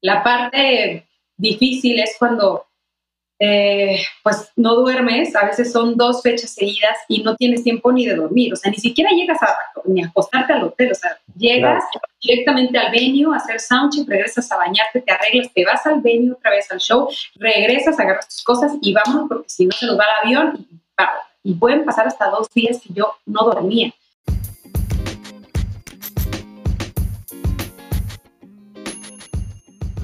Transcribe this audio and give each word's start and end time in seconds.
La 0.00 0.22
parte 0.22 1.06
difícil 1.36 2.00
es 2.00 2.16
cuando 2.18 2.66
eh, 3.42 4.02
pues 4.22 4.52
no 4.56 4.74
duermes, 4.74 5.34
a 5.34 5.46
veces 5.46 5.72
son 5.72 5.96
dos 5.96 6.20
fechas 6.22 6.50
seguidas 6.50 6.98
y 7.08 7.22
no 7.22 7.36
tienes 7.36 7.64
tiempo 7.64 7.90
ni 7.90 8.04
de 8.04 8.14
dormir, 8.14 8.52
o 8.52 8.56
sea, 8.56 8.70
ni 8.70 8.76
siquiera 8.76 9.10
llegas 9.12 9.42
a, 9.42 9.56
ni 9.86 10.02
a 10.02 10.08
acostarte 10.08 10.52
al 10.52 10.64
hotel, 10.64 10.92
o 10.92 10.94
sea, 10.94 11.18
llegas 11.38 11.82
directamente 12.22 12.76
al 12.76 12.92
venue 12.92 13.34
a 13.34 13.38
hacer 13.38 13.58
soundcheck, 13.58 14.06
regresas 14.06 14.52
a 14.52 14.58
bañarte, 14.58 15.00
te 15.00 15.10
arreglas, 15.10 15.50
te 15.54 15.64
vas 15.64 15.86
al 15.86 16.02
venue 16.02 16.32
otra 16.32 16.50
vez 16.50 16.70
al 16.70 16.80
show, 16.80 17.08
regresas, 17.36 17.98
agarras 17.98 18.28
tus 18.28 18.44
cosas 18.44 18.72
y 18.82 18.92
vamos 18.92 19.26
porque 19.26 19.48
si 19.48 19.64
no 19.64 19.72
se 19.72 19.86
nos 19.86 19.98
va 19.98 20.04
el 20.04 20.26
avión 20.26 20.66
y, 21.42 21.50
y 21.50 21.54
pueden 21.54 21.86
pasar 21.86 22.06
hasta 22.06 22.28
dos 22.28 22.50
días 22.50 22.78
que 22.82 22.92
yo 22.92 23.14
no 23.24 23.44
dormía. 23.44 23.90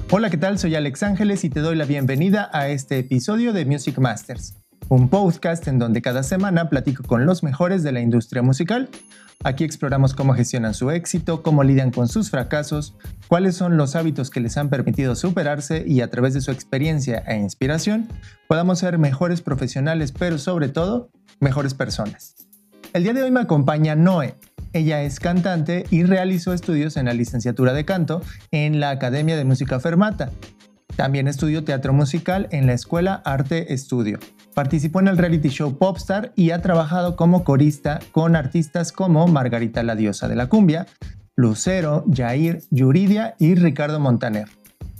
Hola, 0.09 0.29
¿qué 0.29 0.37
tal? 0.37 0.57
Soy 0.57 0.73
Alex 0.73 1.03
Ángeles 1.03 1.43
y 1.43 1.49
te 1.49 1.59
doy 1.59 1.75
la 1.75 1.83
bienvenida 1.83 2.49
a 2.53 2.69
este 2.69 2.97
episodio 2.97 3.51
de 3.51 3.65
Music 3.65 3.97
Masters, 3.97 4.55
un 4.87 5.09
podcast 5.09 5.67
en 5.67 5.79
donde 5.79 6.01
cada 6.01 6.23
semana 6.23 6.69
platico 6.69 7.03
con 7.03 7.25
los 7.25 7.43
mejores 7.43 7.83
de 7.83 7.91
la 7.91 7.99
industria 7.99 8.41
musical. 8.41 8.87
Aquí 9.43 9.65
exploramos 9.65 10.13
cómo 10.13 10.33
gestionan 10.33 10.73
su 10.73 10.91
éxito, 10.91 11.43
cómo 11.43 11.61
lidian 11.61 11.91
con 11.91 12.07
sus 12.07 12.29
fracasos, 12.29 12.95
cuáles 13.27 13.57
son 13.57 13.75
los 13.75 13.97
hábitos 13.97 14.29
que 14.29 14.39
les 14.39 14.55
han 14.55 14.69
permitido 14.69 15.13
superarse 15.13 15.83
y 15.85 15.99
a 15.99 16.09
través 16.09 16.33
de 16.33 16.39
su 16.39 16.51
experiencia 16.51 17.21
e 17.27 17.35
inspiración 17.35 18.07
podamos 18.47 18.79
ser 18.79 18.97
mejores 18.99 19.41
profesionales, 19.41 20.13
pero 20.17 20.37
sobre 20.37 20.69
todo, 20.69 21.09
mejores 21.41 21.73
personas. 21.73 22.47
El 22.93 23.03
día 23.03 23.11
de 23.11 23.23
hoy 23.23 23.31
me 23.31 23.41
acompaña 23.41 23.93
Noé, 23.93 24.35
ella 24.73 25.03
es 25.03 25.19
cantante 25.19 25.85
y 25.89 26.03
realizó 26.03 26.53
estudios 26.53 26.97
en 26.97 27.05
la 27.05 27.13
licenciatura 27.13 27.73
de 27.73 27.85
canto 27.85 28.21
en 28.51 28.79
la 28.79 28.89
Academia 28.89 29.37
de 29.37 29.45
Música 29.45 29.79
Fermata. 29.79 30.31
También 30.95 31.27
estudió 31.27 31.63
teatro 31.63 31.93
musical 31.93 32.47
en 32.51 32.65
la 32.65 32.73
Escuela 32.73 33.21
Arte 33.23 33.73
Estudio. 33.73 34.19
Participó 34.55 34.99
en 34.99 35.07
el 35.07 35.17
reality 35.17 35.49
show 35.49 35.77
Popstar 35.77 36.33
y 36.35 36.51
ha 36.51 36.61
trabajado 36.61 37.15
como 37.15 37.43
corista 37.43 37.99
con 38.11 38.35
artistas 38.35 38.91
como 38.91 39.27
Margarita 39.27 39.83
la 39.83 39.95
Diosa 39.95 40.27
de 40.27 40.35
la 40.35 40.47
Cumbia, 40.47 40.87
Lucero, 41.35 42.03
Jair, 42.11 42.63
Yuridia 42.71 43.35
y 43.37 43.53
Ricardo 43.53 43.99
Montaner. 43.99 44.47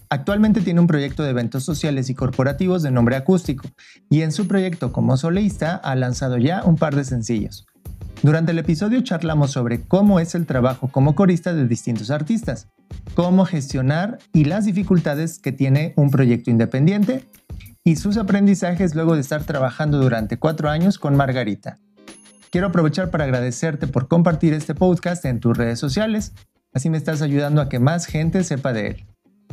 Actualmente 0.09 0.61
tiene 0.61 0.79
un 0.79 0.87
proyecto 0.87 1.23
de 1.23 1.31
eventos 1.31 1.63
sociales 1.65 2.09
y 2.09 2.15
corporativos 2.15 2.83
de 2.83 2.91
nombre 2.91 3.15
acústico 3.15 3.67
y 4.09 4.21
en 4.21 4.31
su 4.31 4.47
proyecto 4.47 4.93
como 4.93 5.17
solista 5.17 5.75
ha 5.75 5.95
lanzado 5.95 6.37
ya 6.37 6.63
un 6.63 6.75
par 6.75 6.95
de 6.95 7.03
sencillos. 7.03 7.65
Durante 8.23 8.51
el 8.51 8.57
episodio 8.57 9.01
charlamos 9.01 9.51
sobre 9.51 9.81
cómo 9.81 10.19
es 10.19 10.33
el 10.33 10.47
trabajo 10.47 10.87
como 10.87 11.13
corista 11.13 11.53
de 11.53 11.67
distintos 11.67 12.09
artistas, 12.09 12.67
cómo 13.13 13.45
gestionar 13.45 14.17
y 14.33 14.45
las 14.45 14.65
dificultades 14.65 15.37
que 15.37 15.51
tiene 15.51 15.93
un 15.95 16.09
proyecto 16.09 16.49
independiente 16.49 17.25
y 17.83 17.97
sus 17.97 18.17
aprendizajes 18.17 18.95
luego 18.95 19.13
de 19.13 19.21
estar 19.21 19.43
trabajando 19.43 19.99
durante 19.99 20.39
cuatro 20.39 20.69
años 20.69 20.97
con 20.97 21.15
Margarita. 21.15 21.77
Quiero 22.49 22.67
aprovechar 22.67 23.11
para 23.11 23.25
agradecerte 23.25 23.85
por 23.85 24.07
compartir 24.07 24.53
este 24.53 24.73
podcast 24.73 25.23
en 25.25 25.39
tus 25.39 25.55
redes 25.55 25.79
sociales, 25.79 26.33
así 26.73 26.89
me 26.89 26.97
estás 26.97 27.21
ayudando 27.21 27.61
a 27.61 27.69
que 27.69 27.79
más 27.79 28.07
gente 28.07 28.43
sepa 28.43 28.73
de 28.73 28.87
él. 28.87 29.05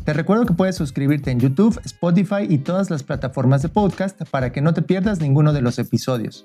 Te 0.05 0.15
recuerdo 0.15 0.47
que 0.47 0.55
puedes 0.55 0.77
suscribirte 0.77 1.31
en 1.31 1.39
YouTube, 1.39 1.81
Spotify 1.85 2.47
y 2.49 2.59
todas 2.59 2.91
las 2.91 3.03
plataformas 3.03 3.63
de 3.63 3.69
podcast 3.69 4.23
para 4.31 4.53
que 4.53 4.63
no 4.63 4.73
te 4.73 4.83
pierdas 4.83 5.21
ninguno 5.21 5.53
de 5.53 5.61
los 5.61 5.79
episodios. 5.79 6.45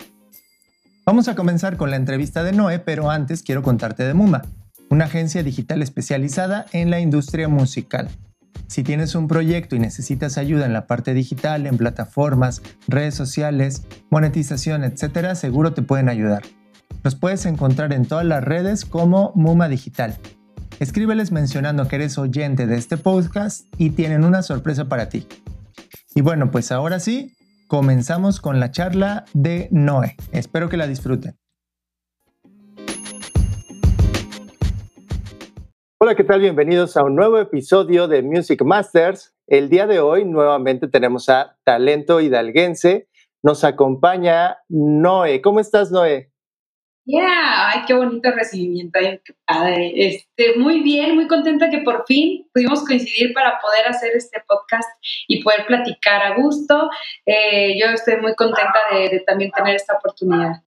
Vamos 1.10 1.28
a 1.28 1.34
comenzar 1.34 1.76
con 1.76 1.90
la 1.90 1.96
entrevista 1.96 2.44
de 2.44 2.52
Noé, 2.52 2.78
pero 2.78 3.10
antes 3.10 3.42
quiero 3.42 3.64
contarte 3.64 4.04
de 4.04 4.14
Muma, 4.14 4.44
una 4.92 5.06
agencia 5.06 5.42
digital 5.42 5.82
especializada 5.82 6.68
en 6.72 6.92
la 6.92 7.00
industria 7.00 7.48
musical. 7.48 8.10
Si 8.68 8.84
tienes 8.84 9.16
un 9.16 9.28
proyecto 9.28 9.76
y 9.76 9.80
necesitas 9.80 10.38
ayuda 10.38 10.68
en 10.68 10.74
la 10.74 10.86
parte 10.86 11.16
digital, 11.16 11.66
en 11.66 11.78
plataformas, 11.78 12.62
redes 12.88 13.16
sociales, 13.16 13.82
monetización, 14.12 14.84
etc., 14.84 15.34
seguro 15.34 15.74
te 15.74 15.82
pueden 15.82 16.10
ayudar. 16.10 16.44
Los 17.02 17.16
puedes 17.16 17.48
encontrar 17.48 17.92
en 17.92 18.06
todas 18.06 18.26
las 18.26 18.44
redes 18.44 18.86
como 18.86 19.32
Muma 19.34 19.68
Digital. 19.68 20.16
Escríbeles 20.80 21.32
mencionando 21.32 21.88
que 21.88 21.96
eres 21.96 22.20
oyente 22.20 22.68
de 22.68 22.76
este 22.76 22.98
podcast 22.98 23.66
y 23.80 23.90
tienen 23.90 24.24
una 24.24 24.44
sorpresa 24.44 24.86
para 24.86 25.10
ti. 25.10 25.26
Y 26.14 26.22
bueno, 26.22 26.52
pues 26.52 26.72
ahora 26.72 27.00
sí, 27.00 27.36
comenzamos 27.70 28.42
con 28.42 28.60
la 28.60 28.72
charla 28.72 29.26
de 29.34 29.70
Noé. 29.72 30.18
Espero 30.32 30.70
que 30.70 30.76
la 30.76 30.88
disfruten. 30.88 31.38
Hola, 36.02 36.16
¿qué 36.16 36.24
tal? 36.24 36.42
Bienvenidos 36.42 36.98
a 36.98 37.04
un 37.04 37.16
nuevo 37.16 37.38
episodio 37.38 38.08
de 38.08 38.24
Music 38.24 38.64
Masters. 38.64 39.36
El 39.46 39.70
día 39.70 39.86
de 39.86 40.00
hoy 40.00 40.26
nuevamente 40.26 40.88
tenemos 40.88 41.30
a 41.30 41.58
Talento 41.64 42.20
Hidalguense. 42.20 43.08
Nos 43.44 43.64
acompaña 43.64 44.58
Noé. 44.68 45.40
¿Cómo 45.42 45.60
estás, 45.60 45.92
Noé? 45.92 46.29
Yeah, 47.12 47.70
ay, 47.72 47.86
qué 47.88 47.96
bonito 47.96 48.30
recibimiento. 48.30 49.00
Este, 49.00 50.60
muy 50.60 50.82
bien, 50.82 51.16
muy 51.16 51.28
contenta 51.28 51.72
que 51.72 51.80
por 51.80 52.06
fin 52.06 52.48
pudimos 52.54 52.86
coincidir 52.86 53.34
para 53.34 53.60
poder 53.60 53.88
hacer 53.88 54.12
este 54.16 54.44
podcast 54.48 54.88
y 55.28 55.42
poder 55.42 55.66
platicar 55.66 56.22
a 56.22 56.36
gusto. 56.36 56.88
Eh, 57.26 57.80
yo 57.80 57.88
estoy 57.88 58.18
muy 58.18 58.36
contenta 58.36 58.80
de, 58.94 59.22
también 59.22 59.50
tener 59.50 59.76
esta 59.76 59.96
oportunidad. 59.96 60.62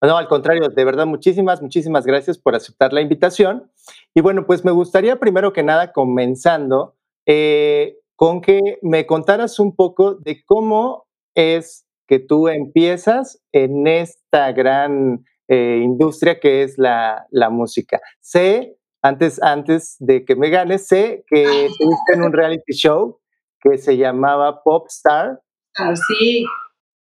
No, 0.00 0.16
al 0.16 0.28
contrario, 0.28 0.68
de 0.68 0.84
verdad, 0.84 1.06
muchísimas, 1.06 1.60
muchísimas 1.60 2.06
gracias 2.06 2.38
por 2.38 2.54
aceptar 2.54 2.92
la 2.92 3.00
invitación. 3.00 3.68
Y 4.14 4.20
bueno, 4.20 4.46
pues 4.46 4.64
me 4.64 4.70
gustaría 4.70 5.18
primero 5.18 5.52
que 5.52 5.64
nada 5.64 5.92
comenzando 5.92 6.94
eh, 7.26 7.96
con 8.14 8.40
que 8.42 8.78
me 8.80 9.06
contaras 9.06 9.58
un 9.58 9.74
poco 9.74 10.14
de 10.14 10.44
cómo 10.44 11.08
es 11.34 11.84
que 12.06 12.20
tú 12.20 12.46
empiezas 12.46 13.42
en 13.50 13.88
esta 13.88 14.52
gran 14.52 15.24
eh, 15.48 15.80
industria 15.82 16.40
que 16.40 16.62
es 16.62 16.78
la, 16.78 17.26
la, 17.30 17.50
música. 17.50 18.00
Sé, 18.20 18.76
antes, 19.02 19.42
antes 19.42 19.96
de 19.98 20.24
que 20.24 20.36
me 20.36 20.50
ganes, 20.50 20.86
sé 20.86 21.24
que 21.26 21.42
estuviste 21.66 22.14
en 22.14 22.22
un 22.22 22.32
reality 22.32 22.72
show 22.72 23.20
que 23.60 23.78
se 23.78 23.96
llamaba 23.96 24.62
Popstar. 24.62 25.40
Ah, 25.76 25.94
sí. 25.96 26.44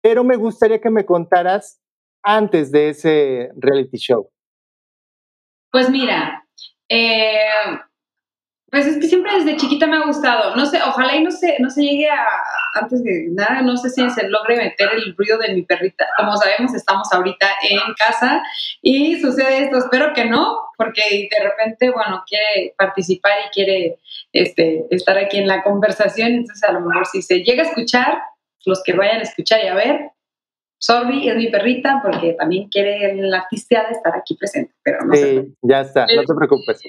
Pero 0.02 0.24
me 0.24 0.36
gustaría 0.36 0.80
que 0.80 0.90
me 0.90 1.04
contaras 1.04 1.80
antes 2.22 2.70
de 2.70 2.90
ese 2.90 3.50
reality 3.56 3.98
show. 3.98 4.30
Pues 5.70 5.90
mira, 5.90 6.46
eh, 6.88 7.48
pues 8.70 8.86
es 8.86 8.98
que 8.98 9.06
siempre 9.06 9.32
desde 9.36 9.56
chiquita 9.56 9.86
me 9.86 9.96
ha 9.96 10.06
gustado. 10.06 10.56
No 10.56 10.66
sé, 10.66 10.80
ojalá 10.84 11.14
y 11.14 11.22
no 11.22 11.30
se, 11.30 11.56
no 11.60 11.70
se 11.70 11.82
llegue 11.82 12.08
a, 12.08 12.26
antes 12.74 13.04
de 13.04 13.28
nada, 13.30 13.62
no 13.62 13.76
sé 13.76 13.88
si 13.90 14.08
se 14.10 14.28
logre 14.28 14.56
meter 14.56 14.90
el 14.94 15.14
ruido 15.16 15.38
de 15.38 15.54
mi 15.54 15.62
perrita. 15.62 16.06
Como 16.16 16.36
sabemos, 16.36 16.74
estamos 16.74 17.12
ahorita 17.12 17.46
en 17.70 17.94
casa 17.94 18.42
y 18.82 19.20
sucede 19.20 19.64
esto. 19.64 19.78
Espero 19.78 20.12
que 20.12 20.24
no, 20.24 20.58
porque 20.76 21.28
de 21.30 21.44
repente, 21.44 21.90
bueno, 21.90 22.24
quiere 22.26 22.74
participar 22.76 23.32
y 23.46 23.50
quiere 23.50 23.98
este, 24.32 24.86
estar 24.90 25.18
aquí 25.18 25.38
en 25.38 25.46
la 25.46 25.62
conversación. 25.62 26.32
Entonces, 26.32 26.64
a 26.64 26.72
lo 26.72 26.80
mejor 26.80 27.06
si 27.06 27.22
se 27.22 27.44
llega 27.44 27.62
a 27.62 27.66
escuchar, 27.66 28.18
los 28.66 28.82
que 28.82 28.94
vayan 28.94 29.20
a 29.20 29.22
escuchar 29.22 29.62
y 29.62 29.68
a 29.68 29.74
ver, 29.74 30.10
sorry, 30.78 31.28
es 31.28 31.36
mi 31.36 31.48
perrita, 31.48 32.00
porque 32.02 32.32
también 32.32 32.68
quiere 32.68 33.14
la 33.16 33.38
artista 33.38 33.84
de 33.84 33.92
estar 33.92 34.16
aquí 34.16 34.34
presente. 34.34 34.74
Pero 34.82 35.04
no 35.04 35.14
sí, 35.14 35.54
ya 35.62 35.82
está, 35.82 36.06
no 36.06 36.24
te 36.24 36.34
preocupes. 36.34 36.82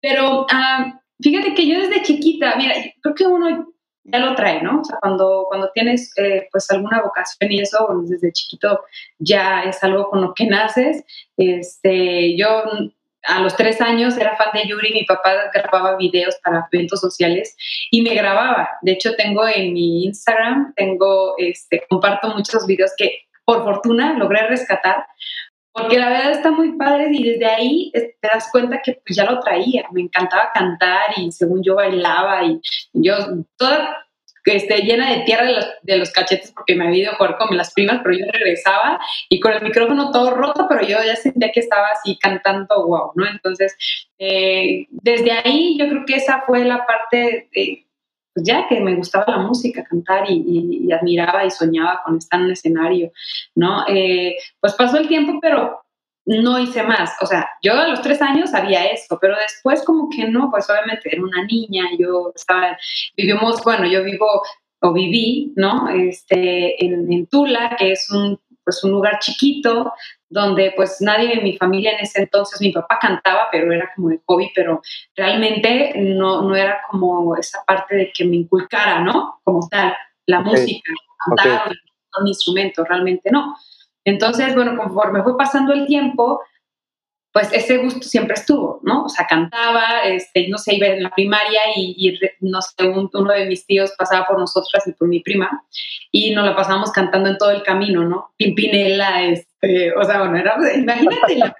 Pero 0.00 0.46
ah, 0.50 1.00
Fíjate 1.20 1.54
que 1.54 1.66
yo 1.66 1.80
desde 1.80 2.02
chiquita, 2.02 2.54
mira, 2.56 2.74
creo 3.02 3.14
que 3.14 3.26
uno 3.26 3.72
ya 4.04 4.18
lo 4.20 4.34
trae, 4.34 4.62
¿no? 4.62 4.80
O 4.80 4.84
sea, 4.84 4.98
cuando, 5.00 5.46
cuando 5.48 5.70
tienes 5.72 6.12
eh, 6.16 6.48
pues 6.50 6.70
alguna 6.70 7.02
vocación 7.02 7.52
y 7.52 7.60
eso, 7.60 7.88
desde 8.04 8.32
chiquito 8.32 8.80
ya 9.18 9.62
es 9.62 9.82
algo 9.82 10.08
con 10.08 10.22
lo 10.22 10.34
que 10.34 10.46
naces. 10.46 11.04
Este, 11.36 12.36
yo 12.36 12.64
a 13.24 13.40
los 13.40 13.56
tres 13.56 13.80
años 13.80 14.16
era 14.16 14.36
fan 14.36 14.48
de 14.54 14.66
Yuri, 14.66 14.92
mi 14.92 15.04
papá 15.04 15.50
grababa 15.52 15.96
videos 15.96 16.36
para 16.42 16.66
eventos 16.72 17.00
sociales 17.00 17.56
y 17.90 18.02
me 18.02 18.14
grababa. 18.14 18.70
De 18.82 18.92
hecho, 18.92 19.14
tengo 19.16 19.46
en 19.46 19.72
mi 19.74 20.04
Instagram, 20.04 20.72
tengo, 20.74 21.34
este, 21.36 21.84
comparto 21.88 22.28
muchos 22.28 22.66
videos 22.66 22.92
que 22.96 23.26
por 23.44 23.64
fortuna 23.64 24.14
logré 24.18 24.46
rescatar 24.46 25.06
porque 25.72 25.98
la 25.98 26.10
verdad 26.10 26.32
está 26.32 26.50
muy 26.50 26.76
padre 26.76 27.08
y 27.12 27.32
desde 27.32 27.46
ahí 27.46 27.92
te 27.92 28.14
das 28.22 28.48
cuenta 28.50 28.80
que 28.82 29.00
pues 29.06 29.16
ya 29.16 29.24
lo 29.24 29.40
traía, 29.40 29.84
me 29.92 30.02
encantaba 30.02 30.50
cantar 30.52 31.06
y 31.16 31.30
según 31.32 31.62
yo 31.62 31.76
bailaba 31.76 32.44
y 32.44 32.60
yo 32.92 33.14
toda 33.56 34.08
este, 34.44 34.82
llena 34.82 35.12
de 35.12 35.24
tierra 35.24 35.46
de 35.82 35.96
los, 35.96 36.10
cachetes 36.10 36.52
porque 36.52 36.74
me 36.74 36.86
había 36.86 37.02
ido 37.02 37.12
a 37.12 37.16
jugar 37.16 37.36
con 37.36 37.56
las 37.56 37.72
primas, 37.72 38.00
pero 38.02 38.16
yo 38.16 38.24
regresaba 38.32 38.98
y 39.28 39.40
con 39.40 39.52
el 39.52 39.62
micrófono 39.62 40.10
todo 40.10 40.30
roto, 40.30 40.66
pero 40.68 40.82
yo 40.82 40.96
ya 41.04 41.16
sentía 41.16 41.52
que 41.52 41.60
estaba 41.60 41.88
así 41.88 42.18
cantando 42.18 42.86
wow, 42.86 43.12
¿no? 43.14 43.26
Entonces, 43.26 43.76
eh, 44.18 44.86
desde 44.90 45.32
ahí 45.32 45.76
yo 45.78 45.88
creo 45.88 46.04
que 46.06 46.14
esa 46.16 46.42
fue 46.46 46.64
la 46.64 46.86
parte 46.86 47.48
de 47.52 47.87
pues 48.38 48.46
ya 48.46 48.68
que 48.68 48.80
me 48.80 48.94
gustaba 48.94 49.24
la 49.26 49.38
música, 49.38 49.82
cantar 49.82 50.24
y, 50.28 50.88
admiraba 50.92 51.44
y 51.44 51.50
soñaba 51.50 52.02
con 52.04 52.18
estar 52.18 52.38
en 52.38 52.46
un 52.46 52.52
escenario, 52.52 53.10
¿no? 53.56 53.84
Eh, 53.88 54.36
pues 54.60 54.74
pasó 54.74 54.98
el 54.98 55.08
tiempo, 55.08 55.40
pero 55.42 55.80
no 56.24 56.58
hice 56.58 56.84
más. 56.84 57.16
O 57.20 57.26
sea, 57.26 57.48
yo 57.62 57.74
a 57.74 57.88
los 57.88 58.00
tres 58.00 58.22
años 58.22 58.50
sabía 58.50 58.84
eso, 58.84 59.18
pero 59.20 59.34
después 59.36 59.82
como 59.84 60.08
que 60.08 60.28
no, 60.28 60.50
pues 60.52 60.70
obviamente 60.70 61.12
era 61.12 61.22
una 61.22 61.44
niña, 61.44 61.84
yo 61.98 62.32
estaba, 62.34 62.78
vivimos, 63.16 63.62
bueno, 63.64 63.86
yo 63.88 64.04
vivo 64.04 64.42
o 64.80 64.92
viví, 64.92 65.52
¿no? 65.56 65.88
Este, 65.88 66.84
en, 66.84 67.12
en 67.12 67.26
Tula, 67.26 67.74
que 67.76 67.92
es 67.92 68.08
un, 68.10 68.38
pues 68.62 68.84
un 68.84 68.92
lugar 68.92 69.18
chiquito, 69.18 69.92
donde 70.30 70.72
pues 70.76 71.00
nadie 71.00 71.36
de 71.36 71.42
mi 71.42 71.56
familia 71.56 71.92
en 71.92 72.00
ese 72.00 72.20
entonces, 72.20 72.60
mi 72.60 72.72
papá 72.72 72.98
cantaba, 73.00 73.48
pero 73.50 73.72
era 73.72 73.90
como 73.94 74.10
de 74.10 74.20
hobby, 74.26 74.50
pero 74.54 74.82
realmente 75.16 75.92
no, 75.96 76.42
no 76.42 76.54
era 76.54 76.80
como 76.90 77.36
esa 77.36 77.64
parte 77.66 77.96
de 77.96 78.12
que 78.12 78.24
me 78.24 78.36
inculcara, 78.36 79.00
¿no? 79.00 79.40
Como 79.42 79.66
tal, 79.68 79.94
la 80.26 80.40
música, 80.40 80.92
cantar, 81.24 81.72
un 82.20 82.28
instrumento, 82.28 82.84
realmente 82.84 83.30
no. 83.30 83.56
Entonces, 84.04 84.54
bueno, 84.54 84.76
conforme 84.76 85.22
fue 85.22 85.36
pasando 85.36 85.72
el 85.72 85.86
tiempo, 85.86 86.40
pues 87.32 87.52
ese 87.52 87.78
gusto 87.78 88.02
siempre 88.02 88.34
estuvo, 88.34 88.80
¿no? 88.82 89.04
O 89.04 89.08
sea, 89.08 89.26
cantaba, 89.26 90.00
este, 90.04 90.48
no 90.48 90.58
sé, 90.58 90.74
iba 90.74 90.86
en 90.86 91.02
la 91.02 91.10
primaria 91.10 91.60
y, 91.76 92.18
no 92.40 92.60
sé, 92.62 92.88
uno 92.88 93.32
de 93.32 93.46
mis 93.46 93.66
tíos 93.66 93.92
pasaba 93.96 94.26
por 94.26 94.38
nosotras 94.38 94.86
y 94.86 94.92
por 94.92 95.08
mi 95.08 95.20
prima 95.20 95.62
y 96.10 96.34
nos 96.34 96.46
la 96.46 96.56
pasábamos 96.56 96.90
cantando 96.90 97.28
en 97.28 97.38
todo 97.38 97.50
el 97.50 97.62
camino, 97.62 98.04
¿no? 98.04 98.32
Pimpinela, 98.36 99.22
este, 99.22 99.47
o 99.96 100.04
sea, 100.04 100.18
bueno, 100.20 100.36
era, 100.36 100.56
imagínate 100.76 101.36
la 101.36 101.54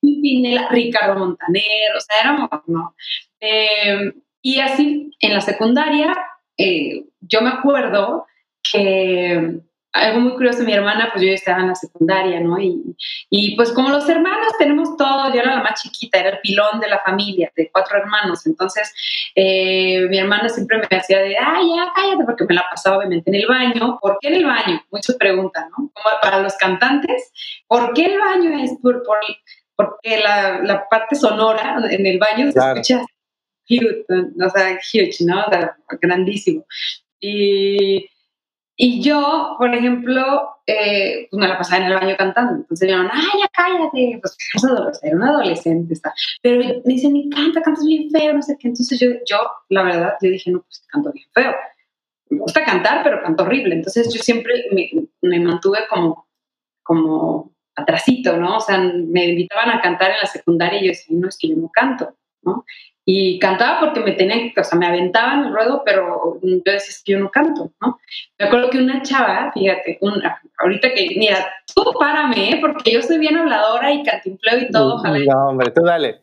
Pimpinela, 0.00 0.68
Ricardo 0.70 1.18
Montaner, 1.18 1.96
o 1.96 2.00
sea, 2.00 2.20
éramos, 2.20 2.50
¿no? 2.66 2.94
Eh, 3.40 4.12
y 4.42 4.60
así, 4.60 5.10
en 5.20 5.32
la 5.32 5.40
secundaria, 5.40 6.14
eh, 6.58 7.04
yo 7.20 7.40
me 7.40 7.50
acuerdo 7.50 8.26
que 8.62 9.60
algo 9.94 10.20
muy 10.20 10.32
curioso, 10.32 10.64
mi 10.64 10.72
hermana, 10.72 11.10
pues 11.12 11.24
yo 11.24 11.30
estaba 11.30 11.60
en 11.60 11.68
la 11.68 11.74
secundaria, 11.76 12.40
¿no? 12.40 12.58
Y, 12.58 12.96
y, 13.30 13.54
pues 13.54 13.72
como 13.72 13.90
los 13.90 14.08
hermanos 14.08 14.52
tenemos 14.58 14.96
todo, 14.96 15.32
yo 15.32 15.40
era 15.40 15.54
la 15.54 15.62
más 15.62 15.80
chiquita, 15.80 16.18
era 16.18 16.30
el 16.30 16.40
pilón 16.40 16.80
de 16.80 16.88
la 16.88 16.98
familia, 16.98 17.52
de 17.56 17.70
cuatro 17.70 17.98
hermanos, 17.98 18.44
entonces 18.46 18.92
eh, 19.36 20.06
mi 20.08 20.18
hermana 20.18 20.48
siempre 20.48 20.78
me 20.78 20.96
hacía 20.96 21.20
de, 21.20 21.36
ay, 21.38 21.76
ya, 21.76 21.92
cállate, 21.94 22.24
porque 22.24 22.44
me 22.44 22.56
la 22.56 22.64
pasaba 22.68 22.98
obviamente 22.98 23.30
en 23.30 23.36
el 23.36 23.46
baño. 23.46 23.98
¿Por 24.00 24.18
qué 24.20 24.28
en 24.28 24.34
el 24.34 24.46
baño? 24.46 24.84
Muchos 24.90 25.14
preguntan, 25.14 25.70
¿no? 25.70 25.90
Como 25.94 26.20
para 26.20 26.40
los 26.40 26.56
cantantes, 26.56 27.32
¿por 27.68 27.92
qué 27.94 28.06
el 28.06 28.18
baño 28.18 28.58
es 28.58 28.72
por, 28.82 29.02
por 29.04 29.18
porque 29.76 30.18
la, 30.18 30.60
la, 30.62 30.88
parte 30.88 31.16
sonora 31.16 31.78
en 31.90 32.06
el 32.06 32.18
baño 32.18 32.50
se 32.52 32.58
escucha 32.58 33.04
huge, 33.68 34.04
o 34.08 34.50
sea, 34.50 34.78
huge, 34.78 35.24
¿no? 35.24 35.44
O 35.44 35.50
sea, 35.50 35.76
grandísimo. 36.00 36.64
Y 37.20 38.08
y 38.76 39.02
yo, 39.02 39.54
por 39.58 39.72
ejemplo, 39.72 40.50
eh, 40.66 41.28
pues 41.30 41.40
me 41.40 41.46
la 41.46 41.56
pasaba 41.56 41.84
en 41.84 41.92
el 41.92 41.98
baño 41.98 42.16
cantando. 42.18 42.54
Entonces 42.54 42.88
me 42.88 42.92
llaman, 42.92 43.10
¡ay, 43.12 43.40
ya 43.40 43.48
cállate! 43.52 44.20
Pues 44.20 44.36
era 45.02 45.16
una 45.16 45.30
adolescente. 45.30 45.94
Está. 45.94 46.12
Pero 46.42 46.58
me 46.84 46.94
dicen, 46.94 47.12
me 47.12 47.20
encanta, 47.20 47.62
cantas 47.62 47.84
bien 47.84 48.10
feo, 48.10 48.32
no 48.32 48.42
sé 48.42 48.56
qué. 48.58 48.68
Entonces 48.68 48.98
yo, 48.98 49.10
yo, 49.28 49.38
la 49.68 49.82
verdad, 49.84 50.14
yo 50.20 50.30
dije, 50.30 50.50
no, 50.50 50.62
pues 50.62 50.84
canto 50.88 51.12
bien 51.12 51.28
feo. 51.32 51.54
Me 52.30 52.38
gusta 52.38 52.64
cantar, 52.64 53.04
pero 53.04 53.22
canto 53.22 53.44
horrible. 53.44 53.76
Entonces 53.76 54.12
yo 54.12 54.20
siempre 54.20 54.52
me, 54.72 54.90
me 55.22 55.38
mantuve 55.38 55.80
como, 55.88 56.26
como 56.82 57.52
atrasito, 57.76 58.36
¿no? 58.36 58.56
O 58.56 58.60
sea, 58.60 58.78
me 58.78 59.26
invitaban 59.26 59.70
a 59.70 59.80
cantar 59.80 60.10
en 60.10 60.18
la 60.20 60.26
secundaria 60.26 60.80
y 60.80 60.86
yo 60.86 60.88
decía, 60.88 61.16
no, 61.16 61.28
es 61.28 61.38
que 61.38 61.48
yo 61.48 61.56
no 61.56 61.70
canto, 61.72 62.16
¿no? 62.42 62.64
Y 63.06 63.38
cantaba 63.38 63.80
porque 63.80 64.00
me 64.00 64.12
tenían, 64.12 64.52
o 64.56 64.64
sea, 64.64 64.78
me 64.78 64.86
aventaban 64.86 65.44
el 65.44 65.52
ruedo, 65.52 65.82
pero 65.84 66.40
yo 66.42 66.60
decía, 66.64 66.94
que 67.04 67.12
yo 67.12 67.18
no 67.18 67.30
canto, 67.30 67.70
¿no? 67.80 67.98
Me 68.38 68.46
acuerdo 68.46 68.70
que 68.70 68.78
una 68.78 69.02
chava, 69.02 69.50
fíjate, 69.52 69.98
una, 70.00 70.40
ahorita 70.58 70.94
que, 70.94 71.14
mira, 71.16 71.46
tú 71.74 71.84
párame, 71.98 72.50
¿eh? 72.50 72.58
porque 72.60 72.92
yo 72.92 73.02
soy 73.02 73.18
bien 73.18 73.36
habladora 73.36 73.92
y 73.92 74.02
cantinfleo 74.02 74.58
y 74.58 74.70
todo, 74.70 74.94
ojalá. 74.94 75.18
No, 75.18 75.48
hombre, 75.48 75.70
tú 75.70 75.82
dale. 75.82 76.22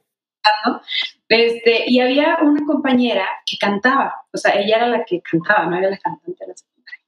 Este, 1.30 1.83
y 1.88 2.00
había 2.00 2.39
una 2.42 2.66
compañera 2.66 3.28
que 3.45 3.57
cantaba, 3.57 4.16
o 4.33 4.38
sea, 4.38 4.60
ella 4.60 4.78
era 4.78 4.88
la 4.88 5.06
que 5.06 5.22
cantaba, 5.22 5.68
no 5.68 5.78
era 5.78 5.89
la 5.89 5.98
cantante 5.98 6.38
de 6.39 6.48
la 6.48 6.57
secundaria. 6.57 7.06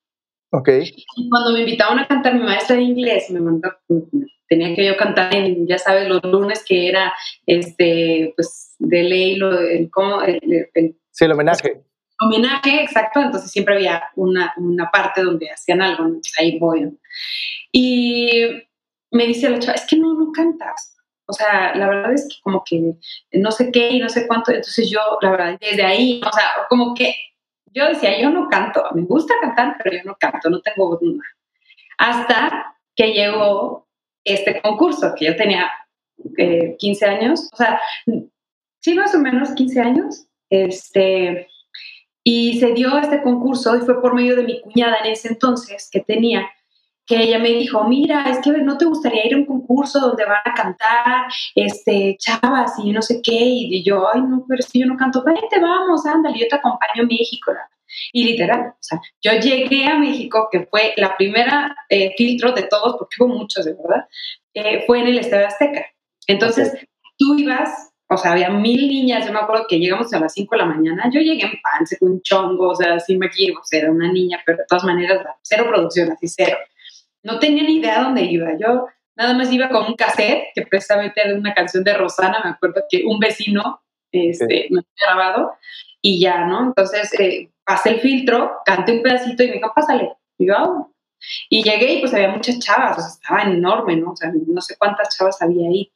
Ok. 0.51 0.69
Y 1.17 1.29
cuando 1.29 1.51
me 1.51 1.61
invitaban 1.61 1.99
a 1.99 2.07
cantar, 2.07 2.35
mi 2.35 2.43
maestra 2.43 2.75
de 2.75 2.83
inglés 2.83 3.29
me 3.31 3.41
mandó, 3.41 3.69
tenía 4.47 4.75
que 4.75 4.85
yo 4.85 4.95
cantar 4.95 5.33
en, 5.33 5.67
ya 5.67 5.77
sabes, 5.77 6.07
los 6.07 6.23
lunes 6.23 6.63
que 6.63 6.87
era, 6.89 7.13
este, 7.45 8.33
pues, 8.35 8.72
de 8.83 9.03
ley, 9.03 9.35
lo, 9.35 9.57
el. 9.59 9.89
El, 10.73 10.97
sí, 11.11 11.25
el 11.25 11.31
homenaje. 11.31 11.81
homenaje, 12.19 12.83
exacto, 12.83 13.21
entonces 13.21 13.51
siempre 13.51 13.75
había 13.75 14.03
una, 14.15 14.53
una 14.57 14.91
parte 14.91 15.23
donde 15.23 15.49
hacían 15.49 15.81
algo, 15.81 16.05
entonces 16.05 16.33
ahí 16.37 16.59
voy. 16.59 16.97
Y 17.71 18.29
me 19.11 19.25
dice 19.25 19.49
la 19.49 19.59
chava, 19.59 19.73
es 19.73 19.85
que 19.87 19.97
no, 19.97 20.13
no 20.13 20.31
cantas. 20.31 20.95
O 21.25 21.33
sea, 21.33 21.73
la 21.75 21.87
verdad 21.87 22.13
es 22.13 22.27
que 22.27 22.35
como 22.43 22.63
que 22.65 22.95
no 23.31 23.51
sé 23.51 23.71
qué 23.71 23.89
y 23.91 23.99
no 23.99 24.09
sé 24.09 24.27
cuánto, 24.27 24.51
entonces 24.51 24.89
yo, 24.89 24.99
la 25.21 25.31
verdad, 25.31 25.57
desde 25.59 25.83
ahí, 25.83 26.21
o 26.25 26.31
sea, 26.33 26.49
como 26.69 26.93
que 26.93 27.15
yo 27.73 27.87
decía, 27.87 28.21
yo 28.21 28.29
no 28.29 28.49
canto, 28.49 28.83
me 28.93 29.03
gusta 29.03 29.33
cantar, 29.41 29.77
pero 29.81 29.97
yo 29.97 30.03
no 30.03 30.15
canto, 30.19 30.49
no 30.49 30.61
tengo 30.61 30.89
voz 30.89 30.99
Hasta 31.97 32.75
que 32.95 33.13
llegó 33.13 33.87
este 34.25 34.61
concurso, 34.61 35.13
que 35.17 35.25
yo 35.25 35.35
tenía 35.35 35.71
15 36.77 37.05
eh, 37.05 37.09
años, 37.09 37.49
o 37.51 37.55
sea, 37.55 37.81
sí, 38.83 38.93
más 38.95 39.15
o 39.15 39.19
menos 39.19 39.51
15 39.51 39.79
años, 39.79 40.25
este, 40.49 41.47
y 42.23 42.59
se 42.59 42.73
dio 42.73 42.97
este 42.97 43.21
concurso 43.21 43.75
y 43.75 43.81
fue 43.81 44.01
por 44.01 44.13
medio 44.13 44.35
de 44.35 44.43
mi 44.43 44.61
cuñada 44.61 44.97
en 45.03 45.11
ese 45.11 45.29
entonces 45.29 45.89
que 45.91 46.01
tenía, 46.01 46.49
que 47.05 47.17
ella 47.17 47.39
me 47.39 47.49
dijo, 47.49 47.83
mira, 47.85 48.29
es 48.29 48.39
que 48.39 48.51
no 48.51 48.77
te 48.77 48.85
gustaría 48.85 49.25
ir 49.25 49.33
a 49.33 49.37
un 49.37 49.45
concurso 49.45 49.99
donde 49.99 50.25
van 50.25 50.41
a 50.45 50.53
cantar, 50.53 51.25
este, 51.55 52.17
chavas 52.17 52.73
y 52.83 52.91
no 52.91 53.01
sé 53.01 53.21
qué, 53.21 53.33
y 53.33 53.83
yo, 53.83 54.07
ay, 54.13 54.21
no, 54.21 54.45
pero 54.47 54.63
que 54.71 54.79
yo 54.79 54.85
no 54.85 54.97
canto, 54.97 55.23
vente, 55.23 55.59
vamos, 55.61 56.05
ándale, 56.05 56.39
yo 56.39 56.47
te 56.49 56.55
acompaño 56.55 57.03
a 57.03 57.07
México, 57.07 57.51
y 58.11 58.23
literal, 58.23 58.69
o 58.71 58.77
sea, 58.79 58.99
yo 59.21 59.33
llegué 59.33 59.85
a 59.85 59.97
México, 59.97 60.49
que 60.51 60.65
fue 60.65 60.93
la 60.97 61.15
primera 61.15 61.75
eh, 61.89 62.13
filtro 62.17 62.51
de 62.51 62.63
todos, 62.63 62.95
porque 62.97 63.17
hubo 63.19 63.29
muchos, 63.29 63.65
de 63.65 63.73
verdad, 63.73 64.07
eh, 64.53 64.83
fue 64.85 64.99
en 64.99 65.07
el 65.07 65.19
Estadio 65.19 65.47
Azteca. 65.47 65.85
Entonces, 66.27 66.73
tú 67.17 67.35
ibas, 67.37 67.92
o 68.13 68.17
sea, 68.17 68.31
había 68.31 68.49
mil 68.49 68.87
niñas, 68.87 69.25
yo 69.25 69.33
me 69.33 69.39
acuerdo 69.39 69.65
que 69.67 69.79
llegamos 69.79 70.13
a 70.13 70.19
las 70.19 70.33
5 70.33 70.55
de 70.55 70.61
la 70.61 70.65
mañana, 70.65 71.09
yo 71.11 71.19
llegué 71.19 71.43
en 71.43 71.59
panse 71.61 71.97
con 71.97 72.11
un 72.11 72.21
chongo, 72.21 72.69
o 72.69 72.75
sea, 72.75 72.97
me 73.17 73.29
quiero, 73.29 73.59
o 73.59 73.63
sea, 73.63 73.81
era 73.81 73.91
una 73.91 74.11
niña, 74.11 74.39
pero 74.45 74.59
de 74.59 74.65
todas 74.67 74.83
maneras, 74.83 75.25
cero 75.41 75.65
producción, 75.67 76.11
así 76.11 76.27
cero. 76.27 76.57
No 77.23 77.39
tenía 77.39 77.63
ni 77.63 77.77
idea 77.77 78.01
dónde 78.01 78.23
iba, 78.23 78.57
yo 78.59 78.87
nada 79.15 79.33
más 79.33 79.51
iba 79.51 79.69
con 79.69 79.85
un 79.85 79.95
cassette, 79.95 80.45
que 80.53 80.63
precisamente 80.63 81.21
era 81.23 81.35
una 81.35 81.53
canción 81.53 81.83
de 81.83 81.93
Rosana, 81.93 82.41
me 82.43 82.51
acuerdo 82.51 82.83
que 82.89 83.03
un 83.05 83.19
vecino 83.19 83.81
este, 84.11 84.67
me 84.69 84.79
había 84.79 85.05
grabado, 85.05 85.53
y 86.01 86.19
ya, 86.19 86.45
¿no? 86.45 86.65
Entonces, 86.65 87.17
eh, 87.19 87.49
pasé 87.65 87.91
el 87.91 87.99
filtro, 88.01 88.57
canté 88.65 88.91
un 88.91 89.03
pedacito 89.03 89.43
y 89.43 89.47
me 89.47 89.53
dijo, 89.53 89.71
pásale. 89.73 90.11
Y 90.37 90.47
yo, 90.47 90.55
ah". 90.55 90.87
Y 91.49 91.63
llegué 91.63 91.93
y 91.93 91.99
pues 92.01 92.13
había 92.13 92.27
muchas 92.27 92.59
chavas, 92.59 92.97
o 92.97 93.01
sea, 93.01 93.09
estaba 93.09 93.43
enorme, 93.43 93.95
¿no? 93.95 94.11
O 94.11 94.15
sea, 94.15 94.31
no 94.33 94.61
sé 94.61 94.75
cuántas 94.77 95.15
chavas 95.15 95.41
había 95.41 95.67
ahí. 95.69 95.91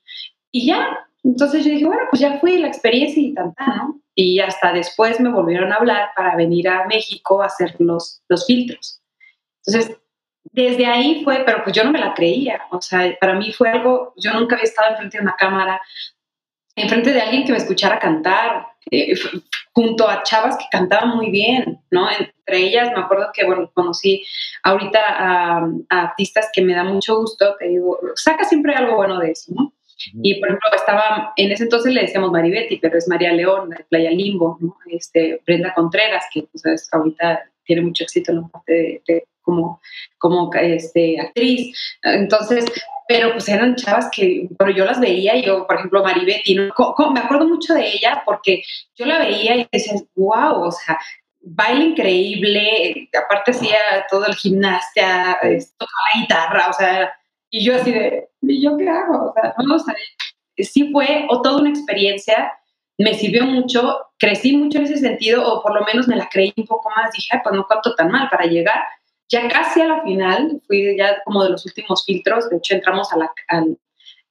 Y 0.52 0.68
ya, 0.68 0.88
entonces 1.28 1.66
yo 1.66 1.72
dije, 1.72 1.86
bueno, 1.86 2.04
pues 2.10 2.22
ya 2.22 2.40
fui 2.40 2.58
la 2.58 2.68
experiencia 2.68 3.22
y 3.22 3.34
tanta, 3.34 3.66
¿no? 3.66 4.02
Y 4.16 4.40
hasta 4.40 4.72
después 4.72 5.20
me 5.20 5.30
volvieron 5.30 5.74
a 5.74 5.76
hablar 5.76 6.12
para 6.16 6.38
venir 6.38 6.70
a 6.70 6.88
México 6.88 7.44
a 7.44 7.48
hacer 7.48 7.76
los, 7.80 8.22
los 8.30 8.48
filtros. 8.48 9.02
Entonces, 9.66 9.98
desde 10.54 10.86
ahí 10.86 11.24
fue, 11.26 11.44
pero 11.46 11.64
pues 11.66 11.76
yo 11.76 11.84
no 11.84 11.92
me 11.92 12.00
la 12.00 12.14
creía, 12.14 12.62
o 12.72 12.82
sea, 12.82 13.14
para 13.20 13.36
mí 13.36 13.52
fue 13.52 13.70
algo, 13.70 14.14
yo 14.16 14.34
nunca 14.34 14.56
había 14.56 14.64
estado 14.64 14.92
enfrente 14.92 15.18
de 15.18 15.24
una 15.24 15.36
cámara, 15.36 15.82
enfrente 16.76 17.12
de 17.12 17.20
alguien 17.20 17.46
que 17.46 17.52
me 17.52 17.58
escuchara 17.58 18.00
cantar, 18.00 18.66
eh, 18.90 19.14
junto 19.74 20.08
a 20.08 20.24
chavas 20.24 20.58
que 20.58 20.66
cantaban 20.72 21.10
muy 21.10 21.30
bien, 21.30 21.82
¿no? 21.92 22.10
Entre 22.10 22.58
ellas 22.58 22.90
me 22.96 23.02
acuerdo 23.02 23.32
que, 23.34 23.46
bueno, 23.46 23.70
conocí 23.74 24.26
ahorita 24.64 25.00
a, 25.06 25.70
artistas 25.90 26.50
que 26.54 26.62
me 26.62 26.74
da 26.74 26.86
mucho 26.86 27.18
gusto, 27.18 27.56
te 27.60 27.68
digo, 27.68 28.00
saca 28.16 28.46
siempre 28.46 28.74
algo 28.74 28.96
bueno 28.96 29.20
de 29.20 29.32
eso, 29.32 29.52
¿no? 29.54 29.74
Y 30.22 30.40
por 30.40 30.50
ejemplo, 30.50 30.70
estaba, 30.76 31.34
en 31.36 31.52
ese 31.52 31.64
entonces 31.64 31.94
le 31.94 32.02
decíamos 32.02 32.32
Maribetti, 32.32 32.78
pero 32.78 32.98
es 32.98 33.08
María 33.08 33.34
León, 33.34 33.70
de 33.70 33.84
Playa 33.90 34.12
Limbo, 34.12 34.58
¿no? 34.62 34.78
Este, 34.92 35.42
Brenda 35.46 35.74
Contreras, 35.74 36.26
que 36.34 36.44
pues, 36.44 36.90
ahorita 36.92 37.50
tiene 37.64 37.82
mucho 37.82 38.04
éxito 38.04 38.32
en 38.32 38.42
la 38.42 38.48
parte 38.48 39.02
de, 39.08 39.28
como, 39.42 39.82
como 40.18 40.52
este, 40.54 41.20
actriz. 41.20 41.78
Entonces, 42.04 42.66
pero 43.08 43.32
pues 43.32 43.48
eran 43.48 43.76
chavas 43.76 44.10
que, 44.12 44.50
pero 44.60 44.72
yo 44.72 44.86
las 44.86 45.00
veía, 45.00 45.40
yo, 45.40 45.66
por 45.66 45.78
ejemplo, 45.78 46.04
Maribetti, 46.04 46.56
¿no? 46.56 46.74
me 47.14 47.20
acuerdo 47.20 47.48
mucho 47.48 47.74
de 47.74 47.88
ella 47.88 48.24
porque 48.26 48.64
yo 48.96 49.06
la 49.06 49.20
veía 49.20 49.56
y 49.56 49.68
decía, 49.72 49.94
wow, 50.16 50.64
o 50.64 50.72
sea, 50.72 51.00
baile 51.40 51.86
increíble, 51.86 53.10
aparte 53.18 53.52
hacía 53.52 53.78
todo 54.10 54.26
el 54.26 54.36
gimnasia, 54.36 55.38
tocaba 55.78 56.02
la 56.14 56.22
guitarra, 56.22 56.70
o 56.70 56.74
sea, 56.74 57.14
y 57.50 57.64
yo 57.64 57.76
así 57.76 57.92
de, 57.92 58.30
¿y 58.42 58.62
yo 58.62 58.78
qué 58.78 58.90
hago? 58.90 59.30
O 59.30 59.34
sea, 59.34 59.54
no, 59.66 59.76
o 59.76 59.80
sea, 59.80 59.96
sí 60.58 60.92
fue 60.92 61.26
o 61.30 61.42
toda 61.42 61.62
una 61.62 61.70
experiencia, 61.70 62.54
me 62.98 63.14
sirvió 63.14 63.46
mucho, 63.46 63.98
crecí 64.18 64.56
mucho 64.58 64.80
en 64.80 64.86
ese 64.86 64.98
sentido, 64.98 65.48
o 65.48 65.62
por 65.62 65.74
lo 65.74 65.86
menos 65.86 66.08
me 66.08 66.16
la 66.16 66.28
creí 66.30 66.54
un 66.58 66.66
poco 66.66 66.90
más, 66.96 67.12
dije, 67.12 67.40
pues 67.44 67.56
no 67.56 67.68
cuento 67.68 67.96
tan 67.96 68.10
mal 68.10 68.30
para 68.30 68.46
llegar 68.46 68.82
ya 69.30 69.48
casi 69.50 69.82
a 69.82 69.88
la 69.88 70.04
final, 70.04 70.62
fui 70.66 70.96
ya 70.98 71.22
como 71.26 71.44
de 71.44 71.50
los 71.50 71.66
últimos 71.66 72.06
filtros, 72.06 72.50
de 72.50 72.58
hecho 72.58 72.76
entramos 72.76 73.12
a 73.12 73.18
la, 73.18 73.32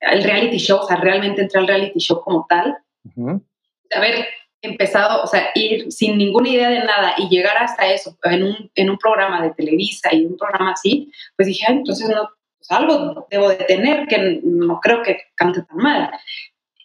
el 0.00 0.22
reality 0.22 0.58
show, 0.58 0.80
o 0.80 0.86
sea, 0.86 0.96
realmente 0.96 1.42
entrar 1.42 1.62
al 1.62 1.68
reality 1.68 1.98
show 1.98 2.20
como 2.22 2.46
tal. 2.48 2.78
De 3.14 3.96
haber 3.96 4.26
empezado, 4.62 5.22
o 5.22 5.26
sea, 5.26 5.50
ir 5.54 5.92
sin 5.92 6.18
ninguna 6.18 6.48
idea 6.48 6.70
de 6.70 6.80
nada 6.80 7.14
y 7.18 7.28
llegar 7.28 7.56
hasta 7.58 7.92
eso 7.92 8.16
en 8.24 8.42
un, 8.42 8.70
en 8.74 8.90
un 8.90 8.98
programa 8.98 9.42
de 9.42 9.50
Televisa 9.50 10.12
y 10.12 10.24
un 10.24 10.36
programa 10.36 10.72
así, 10.72 11.12
pues 11.36 11.46
dije, 11.46 11.66
entonces 11.68 12.08
no, 12.08 12.30
algo 12.70 13.26
debo 13.30 13.48
de 13.48 13.56
tener 13.56 14.06
que 14.06 14.40
no 14.42 14.80
creo 14.80 15.02
que 15.02 15.18
cante 15.34 15.62
tan 15.62 15.76
mal. 15.78 16.10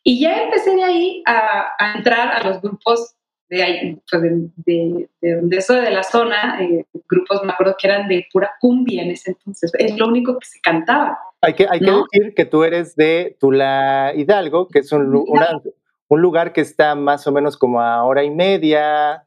Y 0.03 0.19
ya 0.19 0.43
empecé 0.43 0.75
de 0.75 0.83
ahí 0.83 1.23
a, 1.25 1.67
a 1.77 1.93
entrar 1.97 2.33
a 2.33 2.43
los 2.47 2.61
grupos 2.61 3.15
de, 3.49 3.63
ahí, 3.63 4.01
pues 4.09 4.21
de, 4.21 4.49
de, 4.65 5.09
de, 5.41 5.57
eso 5.57 5.73
de 5.73 5.91
la 5.91 6.03
zona, 6.03 6.63
eh, 6.63 6.85
grupos 7.09 7.43
me 7.43 7.51
acuerdo 7.51 7.75
que 7.77 7.87
eran 7.87 8.07
de 8.07 8.25
pura 8.31 8.51
cumbia 8.61 9.03
en 9.03 9.11
ese 9.11 9.31
entonces, 9.31 9.71
es 9.77 9.97
lo 9.97 10.07
único 10.07 10.39
que 10.39 10.47
se 10.47 10.61
cantaba. 10.61 11.19
Hay 11.41 11.53
que, 11.53 11.67
hay 11.69 11.79
que 11.79 11.91
decir 11.91 12.33
que 12.33 12.45
tú 12.45 12.63
eres 12.63 12.95
de 12.95 13.35
Tula 13.39 14.13
Hidalgo, 14.15 14.69
que 14.69 14.79
es 14.79 14.91
un, 14.93 15.13
una, 15.27 15.61
un 16.07 16.21
lugar 16.21 16.53
que 16.53 16.61
está 16.61 16.95
más 16.95 17.27
o 17.27 17.33
menos 17.33 17.57
como 17.57 17.81
a 17.81 18.03
hora 18.05 18.23
y 18.23 18.29
media, 18.29 19.25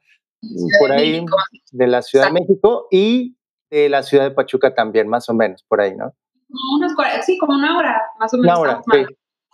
por 0.80 0.92
ahí, 0.92 1.24
de 1.72 1.86
la 1.86 2.00
Ciudad 2.00 2.26
de 2.26 2.32
México 2.32 2.88
y 2.90 3.36
de 3.70 3.88
la 3.88 4.02
ciudad 4.02 4.24
de 4.24 4.30
Pachuca 4.30 4.74
también, 4.74 5.08
más 5.08 5.28
o 5.28 5.34
menos, 5.34 5.64
por 5.64 5.80
ahí, 5.80 5.94
¿no? 5.94 6.14
Como 6.54 6.76
unas, 6.76 7.26
sí, 7.26 7.38
como 7.38 7.54
una 7.54 7.78
hora, 7.78 8.02
más 8.18 8.32
o 8.34 8.38
menos. 8.38 8.58
Una 8.58 8.60
hora, 8.60 8.82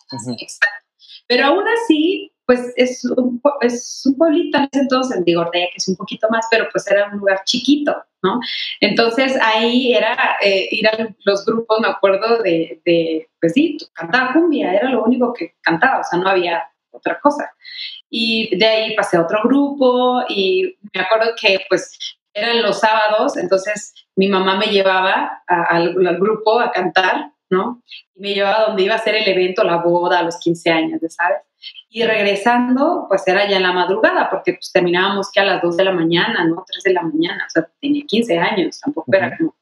sí. 0.08 0.36
Exacto. 0.40 0.86
Pero 1.26 1.46
aún 1.46 1.64
así, 1.68 2.32
pues 2.44 2.72
es 2.76 3.04
un, 3.04 3.40
es 3.60 4.02
un 4.04 4.16
pueblito 4.16 4.58
en 4.58 4.64
ese 4.64 4.80
entonces, 4.80 5.24
digo, 5.24 5.42
Ortega, 5.42 5.66
que 5.66 5.76
es 5.76 5.86
un 5.86 5.94
poquito 5.94 6.26
más, 6.30 6.46
pero 6.50 6.66
pues 6.72 6.90
era 6.90 7.08
un 7.08 7.18
lugar 7.18 7.42
chiquito, 7.44 7.94
¿no? 8.24 8.40
Entonces 8.80 9.38
ahí 9.40 9.94
era 9.94 10.16
eh, 10.42 10.68
ir 10.72 10.88
a 10.88 11.14
los 11.24 11.46
grupos, 11.46 11.80
me 11.80 11.86
acuerdo 11.86 12.42
de, 12.42 12.82
de, 12.84 13.28
pues 13.40 13.52
sí, 13.52 13.78
cantaba 13.92 14.32
cumbia, 14.32 14.74
era 14.74 14.90
lo 14.90 15.04
único 15.04 15.32
que 15.32 15.54
cantaba, 15.62 16.00
o 16.00 16.04
sea, 16.04 16.18
no 16.18 16.28
había 16.28 16.64
otra 16.90 17.20
cosa. 17.20 17.52
Y 18.08 18.56
de 18.58 18.66
ahí 18.66 18.96
pasé 18.96 19.16
a 19.16 19.22
otro 19.22 19.40
grupo 19.44 20.24
y 20.28 20.76
me 20.92 21.02
acuerdo 21.02 21.32
que 21.40 21.60
pues 21.68 21.96
eran 22.32 22.62
los 22.62 22.80
sábados, 22.80 23.36
entonces 23.36 23.94
mi 24.16 24.28
mamá 24.28 24.56
me 24.56 24.66
llevaba 24.66 25.42
al, 25.46 26.06
al 26.06 26.18
grupo 26.18 26.60
a 26.60 26.70
cantar, 26.70 27.32
¿no? 27.50 27.82
Y 28.14 28.20
me 28.20 28.34
llevaba 28.34 28.66
donde 28.66 28.84
iba 28.84 28.94
a 28.94 28.98
ser 28.98 29.16
el 29.16 29.28
evento, 29.28 29.64
la 29.64 29.78
boda, 29.78 30.20
a 30.20 30.22
los 30.22 30.38
15 30.38 30.70
años, 30.70 31.00
¿sabes? 31.08 31.38
Y 31.88 32.04
regresando, 32.04 33.06
pues 33.08 33.26
era 33.26 33.48
ya 33.48 33.56
en 33.56 33.64
la 33.64 33.72
madrugada, 33.72 34.30
porque 34.30 34.54
pues 34.54 34.70
terminábamos 34.72 35.30
que 35.32 35.40
a 35.40 35.44
las 35.44 35.62
2 35.62 35.76
de 35.76 35.84
la 35.84 35.92
mañana, 35.92 36.44
¿no? 36.44 36.64
3 36.66 36.82
de 36.84 36.92
la 36.92 37.02
mañana, 37.02 37.44
o 37.46 37.50
sea, 37.50 37.68
tenía 37.80 38.04
15 38.06 38.38
años, 38.38 38.80
tampoco 38.80 39.12
era 39.12 39.36
como... 39.36 39.54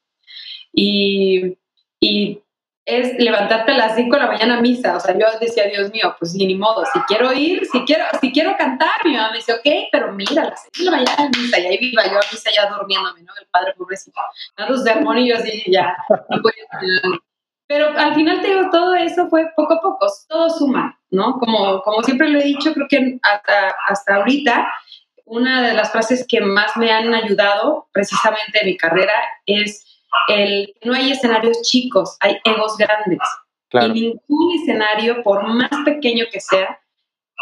Y, 0.71 1.57
y 1.99 2.41
es 2.89 3.17
levantarte 3.19 3.71
a 3.71 3.77
las 3.77 3.95
5 3.95 4.15
de 4.15 4.21
la 4.21 4.27
mañana 4.27 4.57
a 4.57 4.61
misa, 4.61 4.95
o 4.95 4.99
sea, 4.99 5.17
yo 5.17 5.25
decía, 5.39 5.65
Dios 5.67 5.91
mío, 5.91 6.15
pues 6.17 6.33
ni 6.33 6.55
modo, 6.55 6.83
si 6.91 6.99
quiero 7.01 7.31
ir, 7.33 7.65
si 7.65 7.81
quiero, 7.85 8.05
si 8.19 8.31
quiero 8.31 8.55
cantar, 8.57 9.05
mi 9.05 9.13
mamá 9.13 9.31
me 9.31 9.37
dice, 9.37 9.53
ok, 9.53 9.89
pero 9.91 10.11
mira, 10.11 10.43
a 10.43 10.49
las 10.49 10.67
6 10.73 10.85
de 10.85 10.85
la 10.85 10.91
mañana 10.91 11.23
a 11.23 11.29
misa, 11.29 11.59
y 11.59 11.65
ahí 11.67 11.77
viva 11.77 12.03
yo 12.05 12.17
a 12.17 12.23
misa 12.31 12.49
ya 12.55 12.69
durmiéndome, 12.69 13.21
¿no? 13.21 13.33
El 13.39 13.47
padre 13.47 13.73
pobrecito, 13.77 14.19
dando 14.57 14.77
sermón 14.77 15.19
y 15.19 15.29
yo 15.29 15.35
así, 15.35 15.63
ya, 15.67 15.95
a 16.09 16.37
pero 17.69 17.95
al 17.95 18.15
final 18.15 18.41
te 18.41 18.47
digo, 18.47 18.69
todo 18.71 18.95
eso 18.95 19.27
fue 19.27 19.51
poco 19.55 19.75
a 19.75 19.81
poco, 19.81 20.07
todo 20.27 20.49
suma, 20.49 20.99
¿no? 21.11 21.37
Como, 21.37 21.83
como 21.83 22.01
siempre 22.01 22.27
lo 22.27 22.39
he 22.39 22.43
dicho, 22.43 22.73
creo 22.73 22.87
que 22.89 23.19
hasta, 23.21 23.75
hasta 23.87 24.15
ahorita, 24.15 24.67
una 25.25 25.61
de 25.61 25.75
las 25.75 25.91
frases 25.91 26.25
que 26.27 26.41
más 26.41 26.75
me 26.77 26.91
han 26.91 27.13
ayudado 27.13 27.87
precisamente 27.91 28.59
en 28.61 28.65
mi 28.65 28.75
carrera 28.75 29.13
es 29.45 29.85
el 30.27 30.73
no 30.83 30.93
hay 30.93 31.11
escenarios 31.11 31.61
chicos, 31.63 32.17
hay 32.19 32.37
egos 32.43 32.77
grandes. 32.77 33.19
Y 33.71 34.01
ningún 34.01 34.55
escenario, 34.55 35.21
por 35.21 35.47
más 35.47 35.69
pequeño 35.85 36.25
que 36.31 36.39
sea, 36.39 36.79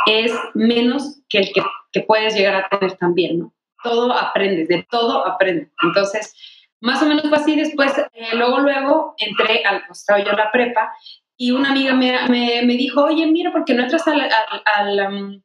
es 0.05 0.33
menos 0.53 1.21
que 1.29 1.39
el 1.39 1.53
que, 1.53 1.61
que 1.91 2.01
puedes 2.01 2.35
llegar 2.35 2.55
a 2.55 2.67
tener 2.69 2.97
también, 2.97 3.39
¿no? 3.39 3.53
Todo 3.83 4.11
aprendes, 4.11 4.67
de 4.67 4.85
todo 4.89 5.25
aprendes. 5.25 5.69
Entonces, 5.83 6.35
más 6.81 7.01
o 7.01 7.05
menos 7.05 7.27
fue 7.29 7.37
así. 7.37 7.55
Después, 7.55 7.97
eh, 7.97 8.29
luego, 8.33 8.59
luego 8.59 9.15
entré 9.17 9.63
al, 9.63 9.85
pues, 9.87 9.99
estaba 9.99 10.19
yo 10.19 10.33
la 10.33 10.51
prepa 10.51 10.91
y 11.37 11.51
una 11.51 11.69
amiga 11.69 11.93
me, 11.93 12.27
me, 12.27 12.63
me 12.63 12.73
dijo, 12.73 13.03
oye, 13.05 13.25
mira, 13.27 13.51
¿por 13.51 13.63
qué 13.63 13.73
no 13.73 13.83
entras 13.83 14.07
al, 14.07 14.27
al, 14.75 15.13
um, 15.13 15.41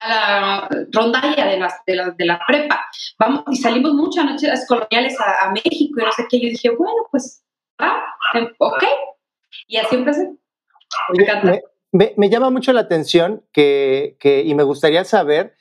a 0.00 0.08
la 0.08 0.68
rondalla 0.92 1.46
de 1.46 1.58
la, 1.58 1.74
de, 1.86 1.96
la, 1.96 2.10
de 2.10 2.24
la 2.24 2.40
prepa? 2.46 2.84
Vamos, 3.18 3.44
y 3.50 3.56
salimos 3.56 3.92
muchas 3.94 4.24
noches 4.24 4.66
coloniales 4.68 5.18
a, 5.20 5.46
a, 5.46 5.50
México 5.50 6.00
y 6.00 6.04
no 6.04 6.12
sé 6.12 6.26
qué. 6.28 6.40
Yo 6.40 6.48
dije, 6.48 6.70
bueno, 6.70 7.06
pues, 7.10 7.44
ah, 7.78 8.04
ok. 8.58 8.84
Y 9.68 9.76
así 9.78 9.96
empecé. 9.96 10.32
me, 11.44 11.62
me, 11.92 12.14
me, 12.16 12.30
llama 12.30 12.50
mucho 12.50 12.72
la 12.72 12.80
atención 12.82 13.44
que, 13.52 14.16
que, 14.20 14.42
y 14.42 14.54
me 14.54 14.62
gustaría 14.62 15.04
saber 15.04 15.56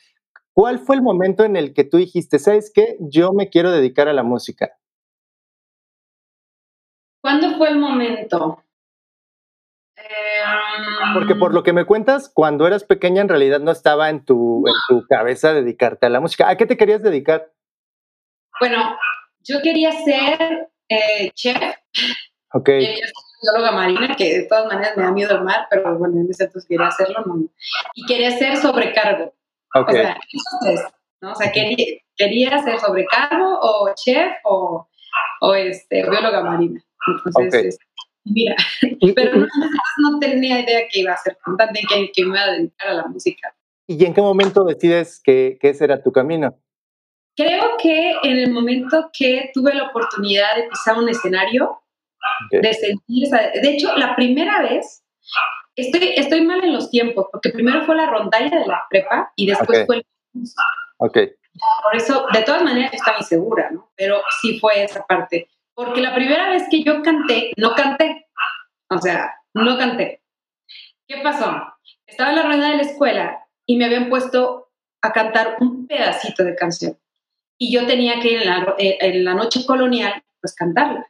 cuál 0.53 0.79
fue 0.79 0.95
el 0.95 1.01
momento 1.01 1.43
en 1.43 1.55
el 1.55 1.73
que 1.73 1.83
tú 1.83 1.97
dijiste, 1.97 2.39
¿sabes 2.39 2.71
qué? 2.73 2.97
Yo 2.99 3.33
me 3.33 3.49
quiero 3.49 3.71
dedicar 3.71 4.07
a 4.07 4.13
la 4.13 4.23
música. 4.23 4.77
¿Cuándo 7.21 7.57
fue 7.57 7.69
el 7.69 7.79
momento? 7.79 8.63
Porque 11.13 11.35
por 11.35 11.53
lo 11.53 11.63
que 11.63 11.73
me 11.73 11.85
cuentas, 11.85 12.29
cuando 12.33 12.67
eras 12.67 12.83
pequeña 12.83 13.21
en 13.21 13.29
realidad 13.29 13.59
no 13.59 13.71
estaba 13.71 14.09
en 14.09 14.25
tu, 14.25 14.65
en 14.67 14.73
tu 14.87 15.07
cabeza 15.07 15.53
dedicarte 15.53 16.05
a 16.05 16.09
la 16.09 16.19
música. 16.19 16.49
¿A 16.49 16.57
qué 16.57 16.65
te 16.65 16.77
querías 16.77 17.01
dedicar? 17.01 17.51
Bueno, 18.59 18.97
yo 19.41 19.61
quería 19.61 19.91
ser 19.91 20.69
eh, 20.89 21.31
chef. 21.33 21.57
Ok. 22.53 22.65
Quería 22.65 22.95
ser 22.95 23.13
bióloga 23.41 23.71
marina, 23.71 24.15
que 24.15 24.39
de 24.39 24.43
todas 24.43 24.67
maneras 24.67 24.97
me 24.97 25.03
da 25.03 25.11
miedo 25.11 25.35
el 25.35 25.43
mar, 25.43 25.67
pero 25.69 25.97
bueno, 25.97 26.21
en 26.21 26.29
ese 26.29 26.45
entonces 26.45 26.67
quería 26.67 26.87
hacerlo. 26.87 27.23
No. 27.25 27.47
Y 27.93 28.05
quería 28.05 28.31
ser 28.31 28.57
sobrecargo. 28.57 29.33
Ok. 29.75 29.89
O 29.89 29.91
sea, 29.91 30.17
¿no? 31.21 31.31
O 31.31 31.35
sea 31.35 31.51
quería, 31.51 31.85
quería 32.15 32.57
ser 32.63 32.79
sobrecargo 32.79 33.59
o 33.61 33.93
chef 33.95 34.33
o, 34.43 34.87
o 35.41 35.53
este, 35.53 36.01
bióloga 36.03 36.41
marina. 36.41 36.81
Entonces, 37.25 37.77
mira, 38.25 38.55
pero 39.15 39.37
no, 39.37 39.47
no, 39.99 40.19
tenía 40.19 40.59
idea 40.59 40.81
que 40.91 41.01
iba 41.01 41.13
a 41.13 41.17
ser 41.17 41.37
cantante, 41.43 41.81
que, 41.87 42.11
que 42.11 42.25
me 42.25 42.29
iba 42.29 42.41
a 42.41 42.51
dedicar 42.51 42.89
a 42.89 42.93
la 42.93 43.05
música. 43.05 43.55
¿Y 43.87 44.03
en 44.03 44.13
qué 44.13 44.21
momento 44.21 44.63
decides 44.63 45.21
que, 45.23 45.57
que 45.61 45.69
ese 45.69 45.85
era 45.85 46.01
tu 46.01 46.11
camino? 46.11 46.57
Creo 47.35 47.75
que 47.77 48.13
en 48.23 48.37
el 48.37 48.51
momento 48.51 49.09
que 49.17 49.51
tuve 49.53 49.73
la 49.73 49.89
oportunidad 49.89 50.55
de 50.55 50.63
pisar 50.63 50.97
un 50.97 51.09
escenario, 51.09 51.81
okay. 52.47 52.61
de 52.61 52.73
sentir, 52.73 53.27
de 53.29 53.69
hecho, 53.69 53.95
la 53.97 54.15
primera 54.15 54.61
vez, 54.61 55.03
estoy, 55.75 56.13
estoy 56.15 56.41
mal 56.41 56.63
en 56.63 56.73
los 56.73 56.89
tiempos, 56.89 57.27
porque 57.31 57.49
primero 57.49 57.83
fue 57.85 57.95
la 57.95 58.07
rondalla 58.07 58.57
de 58.57 58.65
la 58.65 58.83
prepa 58.89 59.33
y 59.35 59.47
después 59.47 59.83
okay. 59.83 59.85
fue 59.85 59.95
el. 59.97 60.05
Ok. 60.97 61.17
Por 61.83 61.95
eso, 61.95 62.25
de 62.33 62.41
todas 62.41 62.63
maneras, 62.63 62.93
estaba 62.93 63.17
insegura, 63.17 63.69
¿no? 63.69 63.91
Pero 63.95 64.21
sí 64.41 64.59
fue 64.59 64.83
esa 64.83 65.05
parte. 65.05 65.49
Porque 65.75 66.01
la 66.01 66.15
primera 66.15 66.49
vez 66.49 66.63
que 66.71 66.81
yo 66.83 67.03
canté, 67.03 67.51
no 67.57 67.75
canté. 67.75 68.27
O 68.89 68.97
sea, 68.97 69.35
no 69.53 69.77
canté. 69.77 70.23
¿Qué 71.07 71.17
pasó? 71.21 71.61
Estaba 72.07 72.29
en 72.29 72.35
la 72.37 72.43
rueda 72.43 72.69
de 72.69 72.77
la 72.77 72.83
escuela 72.83 73.47
y 73.65 73.77
me 73.77 73.85
habían 73.85 74.09
puesto 74.09 74.71
a 75.01 75.11
cantar 75.11 75.57
un 75.59 75.85
pedacito 75.85 76.43
de 76.43 76.55
canción. 76.55 76.97
Y 77.57 77.73
yo 77.73 77.85
tenía 77.85 78.19
que 78.19 78.31
ir 78.31 78.41
en 78.41 78.49
la, 78.49 78.75
en 78.77 79.23
la 79.23 79.33
noche 79.33 79.65
colonial, 79.65 80.23
pues 80.41 80.55
cantarla. 80.55 81.05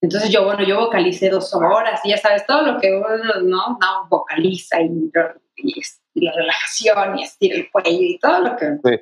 Entonces 0.00 0.30
yo, 0.30 0.44
bueno, 0.44 0.62
yo 0.64 0.80
vocalicé 0.80 1.30
dos 1.30 1.54
horas 1.54 2.00
y 2.04 2.10
ya 2.10 2.18
sabes, 2.18 2.46
todo 2.46 2.62
lo 2.62 2.78
que 2.78 2.94
uno, 2.94 3.40
¿no? 3.42 3.78
no 3.80 4.08
vocaliza 4.10 4.82
y, 4.82 5.10
y, 5.56 5.80
y, 6.14 6.24
la 6.24 6.32
relajación 6.32 7.18
y 7.18 7.22
estira 7.22 7.56
el 7.56 7.70
cuello 7.70 7.90
y 7.90 8.18
todo 8.18 8.40
lo 8.40 8.56
que... 8.56 8.66
Sí. 8.84 9.00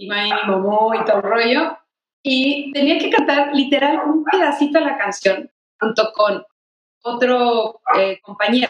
Y 0.00 0.10
mi 0.10 0.30
momó 0.46 0.94
y 0.94 1.04
todo 1.04 1.16
el 1.16 1.22
rollo 1.22 1.77
y 2.22 2.72
tenía 2.72 2.98
que 2.98 3.10
cantar 3.10 3.54
literal 3.54 4.00
un 4.06 4.24
pedacito 4.24 4.78
de 4.78 4.84
la 4.84 4.98
canción 4.98 5.50
junto 5.80 6.12
con 6.12 6.44
otro 7.02 7.80
eh, 7.98 8.20
compañero. 8.22 8.68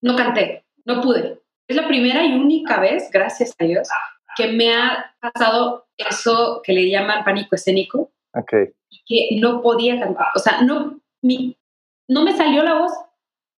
No 0.00 0.16
canté, 0.16 0.64
no 0.84 1.00
pude. 1.00 1.40
Es 1.66 1.76
la 1.76 1.88
primera 1.88 2.24
y 2.24 2.34
única 2.34 2.80
vez, 2.80 3.10
gracias 3.12 3.54
a 3.58 3.64
Dios, 3.64 3.88
que 4.36 4.48
me 4.48 4.74
ha 4.74 5.14
pasado 5.20 5.86
eso 5.96 6.62
que 6.62 6.72
le 6.72 6.88
llaman 6.88 7.24
pánico 7.24 7.56
escénico. 7.56 8.12
Okay. 8.32 8.68
Que 9.06 9.38
no 9.40 9.60
podía 9.60 9.98
cantar. 9.98 10.28
O 10.34 10.38
sea, 10.38 10.62
no, 10.62 11.00
mi, 11.22 11.58
no 12.08 12.22
me 12.22 12.36
salió 12.36 12.62
la 12.62 12.74
voz, 12.74 12.92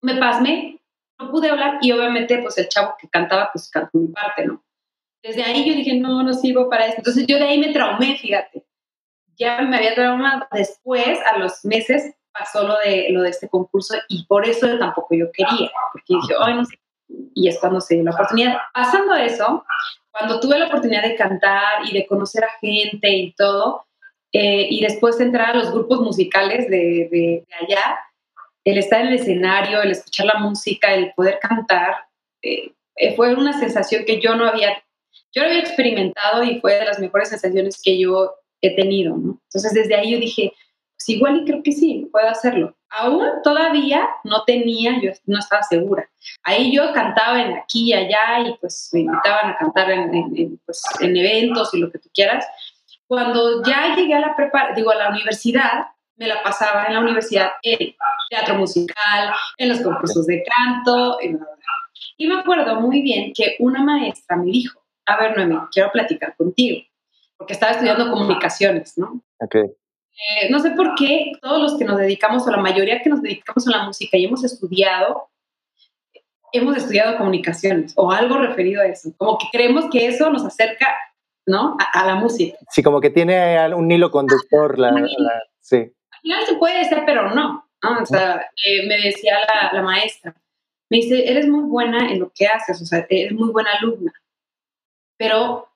me 0.03 0.17
pasmé, 0.17 0.81
no 1.19 1.31
pude 1.31 1.51
hablar 1.51 1.79
y 1.83 1.93
obviamente 1.93 2.39
pues 2.39 2.57
el 2.59 2.69
chavo 2.69 2.95
que 2.99 3.09
cantaba 3.09 3.51
pues 3.53 3.71
cantó 3.71 3.99
mi 3.99 4.09
parte, 4.09 4.47
¿no? 4.47 4.63
Desde 5.23 5.43
ahí 5.43 5.69
yo 5.69 5.75
dije, 5.75 5.95
no, 5.95 6.23
no 6.23 6.33
sirvo 6.33 6.69
para 6.69 6.87
esto. 6.87 6.99
Entonces 6.99 7.27
yo 7.27 7.37
de 7.39 7.45
ahí 7.45 7.59
me 7.59 7.73
traumé, 7.73 8.17
fíjate. 8.17 8.65
Ya 9.37 9.61
me 9.63 9.77
había 9.77 9.95
traumado. 9.95 10.47
Después, 10.53 11.19
a 11.33 11.39
los 11.39 11.65
meses, 11.65 12.15
pasó 12.33 12.67
lo 12.67 12.79
de, 12.79 13.09
lo 13.11 13.23
de 13.23 13.31
este 13.31 13.49
concurso 13.49 13.95
y 14.09 14.25
por 14.27 14.47
eso 14.47 14.79
tampoco 14.79 15.15
yo 15.15 15.31
quería, 15.33 15.71
porque 15.93 16.15
dije, 16.15 16.35
ay, 16.41 16.55
no 16.55 16.65
sé. 16.65 16.79
Y 17.35 17.49
es 17.49 17.59
cuando 17.59 17.81
se 17.81 17.95
dio 17.95 18.05
la 18.05 18.13
oportunidad. 18.13 18.59
Pasando 18.73 19.15
eso, 19.15 19.65
cuando 20.11 20.41
tuve 20.41 20.59
la 20.59 20.67
oportunidad 20.67 21.03
de 21.03 21.17
cantar 21.17 21.85
y 21.85 21.93
de 21.93 22.07
conocer 22.07 22.45
a 22.45 22.59
gente 22.61 23.11
y 23.11 23.33
todo, 23.33 23.87
eh, 24.33 24.69
y 24.71 24.81
después 24.81 25.21
entrar 25.21 25.51
a 25.51 25.59
los 25.59 25.73
grupos 25.73 26.01
musicales 26.01 26.69
de, 26.71 27.09
de, 27.11 27.45
de 27.47 27.55
allá, 27.61 27.99
el 28.65 28.79
estar 28.79 29.01
en 29.01 29.09
el 29.09 29.15
escenario, 29.15 29.83
el 29.83 29.91
escuchar 29.91 30.27
la 30.27 30.39
música, 30.39 30.95
el 30.95 31.13
poder 31.15 31.39
cantar, 31.41 32.07
eh, 32.43 32.73
eh, 32.97 33.17
fue 33.17 33.35
una 33.35 33.59
sensación 33.59 34.05
que 34.05 34.21
yo 34.21 34.37
no 34.37 34.47
había, 34.47 34.83
yo 35.33 35.43
había 35.43 35.61
experimentado 35.61 36.43
y 36.43 36.61
fue 36.61 36.75
de 36.75 36.85
las 36.85 36.99
mejores 36.99 37.29
sensaciones 37.29 37.81
que 37.83 37.99
yo 37.99 38.35
he 38.61 38.75
tenido, 38.75 39.17
¿no? 39.17 39.41
Entonces 39.45 39.73
desde 39.73 39.95
ahí 39.95 40.13
yo 40.13 40.19
dije, 40.19 40.53
pues 40.97 41.09
igual 41.09 41.39
y 41.39 41.45
creo 41.45 41.63
que 41.63 41.73
sí, 41.73 42.09
puedo 42.13 42.29
hacerlo. 42.29 42.77
Aún 42.91 43.25
todavía 43.43 44.09
no 44.25 44.45
tenía, 44.45 45.01
yo 45.01 45.13
no 45.27 45.39
estaba 45.39 45.63
segura. 45.63 46.09
Ahí 46.43 46.75
yo 46.75 46.93
cantaba 46.93 47.41
en 47.41 47.57
aquí 47.57 47.91
y 47.91 47.93
allá 47.95 48.41
y 48.47 48.57
pues 48.61 48.91
me 48.93 49.01
invitaban 49.01 49.51
a 49.51 49.57
cantar 49.57 49.91
en, 49.91 50.61
pues, 50.67 50.83
en 51.01 51.17
eventos 51.17 51.73
y 51.73 51.79
lo 51.79 51.91
que 51.91 51.99
tú 51.99 52.09
quieras. 52.13 52.45
Cuando 53.07 53.63
ya 53.63 53.95
llegué 53.95 54.15
a 54.15 54.21
la 54.21 54.37
prepa, 54.37 54.73
digo, 54.75 54.91
a 54.91 54.97
la 54.97 55.09
universidad, 55.09 55.87
me 56.17 56.27
la 56.27 56.43
pasaba 56.43 56.85
en 56.85 56.95
la 56.95 57.01
universidad 57.01 57.53
en 57.63 57.95
teatro 58.29 58.57
musical, 58.57 59.33
en 59.57 59.69
los 59.71 59.81
concursos 59.81 60.27
de 60.27 60.45
canto, 60.45 61.19
y 62.17 62.27
me 62.27 62.39
acuerdo 62.39 62.81
muy 62.81 63.01
bien 63.01 63.33
que 63.35 63.57
una 63.59 63.83
maestra 63.83 64.37
me 64.37 64.53
dijo, 64.53 64.80
a 65.07 65.17
ver, 65.17 65.37
Noemi, 65.37 65.57
quiero 65.73 65.91
platicar 65.93 66.37
contigo, 66.37 66.83
porque 67.37 67.53
estaba 67.53 67.73
estudiando 67.73 68.11
comunicaciones, 68.11 68.97
¿no? 68.99 69.23
Ok. 69.39 69.55
Eh, 69.55 70.51
no 70.51 70.59
sé 70.61 70.73
por 70.73 70.95
qué 70.95 71.33
todos 71.41 71.61
los 71.63 71.79
que 71.79 71.85
nos 71.85 71.99
dedicamos, 71.99 72.47
o 72.47 72.51
la 72.51 72.59
mayoría 72.59 73.01
que 73.03 73.11
nos 73.11 73.23
dedicamos 73.23 73.67
a 73.67 73.71
la 73.71 73.85
música 73.85 74.17
y 74.17 74.27
hemos 74.27 74.45
estudiado, 74.45 75.29
hemos 76.53 76.77
estudiado 76.77 77.17
comunicaciones 77.17 77.93
o 77.97 78.11
algo 78.11 78.39
referido 78.39 78.83
a 78.83 78.87
eso. 78.87 79.13
Como 79.17 79.39
que 79.39 79.47
creemos 79.53 79.87
que 79.91 80.07
eso 80.07 80.31
nos 80.31 80.45
acerca, 80.45 80.89
¿no? 81.47 81.77
A, 81.95 82.07
la 82.07 82.17
música. 82.17 82.59
Sí, 82.71 82.83
como 82.83 83.01
que 83.01 83.11
tiene 83.11 83.75
un 83.75 83.91
hilo 83.91 84.11
conductor, 84.11 84.79
la, 84.79 84.93
sí 85.61 85.93
final 86.21 86.47
se 86.47 86.55
puede 86.57 86.85
ser, 86.85 87.05
pero 87.07 87.35
no. 87.35 87.67
O 87.83 88.07
sea, 88.07 88.47
eh, 88.65 88.87
me 88.87 88.99
decía 88.99 89.39
la, 89.73 89.83
maestra, 89.83 90.35
me 90.91 90.99
dice, 90.99 91.31
eres 91.31 91.49
muy 91.49 91.63
buena 91.63 92.11
en 92.11 92.21
lo 92.21 92.31
que 92.35 92.47
haces, 92.47 92.81
o 92.83 92.85
sea, 92.85 93.07
eres 93.09 93.33
muy 93.33 93.51
buena 93.51 93.71
alumna, 93.73 94.13
pero 95.21 95.69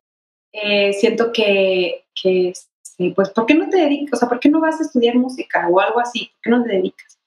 eh, 0.52 0.94
siento 0.94 1.30
que, 1.30 2.06
que, 2.20 2.48
este, 2.48 3.12
pues, 3.14 3.28
¿por 3.28 3.44
qué 3.44 3.52
no 3.52 3.68
te 3.68 3.76
dedicas? 3.76 4.14
O 4.14 4.20
sea, 4.20 4.26
¿por 4.26 4.40
qué 4.40 4.48
no 4.48 4.58
vas 4.58 4.80
a 4.80 4.84
estudiar 4.84 5.16
música 5.16 5.68
o 5.68 5.80
algo 5.80 6.00
así? 6.00 6.30
¿Por 6.32 6.40
qué 6.40 6.50
no 6.50 6.62
te 6.62 6.70
dedicas? 6.70 7.18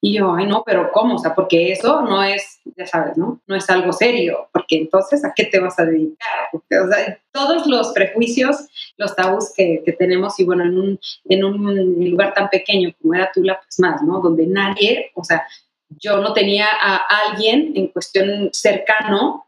Y 0.00 0.14
yo, 0.14 0.34
ay, 0.34 0.46
no, 0.46 0.62
pero 0.64 0.90
¿cómo? 0.90 1.16
O 1.16 1.18
sea, 1.18 1.34
porque 1.34 1.70
eso 1.72 2.00
no 2.00 2.24
es, 2.24 2.60
ya 2.78 2.86
sabes, 2.86 3.18
¿no? 3.18 3.42
No 3.46 3.56
es 3.56 3.68
algo 3.68 3.92
serio, 3.92 4.48
porque 4.54 4.78
entonces, 4.78 5.22
¿a 5.22 5.34
qué 5.36 5.44
te 5.44 5.60
vas 5.60 5.78
a 5.78 5.84
dedicar? 5.84 6.48
Porque, 6.50 6.78
o 6.78 6.88
sea, 6.88 7.20
todos 7.30 7.66
los 7.66 7.88
prejuicios, 7.88 8.56
los 8.96 9.14
tabús 9.14 9.52
que, 9.54 9.82
que, 9.84 9.92
tenemos, 9.92 10.40
y 10.40 10.44
bueno, 10.44 10.64
en 10.64 10.78
un, 10.78 11.00
en 11.28 11.44
un 11.44 12.10
lugar 12.10 12.32
tan 12.32 12.48
pequeño 12.48 12.90
como 13.02 13.14
era 13.14 13.30
Tula, 13.34 13.60
pues 13.60 13.78
más, 13.80 14.02
¿no? 14.02 14.20
Donde 14.20 14.46
nadie, 14.46 15.10
o 15.14 15.22
sea, 15.22 15.46
yo 15.90 16.22
no 16.22 16.32
tenía 16.32 16.68
a 16.80 16.96
alguien 17.28 17.72
en 17.74 17.88
cuestión 17.88 18.48
cercano 18.52 19.45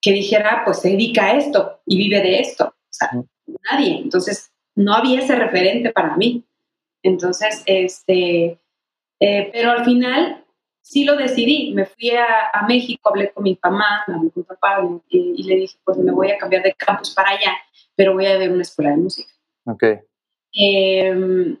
que 0.00 0.12
dijera, 0.12 0.62
pues 0.64 0.80
se 0.80 0.90
dedica 0.90 1.26
a 1.26 1.36
esto 1.36 1.80
y 1.86 1.98
vive 1.98 2.20
de 2.20 2.40
esto. 2.40 2.66
O 2.66 2.90
sea, 2.90 3.10
nadie. 3.70 3.98
Entonces, 3.98 4.52
no 4.74 4.94
había 4.94 5.20
ese 5.20 5.34
referente 5.34 5.92
para 5.92 6.16
mí. 6.16 6.44
Entonces, 7.02 7.62
este 7.66 8.58
eh, 9.20 9.50
pero 9.52 9.72
al 9.72 9.84
final 9.84 10.44
sí 10.80 11.04
lo 11.04 11.16
decidí. 11.16 11.72
Me 11.74 11.86
fui 11.86 12.10
a, 12.10 12.64
México, 12.66 13.08
hablé 13.08 13.32
con 13.32 13.42
mi 13.42 13.58
mamá, 13.62 14.04
hablé 14.06 14.30
con 14.30 14.32
mi 14.36 14.42
papá 14.42 14.78
y, 15.08 15.42
le 15.42 15.56
dije, 15.56 15.76
pues 15.84 15.98
me 15.98 16.12
voy 16.12 16.30
a 16.30 16.38
cambiar 16.38 16.62
de 16.62 16.74
campus 16.74 17.14
para 17.14 17.30
allá, 17.30 17.52
pero 17.94 18.14
voy 18.14 18.26
a 18.26 18.38
ver 18.38 18.50
una 18.50 18.62
escuela 18.62 18.90
de 18.90 18.96
música. 18.96 19.32
Ok. 19.66 19.84
Em, 20.52 21.58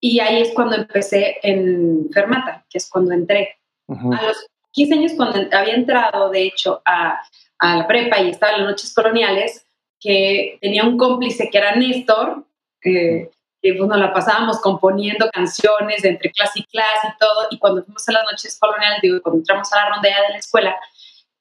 y 0.00 0.20
ahí 0.20 0.42
es 0.42 0.52
cuando 0.52 0.76
empecé 0.76 1.36
en 1.42 2.10
Fermata, 2.12 2.64
que 2.68 2.78
es 2.78 2.88
cuando 2.88 3.12
entré. 3.12 3.58
A 3.88 4.22
los 4.22 4.46
15 4.74 4.94
años, 4.94 5.12
cuando 5.16 5.38
había 5.56 5.74
entrado, 5.74 6.30
de 6.30 6.42
hecho, 6.42 6.82
a, 6.84 7.20
a 7.58 7.76
la 7.76 7.86
prepa 7.86 8.20
y 8.20 8.30
estaba 8.30 8.52
en 8.52 8.62
las 8.62 8.70
noches 8.70 8.92
coloniales, 8.92 9.64
que 10.00 10.58
tenía 10.60 10.84
un 10.84 10.98
cómplice 10.98 11.48
que 11.48 11.58
era 11.58 11.76
Néstor, 11.76 12.44
eh, 12.84 13.30
que 13.62 13.74
pues, 13.74 13.88
nos 13.88 13.98
la 13.98 14.12
pasábamos 14.12 14.60
componiendo 14.60 15.30
canciones 15.32 16.02
de 16.02 16.10
entre 16.10 16.30
clase 16.30 16.60
y 16.60 16.64
clase 16.64 17.08
y 17.08 17.18
todo, 17.18 17.46
y 17.50 17.58
cuando 17.58 17.82
fuimos 17.84 18.06
a 18.08 18.12
las 18.12 18.24
noches 18.30 18.58
coloniales, 18.60 18.98
digo, 19.00 19.22
cuando 19.22 19.38
entramos 19.38 19.72
a 19.72 19.76
la 19.76 19.94
rondella 19.94 20.20
de 20.22 20.28
la 20.30 20.38
escuela, 20.38 20.76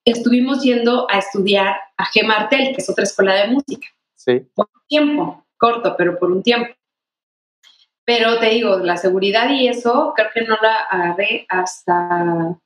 estuvimos 0.06 0.64
yendo 0.64 1.08
a 1.10 1.18
estudiar 1.18 1.76
a 1.98 2.06
G. 2.06 2.26
Martel, 2.26 2.74
que 2.74 2.82
es 2.82 2.90
otra 2.90 3.04
escuela 3.04 3.34
de 3.34 3.48
música. 3.48 3.88
Sí. 4.16 4.40
Por 4.56 4.70
un 4.74 4.82
tiempo, 4.88 5.46
corto, 5.58 5.96
pero 5.98 6.18
por 6.18 6.32
un 6.32 6.44
tiempo. 6.44 6.74
Pero 8.06 8.40
te 8.40 8.48
digo, 8.48 8.78
la 8.78 8.98
seguridad 8.98 9.50
y 9.50 9.68
eso, 9.68 10.14
creo 10.16 10.30
que 10.34 10.42
no 10.42 10.58
la 10.62 10.76
agarré 10.76 11.46
hasta, 11.50 12.58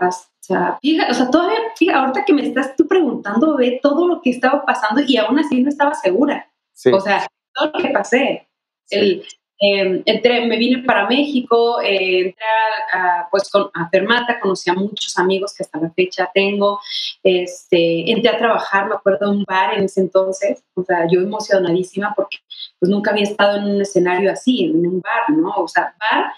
hasta, 0.00 0.78
fíjate, 0.80 1.12
o 1.12 1.14
sea, 1.14 1.30
todavía, 1.30 1.58
fíjate, 1.76 1.98
ahorita 1.98 2.24
que 2.24 2.32
me 2.32 2.46
estás 2.46 2.76
tú 2.76 2.86
preguntando, 2.86 3.56
ve 3.56 3.80
todo 3.82 4.06
lo 4.06 4.20
que 4.20 4.30
estaba 4.30 4.64
pasando 4.64 5.02
y 5.06 5.16
aún 5.16 5.38
así 5.38 5.62
no 5.62 5.68
estaba 5.68 5.94
segura. 5.94 6.50
Sí. 6.72 6.90
O 6.92 7.00
sea, 7.00 7.26
todo 7.54 7.70
lo 7.74 7.80
que 7.80 7.90
pasé. 7.90 8.48
El, 8.90 9.24
em, 9.60 10.02
entré, 10.06 10.46
me 10.46 10.56
vine 10.56 10.82
para 10.84 11.06
México, 11.08 11.80
eh, 11.80 12.20
entré 12.20 12.44
a, 12.92 13.28
pues 13.30 13.50
con, 13.50 13.70
a 13.74 13.88
Fermata, 13.90 14.40
conocí 14.40 14.70
a 14.70 14.74
muchos 14.74 15.18
amigos 15.18 15.54
que 15.54 15.64
hasta 15.64 15.80
la 15.80 15.90
fecha 15.90 16.30
tengo, 16.32 16.80
este, 17.22 18.10
entré 18.10 18.30
a 18.30 18.38
trabajar, 18.38 18.88
me 18.88 18.94
acuerdo, 18.94 19.26
en 19.26 19.38
un 19.38 19.44
bar 19.44 19.74
en 19.74 19.84
ese 19.84 20.00
entonces, 20.00 20.62
o 20.74 20.84
sea, 20.84 21.06
yo 21.10 21.20
emocionadísima 21.20 22.14
porque 22.16 22.38
pues 22.78 22.90
nunca 22.90 23.10
había 23.10 23.24
estado 23.24 23.58
en 23.58 23.64
un 23.64 23.80
escenario 23.80 24.30
así, 24.30 24.64
en 24.64 24.86
un 24.86 25.00
bar, 25.00 25.36
¿no? 25.36 25.50
O 25.56 25.68
sea, 25.68 25.94
bar, 25.98 26.32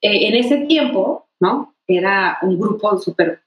eh, 0.00 0.28
en 0.28 0.34
ese 0.34 0.58
tiempo, 0.66 1.27
¿no? 1.40 1.74
Era 1.86 2.38
un 2.42 2.58
grupo 2.58 2.98
súper 2.98 3.42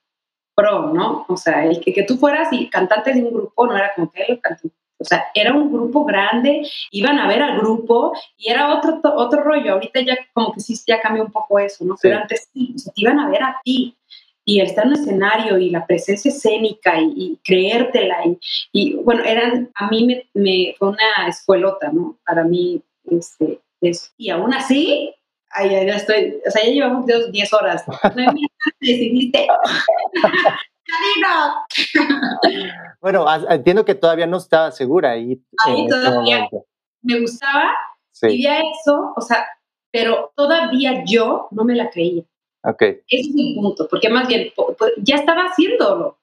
pro, 0.55 0.93
¿no? 0.93 1.25
O 1.27 1.37
sea, 1.37 1.65
el 1.65 1.79
que, 1.79 1.93
que 1.93 2.03
tú 2.03 2.17
fueras 2.17 2.51
y 2.51 2.69
cantante 2.69 3.13
de 3.13 3.23
un 3.23 3.33
grupo 3.33 3.67
no 3.67 3.75
era 3.77 3.93
como 3.95 4.11
que 4.11 4.23
él 4.23 4.39
cantante 4.41 4.75
o 5.01 5.03
sea, 5.03 5.25
era 5.33 5.53
un 5.53 5.73
grupo 5.73 6.05
grande, 6.05 6.61
iban 6.91 7.17
a 7.17 7.27
ver 7.27 7.41
al 7.41 7.57
grupo 7.57 8.13
y 8.37 8.51
era 8.51 8.75
otro, 8.75 9.01
otro 9.15 9.43
rollo. 9.43 9.73
Ahorita 9.73 10.01
ya 10.01 10.15
como 10.33 10.53
que 10.53 10.59
sí, 10.59 10.79
ya 10.85 11.01
cambió 11.01 11.23
un 11.25 11.31
poco 11.31 11.57
eso, 11.57 11.83
¿no? 11.83 11.95
Pero 11.99 12.17
antes 12.17 12.49
sí, 12.53 12.73
o 12.75 12.77
sea, 12.77 12.93
te 12.93 13.01
iban 13.01 13.19
a 13.19 13.29
ver 13.29 13.41
a 13.41 13.59
ti 13.63 13.97
y 14.45 14.59
el 14.59 14.67
estar 14.67 14.85
en 14.85 14.93
el 14.93 14.99
escenario 14.99 15.57
y 15.57 15.71
la 15.71 15.85
presencia 15.85 16.29
escénica 16.29 16.99
y, 16.99 17.39
creértela 17.43 18.17
y, 18.71 18.95
bueno, 18.95 19.23
eran, 19.23 19.71
a 19.75 19.89
mí 19.89 20.05
me, 20.05 20.29
me, 20.33 20.75
fue 20.77 20.89
una 20.89 21.27
escuelota, 21.27 21.91
¿no? 21.91 22.17
Para 22.25 22.43
mí, 22.43 22.81
este, 23.09 23.59
eso. 23.81 24.11
Y 24.17 24.29
aún 24.29 24.53
así, 24.53 25.13
ahí 25.53 25.69
ya 25.69 25.95
estoy, 25.95 26.41
o 26.45 26.51
sea, 26.51 26.63
ya 26.63 26.71
llevamos 26.71 27.05
10 27.05 27.53
horas. 27.53 27.83
No 27.87 28.33
decidiste. 28.79 29.47
bueno, 33.01 33.25
entiendo 33.49 33.85
que 33.85 33.95
todavía 33.95 34.27
no 34.27 34.37
estaba 34.37 34.71
segura 34.71 35.11
ahí. 35.11 35.41
Ahí 35.65 35.87
todavía 35.87 36.47
me 37.01 37.19
gustaba, 37.19 37.71
vivía 38.21 38.59
eso, 38.59 39.13
o 39.15 39.21
sea, 39.21 39.45
pero 39.91 40.31
todavía 40.35 41.03
yo 41.05 41.47
no 41.51 41.63
me 41.63 41.75
la 41.75 41.89
creía. 41.89 42.23
Ok. 42.63 42.81
Ese 42.81 43.03
es 43.07 43.33
mi 43.33 43.55
punto, 43.55 43.87
porque 43.89 44.09
más 44.09 44.27
bien 44.27 44.51
ya 44.97 45.15
estaba 45.15 45.45
haciéndolo, 45.45 46.19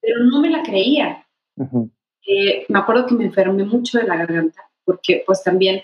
pero 0.00 0.24
no 0.24 0.40
me 0.40 0.50
la 0.50 0.62
creía. 0.62 1.26
Eh, 2.26 2.66
me 2.68 2.78
acuerdo 2.78 3.06
que 3.06 3.14
me 3.14 3.24
enfermé 3.24 3.64
mucho 3.64 3.98
de 3.98 4.04
la 4.04 4.16
garganta, 4.16 4.68
porque 4.84 5.22
pues 5.26 5.42
también 5.42 5.82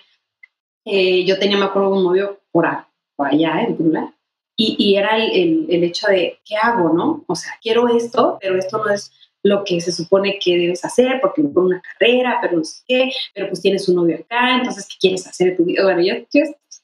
eh, 0.85 1.25
yo 1.25 1.39
tenía, 1.39 1.57
me 1.57 1.65
acuerdo, 1.65 1.91
un 1.91 2.05
novio 2.05 2.41
por, 2.51 2.67
allá 2.67 3.63
en 3.63 3.77
Tula, 3.77 4.15
y, 4.57 4.95
era 4.97 5.17
el, 5.17 5.67
el, 5.69 5.83
hecho 5.83 6.07
de, 6.09 6.39
¿qué 6.45 6.57
hago, 6.57 6.91
no? 6.91 7.25
O 7.27 7.35
sea, 7.35 7.53
quiero 7.61 7.89
esto, 7.89 8.39
pero 8.41 8.57
esto 8.57 8.79
no 8.79 8.91
es 8.91 9.11
lo 9.43 9.65
que 9.65 9.81
se 9.81 9.91
supone 9.91 10.39
que 10.39 10.57
debes 10.57 10.85
hacer, 10.85 11.21
porque 11.21 11.43
por 11.43 11.65
una 11.65 11.83
carrera, 11.83 12.39
pero 12.41 12.59
no 12.59 12.65
sé 12.65 12.83
qué, 12.87 13.11
pero 13.35 13.49
pues 13.49 13.61
tienes 13.61 13.89
un 13.89 13.97
novio 13.97 14.17
acá, 14.17 14.57
entonces, 14.59 14.87
¿qué 14.87 14.95
quieres 15.01 15.27
hacer 15.27 15.51
de 15.51 15.57
tu 15.57 15.65
vida? 15.65 15.83
Bueno, 15.83 16.01
yo, 16.01 16.15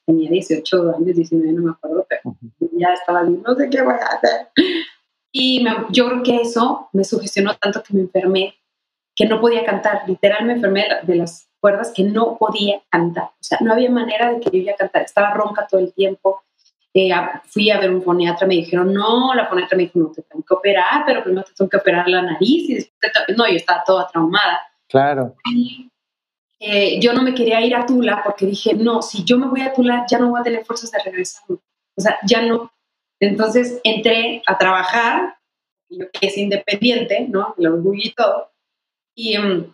tenía 0.07 0.31
18 0.31 0.95
años, 0.97 1.17
19, 1.17 1.53
no 1.53 1.63
me 1.63 1.71
acuerdo, 1.71 2.07
pero 2.09 2.37
ya 2.73 2.95
estaba 2.95 3.23
diciendo, 3.23 3.49
no 3.49 3.57
sé 3.57 3.71
qué 3.71 3.83
voy 3.83 3.95
a 3.95 4.07
hacer. 4.07 4.49
Y 5.31 5.65
yo 5.91 6.09
creo 6.09 6.23
que 6.23 6.37
eso 6.37 6.89
me 6.93 7.05
sugestionó 7.05 7.55
tanto 7.57 7.83
que 7.83 7.95
me 7.95 8.01
enfermé, 8.01 8.55
que 9.15 9.27
no 9.27 9.41
podía 9.41 9.65
cantar, 9.65 10.03
literal 10.09 10.47
me 10.47 10.55
enfermé 10.55 10.87
de 11.03 11.15
las 11.17 11.48
cuerdas 11.61 11.93
que 11.95 12.05
no 12.05 12.37
podía 12.39 12.83
cantar, 12.89 13.25
o 13.25 13.43
sea, 13.43 13.59
no 13.61 13.73
había 13.73 13.91
manera 13.91 14.33
de 14.33 14.41
que 14.41 14.57
yo 14.57 14.65
ya 14.65 14.77
cantar, 14.77 15.03
estaba 15.03 15.35
ronca 15.35 15.67
todo 15.67 15.81
el 15.81 15.93
tiempo, 15.93 16.43
eh, 16.95 17.11
fui 17.47 17.71
a 17.71 17.79
ver 17.79 17.91
un 17.91 18.03
foniatra, 18.03 18.47
me 18.47 18.55
dijeron, 18.55 18.93
no, 18.93 19.35
la 19.35 19.47
foniatra 19.47 19.77
me 19.77 19.85
dijo, 19.85 19.99
no 19.99 20.11
te 20.11 20.23
tengo 20.23 20.45
que 20.45 20.55
operar, 20.55 21.05
pero 21.07 21.23
primero 21.23 21.45
te 21.45 21.53
tengo 21.55 21.69
que 21.69 21.77
operar 21.77 22.09
la 22.09 22.23
nariz 22.23 22.69
y 22.69 22.75
después 22.75 23.13
no, 23.37 23.47
yo 23.47 23.57
estaba 23.57 23.85
toda 23.85 24.09
traumada. 24.09 24.61
Claro. 24.89 25.37
Eh, 26.61 26.99
yo 26.99 27.13
no 27.13 27.23
me 27.23 27.35
quería 27.35 27.61
ir 27.61 27.77
a 27.77 27.87
Tula 27.87 28.23
porque 28.25 28.47
dije, 28.47 28.75
no, 28.75 29.03
si 29.03 29.23
yo 29.25 29.39
me 29.39 29.47
voy 29.47 29.61
a 29.61 29.73
Tula 29.73 30.07
ya 30.11 30.19
no 30.19 30.31
voy 30.31 30.41
a 30.41 30.45
tener 30.45 30.65
fuerzas 30.65 30.91
de 30.91 30.99
regresar. 31.05 31.43
O 31.49 32.01
sea, 32.01 32.19
ya 32.27 32.43
no. 32.43 32.73
Entonces 33.21 33.81
entré 33.85 34.43
a 34.47 34.59
trabajar, 34.59 35.37
yo 35.89 36.07
que 36.11 36.27
es 36.27 36.39
independiente, 36.39 37.27
¿no? 37.29 37.55
El 37.59 37.67
orgullo 37.69 38.03
y 38.03 38.13
todo, 38.13 38.51
y 39.15 39.37
um, 39.37 39.73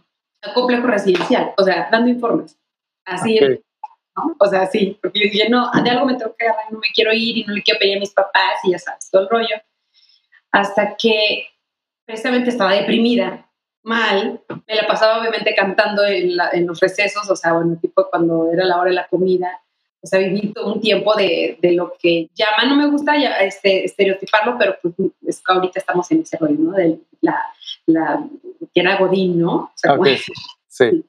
complejo 0.53 0.87
residencial, 0.87 1.55
o 1.57 1.65
sea, 1.65 1.89
dando 1.91 2.11
informes. 2.11 2.59
Así, 3.05 3.39
¿no? 3.41 4.37
O 4.39 4.47
sea, 4.47 4.67
sí, 4.67 4.99
porque 5.01 5.31
yo 5.33 5.49
no, 5.49 5.71
de 5.83 5.91
algo 5.91 6.07
me 6.07 6.15
tengo 6.15 6.35
que 6.37 6.47
agarrar, 6.47 6.73
no 6.73 6.79
me 6.79 6.89
quiero 6.95 7.13
ir 7.13 7.39
y 7.39 7.45
no 7.45 7.55
le 7.55 7.63
quiero 7.63 7.81
pedir 7.81 7.97
a 7.97 8.01
mis 8.01 8.13
papás 8.13 8.61
y 8.65 8.71
ya 8.71 8.79
sabes, 8.79 9.11
todo 9.11 9.23
el 9.23 9.29
rollo. 9.29 9.57
Hasta 10.53 10.97
que 10.97 11.47
precisamente 12.05 12.51
estaba 12.51 12.73
deprimida, 12.73 13.51
mal, 13.83 14.41
me 14.67 14.75
la 14.75 14.87
pasaba 14.87 15.21
obviamente 15.21 15.55
cantando 15.55 16.05
en, 16.05 16.33
en 16.53 16.67
los 16.67 16.81
recesos, 16.81 17.29
o 17.29 17.37
sea, 17.37 17.53
bueno, 17.53 17.77
tipo 17.81 18.09
cuando 18.11 18.51
era 18.53 18.65
la 18.65 18.79
hora 18.79 18.91
de 18.91 18.97
la 18.97 19.09
comida, 19.09 19.61
o 20.01 20.07
sea, 20.07 20.19
viví 20.19 20.53
todo 20.53 20.75
un 20.75 20.81
tiempo 20.81 21.15
de, 21.15 21.59
de, 21.63 21.73
lo 21.73 21.95
que 21.99 22.29
llama, 22.35 22.69
no 22.69 22.77
me 22.77 22.91
gusta 22.91 23.19
ya, 23.19 23.39
este, 23.39 23.85
estereotiparlo, 23.85 24.57
pero 24.59 24.77
pues 24.83 24.95
es 25.27 25.43
ahorita 25.47 25.79
estamos 25.79 26.11
en 26.11 26.21
ese 26.21 26.37
rollo, 26.37 26.57
¿no? 26.59 26.73
De 26.73 26.99
la, 27.23 27.43
la 27.87 28.27
que 28.73 28.81
era 28.81 28.99
Godín, 28.99 29.41
¿no? 29.41 29.55
O 29.55 29.73
sea, 29.75 29.95
okay. 29.95 30.19
sí. 30.69 31.05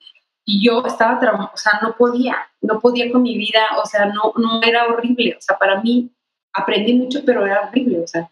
Y 0.45 0.63
yo 0.63 0.85
estaba, 0.85 1.51
o 1.53 1.57
sea, 1.57 1.79
no 1.81 1.95
podía, 1.95 2.37
no 2.61 2.79
podía 2.79 3.11
con 3.11 3.23
mi 3.23 3.35
vida, 3.37 3.65
o 3.83 3.85
sea, 3.85 4.05
no, 4.05 4.33
no 4.37 4.61
era 4.61 4.85
horrible, 4.85 5.35
o 5.37 5.41
sea, 5.41 5.57
para 5.57 5.81
mí 5.81 6.11
aprendí 6.53 6.93
mucho, 6.93 7.21
pero 7.25 7.45
era 7.45 7.67
horrible, 7.67 8.01
o 8.01 8.07
sea. 8.07 8.29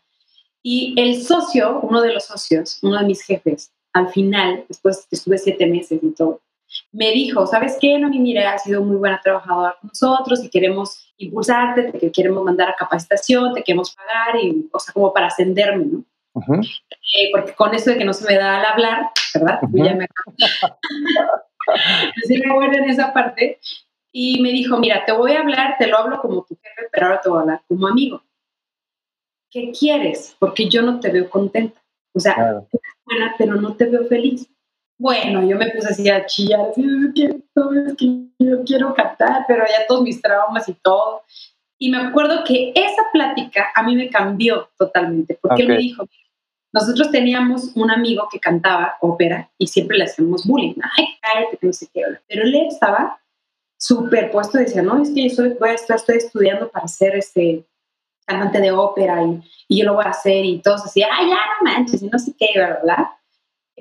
Y 0.62 0.94
el 0.98 1.22
socio, 1.22 1.80
uno 1.82 2.02
de 2.02 2.14
los 2.14 2.26
socios, 2.26 2.80
uno 2.84 3.00
de 3.00 3.06
mis 3.06 3.24
jefes, 3.24 3.74
al 3.94 4.10
final, 4.10 4.64
después 4.68 5.08
estuve 5.12 5.38
siete 5.38 5.66
meses 5.66 6.00
y 6.02 6.12
todo, 6.12 6.42
me 6.92 7.12
dijo, 7.12 7.46
¿sabes 7.48 7.78
qué, 7.80 7.98
Nomi? 8.00 8.20
Mira, 8.20 8.54
has 8.54 8.64
sido 8.64 8.82
muy 8.84 8.96
buena 8.96 9.20
trabajadora 9.22 9.76
con 9.80 9.90
nosotros 9.90 10.44
y 10.44 10.50
queremos 10.50 11.14
impulsarte, 11.18 11.92
te 11.92 12.12
queremos 12.12 12.44
mandar 12.44 12.70
a 12.70 12.76
capacitación, 12.76 13.54
te 13.54 13.64
queremos 13.64 13.96
pagar, 13.96 14.44
y, 14.44 14.70
o 14.72 14.80
sea, 14.80 14.94
como 14.94 15.14
para 15.14 15.28
ascenderme, 15.28 15.86
¿no? 15.86 16.04
Uh 16.36 16.42
-huh. 16.42 16.66
eh, 16.90 17.30
porque 17.32 17.54
con 17.54 17.76
eso 17.76 17.92
de 17.92 17.98
que 17.98 18.06
no 18.06 18.14
se 18.14 18.26
me 18.26 18.38
da 18.38 18.58
al 18.58 18.66
hablar, 18.66 19.12
¿verdad? 19.34 19.60
Uh 19.62 19.68
-huh. 19.68 19.86
Ya 19.86 19.96
me 19.96 20.08
era 22.30 22.54
buena 22.54 22.78
en 22.78 22.90
esa 22.90 23.14
parte. 23.14 23.60
Y 24.12 24.42
me 24.42 24.52
dijo, 24.52 24.78
mira, 24.78 25.06
te 25.06 25.12
voy 25.12 25.32
a 25.32 25.40
hablar, 25.40 25.76
te 25.80 25.88
lo 25.88 25.98
hablo 25.98 26.22
como 26.22 26.44
tu 26.44 26.56
jefe, 26.56 26.88
pero 26.92 27.08
ahora 27.08 27.22
te 27.22 27.30
voy 27.30 27.40
a 27.40 27.42
hablar 27.42 27.62
como 27.68 27.88
amigo. 27.88 28.22
¿Qué 29.50 29.72
quieres? 29.72 30.36
Porque 30.38 30.70
yo 30.70 30.84
no 30.84 31.00
te 31.00 31.10
veo 31.10 31.30
contenta. 31.30 31.82
O 32.14 32.20
sea, 32.20 32.36
claro. 32.36 32.68
eres 32.72 32.94
buena, 33.06 33.36
pero 33.38 33.56
no 33.56 33.76
te 33.76 33.86
veo 33.86 34.06
feliz. 34.06 34.48
Bueno, 35.00 35.44
yo 35.44 35.58
me 35.58 35.72
puse 35.72 35.90
así 35.90 36.10
a 36.10 36.26
chillar, 36.26 36.70
así, 36.70 36.82
es 36.82 37.14
que, 37.16 37.26
es 37.26 37.98
que 37.98 38.06
yo 38.40 38.64
quiero 38.64 38.94
cantar, 38.94 39.46
pero 39.48 39.66
ya 39.66 39.88
todos 39.88 40.04
mis 40.04 40.22
traumas 40.22 40.70
y 40.70 40.74
todo. 40.76 41.24
Y 41.80 41.92
me 41.92 41.98
acuerdo 41.98 42.44
que 42.44 42.72
esa 42.76 43.04
plática 43.12 43.72
a 43.76 43.84
mí 43.84 43.96
me 43.96 44.10
cambió 44.10 44.70
totalmente, 44.78 45.38
porque 45.42 45.64
okay. 45.64 45.66
él 45.66 45.72
me 45.72 45.78
dijo, 45.80 46.08
nosotros 46.74 47.12
teníamos 47.12 47.72
un 47.76 47.92
amigo 47.92 48.28
que 48.32 48.40
cantaba 48.40 48.98
ópera 49.02 49.50
y 49.58 49.68
siempre 49.68 49.98
le 49.98 50.06
hacemos 50.06 50.46
bullying, 50.46 50.74
ay, 50.98 51.06
cállate, 51.22 51.58
que 51.58 51.68
no 51.68 51.74
sé 51.74 51.88
qué, 51.94 52.02
pero 52.28 52.44
él 52.44 52.56
estaba 52.68 53.20
súper 53.78 54.32
puesto, 54.32 54.58
decía, 54.58 54.82
no, 54.82 55.02
es 55.02 55.12
que 55.12 55.30
yo 55.30 55.36
soy, 55.36 55.50
voy 55.60 55.70
a 55.70 55.74
estar, 55.74 55.98
estoy 55.98 56.18
estudiando 56.18 56.70
para 56.70 56.88
ser 56.88 57.16
este 57.16 57.66
cantante 58.26 58.60
de 58.60 58.72
ópera 58.72 59.22
y, 59.24 59.42
y 59.68 59.80
yo 59.80 59.86
lo 59.86 59.96
voy 59.96 60.06
a 60.06 60.10
hacer 60.10 60.44
y 60.46 60.60
todos 60.60 60.84
así, 60.84 61.04
ay, 61.04 61.30
ya 61.30 61.36
no 61.36 61.72
manches, 61.72 62.02
y 62.02 62.08
no 62.08 62.18
sé 62.18 62.34
qué, 62.38 62.48
¿verdad? 62.56 63.08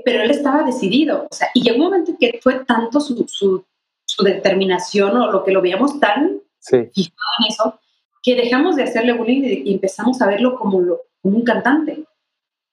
pero 0.04 0.22
él 0.22 0.30
estaba 0.30 0.62
decidido, 0.62 1.26
o 1.30 1.34
sea, 1.34 1.48
y 1.54 1.62
llegó 1.62 1.76
un 1.76 1.84
momento 1.84 2.12
que 2.18 2.40
fue 2.42 2.64
tanto 2.64 3.00
su, 3.00 3.24
su, 3.28 3.64
su 4.04 4.24
determinación 4.24 5.16
o 5.16 5.30
lo 5.30 5.44
que 5.44 5.52
lo 5.52 5.60
veíamos 5.60 6.00
tan 6.00 6.40
sí. 6.58 6.90
fijado 6.94 7.30
en 7.40 7.48
eso, 7.48 7.80
que 8.22 8.34
dejamos 8.34 8.76
de 8.76 8.84
hacerle 8.84 9.12
bullying 9.12 9.42
y 9.64 9.72
empezamos 9.72 10.20
a 10.22 10.26
verlo 10.26 10.58
como, 10.58 10.80
lo, 10.80 11.02
como 11.20 11.36
un 11.38 11.44
cantante. 11.44 12.04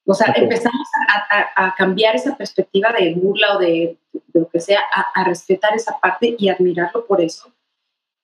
O 0.09 0.13
sea, 0.15 0.31
okay. 0.31 0.43
empezamos 0.43 0.87
a, 1.07 1.37
a, 1.37 1.67
a, 1.67 1.75
cambiar 1.75 2.15
esa 2.15 2.35
perspectiva 2.35 2.91
de 2.91 3.13
burla 3.13 3.55
o 3.55 3.59
de, 3.59 3.95
de 4.11 4.39
lo 4.39 4.49
que 4.49 4.59
sea, 4.59 4.79
a, 4.91 5.21
a, 5.21 5.23
respetar 5.23 5.75
esa 5.75 5.99
parte 5.99 6.35
y 6.35 6.49
admirarlo 6.49 7.05
por 7.05 7.21
eso. 7.21 7.53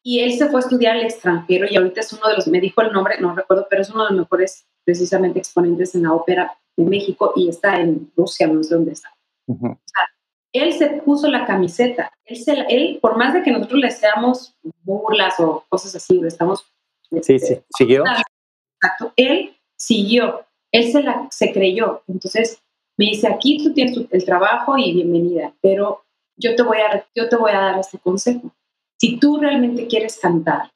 Y 0.04 0.22
él 0.22 0.34
se 0.34 0.48
fue 0.48 0.62
a 0.62 0.64
estudiar 0.64 0.96
al 0.96 1.04
extranjero 1.04 1.68
y 1.70 1.76
ahorita 1.76 2.02
es 2.02 2.12
uno 2.12 2.28
de 2.28 2.38
los, 2.38 2.48
me 2.48 2.60
dijo 2.60 2.82
el 2.82 2.92
nombre, 2.92 3.22
no 3.22 3.36
recuerdo, 3.36 3.68
pero 3.70 3.84
es 3.84 3.92
uno 3.92 4.04
de 4.04 4.10
los 4.12 4.20
mejores 4.22 4.66
precisamente 4.84 5.38
exponentes 5.38 5.94
en 5.94 6.04
la 6.04 6.14
ópera 6.14 6.58
de 6.76 6.86
México 6.86 7.34
y 7.36 7.50
está 7.50 7.80
en 7.80 8.12
Rusia, 8.18 8.48
no 8.48 8.64
sé 8.64 8.74
dónde 8.74 8.94
está. 8.94 9.14
Uh 9.46 9.56
-huh. 9.56 9.74
o 9.74 9.82
sea, 9.86 10.04
él 10.54 10.74
se 10.74 10.88
puso 11.02 11.28
la 11.28 11.46
camiseta, 11.46 12.12
él, 12.26 12.38
se, 12.38 12.54
él, 12.70 12.98
por 13.00 13.16
más 13.16 13.36
de 13.36 13.44
que 13.44 13.52
nosotros 13.52 13.80
le 13.80 13.92
seamos 13.92 14.56
burlas 14.84 15.40
o 15.40 15.64
cosas 15.70 15.96
así, 15.96 16.20
le 16.20 16.30
estamos... 16.30 16.66
Sí, 17.22 17.38
sí, 17.38 17.62
siguió. 17.78 18.04
Exacto, 18.82 19.14
él 19.16 19.56
siguió, 19.76 20.45
él 20.76 20.92
se, 20.92 21.02
la, 21.02 21.28
se 21.32 21.54
creyó, 21.54 22.04
entonces 22.08 22.62
me 22.98 23.06
dice, 23.06 23.30
aquí 23.30 23.64
tú 23.64 23.74
tienes 23.74 23.98
el 24.12 24.26
trabajo 24.26 24.78
y 24.78 24.94
bienvenida, 24.94 25.54
pero 25.62 26.04
yo 26.38 26.54
te 26.56 26.64
voy 26.64 26.78
a, 26.80 27.06
yo 27.16 27.30
te 27.30 27.38
voy 27.38 27.52
a 27.52 27.62
dar 27.62 27.80
este 27.80 27.98
consejo. 27.98 28.52
Si 29.00 29.18
tú 29.18 29.38
realmente 29.38 29.88
quieres 29.88 30.20
cantar, 30.20 30.70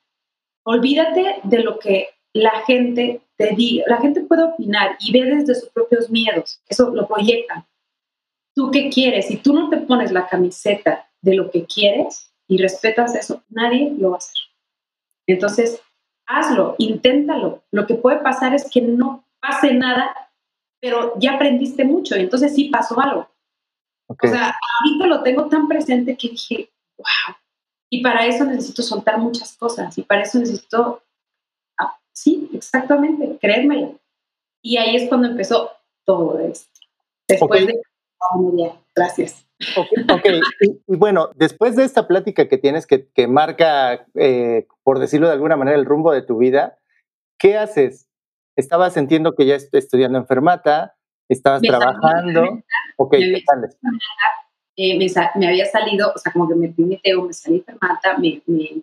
olvídate 0.66 1.42
de 1.44 1.60
lo 1.60 1.80
que 1.80 2.10
la 2.34 2.62
gente 2.66 3.22
te 3.36 3.54
diga, 3.56 3.84
la 3.88 3.98
gente 3.98 4.22
puede 4.22 4.44
opinar 4.44 4.96
y 5.02 5.12
ve 5.12 5.26
desde 5.26 5.56
sus 5.56 5.70
propios 5.70 6.10
miedos, 6.10 6.62
eso 6.70 6.92
lo 6.92 7.06
proyectan. 7.06 7.66
¿Tú 8.56 8.72
qué 8.72 8.90
quieres? 8.90 9.28
Si 9.28 9.36
tú 9.36 9.54
no 9.54 9.70
te 9.70 9.78
pones 9.78 10.14
la 10.14 10.28
camiseta 10.28 11.10
de 11.22 11.36
lo 11.36 11.52
que 11.52 11.66
quieres 11.66 12.32
y 12.48 12.58
respetas 12.58 13.16
eso, 13.16 13.44
nadie 13.50 13.94
lo 13.98 14.12
va 14.12 14.16
a 14.16 14.20
hacer. 14.20 14.44
Entonces, 15.28 15.82
hazlo, 16.26 16.76
inténtalo. 16.78 17.64
Lo 17.72 17.86
que 17.86 17.96
puede 17.96 18.20
pasar 18.20 18.54
es 18.54 18.70
que 18.70 18.82
no 18.82 19.26
pase 19.40 19.74
nada, 19.74 20.32
pero 20.82 21.14
ya 21.18 21.36
aprendiste 21.36 21.84
mucho 21.84 22.18
y 22.18 22.22
entonces 22.22 22.54
sí 22.56 22.66
pasó 22.70 23.00
algo. 23.00 23.30
Okay. 24.08 24.30
O 24.30 24.34
sea, 24.34 24.56
ahorita 24.82 25.08
lo 25.08 25.24
tengo 25.24 25.48
tan 25.48 25.68
presente 25.68 26.18
que 26.18 26.30
dije, 26.30 26.70
wow. 26.98 27.36
Y 27.92 28.04
para 28.04 28.26
eso 28.26 28.46
necesito 28.46 28.82
soltar 28.82 29.18
muchas 29.18 29.56
cosas 29.58 29.98
y 29.98 30.04
para 30.04 30.22
eso 30.22 30.40
necesito 30.40 31.04
Sí, 32.22 32.50
exactamente, 32.54 33.38
créemelo. 33.40 33.96
Y 34.62 34.76
ahí 34.76 34.98
es 34.98 35.08
cuando 35.08 35.30
empezó 35.30 35.72
todo 36.06 36.38
esto. 36.40 36.68
Después 37.30 37.64
okay. 37.64 37.78
de... 38.58 38.74
Gracias. 38.94 39.46
Ok, 39.78 39.88
okay. 40.12 40.42
y, 40.60 40.94
y, 40.94 40.98
bueno, 40.98 41.30
después 41.36 41.78
de 41.78 41.86
esta 41.86 42.10
plática 42.10 42.50
que 42.50 42.58
tienes 42.58 42.86
que, 42.86 43.08
que 43.08 43.28
marca, 43.28 44.06
eh, 44.16 44.68
por 44.84 45.00
decirlo 45.00 45.28
de 45.28 45.34
alguna 45.34 45.56
manera, 45.56 45.78
el 45.78 45.86
rumbo 45.86 46.12
de 46.12 46.22
tu 46.22 46.38
vida, 46.38 46.78
¿qué 47.38 47.58
haces? 47.58 48.09
Estabas 48.60 48.98
entiendo 48.98 49.36
que 49.36 49.46
ya 49.46 49.56
estudiando 49.56 50.18
enfermata, 50.18 50.96
estabas 51.28 51.62
me 51.62 51.70
trabajando. 51.70 52.60
Ok, 52.98 53.14
me, 53.14 53.44
eh, 54.76 54.98
me, 54.98 55.08
me, 55.36 55.48
había 55.48 55.66
salido, 55.66 56.12
o 56.16 56.18
sea, 56.18 56.32
como 56.32 56.48
que 56.48 56.56
me 56.56 56.74
meteo, 56.78 57.24
me 57.24 57.34
salí 57.34 57.58
enfermata, 57.58 58.18
me, 58.18 58.42
me, 58.48 58.82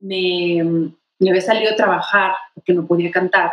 me 0.00 0.92
me 1.18 1.30
había 1.30 1.42
salido 1.42 1.72
a 1.72 1.76
trabajar 1.76 2.34
porque 2.54 2.72
no 2.72 2.86
podía 2.86 3.10
cantar. 3.10 3.52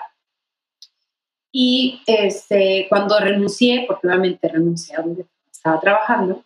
Y 1.52 2.02
este, 2.06 2.86
cuando 2.90 3.20
renuncié, 3.20 3.86
porque 3.88 4.08
obviamente 4.08 4.48
renuncié 4.48 4.96
a 4.96 5.02
donde 5.02 5.26
estaba 5.52 5.80
trabajando, 5.80 6.44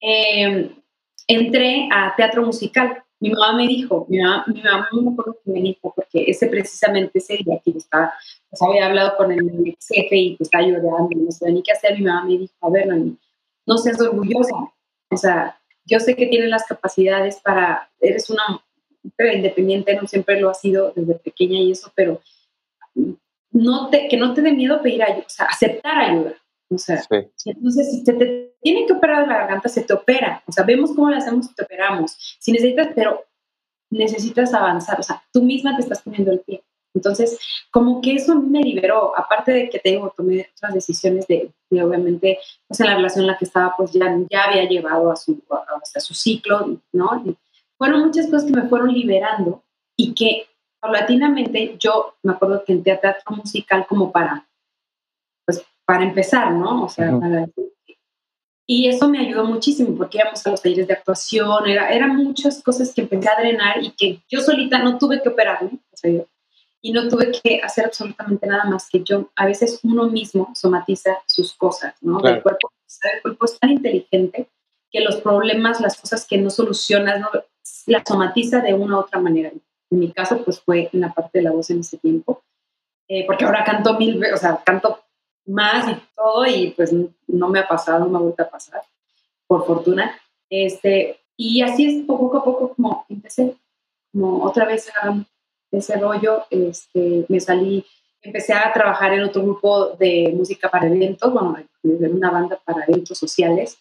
eh, 0.00 0.76
entré 1.26 1.88
a 1.90 2.14
teatro 2.16 2.42
musical. 2.42 3.02
Mi 3.18 3.30
mamá 3.30 3.56
me 3.56 3.66
dijo, 3.66 4.06
mi 4.08 4.18
mamá, 4.18 4.44
mi 4.46 4.62
mamá 4.62 4.88
no 4.92 5.02
me 5.02 5.12
acuerdo 5.12 5.38
que 5.44 5.50
me 5.50 5.60
dijo, 5.60 5.92
porque 5.94 6.24
ese 6.26 6.48
precisamente 6.48 7.18
ese 7.18 7.38
día 7.38 7.60
que 7.64 7.72
yo 7.72 7.78
estaba, 7.78 8.12
pues 8.50 8.62
había 8.62 8.86
hablado 8.86 9.16
con 9.16 9.32
el 9.32 9.76
jefe 9.80 10.16
y 10.16 10.36
pues 10.36 10.48
estaba 10.48 10.64
llorando, 10.64 11.08
no 11.14 11.30
sabía 11.30 11.54
ni 11.54 11.62
qué 11.62 11.72
hacer, 11.72 11.98
mi 11.98 12.04
mamá 12.04 12.24
me 12.24 12.38
dijo, 12.38 12.54
a 12.60 12.70
ver, 12.70 12.88
no, 13.66 13.78
seas 13.78 14.00
orgullosa, 14.00 14.54
o 15.10 15.16
sea, 15.16 15.58
yo 15.84 15.98
sé 15.98 16.14
que 16.14 16.26
tienes 16.26 16.50
las 16.50 16.66
capacidades 16.66 17.40
para, 17.40 17.90
eres 18.00 18.28
una 18.28 18.62
independiente, 19.18 19.96
no 19.96 20.06
siempre 20.06 20.40
lo 20.40 20.50
ha 20.50 20.54
sido 20.54 20.92
desde 20.94 21.14
pequeña 21.14 21.58
y 21.58 21.72
eso, 21.72 21.90
pero 21.94 22.20
no 23.52 23.88
te, 23.88 24.08
que 24.08 24.16
no 24.16 24.34
te 24.34 24.42
dé 24.42 24.52
miedo 24.52 24.82
pedir 24.82 25.02
ayuda, 25.02 25.24
o 25.26 25.30
sea, 25.30 25.46
aceptar 25.46 25.98
ayuda. 25.98 26.34
O 26.68 26.78
sea, 26.78 27.00
sí. 27.00 27.50
entonces, 27.50 27.90
si 27.90 28.04
te, 28.04 28.12
te 28.14 28.56
tiene 28.60 28.86
que 28.86 28.92
operar 28.92 29.26
la 29.28 29.38
garganta, 29.38 29.68
se 29.68 29.82
te 29.82 29.92
opera. 29.92 30.42
O 30.46 30.52
sea, 30.52 30.64
vemos 30.64 30.92
cómo 30.94 31.10
lo 31.10 31.16
hacemos 31.16 31.46
y 31.50 31.54
te 31.54 31.62
operamos. 31.62 32.16
Si 32.40 32.50
necesitas, 32.50 32.88
pero 32.94 33.24
necesitas 33.90 34.52
avanzar, 34.52 34.98
o 34.98 35.02
sea, 35.02 35.22
tú 35.32 35.42
misma 35.42 35.76
te 35.76 35.82
estás 35.82 36.02
poniendo 36.02 36.32
el 36.32 36.40
pie. 36.40 36.62
Entonces, 36.94 37.38
como 37.70 38.00
que 38.00 38.14
eso 38.14 38.34
me 38.40 38.62
liberó, 38.62 39.16
aparte 39.16 39.52
de 39.52 39.68
que 39.68 39.78
te 39.78 39.90
digo, 39.90 40.12
tomé 40.16 40.48
otras 40.56 40.74
decisiones 40.74 41.26
de, 41.26 41.52
de, 41.70 41.84
obviamente, 41.84 42.38
pues 42.66 42.80
en 42.80 42.86
la 42.86 42.96
relación 42.96 43.24
en 43.24 43.28
la 43.28 43.38
que 43.38 43.44
estaba, 43.44 43.74
pues 43.76 43.92
ya, 43.92 44.18
ya 44.30 44.44
había 44.44 44.66
llevado 44.66 45.10
a 45.12 45.16
su, 45.16 45.40
a, 45.50 45.78
a 45.94 46.00
su 46.00 46.14
ciclo, 46.14 46.80
¿no? 46.92 47.22
Y, 47.24 47.36
fueron 47.78 48.06
muchas 48.06 48.26
cosas 48.26 48.44
que 48.44 48.58
me 48.58 48.68
fueron 48.68 48.92
liberando 48.92 49.62
y 49.96 50.14
que 50.14 50.46
paulatinamente 50.80 51.76
yo 51.78 52.14
me 52.22 52.32
acuerdo 52.32 52.64
que 52.64 52.72
entré 52.72 52.92
a 52.92 53.00
teatro 53.00 53.36
musical 53.36 53.86
como 53.86 54.10
para, 54.10 54.46
pues, 55.44 55.64
para 55.86 56.04
empezar, 56.04 56.52
¿no? 56.52 56.84
O 56.84 56.88
sea, 56.88 57.14
uh 57.14 57.18
-huh. 57.18 57.20
para, 57.20 57.46
y 58.68 58.88
eso 58.88 59.08
me 59.08 59.20
ayudó 59.20 59.44
muchísimo 59.44 59.96
porque 59.96 60.18
íbamos 60.18 60.44
a 60.44 60.50
los 60.50 60.60
talleres 60.60 60.88
de 60.88 60.94
actuación, 60.94 61.68
era, 61.68 61.88
eran 61.90 62.16
muchas 62.16 62.62
cosas 62.62 62.92
que 62.92 63.02
empecé 63.02 63.28
a 63.28 63.40
drenar 63.40 63.82
y 63.82 63.90
que 63.92 64.20
yo 64.28 64.40
solita 64.40 64.80
no 64.80 64.98
tuve 64.98 65.22
que 65.22 65.28
operarme, 65.28 65.78
o 65.92 65.96
sea, 65.96 66.10
yo, 66.10 66.26
y 66.82 66.92
no 66.92 67.08
tuve 67.08 67.30
que 67.30 67.60
hacer 67.62 67.86
absolutamente 67.86 68.46
nada 68.46 68.64
más 68.64 68.88
que 68.90 69.04
yo, 69.04 69.30
a 69.36 69.46
veces 69.46 69.80
uno 69.84 70.08
mismo 70.08 70.50
somatiza 70.54 71.18
sus 71.26 71.54
cosas, 71.54 71.94
¿no? 72.00 72.18
Claro. 72.18 72.36
El, 72.36 72.42
cuerpo, 72.42 72.72
el 73.14 73.22
cuerpo 73.22 73.44
es 73.44 73.58
tan 73.58 73.70
inteligente 73.70 74.48
que 74.90 75.00
los 75.00 75.16
problemas, 75.16 75.80
las 75.80 76.00
cosas 76.00 76.26
que 76.26 76.38
no 76.38 76.50
solucionas, 76.50 77.20
no, 77.20 77.28
la 77.86 78.02
somatiza 78.06 78.60
de 78.60 78.74
una 78.74 78.96
u 78.96 79.00
otra 79.00 79.20
manera. 79.20 79.50
En 79.90 79.98
mi 79.98 80.12
caso, 80.12 80.44
pues 80.44 80.60
fue 80.60 80.90
en 80.92 81.00
la 81.00 81.12
parte 81.12 81.38
de 81.38 81.44
la 81.44 81.52
voz 81.52 81.70
en 81.70 81.80
ese 81.80 81.98
tiempo, 81.98 82.42
eh, 83.08 83.24
porque 83.26 83.44
ahora 83.44 83.64
canto 83.64 83.96
mil 83.96 84.18
veces, 84.18 84.34
o 84.34 84.40
sea, 84.40 84.60
canto 84.64 85.05
más 85.46 85.88
y 85.88 85.96
todo, 86.14 86.46
y 86.46 86.72
pues 86.76 86.92
no 87.26 87.48
me 87.48 87.60
ha 87.60 87.68
pasado, 87.68 88.00
no 88.00 88.08
me 88.08 88.18
ha 88.18 88.20
vuelto 88.20 88.42
a 88.42 88.50
pasar, 88.50 88.82
por 89.46 89.66
fortuna. 89.66 90.18
Este, 90.50 91.20
y 91.36 91.62
así 91.62 91.86
es 91.86 92.04
poco 92.06 92.36
a 92.36 92.44
poco 92.44 92.74
como 92.74 93.04
empecé, 93.08 93.56
como 94.12 94.42
otra 94.44 94.64
vez 94.64 94.90
a 95.00 95.14
ese 95.70 95.96
rollo, 95.96 96.44
este, 96.50 97.26
me 97.28 97.40
salí, 97.40 97.84
empecé 98.22 98.54
a 98.54 98.72
trabajar 98.72 99.12
en 99.12 99.24
otro 99.24 99.42
grupo 99.42 99.90
de 99.90 100.32
música 100.34 100.70
para 100.70 100.86
eventos, 100.86 101.32
bueno, 101.32 101.56
en 101.82 102.14
una 102.14 102.30
banda 102.30 102.58
para 102.64 102.84
eventos 102.84 103.18
sociales. 103.18 103.78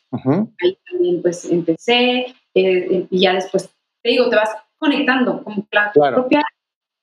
Ahí 0.61 0.77
también 0.89 1.21
pues 1.21 1.45
empecé 1.45 2.27
eh, 2.53 3.07
y 3.09 3.19
ya 3.19 3.33
después, 3.33 3.69
te 4.01 4.09
digo, 4.09 4.29
te 4.29 4.35
vas 4.35 4.49
conectando 4.77 5.43
con 5.43 5.67
la 5.71 5.91
propia, 5.91 6.41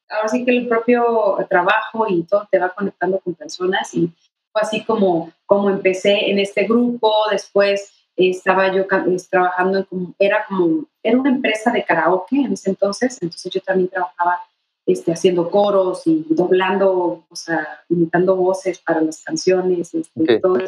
ahora 0.09 0.29
sí 0.29 0.45
que 0.45 0.57
el 0.57 0.69
propio 0.69 1.39
trabajo 1.49 2.07
y 2.09 2.23
todo 2.25 2.47
te 2.51 2.59
va 2.59 2.69
conectando 2.69 3.19
con 3.21 3.35
personas 3.35 3.93
y 3.95 4.13
así 4.55 4.85
como, 4.85 5.33
como 5.47 5.71
empecé 5.71 6.31
en 6.31 6.39
este 6.39 6.65
grupo, 6.65 7.13
después 7.31 7.93
estaba 8.17 8.75
yo 8.75 8.87
trabajando 9.31 9.79
en 9.79 9.85
como, 9.85 10.15
era 10.19 10.45
como, 10.47 10.85
era 11.03 11.19
una 11.19 11.31
empresa 11.31 11.71
de 11.71 11.85
karaoke 11.85 12.37
en 12.37 12.53
ese 12.53 12.71
entonces, 12.71 13.19
entonces 13.23 13.53
yo 13.53 13.61
también 13.61 13.89
trabajaba 13.89 14.41
este, 14.87 15.13
haciendo 15.13 15.51
coros 15.51 16.03
y 16.07 16.27
doblando, 16.29 17.25
o 17.29 17.37
sea, 17.37 17.85
imitando 17.89 18.37
voces 18.37 18.79
para 18.81 19.01
las 19.01 19.23
canciones, 19.23 19.95
este, 19.95 20.41
todo 20.41 20.59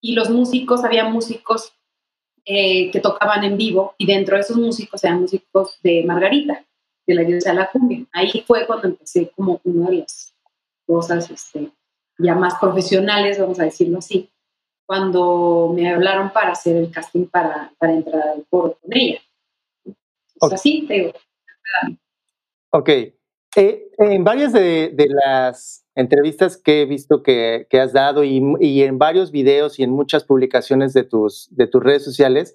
Y 0.00 0.14
los 0.14 0.30
músicos, 0.30 0.84
había 0.84 1.04
músicos 1.08 1.72
eh, 2.44 2.90
que 2.90 3.00
tocaban 3.00 3.44
en 3.44 3.56
vivo 3.56 3.94
y 3.98 4.06
dentro 4.06 4.36
de 4.36 4.42
esos 4.42 4.56
músicos 4.56 5.02
eran 5.04 5.20
músicos 5.20 5.78
de 5.82 6.04
Margarita, 6.04 6.64
de 7.06 7.14
la 7.14 7.22
diosa 7.22 7.50
de 7.50 7.56
la 7.56 7.70
cumbia. 7.70 8.04
Ahí 8.12 8.44
fue 8.46 8.66
cuando 8.66 8.88
empecé 8.88 9.30
como 9.34 9.60
una 9.64 9.90
de 9.90 9.96
las 9.96 10.32
cosas 10.86 11.28
este, 11.30 11.72
ya 12.18 12.34
más 12.34 12.54
profesionales, 12.60 13.38
vamos 13.38 13.60
a 13.60 13.64
decirlo 13.64 13.98
así 13.98 14.30
cuando 14.86 15.72
me 15.74 15.92
hablaron 15.92 16.30
para 16.30 16.52
hacer 16.52 16.76
el 16.76 16.90
casting 16.90 17.26
para, 17.26 17.72
para 17.76 17.92
entrar 17.92 18.28
al 18.28 18.46
coro 18.48 18.78
con 18.80 18.96
ella. 18.96 19.20
O 20.40 20.48
sea, 20.48 20.56
sí, 20.56 20.84
te 20.86 20.94
digo. 20.94 21.12
Ok. 22.70 22.88
Eh, 23.56 23.88
en 23.98 24.22
varias 24.22 24.52
de, 24.52 24.90
de, 24.92 25.08
las 25.08 25.84
entrevistas 25.94 26.58
que 26.58 26.82
he 26.82 26.84
visto 26.84 27.22
que, 27.22 27.66
que 27.70 27.80
has 27.80 27.94
dado 27.94 28.22
y, 28.22 28.42
y, 28.60 28.82
en 28.82 28.98
varios 28.98 29.32
videos 29.32 29.78
y 29.78 29.82
en 29.82 29.90
muchas 29.90 30.24
publicaciones 30.24 30.92
de 30.92 31.04
tus, 31.04 31.48
de 31.52 31.66
tus 31.66 31.82
redes 31.82 32.04
sociales, 32.04 32.54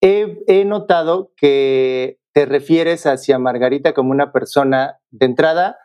he, 0.00 0.42
he 0.48 0.64
notado 0.64 1.32
que 1.36 2.18
te 2.32 2.44
refieres 2.44 3.06
hacia 3.06 3.38
Margarita 3.38 3.94
como 3.94 4.10
una 4.10 4.32
persona 4.32 4.98
de 5.10 5.26
entrada. 5.26 5.78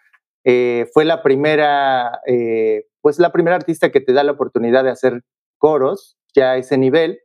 Eh, 0.43 0.89
fue 0.91 1.06
la 1.06 1.21
primera, 1.21 2.21
eh, 2.25 2.88
pues 3.07 3.19
la 3.19 3.31
primera 3.31 3.55
artista 3.55 3.89
que 3.89 4.01
te 4.01 4.11
da 4.11 4.25
la 4.25 4.33
oportunidad 4.33 4.83
de 4.83 4.89
hacer 4.89 5.23
coros, 5.57 6.17
ya 6.35 6.51
a 6.51 6.57
ese 6.57 6.77
nivel, 6.77 7.21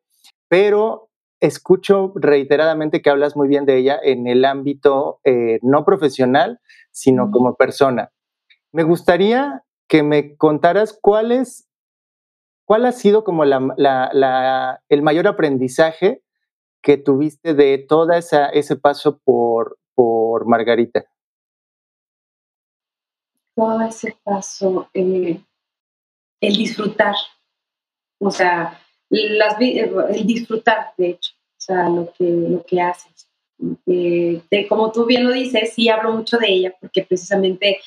pero 0.47 1.11
escucho 1.41 2.13
reiteradamente 2.15 3.03
que 3.03 3.11
hablas 3.11 3.35
muy 3.35 3.49
bien 3.49 3.67
de 3.67 3.79
ella 3.79 3.99
en 4.01 4.29
el 4.29 4.45
ámbito 4.45 5.19
eh, 5.25 5.59
no 5.61 5.85
profesional, 5.85 6.61
sino 6.93 7.33
como 7.33 7.57
persona. 7.57 8.13
Me 8.71 8.85
gustaría 8.85 9.65
que 9.89 10.05
me 10.05 10.37
contaras 10.37 10.97
cuál 11.03 11.33
es, 11.33 11.69
cuál 12.65 12.87
ha 12.87 12.93
sido 12.93 13.25
como 13.25 13.45
la, 13.45 14.81
el 14.89 15.03
mayor 15.03 15.27
aprendizaje 15.27 16.23
que 16.81 16.97
tuviste 16.97 17.55
de 17.55 17.85
todo 17.89 18.13
ese 18.13 18.77
paso 18.77 19.19
por, 19.25 19.79
por 19.97 20.47
Margarita. 20.47 21.07
Todo 23.57 23.81
ese 23.81 24.17
paso, 24.23 24.89
eh, 24.95 25.43
el 26.43 26.57
disfrutar, 26.57 27.15
o 28.19 28.31
sea, 28.31 28.79
las, 29.09 29.61
el 29.61 30.27
disfrutar, 30.27 30.93
de 30.99 31.11
hecho, 31.11 31.33
o 31.35 31.61
sea, 31.61 31.89
lo 31.89 32.13
que, 32.13 32.25
lo 32.25 32.65
que 32.65 32.81
haces. 32.81 33.29
Eh, 33.87 34.43
como 34.69 34.91
tú 34.91 35.07
bien 35.07 35.25
lo 35.25 35.33
dices, 35.33 35.73
sí 35.73 35.89
hablo 35.89 36.13
mucho 36.13 36.37
de 36.39 36.49
ella, 36.49 36.75
porque 36.81 37.05
precisamente, 37.05 37.79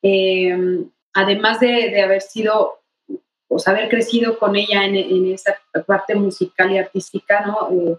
em, 0.00 0.88
además 1.12 1.58
de, 1.58 2.00
haber 2.00 2.22
sido, 2.22 2.80
o 3.48 3.58
sea, 3.58 3.72
haber 3.72 3.88
crecido 3.88 4.38
con 4.38 4.54
ella 4.54 4.84
en, 4.84 4.94
en 4.94 5.32
esa 5.32 5.58
parte 5.84 6.14
musical 6.14 6.70
y 6.70 6.78
artística, 6.78 7.44
¿no? 7.44 7.68
Eh, 7.72 7.96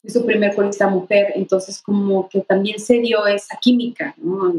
fui 0.00 0.10
su 0.10 0.26
primer 0.26 0.56
corista 0.56 0.88
mujer, 0.88 1.32
entonces 1.36 1.80
como 1.80 2.28
que 2.28 2.40
también 2.40 2.80
se 2.80 2.98
dio 2.98 3.24
esa 3.28 3.56
química, 3.58 4.14
¿no? 4.16 4.52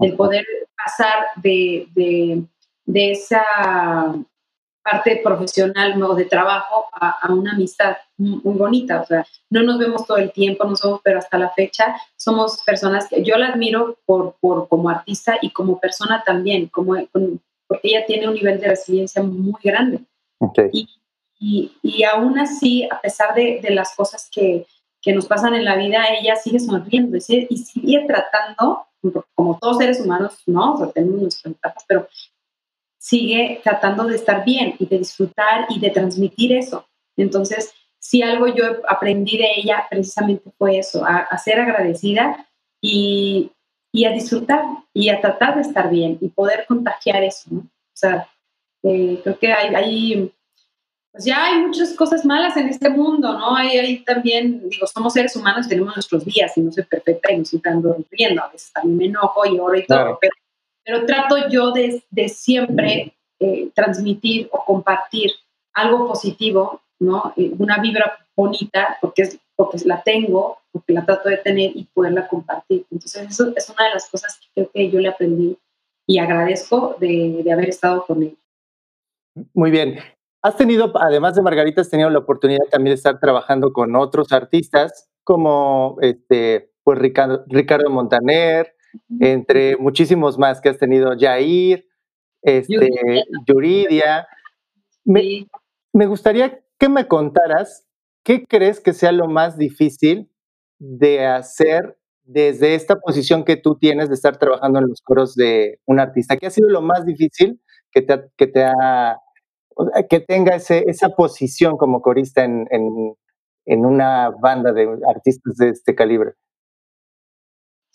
el 0.00 0.16
poder 0.16 0.44
pasar 0.76 1.24
de, 1.36 1.86
de, 1.94 2.42
de 2.84 3.12
esa 3.12 3.42
parte 4.84 5.20
profesional 5.24 6.00
o 6.02 6.14
de 6.14 6.26
trabajo 6.26 6.84
a, 6.92 7.32
una 7.32 7.52
amistad 7.52 7.96
muy, 8.18 8.40
bonita. 8.44 9.00
O 9.00 9.06
sea, 9.06 9.26
no 9.48 9.62
nos 9.62 9.78
vemos 9.78 10.06
todo 10.06 10.18
el 10.18 10.30
tiempo, 10.30 10.64
no 10.64 10.76
somos, 10.76 11.00
pero 11.02 11.18
hasta 11.18 11.38
la 11.38 11.50
fecha 11.50 11.96
somos 12.16 12.62
personas 12.64 13.08
que 13.08 13.24
yo 13.24 13.36
la 13.38 13.48
admiro 13.48 13.96
por, 14.04 14.36
por 14.40 14.68
como 14.68 14.90
artista 14.90 15.38
y 15.40 15.50
como 15.50 15.80
persona 15.80 16.22
también, 16.24 16.68
como, 16.68 16.96
porque 17.66 17.88
ella 17.88 18.04
tiene 18.06 18.28
un 18.28 18.34
nivel 18.34 18.60
de 18.60 18.68
resiliencia 18.68 19.22
muy 19.22 19.58
grande. 19.62 20.00
Y, 20.70 20.88
y, 21.40 21.72
y, 21.82 22.04
aún 22.04 22.38
así, 22.38 22.86
a 22.90 23.00
pesar 23.00 23.34
de, 23.34 23.60
de 23.62 23.70
las 23.70 23.94
cosas 23.96 24.28
que, 24.30 24.66
que, 25.00 25.14
nos 25.14 25.26
pasan 25.26 25.54
en 25.54 25.64
la 25.64 25.76
vida, 25.76 26.04
ella 26.20 26.36
sigue 26.36 26.60
sonriendo 26.60 27.16
y 27.16 27.22
sigue, 27.22 27.46
y 27.48 27.56
sigue 27.56 28.04
tratando, 28.06 28.86
como 29.34 29.58
todos 29.58 29.78
seres 29.78 30.00
humanos, 30.00 30.42
¿no? 30.46 30.74
O 30.74 30.76
sea, 30.76 30.90
tenemos 30.90 31.22
nuestras 31.22 31.54
etapas, 31.54 31.84
pero 31.88 32.06
sigue 33.04 33.60
tratando 33.62 34.04
de 34.04 34.16
estar 34.16 34.46
bien 34.46 34.76
y 34.78 34.86
de 34.86 34.96
disfrutar 34.96 35.66
y 35.68 35.78
de 35.78 35.90
transmitir 35.90 36.54
eso. 36.54 36.88
Entonces, 37.18 37.70
si 37.98 38.22
algo 38.22 38.46
yo 38.46 38.64
aprendí 38.88 39.36
de 39.36 39.46
ella 39.56 39.86
precisamente 39.90 40.50
fue 40.56 40.78
eso, 40.78 41.04
a, 41.04 41.36
ser 41.36 41.60
agradecida 41.60 42.48
y, 42.80 43.52
y, 43.92 44.06
a 44.06 44.10
disfrutar 44.12 44.64
y 44.94 45.10
a 45.10 45.20
tratar 45.20 45.56
de 45.56 45.60
estar 45.60 45.90
bien 45.90 46.16
y 46.22 46.30
poder 46.30 46.64
contagiar 46.66 47.22
eso, 47.22 47.50
¿no? 47.50 47.60
O 47.60 47.96
sea, 47.96 48.26
eh, 48.82 49.20
creo 49.22 49.38
que 49.38 49.52
hay, 49.52 49.74
hay, 49.74 50.32
pues 51.12 51.26
ya 51.26 51.44
hay 51.44 51.58
muchas 51.58 51.92
cosas 51.92 52.24
malas 52.24 52.56
en 52.56 52.68
este 52.70 52.88
mundo, 52.88 53.38
¿no? 53.38 53.54
Hay, 53.54 53.76
hay 53.76 53.98
también, 53.98 54.66
digo, 54.70 54.86
somos 54.86 55.12
seres 55.12 55.36
humanos, 55.36 55.68
tenemos 55.68 55.94
nuestros 55.94 56.24
días 56.24 56.56
y 56.56 56.62
no 56.62 56.72
soy 56.72 56.84
perfecta 56.84 57.30
y 57.30 57.36
no 57.36 57.44
siempre 57.44 57.70
ando 57.70 57.98
riendo, 58.10 58.42
a 58.42 58.48
veces 58.48 58.72
también 58.72 58.96
me 58.96 59.04
enojo 59.04 59.44
y 59.44 59.58
oro 59.58 59.76
y 59.76 59.84
todo, 59.84 60.16
pero 60.18 60.32
pero 60.84 61.06
trato 61.06 61.48
yo 61.48 61.72
de, 61.72 62.02
de 62.10 62.28
siempre 62.28 63.14
eh, 63.40 63.70
transmitir 63.74 64.48
o 64.52 64.64
compartir 64.64 65.32
algo 65.74 66.06
positivo, 66.06 66.82
¿no? 67.00 67.32
Eh, 67.36 67.52
una 67.58 67.78
vibra 67.80 68.18
bonita, 68.36 68.98
porque, 69.00 69.22
es, 69.22 69.38
porque 69.56 69.78
la 69.84 70.02
tengo, 70.02 70.58
porque 70.72 70.92
la 70.92 71.04
trato 71.04 71.28
de 71.28 71.38
tener 71.38 71.72
y 71.74 71.84
poderla 71.92 72.28
compartir. 72.28 72.84
Entonces, 72.90 73.28
eso 73.30 73.52
es 73.54 73.70
una 73.70 73.84
de 73.86 73.94
las 73.94 74.08
cosas 74.08 74.38
que 74.38 74.48
creo 74.54 74.70
que 74.72 74.90
yo 74.90 75.00
le 75.00 75.08
aprendí 75.08 75.58
y 76.06 76.18
agradezco 76.18 76.96
de, 77.00 77.40
de 77.42 77.52
haber 77.52 77.68
estado 77.68 78.04
con 78.06 78.22
él. 78.22 78.36
Muy 79.52 79.70
bien. 79.70 79.98
Has 80.42 80.56
tenido, 80.56 80.92
además 81.00 81.34
de 81.34 81.42
Margarita, 81.42 81.80
has 81.80 81.88
tenido 81.88 82.10
la 82.10 82.18
oportunidad 82.18 82.66
también 82.70 82.92
de 82.92 82.96
estar 82.96 83.18
trabajando 83.18 83.72
con 83.72 83.96
otros 83.96 84.30
artistas 84.30 85.08
como 85.24 85.96
este, 86.02 86.70
pues 86.84 86.98
Ricardo, 86.98 87.44
Ricardo 87.48 87.88
Montaner, 87.90 88.74
entre 89.20 89.76
muchísimos 89.76 90.38
más 90.38 90.60
que 90.60 90.68
has 90.68 90.78
tenido, 90.78 91.14
Jair, 91.18 91.86
este, 92.42 92.90
Yuridia. 93.46 94.26
Me, 95.04 95.46
me 95.92 96.06
gustaría 96.06 96.60
que 96.78 96.88
me 96.88 97.06
contaras 97.06 97.86
qué 98.24 98.44
crees 98.46 98.80
que 98.80 98.92
sea 98.92 99.12
lo 99.12 99.28
más 99.28 99.58
difícil 99.58 100.30
de 100.78 101.26
hacer 101.26 101.96
desde 102.24 102.74
esta 102.74 102.98
posición 103.00 103.44
que 103.44 103.56
tú 103.56 103.76
tienes 103.76 104.08
de 104.08 104.14
estar 104.14 104.38
trabajando 104.38 104.78
en 104.78 104.88
los 104.88 105.02
coros 105.02 105.34
de 105.34 105.78
un 105.86 106.00
artista. 106.00 106.36
¿Qué 106.36 106.46
ha 106.46 106.50
sido 106.50 106.68
lo 106.68 106.80
más 106.80 107.04
difícil 107.04 107.60
que 107.92 108.02
te, 108.02 108.30
que 108.36 108.46
te 108.46 108.64
ha, 108.64 109.18
que 110.08 110.20
tenga 110.20 110.56
ese, 110.56 110.84
esa 110.88 111.10
posición 111.10 111.76
como 111.76 112.00
corista 112.00 112.44
en, 112.44 112.66
en, 112.70 113.14
en, 113.66 113.84
una 113.84 114.30
banda 114.30 114.72
de 114.72 114.88
artistas 115.06 115.56
de 115.56 115.68
este 115.70 115.94
calibre? 115.94 116.32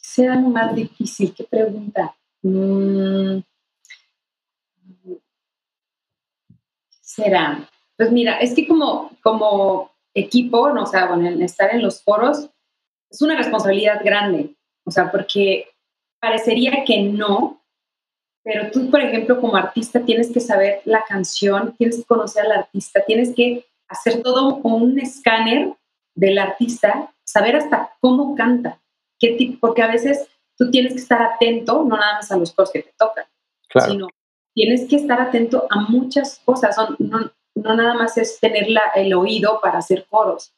Sea 0.10 0.36
lo 0.36 0.50
más 0.50 0.76
difícil? 0.76 1.34
¿Qué 1.34 1.44
pregunta? 1.44 2.16
Mm. 2.42 3.40
será? 7.02 7.70
Pues 7.98 8.12
mira, 8.12 8.38
es 8.40 8.54
que 8.54 8.68
como, 8.68 9.12
como 9.22 9.92
equipo, 10.14 10.70
¿no? 10.72 10.84
o 10.84 10.86
sea, 10.86 11.08
bueno, 11.08 11.44
estar 11.44 11.74
en 11.74 11.82
los 11.82 12.02
foros 12.02 12.50
es 13.10 13.22
una 13.22 13.36
responsabilidad 13.36 14.02
grande, 14.04 14.56
o 14.86 14.92
sea, 14.92 15.12
porque 15.12 15.68
parecería 16.20 16.84
que 16.86 17.02
no, 17.02 17.62
pero 18.44 18.72
tú, 18.72 18.90
por 18.90 19.02
ejemplo, 19.02 19.42
como 19.42 19.56
artista 19.56 20.02
tienes 20.02 20.32
que 20.32 20.40
saber 20.40 20.82
la 20.86 21.04
canción, 21.08 21.76
tienes 21.78 21.98
que 21.98 22.04
conocer 22.06 22.46
al 22.46 22.52
artista, 22.54 23.04
tienes 23.06 23.36
que 23.36 23.66
hacer 23.88 24.22
todo 24.22 24.58
un 24.58 25.00
escáner 25.00 25.74
del 26.16 26.38
artista, 26.38 27.12
saber 27.24 27.56
hasta 27.56 27.92
cómo 28.00 28.36
canta, 28.36 28.80
qué 29.20 29.58
porque 29.60 29.82
a 29.82 29.88
veces 29.88 30.28
tú 30.58 30.70
tienes 30.72 30.94
que 30.94 31.00
estar 31.00 31.22
atento, 31.22 31.84
no 31.84 31.98
nada 31.98 32.16
más 32.16 32.32
a 32.32 32.38
los 32.38 32.54
coros 32.54 32.72
que 32.72 32.84
te 32.84 32.94
tocan, 32.98 33.26
sino 33.86 34.08
tienes 34.54 34.88
que 34.88 34.98
estar 34.98 35.22
atento 35.22 35.68
a 35.70 35.82
muchas 35.82 36.42
cosas. 36.46 36.76
no, 36.98 37.32
no 37.56 37.76
nada 37.76 37.94
más 37.94 38.18
es 38.18 38.40
tener 38.40 38.68
el 38.96 39.14
oído 39.14 39.60
para 39.62 39.80
hacer 39.80 40.06
coros, 40.10 40.54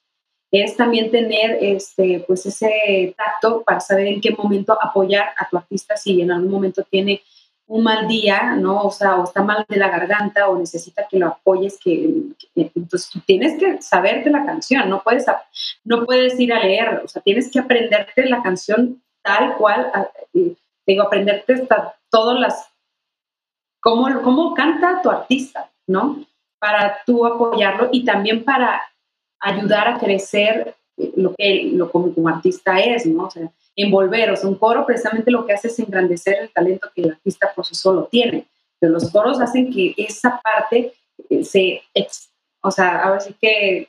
es 0.51 0.75
también 0.75 1.11
tener 1.11 1.57
este, 1.61 2.23
pues 2.27 2.45
ese 2.45 3.15
tacto 3.17 3.63
para 3.63 3.79
saber 3.79 4.07
en 4.07 4.21
qué 4.21 4.31
momento 4.31 4.77
apoyar 4.81 5.29
a 5.37 5.47
tu 5.49 5.57
artista 5.57 5.95
si 5.95 6.21
en 6.21 6.31
algún 6.31 6.51
momento 6.51 6.83
tiene 6.83 7.21
un 7.71 7.83
mal 7.83 8.05
día, 8.05 8.53
¿no? 8.57 8.81
O 8.81 8.91
sea, 8.91 9.15
o 9.15 9.23
está 9.23 9.41
mal 9.43 9.65
de 9.69 9.77
la 9.77 9.87
garganta 9.87 10.49
o 10.49 10.57
necesita 10.57 11.07
que 11.09 11.17
lo 11.17 11.27
apoyes, 11.27 11.79
que, 11.81 12.05
entonces 12.53 13.09
tú 13.09 13.21
tienes 13.25 13.57
que 13.57 13.81
saberte 13.81 14.29
la 14.29 14.45
canción, 14.45 14.89
no 14.89 15.01
puedes, 15.01 15.25
no 15.85 16.05
puedes 16.05 16.37
ir 16.37 16.51
a 16.51 16.59
leer, 16.59 17.01
o 17.05 17.07
sea, 17.07 17.21
tienes 17.21 17.49
que 17.49 17.59
aprenderte 17.59 18.27
la 18.27 18.43
canción 18.43 19.01
tal 19.21 19.55
cual, 19.55 19.89
digo, 20.85 21.03
aprenderte 21.03 21.53
hasta 21.53 21.95
todas 22.09 22.37
las, 22.41 22.69
cómo, 23.79 24.21
cómo 24.21 24.53
canta 24.53 25.01
tu 25.01 25.09
artista, 25.09 25.71
¿no? 25.87 26.25
Para 26.59 26.97
tú 27.05 27.25
apoyarlo 27.25 27.87
y 27.93 28.03
también 28.03 28.43
para 28.43 28.81
ayudar 29.39 29.87
a 29.87 29.97
crecer 29.97 30.75
lo 31.15 31.33
que 31.35 31.71
lo 31.73 31.89
como, 31.89 32.13
como 32.13 32.27
artista 32.27 32.81
es, 32.81 33.05
¿no? 33.05 33.27
O 33.27 33.31
sea, 33.31 33.49
envolver, 33.75 34.31
o 34.31 34.35
sea, 34.35 34.49
un 34.49 34.55
coro 34.55 34.85
precisamente 34.85 35.31
lo 35.31 35.45
que 35.45 35.53
hace 35.53 35.67
es 35.67 35.79
engrandecer 35.79 36.39
el 36.41 36.49
talento 36.49 36.89
que 36.93 37.01
el 37.01 37.11
artista 37.11 37.51
por 37.55 37.65
sí 37.65 37.75
solo 37.75 38.05
tiene, 38.05 38.45
pero 38.79 38.93
los 38.93 39.09
coros 39.11 39.39
hacen 39.39 39.71
que 39.71 39.93
esa 39.97 40.41
parte 40.43 40.93
eh, 41.29 41.43
se, 41.43 41.81
o 42.61 42.71
sea, 42.71 43.03
ahora 43.03 43.19
sí 43.19 43.35
que 43.39 43.87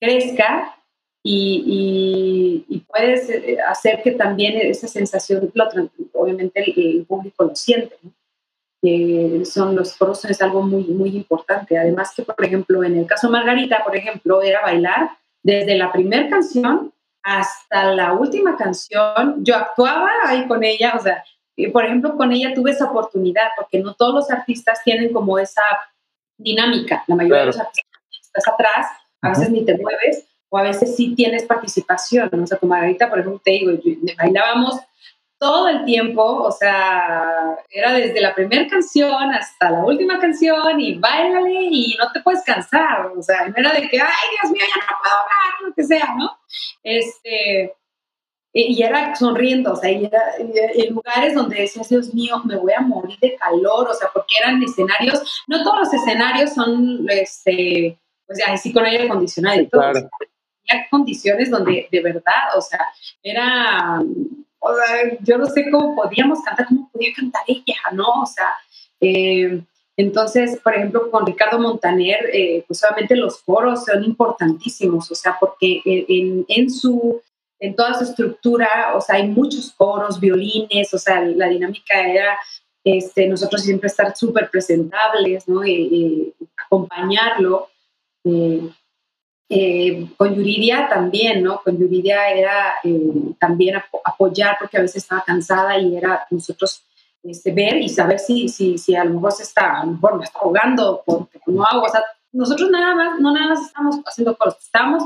crezca 0.00 0.76
y, 1.22 2.64
y, 2.68 2.80
puedes 2.80 3.28
eh, 3.28 3.58
hacer 3.68 4.02
que 4.02 4.12
también 4.12 4.56
esa 4.56 4.88
sensación, 4.88 5.52
obviamente 6.14 6.64
el, 6.64 7.04
público 7.04 7.44
lo 7.44 7.54
siente, 7.54 7.96
¿no? 8.02 8.10
son 9.44 9.76
los 9.76 9.94
coros 9.96 10.24
es 10.24 10.40
algo 10.40 10.62
muy, 10.62 10.84
muy 10.84 11.10
importante. 11.10 11.76
Además 11.76 12.14
que, 12.16 12.22
por 12.22 12.42
ejemplo, 12.42 12.82
en 12.82 12.96
el 12.96 13.06
caso 13.06 13.26
de 13.26 13.32
Margarita, 13.32 13.84
por 13.84 13.94
ejemplo, 13.94 14.40
era 14.40 14.62
bailar 14.62 15.10
desde 15.42 15.76
la 15.76 15.92
primera 15.92 16.30
canción 16.30 16.90
hasta 17.22 17.92
la 17.92 18.12
última 18.12 18.56
canción. 18.56 19.44
Yo 19.44 19.56
actuaba 19.56 20.10
ahí 20.26 20.46
con 20.46 20.64
ella, 20.64 20.94
o 20.98 21.02
sea, 21.02 21.22
por 21.72 21.84
ejemplo, 21.84 22.16
con 22.16 22.32
ella 22.32 22.54
tuve 22.54 22.70
esa 22.70 22.86
oportunidad, 22.86 23.48
porque 23.56 23.80
no 23.80 23.94
todos 23.94 24.14
los 24.14 24.30
artistas 24.30 24.80
tienen 24.84 25.12
como 25.12 25.38
esa 25.38 25.62
dinámica. 26.38 27.04
La 27.06 27.16
mayoría 27.16 27.40
de 27.40 27.46
los 27.46 27.60
artistas 27.60 27.90
estás 28.22 28.48
atrás, 28.48 28.86
a 29.20 29.28
veces 29.30 29.50
ni 29.50 29.64
te 29.64 29.76
mueves, 29.76 30.26
o 30.48 30.58
a 30.58 30.62
veces 30.62 30.96
sí 30.96 31.14
tienes 31.14 31.44
participación. 31.44 32.30
O 32.32 32.46
sea, 32.46 32.58
con 32.58 32.68
Margarita, 32.68 33.08
por 33.08 33.18
ejemplo, 33.18 33.40
te 33.44 33.52
digo, 33.52 33.72
bailábamos 34.16 34.80
todo 35.40 35.68
el 35.68 35.86
tiempo, 35.86 36.22
o 36.22 36.52
sea, 36.52 37.56
era 37.70 37.94
desde 37.94 38.20
la 38.20 38.34
primera 38.34 38.68
canción 38.68 39.32
hasta 39.32 39.70
la 39.70 39.82
última 39.82 40.20
canción 40.20 40.78
y 40.78 40.98
bailale 40.98 41.62
y 41.70 41.96
no 41.98 42.12
te 42.12 42.20
puedes 42.20 42.44
cansar, 42.44 43.06
o 43.16 43.22
sea, 43.22 43.48
no 43.48 43.54
era 43.56 43.72
de 43.72 43.88
que, 43.88 43.98
ay, 43.98 44.28
Dios 44.42 44.52
mío, 44.52 44.62
ya 44.68 44.82
no 44.82 44.98
puedo 45.00 45.14
hablar, 45.14 45.68
lo 45.68 45.74
que 45.74 45.82
sea, 45.82 46.14
¿no? 46.18 46.38
Este, 46.82 47.74
y 48.52 48.82
era 48.82 49.16
sonriendo, 49.16 49.72
o 49.72 49.76
sea, 49.76 49.90
y 49.90 50.04
era 50.04 50.22
en 50.38 50.92
lugares 50.94 51.34
donde 51.34 51.62
decías, 51.62 51.88
Dios 51.88 52.12
mío, 52.12 52.42
me 52.44 52.56
voy 52.56 52.74
a 52.74 52.82
morir 52.82 53.18
de 53.18 53.34
calor, 53.36 53.88
o 53.88 53.94
sea, 53.94 54.10
porque 54.12 54.34
eran 54.42 54.62
escenarios, 54.62 55.42
no 55.48 55.64
todos 55.64 55.78
los 55.78 55.94
escenarios 55.94 56.52
son, 56.52 57.06
este, 57.08 57.98
pues 58.26 58.38
ya, 58.46 58.54
sí 58.58 58.74
con 58.74 58.84
aire 58.84 59.04
acondicionado 59.04 59.58
y 59.58 59.68
todo. 59.68 59.80
Claro. 59.80 60.10
Había 60.68 60.86
condiciones 60.90 61.50
donde 61.50 61.88
de 61.90 62.02
verdad, 62.02 62.56
o 62.56 62.60
sea, 62.60 62.86
era 63.22 64.02
o 64.60 64.74
sea, 64.74 65.18
yo 65.20 65.38
no 65.38 65.46
sé 65.46 65.70
cómo 65.70 65.96
podíamos 65.96 66.40
cantar, 66.42 66.66
cómo 66.66 66.88
podía 66.92 67.12
cantar 67.14 67.42
ella, 67.46 67.80
¿no? 67.92 68.22
O 68.22 68.26
sea, 68.26 68.54
eh, 69.00 69.62
entonces, 69.96 70.58
por 70.62 70.74
ejemplo, 70.74 71.10
con 71.10 71.26
Ricardo 71.26 71.58
Montaner, 71.58 72.30
eh, 72.32 72.64
pues 72.66 72.82
obviamente 72.84 73.16
los 73.16 73.42
coros 73.42 73.84
son 73.84 74.04
importantísimos, 74.04 75.10
o 75.10 75.14
sea, 75.14 75.36
porque 75.38 75.82
en, 75.84 76.44
en, 76.48 76.70
su, 76.70 77.20
en 77.58 77.74
toda 77.74 77.94
su 77.94 78.04
estructura, 78.04 78.92
o 78.94 79.00
sea, 79.00 79.16
hay 79.16 79.28
muchos 79.28 79.72
coros, 79.72 80.20
violines, 80.20 80.94
o 80.94 80.98
sea, 80.98 81.20
la 81.20 81.48
dinámica 81.48 82.00
era 82.00 82.38
este, 82.84 83.26
nosotros 83.28 83.62
siempre 83.62 83.88
estar 83.88 84.16
súper 84.16 84.48
presentables, 84.50 85.46
¿no? 85.48 85.64
Y, 85.66 86.32
acompañarlo. 86.56 87.68
Eh, 88.24 88.70
eh, 89.52 90.06
con 90.16 90.32
Yuridia 90.32 90.88
también, 90.88 91.42
¿no? 91.42 91.60
Con 91.60 91.76
Yuridia 91.76 92.30
era 92.30 92.74
eh, 92.84 93.34
también 93.40 93.82
apoyar 94.04 94.56
porque 94.60 94.78
a 94.78 94.82
veces 94.82 95.02
estaba 95.02 95.24
cansada 95.24 95.76
y 95.76 95.96
era 95.96 96.24
nosotros 96.30 96.84
este, 97.24 97.52
ver 97.52 97.78
y 97.78 97.88
saber 97.88 98.20
si, 98.20 98.48
si, 98.48 98.78
si 98.78 98.94
a 98.94 99.02
lo 99.02 99.14
mejor 99.14 99.32
se 99.32 99.42
está, 99.42 99.80
a 99.80 99.84
lo 99.84 99.90
mejor 99.90 100.18
me 100.18 100.24
está 100.24 100.38
ahogando 100.38 101.02
porque 101.04 101.40
no 101.46 101.64
hago, 101.64 101.82
o 101.82 101.88
sea, 101.88 102.00
nosotros 102.30 102.70
nada 102.70 102.94
más, 102.94 103.18
no 103.18 103.32
nada 103.32 103.48
más 103.48 103.66
estamos 103.66 103.96
haciendo 104.06 104.36
cosas, 104.36 104.62
estamos, 104.62 105.02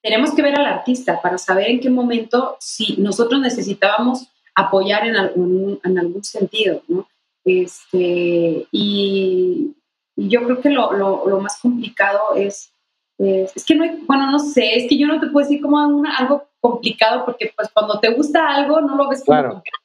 tenemos 0.00 0.32
que 0.32 0.42
ver 0.42 0.56
al 0.56 0.66
artista 0.66 1.20
para 1.20 1.36
saber 1.36 1.68
en 1.68 1.80
qué 1.80 1.90
momento 1.90 2.56
si 2.60 2.94
nosotros 2.98 3.40
necesitábamos 3.40 4.28
apoyar 4.54 5.04
en 5.04 5.16
algún, 5.16 5.80
en 5.82 5.98
algún 5.98 6.22
sentido, 6.22 6.80
¿no? 6.86 7.08
Este, 7.44 8.68
y, 8.70 9.74
yo 10.16 10.44
creo 10.44 10.60
que 10.60 10.70
lo, 10.70 10.92
lo 10.92 11.40
más 11.40 11.58
complicado 11.60 12.36
es 12.36 12.70
es 13.18 13.64
que 13.64 13.74
no 13.74 13.84
hay, 13.84 14.02
bueno, 14.06 14.30
no 14.30 14.38
sé, 14.38 14.76
es 14.76 14.88
que 14.88 14.98
yo 14.98 15.06
no 15.06 15.20
te 15.20 15.28
puedo 15.28 15.46
decir 15.46 15.62
como 15.62 15.78
algo 15.78 16.48
complicado 16.60 17.24
porque 17.24 17.52
pues 17.56 17.68
cuando 17.72 18.00
te 18.00 18.10
gusta 18.10 18.48
algo 18.48 18.80
no 18.80 18.96
lo 18.96 19.08
ves 19.08 19.22
como 19.24 19.38
complicado, 19.40 19.82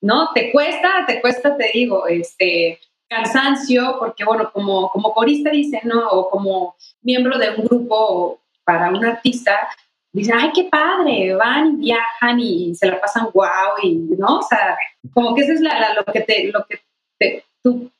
¿no? 0.00 0.32
Te 0.32 0.52
cuesta, 0.52 1.04
te 1.06 1.20
cuesta, 1.20 1.56
te 1.56 1.70
digo, 1.74 2.06
este, 2.06 2.78
cansancio, 3.08 3.96
porque 3.98 4.24
bueno, 4.24 4.50
como, 4.52 4.88
como 4.90 5.12
corista 5.12 5.50
dicen, 5.50 5.82
¿no? 5.84 6.08
O 6.08 6.30
como 6.30 6.76
miembro 7.02 7.38
de 7.38 7.50
un 7.50 7.64
grupo 7.64 8.40
para 8.64 8.90
un 8.90 9.04
artista, 9.04 9.68
dicen, 10.12 10.36
ay, 10.38 10.50
qué 10.54 10.64
padre, 10.64 11.34
van 11.34 11.74
y 11.74 11.86
viajan 11.86 12.40
y 12.40 12.74
se 12.74 12.86
la 12.86 13.00
pasan 13.00 13.30
guau, 13.32 13.74
y, 13.82 13.94
¿no? 14.18 14.38
O 14.38 14.42
sea, 14.42 14.76
como 15.12 15.34
que 15.34 15.42
eso 15.42 15.52
es 15.52 15.60
la, 15.60 15.94
lo 15.94 16.04
que 16.04 16.20
te, 16.20 16.50
lo 16.52 16.64
que 16.66 16.80
te, 17.18 17.44
tú, 17.62 17.90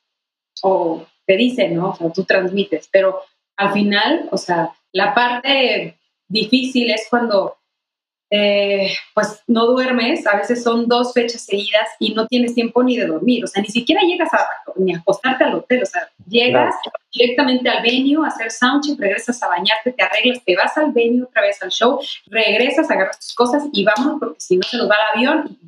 o 0.63 1.05
te 1.27 1.37
dicen, 1.37 1.77
¿no? 1.77 1.91
O 1.91 1.95
sea, 1.95 2.13
tú 2.13 2.25
transmites, 2.25 2.89
pero 2.91 3.23
al 3.57 3.73
final, 3.73 4.29
o 4.31 4.37
sea, 4.37 4.71
la 4.93 5.15
parte 5.15 5.97
difícil 6.29 6.91
es 6.91 7.07
cuando 7.09 7.57
eh, 8.29 8.89
pues 9.15 9.41
no 9.47 9.67
duermes, 9.67 10.27
a 10.27 10.37
veces 10.37 10.63
son 10.65 10.89
dos 10.89 11.13
fechas 11.13 11.43
seguidas 11.43 11.89
y 12.01 12.13
no 12.13 12.27
tienes 12.27 12.55
tiempo 12.55 12.83
ni 12.83 12.97
de 12.97 13.07
dormir, 13.07 13.45
o 13.45 13.47
sea, 13.47 13.63
ni 13.63 13.69
siquiera 13.69 14.03
llegas 14.03 14.35
a, 14.35 14.45
ni 14.75 14.93
a 14.93 14.99
acostarte 14.99 15.45
al 15.45 15.55
hotel, 15.55 15.85
o 15.85 15.87
sea, 15.87 16.09
llegas 16.27 16.75
directamente 17.13 17.69
al 17.69 17.83
venue 17.83 18.27
a 18.27 18.29
hacer 18.29 18.51
soundcheck, 18.51 18.99
regresas 18.99 19.41
a 19.45 19.49
bañarte, 19.49 19.93
te 19.93 20.03
arreglas, 20.03 20.43
te 20.45 20.57
vas 20.57 20.77
al 20.77 20.91
venue 20.93 21.23
otra 21.23 21.43
vez 21.43 21.63
al 21.63 21.71
show, 21.71 22.01
regresas, 22.27 22.91
agarras 22.91 23.21
tus 23.21 23.33
cosas 23.33 23.65
y 23.73 23.85
vamos 23.85 24.19
porque 24.19 24.41
si 24.41 24.57
no 24.57 24.63
se 24.65 24.77
nos 24.77 24.91
va 24.91 24.97
el 24.97 25.19
avión 25.19 25.59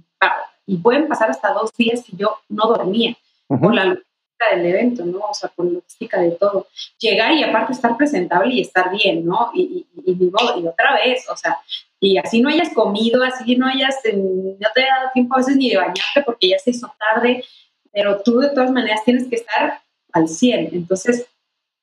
y, 0.66 0.76
pueden 0.78 1.06
pasar 1.08 1.30
hasta 1.30 1.52
dos 1.52 1.72
días 1.74 2.04
que 2.04 2.16
yo 2.16 2.38
no 2.48 2.66
dormía 2.66 3.16
por 3.46 3.72
la 3.72 3.96
del 4.54 4.66
evento, 4.66 5.04
¿no? 5.04 5.18
O 5.18 5.34
sea, 5.34 5.50
con 5.50 5.72
logística 5.72 6.20
de 6.20 6.32
todo. 6.32 6.68
Llegar 6.98 7.32
y 7.32 7.42
aparte 7.42 7.72
estar 7.72 7.96
presentable 7.96 8.54
y 8.54 8.60
estar 8.60 8.90
bien, 8.90 9.24
¿no? 9.24 9.50
Y, 9.54 9.86
y, 10.04 10.12
y, 10.12 10.18
y 10.22 10.66
otra 10.66 10.94
vez, 10.94 11.28
o 11.28 11.36
sea, 11.36 11.58
y 12.00 12.18
así 12.18 12.40
no 12.40 12.48
hayas 12.48 12.72
comido, 12.72 13.22
así 13.22 13.56
no 13.56 13.66
hayas, 13.66 13.96
no 14.14 14.68
te 14.74 14.82
haya 14.82 14.94
dado 14.98 15.10
tiempo 15.12 15.34
a 15.34 15.38
veces 15.38 15.56
ni 15.56 15.70
de 15.70 15.76
bañarte 15.76 16.22
porque 16.24 16.48
ya 16.48 16.58
se 16.58 16.70
hizo 16.70 16.92
tarde, 16.98 17.44
pero 17.92 18.22
tú 18.22 18.38
de 18.38 18.50
todas 18.50 18.70
maneras 18.70 19.04
tienes 19.04 19.28
que 19.28 19.36
estar 19.36 19.80
al 20.12 20.28
100. 20.28 20.70
Entonces, 20.72 21.26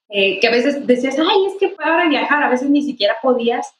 eh, 0.09 0.39
que 0.39 0.47
a 0.47 0.51
veces 0.51 0.85
decías, 0.87 1.17
ay, 1.19 1.45
es 1.47 1.55
que 1.59 1.69
fue 1.69 1.83
ahora 1.83 2.07
viajar, 2.07 2.43
a 2.43 2.49
veces 2.49 2.69
ni 2.69 2.81
siquiera 2.83 3.15
podías, 3.21 3.73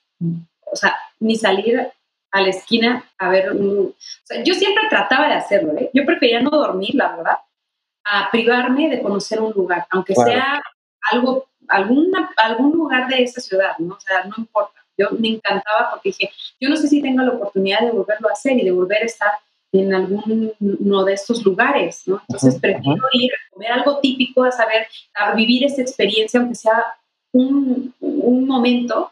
o 0.66 0.76
sea, 0.76 0.96
ni 1.20 1.36
salir 1.36 1.92
a 2.32 2.42
la 2.42 2.50
esquina 2.50 3.06
a 3.18 3.30
ver 3.30 3.50
O 3.50 3.94
sea, 4.26 4.44
yo 4.44 4.54
siempre 4.54 4.84
trataba 4.90 5.28
de 5.30 5.36
hacerlo, 5.36 5.74
¿eh? 5.78 5.90
Yo 5.94 6.06
prefería 6.06 6.42
no 6.42 6.50
dormir, 6.50 6.94
la 6.96 7.16
verdad, 7.16 7.38
a 8.06 8.30
privarme 8.32 8.90
de 8.90 9.02
conocer 9.02 9.42
un 9.42 9.52
lugar, 9.52 9.86
aunque 9.90 10.16
sea 10.16 10.62
algo, 11.12 11.48
alguna, 11.68 12.32
algún 12.38 12.72
lugar 12.72 13.08
de 13.08 13.24
esa 13.24 13.42
ciudad, 13.42 13.78
¿no? 13.80 13.96
O 13.96 14.00
sea, 14.00 14.24
no 14.26 14.36
importa. 14.38 14.74
Yo 14.98 15.10
me 15.20 15.28
encantaba 15.28 15.90
porque 15.92 16.10
dije, 16.10 16.32
yo 16.60 16.70
no 16.70 16.78
sé 16.78 16.88
si 16.88 17.02
tengo 17.02 17.22
la 17.22 17.34
oportunidad 17.34 17.82
de 17.82 17.92
volverlo 17.92 18.30
a 18.30 18.34
hacer 18.34 18.54
y 18.54 18.64
de 18.64 18.72
volver 18.72 19.02
a 19.02 19.06
estar 19.06 19.32
en 19.74 19.94
alguno 19.94 21.04
de 21.04 21.14
estos 21.14 21.44
lugares, 21.44 22.04
¿no? 22.06 22.22
Entonces 22.28 22.60
prefiero 22.62 23.04
ir 23.12 23.32
a 23.34 23.54
comer 23.54 23.72
algo 23.74 24.00
típico, 24.00 24.44
a 24.44 24.52
saber, 24.52 24.88
a 25.16 25.34
vivir 25.34 25.66
esa 25.66 25.82
experiencia, 25.82 26.40
aunque 26.40 26.56
sea 26.56 26.96
un, 27.34 27.94
un 28.00 28.48
momento, 28.48 29.12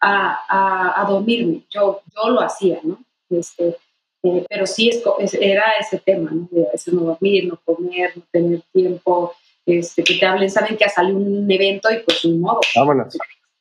a, 0.00 0.38
a, 0.48 1.02
a, 1.02 1.04
dormirme. 1.04 1.62
Yo, 1.68 2.00
yo 2.14 2.30
lo 2.30 2.40
hacía, 2.40 2.78
¿no? 2.82 2.98
Este, 3.28 3.76
eh, 4.22 4.44
pero 4.48 4.66
sí 4.66 4.88
es, 4.88 5.34
era 5.34 5.64
ese 5.80 5.98
tema, 5.98 6.30
¿no? 6.30 6.48
De 6.50 6.66
a 6.66 6.72
veces 6.72 6.92
no 6.92 7.02
dormir, 7.02 7.46
no 7.46 7.60
comer, 7.64 8.12
no 8.16 8.22
tener 8.32 8.62
tiempo, 8.72 9.34
este, 9.64 10.02
que 10.02 10.14
te 10.14 10.26
hablen, 10.26 10.50
saben 10.50 10.76
que 10.76 10.84
ha 10.84 10.88
salido 10.88 11.18
un 11.18 11.50
evento 11.50 11.90
y 11.92 11.98
pues 11.98 12.24
un 12.24 12.40
modo. 12.40 12.60
Vámonos. 12.74 13.16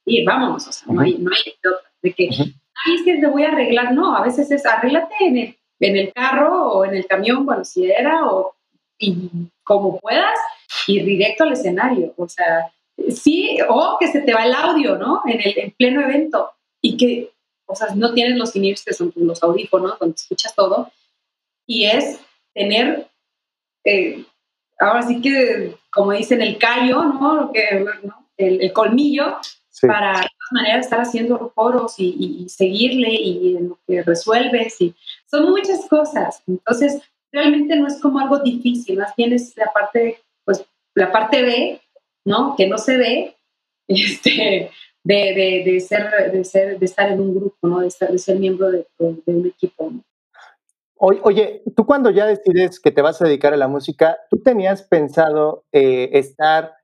Y 0.06 0.24
vámonos, 0.24 0.68
o 0.68 0.72
sea, 0.72 0.92
no, 0.92 1.02
hay, 1.02 1.18
no 1.18 1.32
hay 1.32 1.52
de 1.52 1.70
otra. 1.70 1.92
De 2.02 2.14
que, 2.14 2.30
ahí 2.30 2.98
sí 3.04 3.20
te 3.20 3.28
voy 3.28 3.44
a 3.44 3.50
arreglar, 3.50 3.94
no, 3.94 4.16
a 4.16 4.24
veces 4.24 4.50
es 4.52 4.66
arréglate 4.66 5.16
en 5.20 5.38
el, 5.38 5.58
en 5.80 5.98
el 5.98 6.14
carro 6.14 6.72
o 6.72 6.86
en 6.86 6.96
el 6.96 7.06
camión, 7.06 7.46
cuando 7.46 7.66
si 7.66 7.92
era, 7.92 8.26
o 8.26 8.56
y 9.00 9.30
como 9.64 10.00
puedas, 10.00 10.40
y 10.88 11.02
directo 11.02 11.44
al 11.44 11.54
escenario, 11.54 12.14
o 12.18 12.28
sea, 12.28 12.72
sí, 13.10 13.58
o 13.68 13.98
que 14.00 14.08
se 14.08 14.22
te 14.22 14.34
va 14.34 14.46
el 14.46 14.54
audio, 14.54 14.98
¿no? 14.98 15.22
En 15.26 15.40
el 15.42 15.60
en 15.60 15.72
pleno 15.72 16.02
evento, 16.02 16.52
y 16.82 16.98
que, 16.98 17.30
o 17.68 17.76
sea, 17.76 17.94
no 17.96 18.14
tienes 18.14 18.38
los 18.38 18.56
in 18.56 18.76
que 18.84 18.94
son 18.94 19.14
los 19.16 19.44
audífonos, 19.44 20.00
donde 20.00 20.16
escuchas 20.16 20.56
todo, 20.56 20.92
y 21.68 21.86
es 21.86 22.20
tener, 22.54 23.08
eh, 23.84 24.24
ahora 24.80 25.04
sí 25.04 25.22
que, 25.22 25.76
como 25.92 26.14
dicen, 26.14 26.42
el 26.42 26.58
callo, 26.58 27.04
¿no? 27.04 27.52
Que, 27.54 27.86
El, 28.38 28.72
colmillo, 28.72 29.38
para 29.82 30.12
de 30.14 30.28
todas 30.28 30.52
maneras 30.52 30.86
estar 30.86 31.02
haciendo 31.02 31.52
coros 31.54 31.96
y, 31.98 32.48
seguirle 32.50 33.10
y 33.12 33.58
en 33.58 33.70
lo 33.70 33.80
que 33.86 34.02
resuelves, 34.04 34.80
y 34.82 34.96
son 35.30 35.50
muchas 35.50 35.88
cosas. 35.90 36.42
Entonces, 36.48 37.02
realmente 37.32 37.76
no 37.76 37.88
es 37.88 38.00
como 38.02 38.20
algo 38.20 38.40
difícil, 38.40 38.98
más 38.98 39.14
bien 39.16 39.34
es 39.34 39.56
la 39.58 39.72
parte, 39.74 40.22
pues, 40.46 40.66
la 40.96 41.12
parte 41.12 41.42
B, 41.42 41.82
¿no? 42.26 42.56
Que 42.56 42.68
no 42.68 42.78
se 42.78 42.98
ve, 42.98 43.36
este, 43.88 44.72
de, 45.08 45.64
de, 45.66 45.80
ser, 45.80 46.32
de, 46.32 46.44
ser, 46.44 46.80
de 46.80 46.86
estar 46.86 47.10
en 47.10 47.22
un 47.22 47.34
grupo, 47.34 47.68
¿no? 47.68 47.80
De, 47.80 47.88
estar, 47.88 48.12
de 48.12 48.18
ser 48.18 48.40
miembro 48.40 48.72
de, 48.72 48.86
un 49.00 49.46
equipo. 49.48 49.92
Oye, 51.00 51.62
tú 51.76 51.86
cuando 51.86 52.10
ya 52.10 52.26
decides 52.26 52.80
que 52.80 52.92
te 52.92 53.02
vas 53.02 53.22
a 53.22 53.26
dedicar 53.26 53.54
a 53.54 53.58
la 53.58 53.68
música, 53.68 54.18
¿tú 54.30 54.42
tenías 54.42 54.84
pensado 54.84 55.64
eh, 55.72 56.10
estar 56.14 56.76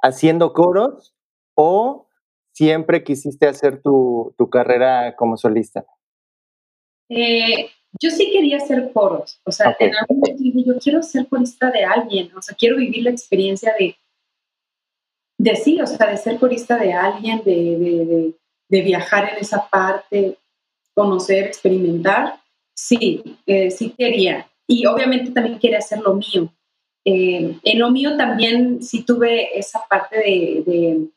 haciendo 0.00 0.52
coros 0.52 1.14
o 1.54 2.06
siempre 2.54 3.02
quisiste 3.02 3.48
hacer 3.48 3.82
tu, 3.82 4.34
tu 4.38 4.48
carrera 4.48 5.16
como 5.16 5.36
solista? 5.36 5.84
Eh, 7.10 7.68
yo 8.00 8.10
sí 8.10 8.30
quería 8.32 8.58
hacer 8.58 8.92
coros, 8.92 9.40
o 9.44 9.50
sea, 9.50 9.76
en 9.80 9.96
algún 9.96 10.20
momento 10.20 10.42
yo 10.64 10.78
quiero 10.78 11.02
ser 11.02 11.26
corista 11.26 11.70
de 11.70 11.84
alguien, 11.84 12.30
o 12.36 12.42
sea, 12.42 12.54
quiero 12.56 12.76
vivir 12.76 13.02
la 13.02 13.10
experiencia 13.10 13.74
de, 13.78 13.96
de 15.38 15.56
sí, 15.56 15.80
o 15.80 15.86
sea, 15.86 16.10
de 16.10 16.16
ser 16.16 16.38
corista 16.38 16.76
de 16.76 16.92
alguien, 16.92 17.42
de, 17.44 17.52
de, 17.54 18.34
de 18.68 18.82
viajar 18.82 19.30
en 19.32 19.38
esa 19.38 19.68
parte, 19.68 20.36
conocer, 20.94 21.44
experimentar, 21.44 22.40
sí, 22.74 23.22
eh, 23.46 23.70
sí 23.70 23.94
quería. 23.96 24.50
Y 24.66 24.84
obviamente 24.86 25.30
también 25.30 25.58
quería 25.58 25.78
hacer 25.78 26.00
lo 26.00 26.14
mío. 26.14 26.52
Eh, 27.04 27.56
en 27.62 27.78
lo 27.78 27.90
mío 27.90 28.16
también 28.16 28.82
sí 28.82 29.04
tuve 29.04 29.56
esa 29.58 29.86
parte 29.88 30.18
de 30.18 31.08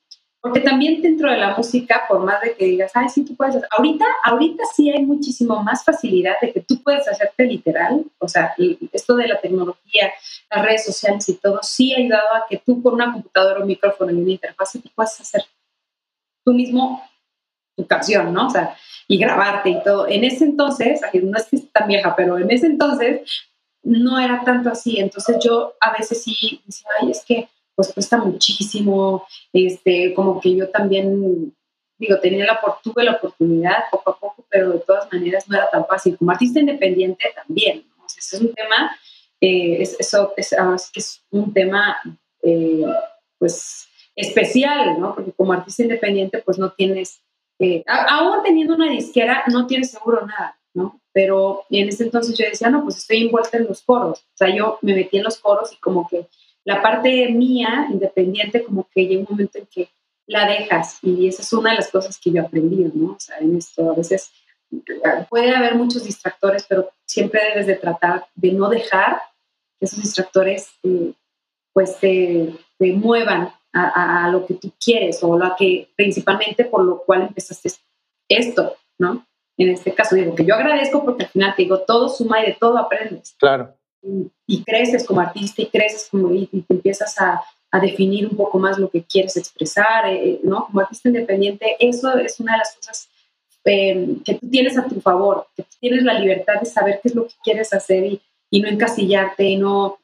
porque 0.41 0.59
también 0.61 1.01
dentro 1.01 1.29
de 1.29 1.37
la 1.37 1.55
música, 1.55 2.03
por 2.09 2.23
más 2.23 2.41
de 2.41 2.55
que 2.55 2.65
digas, 2.65 2.91
ay, 2.95 3.09
sí, 3.09 3.23
tú 3.23 3.35
puedes 3.35 3.55
hacer, 3.55 3.69
ahorita, 3.77 4.05
ahorita 4.23 4.63
sí 4.75 4.89
hay 4.89 5.05
muchísimo 5.05 5.61
más 5.61 5.85
facilidad 5.85 6.33
de 6.41 6.51
que 6.51 6.61
tú 6.61 6.81
puedes 6.81 7.07
hacerte 7.07 7.45
literal, 7.45 8.03
o 8.17 8.27
sea, 8.27 8.55
esto 8.91 9.15
de 9.15 9.27
la 9.27 9.39
tecnología, 9.39 10.11
las 10.49 10.65
redes 10.65 10.85
sociales 10.85 11.29
y 11.29 11.35
todo, 11.35 11.59
sí 11.61 11.93
ha 11.93 11.99
ayudado 11.99 12.33
a 12.33 12.45
que 12.49 12.57
tú 12.57 12.81
con 12.81 12.95
una 12.95 13.13
computadora, 13.13 13.59
un 13.59 13.67
micrófono 13.67 14.11
y 14.11 14.15
una 14.15 14.31
interfaz 14.31 14.71
te 14.71 14.89
puedas 14.95 15.21
hacer 15.21 15.43
tú 16.43 16.53
mismo 16.53 17.03
tu 17.75 17.85
canción, 17.85 18.33
¿no? 18.33 18.47
O 18.47 18.49
sea, 18.49 18.75
y 19.07 19.17
grabarte 19.17 19.69
y 19.69 19.83
todo. 19.83 20.07
En 20.07 20.23
ese 20.23 20.45
entonces, 20.45 21.01
no 21.21 21.37
es 21.37 21.45
que 21.45 21.57
esté 21.57 21.69
tan 21.71 21.87
vieja, 21.87 22.15
pero 22.15 22.37
en 22.37 22.49
ese 22.49 22.65
entonces 22.65 23.21
no 23.83 24.19
era 24.19 24.43
tanto 24.43 24.69
así. 24.69 24.99
Entonces 24.99 25.37
yo 25.43 25.75
a 25.79 25.91
veces 25.91 26.23
sí 26.23 26.61
decía, 26.65 26.87
ay, 26.99 27.11
es 27.11 27.23
que 27.25 27.47
pues 27.81 27.93
cuesta 27.93 28.17
muchísimo, 28.17 29.25
este, 29.51 30.13
como 30.13 30.39
que 30.39 30.55
yo 30.55 30.69
también, 30.69 31.51
digo, 31.97 32.19
tenía 32.19 32.45
la, 32.45 32.61
tuve 32.83 33.03
la 33.03 33.13
oportunidad 33.13 33.85
poco 33.89 34.11
a 34.11 34.19
poco, 34.19 34.45
pero 34.49 34.69
de 34.69 34.79
todas 34.79 35.11
maneras 35.11 35.49
no 35.49 35.57
era 35.57 35.67
tan 35.71 35.87
fácil. 35.87 36.15
Como 36.15 36.29
artista 36.29 36.59
independiente 36.59 37.25
también, 37.35 37.85
¿no? 37.97 38.05
ese 38.05 38.35
es 38.35 38.41
un 38.41 38.53
tema, 38.53 38.95
eh, 39.41 39.81
eso 39.81 40.33
es, 40.37 40.53
es 40.93 41.23
un 41.31 41.51
tema, 41.53 41.97
eh, 42.43 42.85
pues, 43.39 43.87
especial, 44.15 44.99
¿no? 44.99 45.15
Porque 45.15 45.31
como 45.31 45.53
artista 45.53 45.81
independiente, 45.81 46.43
pues 46.45 46.59
no 46.59 46.71
tienes, 46.73 47.23
eh, 47.57 47.83
aún 47.87 48.43
teniendo 48.43 48.75
una 48.75 48.91
disquera, 48.91 49.43
no 49.47 49.65
tienes 49.65 49.89
seguro 49.89 50.23
nada, 50.27 50.59
¿no? 50.75 51.01
Pero 51.13 51.63
en 51.71 51.89
ese 51.89 52.03
entonces 52.03 52.37
yo 52.37 52.45
decía, 52.45 52.69
no, 52.69 52.83
pues 52.83 52.97
estoy 52.99 53.23
envuelta 53.23 53.57
en 53.57 53.65
los 53.67 53.81
coros. 53.81 54.19
O 54.19 54.37
sea, 54.37 54.55
yo 54.55 54.77
me 54.83 54.93
metí 54.93 55.17
en 55.17 55.23
los 55.23 55.39
coros 55.39 55.73
y 55.73 55.77
como 55.77 56.07
que 56.07 56.27
la 56.63 56.81
parte 56.81 57.29
mía, 57.29 57.87
independiente, 57.91 58.63
como 58.63 58.87
que 58.93 59.05
llega 59.05 59.21
un 59.21 59.27
momento 59.29 59.57
en 59.57 59.65
que 59.65 59.89
la 60.27 60.47
dejas 60.47 60.99
y 61.01 61.27
esa 61.27 61.41
es 61.41 61.51
una 61.53 61.71
de 61.71 61.77
las 61.77 61.89
cosas 61.89 62.19
que 62.19 62.31
yo 62.31 62.41
aprendí, 62.41 62.89
¿no? 62.93 63.13
O 63.13 63.19
sea, 63.19 63.37
en 63.39 63.57
esto 63.57 63.91
a 63.91 63.95
veces 63.95 64.31
puede 65.29 65.53
haber 65.53 65.75
muchos 65.75 66.03
distractores, 66.03 66.65
pero 66.67 66.91
siempre 67.05 67.41
debes 67.49 67.67
de 67.67 67.75
tratar 67.75 68.27
de 68.35 68.53
no 68.53 68.69
dejar 68.69 69.21
que 69.79 69.85
esos 69.85 70.01
distractores 70.01 70.69
eh, 70.83 71.13
pues 71.73 71.97
te, 71.99 72.53
muevan 72.79 73.53
a, 73.73 74.29
lo 74.31 74.45
que 74.45 74.55
tú 74.55 74.71
quieres 74.83 75.23
o 75.23 75.37
lo 75.37 75.55
que 75.57 75.89
principalmente 75.95 76.65
por 76.65 76.83
lo 76.83 77.03
cual 77.03 77.21
empezaste 77.23 77.71
esto, 78.27 78.75
¿no? 78.97 79.25
En 79.57 79.69
este 79.69 79.93
caso 79.93 80.15
digo 80.15 80.35
que 80.35 80.45
yo 80.45 80.55
agradezco 80.55 81.03
porque 81.03 81.23
al 81.25 81.29
final 81.29 81.55
te 81.55 81.63
digo, 81.63 81.79
todo 81.81 82.09
suma 82.09 82.41
y 82.41 82.47
de 82.47 82.57
todo 82.59 82.77
aprendes. 82.77 83.35
Claro 83.37 83.75
y, 84.47 84.63
creces 84.63 85.05
como 85.05 85.21
artista 85.21 85.61
y 85.61 85.67
creces 85.67 86.07
como 86.09 86.33
y, 86.33 86.47
te 86.47 86.73
empiezas 86.73 87.19
a, 87.19 87.41
a, 87.71 87.79
definir 87.79 88.27
un 88.27 88.35
poco 88.35 88.57
más 88.59 88.77
lo 88.77 88.89
que 88.89 89.03
quieres 89.03 89.37
expresar, 89.37 90.07
eh, 90.07 90.29
eh, 90.29 90.39
¿no? 90.43 90.65
Como 90.65 90.81
artista 90.81 91.09
independiente, 91.09 91.75
eso 91.79 92.17
es 92.17 92.39
una 92.39 92.53
de 92.53 92.57
las 92.59 92.75
cosas 92.75 93.09
eh, 93.65 94.15
que 94.25 94.35
tú 94.35 94.49
tienes 94.49 94.77
a 94.77 94.85
tu 94.85 94.99
favor, 95.01 95.47
que 95.55 95.65
tienes 95.79 96.03
la 96.03 96.19
libertad 96.19 96.59
de 96.59 96.65
saber 96.65 96.99
qué 97.01 97.09
es 97.09 97.15
lo 97.15 97.27
que 97.27 97.35
quieres 97.43 97.73
hacer 97.73 98.05
y, 98.05 98.21
y 98.49 98.61
no 98.61 98.69
encasillarte 98.69 99.43
y 99.43 99.57
no, 99.57 99.99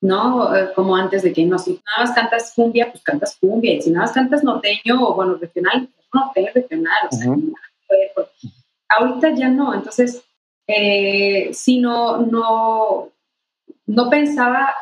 ¿no? 0.00 0.50
como 0.74 0.96
antes 0.96 1.22
de 1.22 1.32
que 1.32 1.44
no, 1.44 1.58
si 1.58 1.72
nada 1.72 2.06
más 2.06 2.12
cantas 2.14 2.52
cumbia, 2.54 2.90
pues 2.90 3.02
cantas 3.02 3.36
cumbia, 3.40 3.74
y 3.74 3.82
si 3.82 3.90
nada 3.90 4.06
más 4.06 4.12
cantas 4.12 4.44
norteño 4.44 5.02
o 5.02 5.14
bueno, 5.14 5.36
regional, 5.36 5.88
pues 5.94 6.06
norteño, 6.12 6.50
regional, 6.54 7.08
o 7.10 7.16
sea, 7.16 7.34
ahorita 8.88 9.34
ya 9.34 9.48
no, 9.48 9.74
entonces, 9.74 10.22
eh, 10.66 11.50
si 11.52 11.78
no, 11.78 12.18
no, 12.18 13.12
no 13.86 14.10
pensaba, 14.10 14.74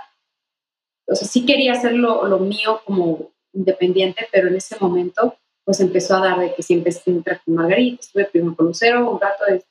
o 1.07 1.15
sea, 1.15 1.29
sí 1.29 1.45
quería 1.45 1.73
hacer 1.73 1.93
lo, 1.93 2.39
mío 2.39 2.81
como 2.85 3.31
independiente, 3.53 4.27
pero 4.33 4.49
en 4.49 4.57
ese 4.57 4.77
momento 4.81 5.37
pues 5.65 5.81
empezó 5.81 6.17
a 6.17 6.21
dar 6.21 6.39
de 6.39 6.55
que 6.55 6.63
siempre 6.63 6.93
entra 7.07 7.41
con 7.43 7.55
Margarita, 7.55 8.03
estuve 8.03 8.27
primero 8.27 8.55
con 8.55 8.67
Lucero, 8.67 9.11
un 9.11 9.21
rato 9.21 9.45
de, 9.47 9.65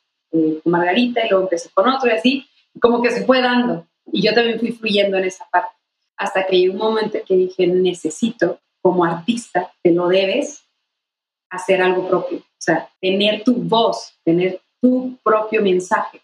con 0.61 0.71
Margarita 0.71 1.23
y 1.23 1.29
luego 1.29 1.43
empecé 1.43 1.69
con 1.71 1.88
otro 1.88 2.09
y 2.09 2.13
así, 2.13 2.47
como 2.81 3.01
que 3.01 3.11
se 3.11 3.25
fue 3.25 3.41
dando 3.41 3.86
y 4.11 4.21
yo 4.21 4.34
también 4.34 4.59
fui 4.59 4.71
fluyendo 4.71 5.17
en 5.17 5.25
esa 5.25 5.45
parte, 5.51 5.75
hasta 6.17 6.45
que 6.45 6.59
llegó 6.59 6.73
un 6.73 6.79
momento 6.79 7.19
que 7.25 7.36
dije, 7.36 7.67
necesito, 7.67 8.59
como 8.81 9.05
artista, 9.05 9.71
te 9.81 9.91
lo 9.91 10.07
debes, 10.07 10.63
hacer 11.49 11.81
algo 11.81 12.07
propio, 12.07 12.39
o 12.39 12.61
sea, 12.61 12.89
tener 12.99 13.43
tu 13.43 13.55
voz, 13.55 14.15
tener 14.23 14.61
tu 14.81 15.17
propio 15.23 15.61
mensaje. 15.61 16.21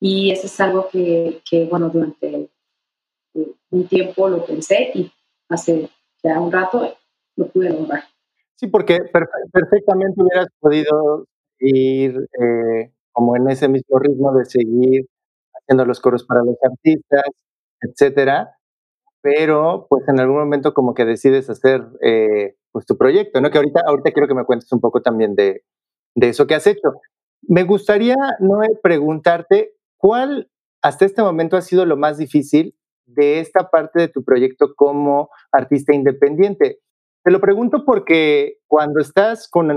Y 0.00 0.32
eso 0.32 0.46
es 0.46 0.60
algo 0.60 0.88
que, 0.90 1.40
bueno, 1.70 1.88
durante 1.88 2.41
un 3.72 3.88
tiempo 3.88 4.28
lo 4.28 4.44
pensé 4.44 4.90
y 4.94 5.10
hace 5.48 5.90
ya 6.22 6.40
un 6.40 6.52
rato 6.52 6.94
lo 7.36 7.48
pude 7.48 7.70
lograr. 7.70 8.04
Sí, 8.56 8.68
porque 8.68 8.98
perfectamente 9.52 10.22
hubieras 10.22 10.46
podido 10.60 11.26
ir 11.58 12.16
eh, 12.40 12.92
como 13.10 13.36
en 13.36 13.50
ese 13.50 13.68
mismo 13.68 13.98
ritmo 13.98 14.32
de 14.32 14.44
seguir 14.44 15.06
haciendo 15.52 15.84
los 15.84 16.00
coros 16.00 16.24
para 16.24 16.42
los 16.44 16.56
artistas, 16.62 17.24
etcétera, 17.80 18.56
pero 19.20 19.86
pues 19.88 20.06
en 20.08 20.20
algún 20.20 20.38
momento 20.38 20.74
como 20.74 20.94
que 20.94 21.04
decides 21.04 21.50
hacer 21.50 21.82
eh, 22.02 22.56
pues 22.70 22.86
tu 22.86 22.96
proyecto, 22.96 23.40
¿no? 23.40 23.50
Que 23.50 23.58
ahorita, 23.58 23.82
ahorita 23.86 24.12
quiero 24.12 24.28
que 24.28 24.34
me 24.34 24.44
cuentes 24.44 24.72
un 24.72 24.80
poco 24.80 25.02
también 25.02 25.34
de, 25.34 25.64
de 26.14 26.28
eso 26.28 26.46
que 26.46 26.54
has 26.54 26.66
hecho. 26.66 26.92
Me 27.42 27.64
gustaría, 27.64 28.16
Noé, 28.38 28.78
preguntarte 28.80 29.74
¿Cuál 30.02 30.50
hasta 30.82 31.04
este 31.04 31.22
momento 31.22 31.56
ha 31.56 31.62
sido 31.62 31.86
lo 31.86 31.96
más 31.96 32.18
difícil 32.18 32.74
de 33.14 33.40
esta 33.40 33.70
parte 33.70 34.00
de 34.00 34.08
tu 34.08 34.24
proyecto 34.24 34.74
como 34.74 35.30
artista 35.50 35.94
independiente? 35.94 36.80
Te 37.24 37.30
lo 37.30 37.40
pregunto 37.40 37.84
porque 37.84 38.58
cuando 38.66 39.00
estás 39.00 39.48
con, 39.48 39.70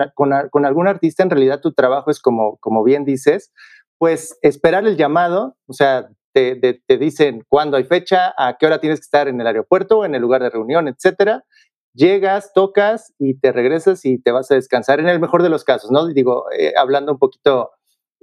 algún 0.66 0.88
artista, 0.88 1.24
en 1.24 1.30
realidad 1.30 1.62
tu 1.62 1.74
trabajo 1.74 2.10
es 2.10 2.20
como, 2.20 2.58
como 2.58 2.84
bien 2.84 3.06
dices, 3.06 3.52
pues 3.98 4.38
esperar 4.42 4.86
el 4.88 4.98
llamado, 4.98 5.56
o 5.68 5.74
sea, 5.74 6.10
te, 6.34 6.56
te, 6.56 6.98
dicen 6.98 7.44
cuándo 7.48 7.78
hay 7.78 7.86
fecha, 7.86 8.34
a 8.38 8.58
qué 8.58 8.66
hora 8.66 8.82
tienes 8.82 9.00
que 9.00 9.06
estar 9.06 9.28
en 9.28 9.40
el 9.40 9.48
aeropuerto, 9.48 10.04
en 10.04 10.16
el 10.16 10.22
lugar 10.22 10.42
de 10.42 10.50
reunión, 10.50 10.88
etcétera. 10.88 11.46
Llegas, 11.94 12.52
tocas 12.54 13.14
y 13.18 13.40
te 13.40 13.54
regresas 13.54 14.04
y 14.04 14.18
te 14.18 14.32
vas 14.32 14.52
a 14.52 14.56
descansar 14.56 15.00
en 15.00 15.08
el 15.08 15.22
mejor 15.22 15.44
de 15.44 15.50
los 15.50 15.64
casos, 15.64 15.92
¿no? 15.92 16.08
Digo, 16.08 16.46
eh, 16.52 16.74
hablando 16.78 17.14
un 17.14 17.20
poquito 17.20 17.72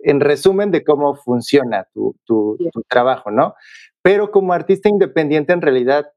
en 0.02 0.20
resumen 0.20 0.70
de 0.70 0.84
cómo 0.84 1.14
funciona 1.14 1.86
tu, 1.94 2.16
tu, 2.24 2.58
trabajo, 2.88 3.30
¿no? 3.30 3.54
Pero 4.02 4.30
como 4.30 4.52
artista 4.52 4.88
independiente, 4.88 5.52
en 5.52 5.62
realidad, 5.62 6.12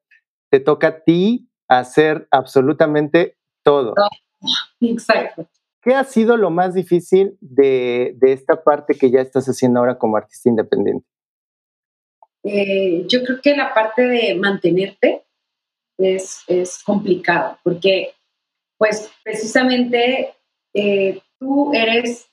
te 0.52 0.60
toca 0.60 0.88
a 0.88 1.00
ti 1.04 1.50
hacer 1.68 2.28
absolutamente 2.32 3.38
todo. 3.64 3.94
Exacto. 4.80 5.48
¿qué 5.86 5.94
ha 5.94 6.04
sido 6.04 6.36
lo 6.36 6.50
más 6.50 6.74
difícil 6.74 7.38
de, 7.40 8.18
esta 8.22 8.64
parte 8.64 8.96
que 8.96 9.12
ya 9.12 9.22
estás 9.22 9.46
haciendo 9.46 9.80
ahora 9.80 10.00
como 10.00 10.18
artista 10.18 10.50
independiente? 10.50 11.06
Eh, 12.44 13.06
yo 13.08 13.24
creo 13.24 13.40
que 13.40 13.56
la 13.56 13.74
parte 13.74 14.02
de 14.02 14.36
mantenerte 14.36 15.24
es, 16.00 16.42
es 16.48 16.84
complicado, 16.84 17.60
porque 17.64 18.14
pues 18.78 19.12
precisamente 19.24 20.34
eh, 20.74 21.22
tú 21.40 21.72
eres 21.74 22.28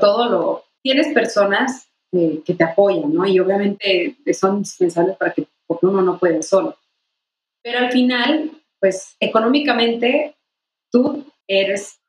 todo 0.00 0.28
lo, 0.28 0.64
tienes 0.82 1.14
personas 1.14 1.89
eh, 2.12 2.42
que 2.44 2.54
te 2.54 2.64
apoyan, 2.64 3.12
¿no? 3.12 3.26
Y 3.26 3.38
obviamente 3.38 4.16
son 4.32 4.56
indispensables 4.56 5.16
para 5.16 5.32
que 5.32 5.46
porque 5.66 5.86
uno 5.86 6.02
no 6.02 6.18
puede 6.18 6.42
solo. 6.42 6.76
Pero 7.62 7.78
al 7.78 7.92
final, 7.92 8.50
pues 8.80 9.14
económicamente 9.20 10.34
tú 10.90 11.24
eres 11.46 12.00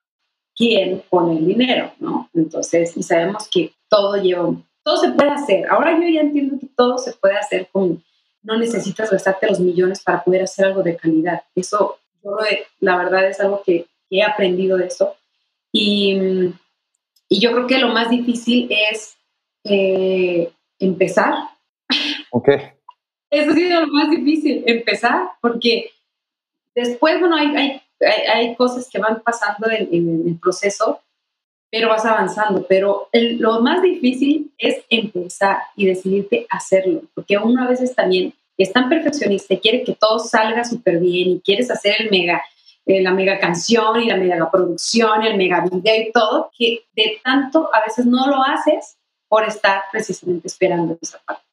quien 0.56 1.04
pone 1.10 1.38
el 1.38 1.46
dinero, 1.46 1.92
¿no? 2.00 2.30
Entonces, 2.34 2.98
y 2.98 3.04
sabemos 3.04 3.48
que 3.48 3.74
todo 3.88 4.16
lleva, 4.16 4.56
todo 4.84 4.98
se 4.98 5.12
puede 5.12 5.30
hacer. 5.30 5.68
Ahora 5.70 6.00
yo 6.00 6.08
ya 6.08 6.22
entiendo 6.22 6.60
que 6.60 6.68
todo 6.76 6.98
se 6.98 7.14
puede 7.14 7.36
hacer 7.36 7.68
con, 7.72 8.04
no 8.42 8.58
necesitas 8.58 9.12
gastarte 9.12 9.48
los 9.48 9.60
millones 9.60 10.02
para 10.02 10.24
poder 10.24 10.44
hacer 10.44 10.66
algo 10.66 10.82
de 10.82 10.96
calidad. 10.96 11.44
Eso, 11.54 12.00
yo 12.24 12.38
la 12.80 12.98
verdad 12.98 13.28
es 13.28 13.40
algo 13.40 13.62
que, 13.64 13.86
he 14.10 14.24
aprendido 14.24 14.76
de 14.76 14.88
eso. 14.88 15.16
Y, 15.72 16.18
y, 17.30 17.40
yo 17.40 17.54
creo 17.54 17.66
que 17.66 17.78
lo 17.78 17.88
más 17.90 18.10
difícil 18.10 18.68
es 18.70 19.16
eh, 19.64 20.52
empezar. 20.80 21.34
Ok. 22.32 22.50
Eso 23.30 23.52
ha 23.52 23.54
sido 23.54 23.82
lo 23.82 23.88
más 23.88 24.10
difícil, 24.10 24.64
empezar, 24.68 25.32
porque 25.42 25.92
después, 26.76 27.20
bueno, 27.20 27.36
hay, 27.38 27.56
hay 27.56 27.82
hay, 28.34 28.56
cosas 28.56 28.90
que 28.90 29.00
van 29.00 29.22
pasando 29.22 29.70
en, 29.70 30.28
el 30.28 30.40
proceso, 30.40 31.02
pero 31.70 31.90
vas 31.90 32.06
avanzando. 32.06 32.66
Pero 32.68 33.10
lo 33.12 33.62
más 33.62 33.82
difícil 33.82 34.52
es 34.58 34.84
empezar 34.90 35.58
y 35.76 35.86
decidirte 35.86 36.46
hacerlo, 36.50 37.04
porque 37.14 37.38
uno 37.38 37.64
a 37.64 37.68
veces 37.68 37.96
también 37.96 38.34
es 38.58 38.72
tan 38.72 38.90
perfeccionista 38.90 39.54
y 39.54 39.60
quiere 39.60 39.84
que 39.84 39.96
todo 39.96 40.20
salga 40.20 40.64
súper 40.64 41.00
bien 41.00 41.30
y 41.30 41.42
quieres 41.42 41.72
hacer 41.72 41.96
el 42.00 42.12
mega, 42.12 42.44
eh, 42.86 43.02
la 43.02 43.12
mega 43.12 43.40
canción 43.40 44.00
y 44.02 44.06
la 44.06 44.18
mega 44.18 44.52
producción, 44.52 45.24
el 45.24 45.38
mega 45.38 45.66
video 45.66 46.02
y 46.02 46.12
todo, 46.12 46.52
que 46.58 46.84
de 46.96 47.20
tanto 47.24 47.70
a 47.74 47.82
veces 47.82 48.06
no 48.06 48.28
lo 48.28 48.44
haces 48.44 48.98
por 49.32 49.46
estar 49.46 49.84
precisamente 49.94 50.50
esperando 50.50 50.98
esa 51.02 51.18
parte. 51.20 51.46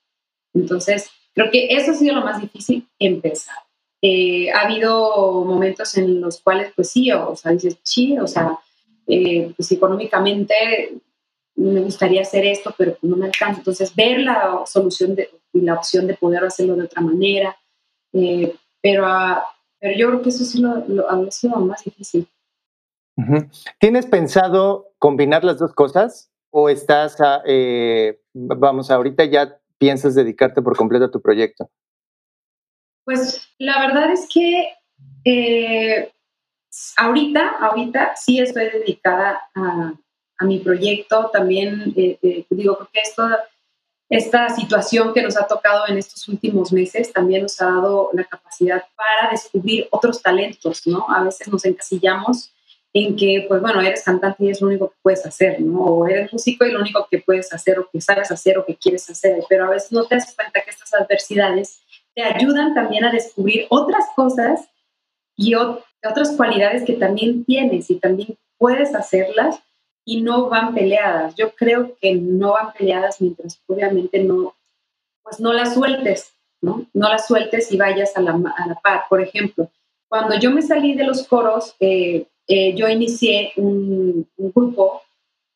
Entonces, 0.52 1.08
creo 1.32 1.48
que 1.48 1.68
eso 1.70 1.92
ha 1.92 1.94
sido 1.94 2.16
lo 2.16 2.24
más 2.24 2.40
difícil, 2.40 2.88
empezar. 2.98 3.54
Eh, 4.02 4.50
ha 4.50 4.62
habido 4.62 5.44
momentos 5.44 5.96
en 5.96 6.20
los 6.20 6.40
cuales, 6.40 6.72
pues 6.74 6.90
sí, 6.90 7.12
o, 7.12 7.36
sea, 7.36 7.52
dices, 7.52 7.78
sí, 7.84 8.18
o 8.18 8.26
sea, 8.26 8.58
eh, 9.06 9.52
pues 9.56 9.70
económicamente 9.70 10.54
me 11.54 11.80
gustaría 11.82 12.22
hacer 12.22 12.46
esto, 12.46 12.74
pero 12.76 12.96
no 13.02 13.16
me 13.16 13.26
alcanza. 13.26 13.60
Entonces, 13.60 13.94
ver 13.94 14.22
la 14.22 14.64
solución 14.66 15.16
y 15.52 15.60
la 15.60 15.74
opción 15.74 16.08
de 16.08 16.14
poder 16.14 16.42
hacerlo 16.42 16.74
de 16.74 16.82
otra 16.82 17.00
manera. 17.00 17.56
Eh, 18.12 18.56
pero, 18.82 19.06
ah, 19.06 19.44
pero 19.78 19.96
yo 19.96 20.08
creo 20.08 20.22
que 20.22 20.30
eso 20.30 20.44
sí 20.44 20.60
lo, 20.60 20.84
lo, 20.88 21.08
ha 21.08 21.30
sido 21.30 21.54
más 21.58 21.84
difícil. 21.84 22.26
¿Tienes 23.78 24.06
pensado 24.06 24.88
combinar 24.98 25.44
las 25.44 25.60
dos 25.60 25.72
cosas? 25.74 26.32
¿O 26.51 26.68
estás, 26.68 27.16
vamos, 28.34 28.90
ahorita 28.90 29.24
ya 29.24 29.59
piensas 29.78 30.14
dedicarte 30.14 30.62
por 30.62 30.76
completo 30.76 31.07
a 31.07 31.11
tu 31.11 31.20
proyecto? 31.20 31.70
Pues 33.05 33.49
la 33.59 33.86
verdad 33.86 34.11
es 34.12 34.28
que 34.32 34.68
eh, 35.24 36.12
ahorita, 36.96 37.57
ahorita 37.61 38.12
sí 38.16 38.38
estoy 38.38 38.68
dedicada 38.70 39.40
a, 39.55 39.94
mi 40.40 40.61
proyecto. 40.61 41.30
También 41.32 41.92
eh, 41.96 42.18
eh, 42.22 42.46
digo, 42.51 42.76
creo 42.76 42.90
que 42.92 43.01
esto, 43.01 43.28
esta 44.09 44.49
situación 44.51 45.12
que 45.12 45.22
nos 45.22 45.36
ha 45.36 45.49
tocado 45.49 45.88
en 45.88 45.99
estos 45.99 46.28
últimos 46.28 46.72
meses 46.72 47.12
también 47.12 47.42
nos 47.42 47.61
ha 47.61 47.66
dado 47.66 48.11
la 48.12 48.24
capacidad 48.24 48.84
para 48.94 49.30
descubrir 49.32 49.88
otros 49.90 50.22
talentos, 50.22 50.86
¿no? 50.86 51.07
A 51.09 51.24
veces 51.24 51.49
nos 51.49 51.64
encasillamos 51.64 52.53
en 53.05 53.16
que, 53.16 53.44
pues 53.46 53.61
bueno, 53.61 53.80
eres 53.80 54.03
cantante 54.03 54.44
y 54.44 54.51
es 54.51 54.61
lo 54.61 54.68
único 54.68 54.90
que 54.90 54.96
puedes 55.03 55.24
hacer, 55.24 55.61
¿no? 55.61 55.80
O 55.84 56.07
eres 56.07 56.32
músico 56.32 56.64
y 56.64 56.72
lo 56.72 56.80
único 56.80 57.07
que 57.11 57.18
puedes 57.18 57.53
hacer 57.53 57.78
o 57.78 57.88
que 57.90 58.01
sabes 58.01 58.30
hacer 58.30 58.59
o 58.59 58.64
que 58.64 58.76
quieres 58.76 59.09
hacer, 59.11 59.44
pero 59.49 59.66
a 59.66 59.70
veces 59.70 59.92
no 59.92 60.05
te 60.05 60.16
das 60.16 60.34
cuenta 60.34 60.61
que 60.62 60.70
estas 60.70 60.92
adversidades 60.94 61.80
te 62.14 62.22
ayudan 62.22 62.74
también 62.74 63.05
a 63.05 63.12
descubrir 63.12 63.66
otras 63.68 64.07
cosas 64.16 64.68
y 65.36 65.55
otras 65.55 66.32
cualidades 66.36 66.84
que 66.84 66.94
también 66.94 67.44
tienes 67.44 67.90
y 67.90 67.96
también 67.96 68.36
puedes 68.57 68.94
hacerlas 68.94 69.61
y 70.05 70.22
no 70.22 70.49
van 70.49 70.74
peleadas. 70.74 71.34
Yo 71.36 71.55
creo 71.55 71.96
que 72.01 72.14
no 72.14 72.53
van 72.53 72.72
peleadas 72.72 73.20
mientras 73.20 73.61
obviamente 73.66 74.18
no, 74.20 74.57
pues 75.22 75.38
no 75.38 75.53
las 75.53 75.74
sueltes, 75.74 76.32
¿no? 76.61 76.86
No 76.94 77.09
las 77.09 77.26
sueltes 77.26 77.70
y 77.70 77.76
vayas 77.76 78.16
a 78.16 78.22
la, 78.22 78.32
a 78.32 78.66
la 78.66 78.74
par. 78.82 79.03
Por 79.09 79.20
ejemplo, 79.20 79.70
cuando 80.09 80.36
yo 80.38 80.51
me 80.51 80.62
salí 80.62 80.94
de 80.94 81.05
los 81.05 81.28
coros, 81.28 81.76
eh, 81.78 82.26
eh, 82.49 82.74
yo 82.74 82.88
inicié 82.88 83.53
un, 83.57 84.26
grupo 84.36 85.03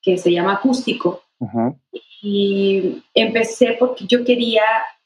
que 0.03 0.19
se 0.19 0.31
llama 0.31 0.55
Acústico 0.55 1.23
y 2.21 3.03
empecé 3.15 3.77
porque 3.79 4.07
yo 4.07 4.25
quería 4.25 4.63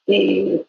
eh, 0.07 0.65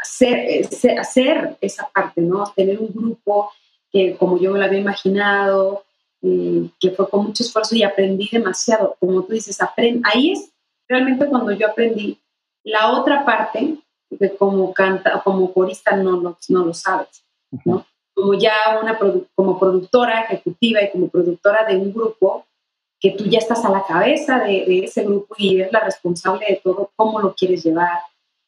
hacer, 0.00 0.66
hacer 0.98 1.56
esa 1.60 1.88
parte, 1.88 2.20
¿no? 2.20 2.44
Tener 2.56 2.80
un 2.80 2.92
grupo 2.92 3.52
que 3.90 4.16
como 4.16 4.38
yo 4.38 4.50
me 4.50 4.58
lo 4.58 4.64
había 4.64 4.80
imaginado, 4.80 5.84
eh, 6.22 6.68
que 6.80 6.90
fue 6.90 7.08
con 7.08 7.26
mucho 7.26 7.42
esfuerzo 7.42 7.76
y 7.76 7.84
aprendí 7.84 8.28
demasiado. 8.30 8.96
Como 8.98 9.22
tú 9.22 9.34
dices, 9.34 9.58
ahí 10.04 10.32
es 10.32 10.50
realmente 10.88 11.26
cuando 11.26 11.52
yo 11.52 11.68
aprendí 11.68 12.18
la 12.64 12.92
otra 12.92 13.24
parte 13.24 13.76
de 14.10 14.36
como 14.36 14.74
canta, 14.74 15.22
como 15.22 15.52
corista 15.52 15.96
no 15.96 16.20
lo, 16.20 16.38
no 16.48 16.64
lo 16.64 16.74
sabes, 16.74 17.24
¿no? 17.64 17.86
Como 18.14 18.34
ya 18.34 18.52
una 18.80 18.98
como 19.34 19.58
productora 19.58 20.22
ejecutiva 20.22 20.82
y 20.82 20.90
como 20.90 21.08
productora 21.08 21.64
de 21.64 21.76
un 21.76 21.92
grupo, 21.92 22.46
que 23.00 23.10
tú 23.10 23.24
ya 23.24 23.38
estás 23.38 23.64
a 23.64 23.70
la 23.70 23.84
cabeza 23.84 24.38
de, 24.38 24.84
ese 24.84 25.02
grupo 25.02 25.34
y 25.36 25.60
eres 25.60 25.72
la 25.72 25.80
responsable 25.80 26.46
de 26.48 26.60
todo, 26.62 26.92
cómo 26.94 27.20
lo 27.20 27.34
quieres 27.34 27.64
llevar, 27.64 27.98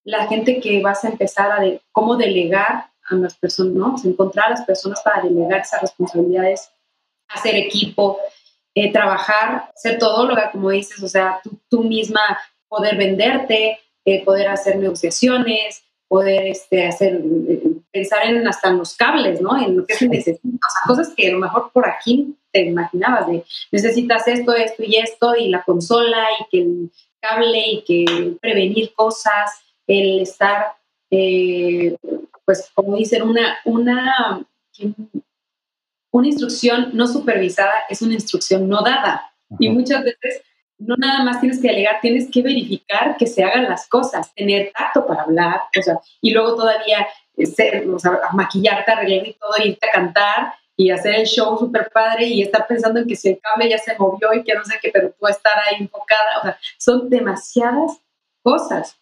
la 0.05 0.29
gente 0.29 0.61
que 0.61 0.81
vas 0.81 1.05
a 1.05 1.09
empezar 1.09 1.51
a 1.51 1.61
cómo 1.91 2.17
delegar 2.17 2.91
a 3.09 3.15
las 3.17 3.37
personas, 3.37 4.05
encontrar 4.05 4.47
a 4.47 4.51
las 4.51 4.65
personas 4.65 5.03
para 5.03 5.23
delegar 5.23 5.61
esas 5.61 5.83
responsabilidades, 5.83 6.71
hacer 7.29 7.57
equipo, 7.57 8.19
eh, 8.75 8.93
trabajar, 8.93 9.73
lo 9.85 10.37
que, 10.37 10.43
como 10.53 10.71
dices, 10.71 11.03
o 11.03 11.09
sea, 11.09 11.41
tú, 11.69 11.83
misma 11.83 12.39
poder 12.69 12.97
venderte, 12.97 13.79
eh, 14.05 14.25
poder 14.25 14.49
hacer 14.49 14.77
negociaciones, 14.77 15.84
poder 16.15 16.47
este, 16.47 16.87
hacer, 16.87 17.21
pensar 17.91 18.25
en 18.25 18.47
hasta 18.47 18.69
en 18.69 18.79
los 18.79 18.97
cables, 18.97 19.41
¿no? 19.41 19.61
En 19.61 19.79
lo 19.79 19.85
que 19.85 19.97
se 19.97 20.09
necesita, 20.09 20.69
o 20.69 20.71
sea, 20.71 20.87
cosas 20.87 21.13
que 21.13 21.27
a 21.27 21.33
lo 21.33 21.41
mejor 21.41 21.73
por 21.73 21.89
aquí 21.89 22.37
te 22.53 22.67
imaginabas 22.67 23.27
de 23.27 23.43
necesitas 23.73 24.29
esto, 24.29 24.55
esto 24.55 24.85
y 24.87 24.99
esto, 24.99 25.35
y 25.35 25.49
la 25.49 25.65
consola, 25.65 26.25
y 26.39 26.45
que 26.53 26.63
el 26.63 26.93
cable, 27.21 27.63
y 27.67 27.83
que 27.83 28.37
prevenir 28.41 28.95
cosas, 28.95 29.59
el 29.89 30.21
estar, 30.21 30.77
eh, 31.11 31.97
pues 32.45 32.71
como 32.75 32.97
dicen, 32.97 33.23
una, 33.23 33.59
una, 33.65 34.47
una 36.13 36.27
instrucción 36.29 36.91
no 36.93 37.09
supervisada 37.09 37.75
es 37.89 38.03
una 38.03 38.15
instrucción 38.15 38.69
no 38.69 38.83
dada. 38.83 39.35
Y 39.59 39.69
muchas 39.69 40.05
veces 40.05 40.43
no 40.79 40.97
nada 40.97 41.25
más 41.25 41.41
tienes 41.41 41.61
que 41.61 41.69
delegar, 41.69 42.01
tienes 42.01 42.31
que 42.31 42.43
verificar 42.43 43.17
que 43.17 43.27
se 43.27 43.45
hagan 43.45 43.65
las 43.65 43.89
cosas, 43.89 44.35
tener 44.35 44.73
tacto 44.77 45.07
para 45.07 45.23
hablar, 45.23 45.63
o 45.79 45.83
sea, 45.83 46.01
y 46.21 46.33
luego 46.33 46.57
todavía 46.57 47.07
eh, 47.37 47.47
ser, 47.47 47.89
o 47.89 47.99
sea, 47.99 48.21
maquillarte, 48.33 48.93
arreglar 48.93 49.27
y 49.27 49.35
todo, 49.35 49.53
irte 49.65 49.89
a 49.89 49.93
cantar 49.93 50.55
y 50.77 50.91
hacer 50.91 51.15
el 51.15 51.27
show 51.27 51.57
súper 51.57 51.91
padre 51.91 52.27
y 52.27 52.43
estar 52.43 52.67
pensando 52.67 53.01
en 53.01 53.07
que 53.07 53.17
si 53.17 53.31
el 53.31 53.41
cable 53.41 53.71
ya 53.71 53.79
se 53.79 53.97
movió 53.97 54.33
y 54.35 54.43
que 54.43 54.55
no 54.55 54.65
sé 54.65 54.79
qué, 54.83 54.91
pero 54.93 55.13
tú 55.13 55.27
estar 55.27 55.55
ahí 55.59 55.83
enfocada, 55.83 56.39
o 56.41 56.43
sea, 56.43 56.59
son 56.79 57.09
demasiadas 57.09 58.01
cosas. 58.43 58.97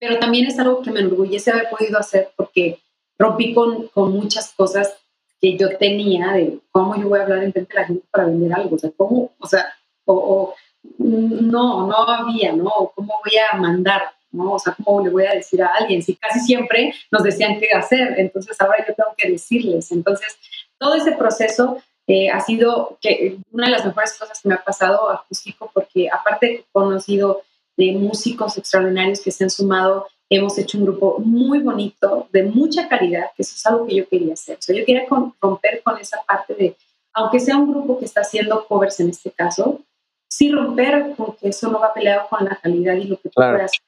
Pero 0.00 0.18
también 0.18 0.46
es 0.46 0.58
algo 0.58 0.82
que 0.82 0.90
me 0.90 1.00
enorgullece 1.00 1.50
haber 1.50 1.70
podido 1.70 1.98
hacer 1.98 2.30
porque 2.36 2.80
rompí 3.18 3.54
con, 3.54 3.88
con 3.88 4.12
muchas 4.12 4.52
cosas 4.54 4.96
que 5.40 5.56
yo 5.56 5.76
tenía 5.76 6.32
de 6.32 6.58
cómo 6.70 6.96
yo 6.96 7.08
voy 7.08 7.20
a 7.20 7.22
hablar 7.22 7.42
en 7.44 7.52
frente 7.52 7.74
de 7.74 7.80
la 7.80 7.86
gente 7.86 8.06
para 8.10 8.24
vender 8.24 8.52
algo, 8.52 8.76
o 8.76 8.78
sea, 8.78 8.90
cómo, 8.96 9.32
o 9.38 9.46
sea, 9.46 9.66
o, 10.04 10.54
no, 10.98 11.86
no 11.86 11.96
había, 12.08 12.52
¿no? 12.52 12.92
¿Cómo 12.94 13.14
voy 13.24 13.38
a 13.38 13.56
mandar, 13.56 14.12
¿no? 14.32 14.52
O 14.52 14.58
sea, 14.58 14.76
¿cómo 14.82 15.02
le 15.02 15.10
voy 15.10 15.26
a 15.26 15.34
decir 15.34 15.62
a 15.62 15.68
alguien? 15.78 16.02
Si 16.02 16.16
casi 16.16 16.40
siempre 16.40 16.94
nos 17.10 17.22
decían 17.22 17.58
qué 17.58 17.68
hacer, 17.76 18.14
entonces 18.18 18.60
ahora 18.60 18.84
yo 18.86 18.94
tengo 18.94 19.10
que 19.16 19.30
decirles. 19.30 19.90
Entonces, 19.92 20.36
todo 20.78 20.94
ese 20.94 21.12
proceso 21.12 21.78
eh, 22.06 22.30
ha 22.30 22.40
sido 22.40 22.98
que 23.00 23.36
una 23.52 23.66
de 23.66 23.72
las 23.72 23.84
mejores 23.84 24.16
cosas 24.18 24.40
que 24.40 24.48
me 24.48 24.54
ha 24.54 24.64
pasado 24.64 25.10
acústico, 25.10 25.70
porque 25.72 26.08
aparte 26.10 26.46
he 26.46 26.64
conocido 26.72 27.42
de 27.76 27.92
músicos 27.92 28.58
extraordinarios 28.58 29.20
que 29.20 29.30
se 29.30 29.44
han 29.44 29.50
sumado. 29.50 30.06
Hemos 30.30 30.58
hecho 30.58 30.78
un 30.78 30.84
grupo 30.84 31.18
muy 31.20 31.60
bonito, 31.60 32.28
de 32.32 32.42
mucha 32.42 32.88
calidad, 32.88 33.30
que 33.36 33.42
eso 33.42 33.54
es 33.54 33.64
algo 33.66 33.86
que 33.86 33.96
yo 33.96 34.08
quería 34.08 34.34
hacer. 34.34 34.58
O 34.58 34.72
yo 34.72 34.84
quería 34.84 35.06
romper 35.40 35.82
con 35.82 35.96
esa 35.98 36.22
parte 36.26 36.54
de 36.54 36.76
aunque 37.14 37.40
sea 37.40 37.56
un 37.56 37.72
grupo 37.72 37.98
que 37.98 38.04
está 38.04 38.20
haciendo 38.20 38.64
covers 38.66 39.00
en 39.00 39.10
este 39.10 39.30
caso, 39.30 39.80
sí 40.28 40.50
romper 40.50 41.14
porque 41.16 41.48
eso 41.48 41.70
no 41.70 41.80
va 41.80 41.94
peleado 41.94 42.28
con 42.28 42.44
la 42.44 42.56
calidad 42.56 42.94
y 42.94 43.04
lo 43.04 43.16
que 43.16 43.28
tú 43.28 43.34
puedes 43.34 43.62
hacer, 43.62 43.80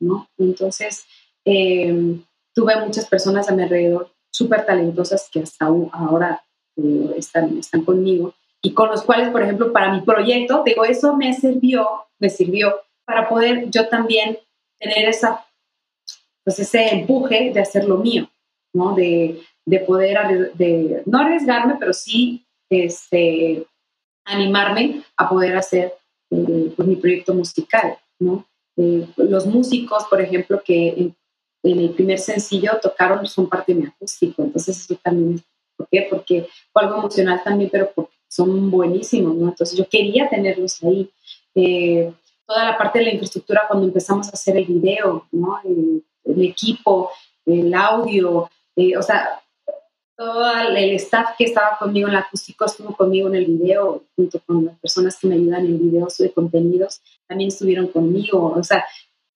¿no? 0.00 0.28
Entonces, 0.38 1.06
eh, 1.44 2.18
tuve 2.54 2.76
muchas 2.80 3.06
personas 3.06 3.48
a 3.48 3.54
mi 3.54 3.62
alrededor 3.62 4.10
súper 4.30 4.66
talentosas 4.66 5.28
que 5.32 5.40
hasta 5.40 5.66
ahora 5.66 6.42
eh, 6.76 7.14
están, 7.16 7.58
están 7.58 7.84
conmigo 7.84 8.34
y 8.62 8.72
con 8.72 8.90
los 8.90 9.02
cuales, 9.02 9.30
por 9.30 9.42
ejemplo, 9.42 9.72
para 9.72 9.92
mi 9.92 10.00
proyecto, 10.00 10.62
digo, 10.64 10.84
eso 10.84 11.16
me 11.16 11.32
sirvió, 11.32 11.88
me 12.18 12.28
sirvió 12.28 12.80
para 13.04 13.28
poder 13.28 13.70
yo 13.70 13.88
también 13.88 14.38
tener 14.78 15.08
esa, 15.08 15.46
pues 16.44 16.58
ese 16.58 16.88
empuje 16.88 17.52
de 17.54 17.60
hacer 17.60 17.84
lo 17.84 17.98
mío, 17.98 18.28
¿no? 18.74 18.94
De, 18.94 19.40
de 19.64 19.78
poder, 19.80 20.52
de, 20.54 21.02
no 21.06 21.18
arriesgarme, 21.18 21.76
pero 21.78 21.92
sí 21.92 22.44
este, 22.68 23.64
animarme 24.26 25.02
a 25.16 25.28
poder 25.28 25.56
hacer 25.56 25.94
eh, 26.30 26.72
pues, 26.76 26.88
mi 26.88 26.96
proyecto 26.96 27.32
musical, 27.32 27.96
¿no? 28.18 28.44
Eh, 28.76 29.06
los 29.16 29.46
músicos, 29.46 30.04
por 30.10 30.20
ejemplo, 30.20 30.60
que 30.62 30.88
en, 30.88 31.16
el 31.62 31.90
primer 31.90 32.18
sencillo 32.18 32.78
tocaron 32.80 33.26
son 33.26 33.48
parte 33.48 33.74
de 33.74 33.80
mi 33.80 33.86
acústico, 33.86 34.42
entonces 34.42 34.78
eso 34.78 34.94
también, 35.02 35.42
¿por 35.76 35.88
qué? 35.90 36.06
Porque 36.08 36.48
fue 36.72 36.82
algo 36.82 36.98
emocional 36.98 37.40
también, 37.42 37.70
pero 37.70 37.90
porque 37.92 38.14
son 38.28 38.70
buenísimos, 38.70 39.34
¿no? 39.34 39.48
Entonces 39.48 39.76
yo 39.76 39.88
quería 39.88 40.28
tenerlos 40.28 40.82
ahí. 40.84 41.10
Eh, 41.54 42.12
toda 42.46 42.64
la 42.64 42.78
parte 42.78 43.00
de 43.00 43.06
la 43.06 43.10
infraestructura 43.12 43.64
cuando 43.66 43.86
empezamos 43.86 44.28
a 44.28 44.32
hacer 44.32 44.56
el 44.56 44.66
video, 44.66 45.26
¿no? 45.32 45.58
El, 45.64 46.04
el 46.24 46.44
equipo, 46.44 47.10
el 47.44 47.74
audio, 47.74 48.48
o 48.98 49.02
sea, 49.02 49.40
todo 50.16 50.50
el 50.56 50.94
staff 50.94 51.36
que 51.36 51.44
estaba 51.44 51.76
conmigo 51.78 52.08
en 52.08 52.14
el 52.14 52.20
acústico 52.20 52.64
estuvo 52.64 52.96
conmigo 52.96 53.28
en 53.28 53.34
el 53.34 53.44
video, 53.44 54.02
junto 54.16 54.40
con 54.40 54.64
las 54.64 54.78
personas 54.78 55.18
que 55.18 55.26
me 55.26 55.34
ayudan 55.34 55.66
en 55.66 55.78
videos 55.78 56.16
de 56.16 56.32
contenidos, 56.32 57.02
también 57.26 57.48
estuvieron 57.48 57.88
conmigo. 57.88 58.54
O 58.56 58.64
sea, 58.64 58.84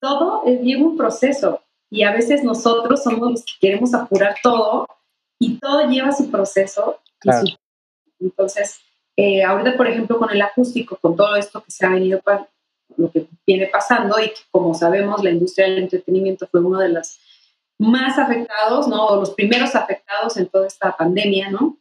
todo 0.00 0.42
lleva 0.44 0.82
un 0.82 0.96
proceso 0.96 1.60
y 1.90 2.02
a 2.02 2.12
veces 2.12 2.42
nosotros 2.42 3.02
somos 3.02 3.30
los 3.30 3.44
que 3.44 3.52
queremos 3.60 3.92
apurar 3.92 4.36
todo 4.42 4.86
y 5.38 5.58
todo 5.58 5.86
lleva 5.88 6.12
su 6.12 6.30
proceso. 6.30 6.98
entonces, 8.18 8.80
eh, 9.16 9.42
ahorita, 9.44 9.76
por 9.76 9.86
ejemplo, 9.86 10.18
con 10.18 10.30
el 10.30 10.40
acústico, 10.40 10.96
con 10.96 11.14
todo 11.14 11.36
esto 11.36 11.62
que 11.62 11.70
se 11.70 11.84
ha 11.84 11.90
venido, 11.90 12.22
lo 12.96 13.10
que 13.10 13.26
viene 13.46 13.66
pasando 13.66 14.18
y 14.18 14.28
que, 14.28 14.40
como 14.50 14.72
sabemos, 14.74 15.22
la 15.22 15.30
industria 15.30 15.66
del 15.66 15.78
entretenimiento 15.78 16.46
fue 16.50 16.60
una 16.60 16.80
de 16.82 16.88
las 16.88 17.20
más 17.80 18.18
afectados, 18.18 18.86
¿no? 18.88 19.16
los 19.16 19.30
primeros 19.30 19.74
afectados 19.74 20.36
en 20.36 20.46
toda 20.46 20.66
esta 20.66 20.96
pandemia, 20.96 21.50
¿no? 21.50 21.76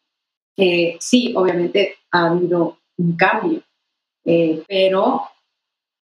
sí, 1.00 1.34
obviamente 1.38 1.96
ha 2.12 2.28
habido 2.28 2.78
un 2.98 3.16
cambio, 3.16 3.62
eh, 4.26 4.62
pero 4.68 5.24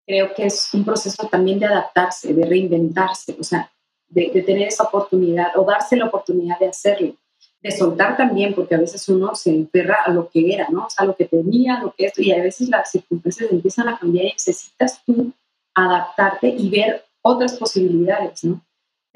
creo 0.06 0.34
que 0.34 0.46
es 0.46 0.74
un 0.74 0.84
proceso 0.84 1.28
también 1.28 1.60
de 1.60 1.68
adaptarse, 1.68 2.34
de 2.34 2.46
reinventarse, 2.46 3.36
o 3.40 3.44
sea, 3.44 3.72
de, 4.08 4.30
tener 4.46 4.68
esa 4.68 4.84
oportunidad 4.84 5.58
o 5.58 5.66
darse 5.66 5.96
la 5.96 6.06
oportunidad 6.06 6.58
de 6.60 6.70
hacerlo, 6.70 7.16
de 7.62 7.72
soltar 7.72 8.18
también, 8.18 8.56
porque 8.56 8.76
a 8.76 8.80
veces 8.80 9.08
uno 9.10 9.36
se 9.36 9.52
enferra 9.52 9.98
a 10.06 10.12
lo 10.12 10.30
que 10.30 10.54
era, 10.54 10.70
¿no? 10.70 10.86
O 10.86 10.90
sea, 10.90 11.06
lo 11.06 11.16
que 11.16 11.26
tenía, 11.26 11.80
lo 11.80 11.94
que 11.94 12.06
es, 12.06 12.18
y 12.20 12.32
a 12.32 12.42
veces 12.42 12.70
las 12.70 12.90
circunstancias 12.90 13.52
empiezan 13.52 13.90
a 13.90 14.00
cambiar 14.00 14.26
y 14.26 14.32
necesitas 14.32 15.04
tú 15.06 15.32
adaptarte 15.76 16.48
y 16.50 16.70
ver 16.70 17.06
otras 17.22 17.58
posibilidades, 17.58 18.44
¿no? 18.44 18.62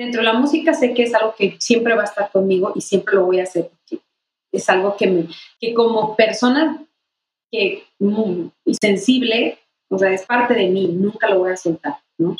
Dentro 0.01 0.21
de 0.21 0.25
la 0.25 0.33
música 0.33 0.73
sé 0.73 0.93
que 0.93 1.03
es 1.03 1.13
algo 1.13 1.35
que 1.35 1.55
siempre 1.59 1.95
va 1.95 2.01
a 2.01 2.05
estar 2.05 2.31
conmigo 2.31 2.71
y 2.75 2.81
siempre 2.81 3.15
lo 3.15 3.25
voy 3.25 3.39
a 3.39 3.43
hacer 3.43 3.69
porque 3.69 4.03
es 4.51 4.69
algo 4.69 4.97
que 4.97 5.07
me, 5.07 5.27
que 5.59 5.73
como 5.73 6.15
persona 6.15 6.83
que 7.51 7.83
muy 7.99 8.51
sensible, 8.81 9.59
o 9.89 9.97
sea, 9.97 10.11
es 10.11 10.25
parte 10.25 10.55
de 10.55 10.69
mí, 10.69 10.87
nunca 10.87 11.29
lo 11.29 11.39
voy 11.39 11.51
a 11.51 11.57
soltar, 11.57 11.99
¿no? 12.17 12.35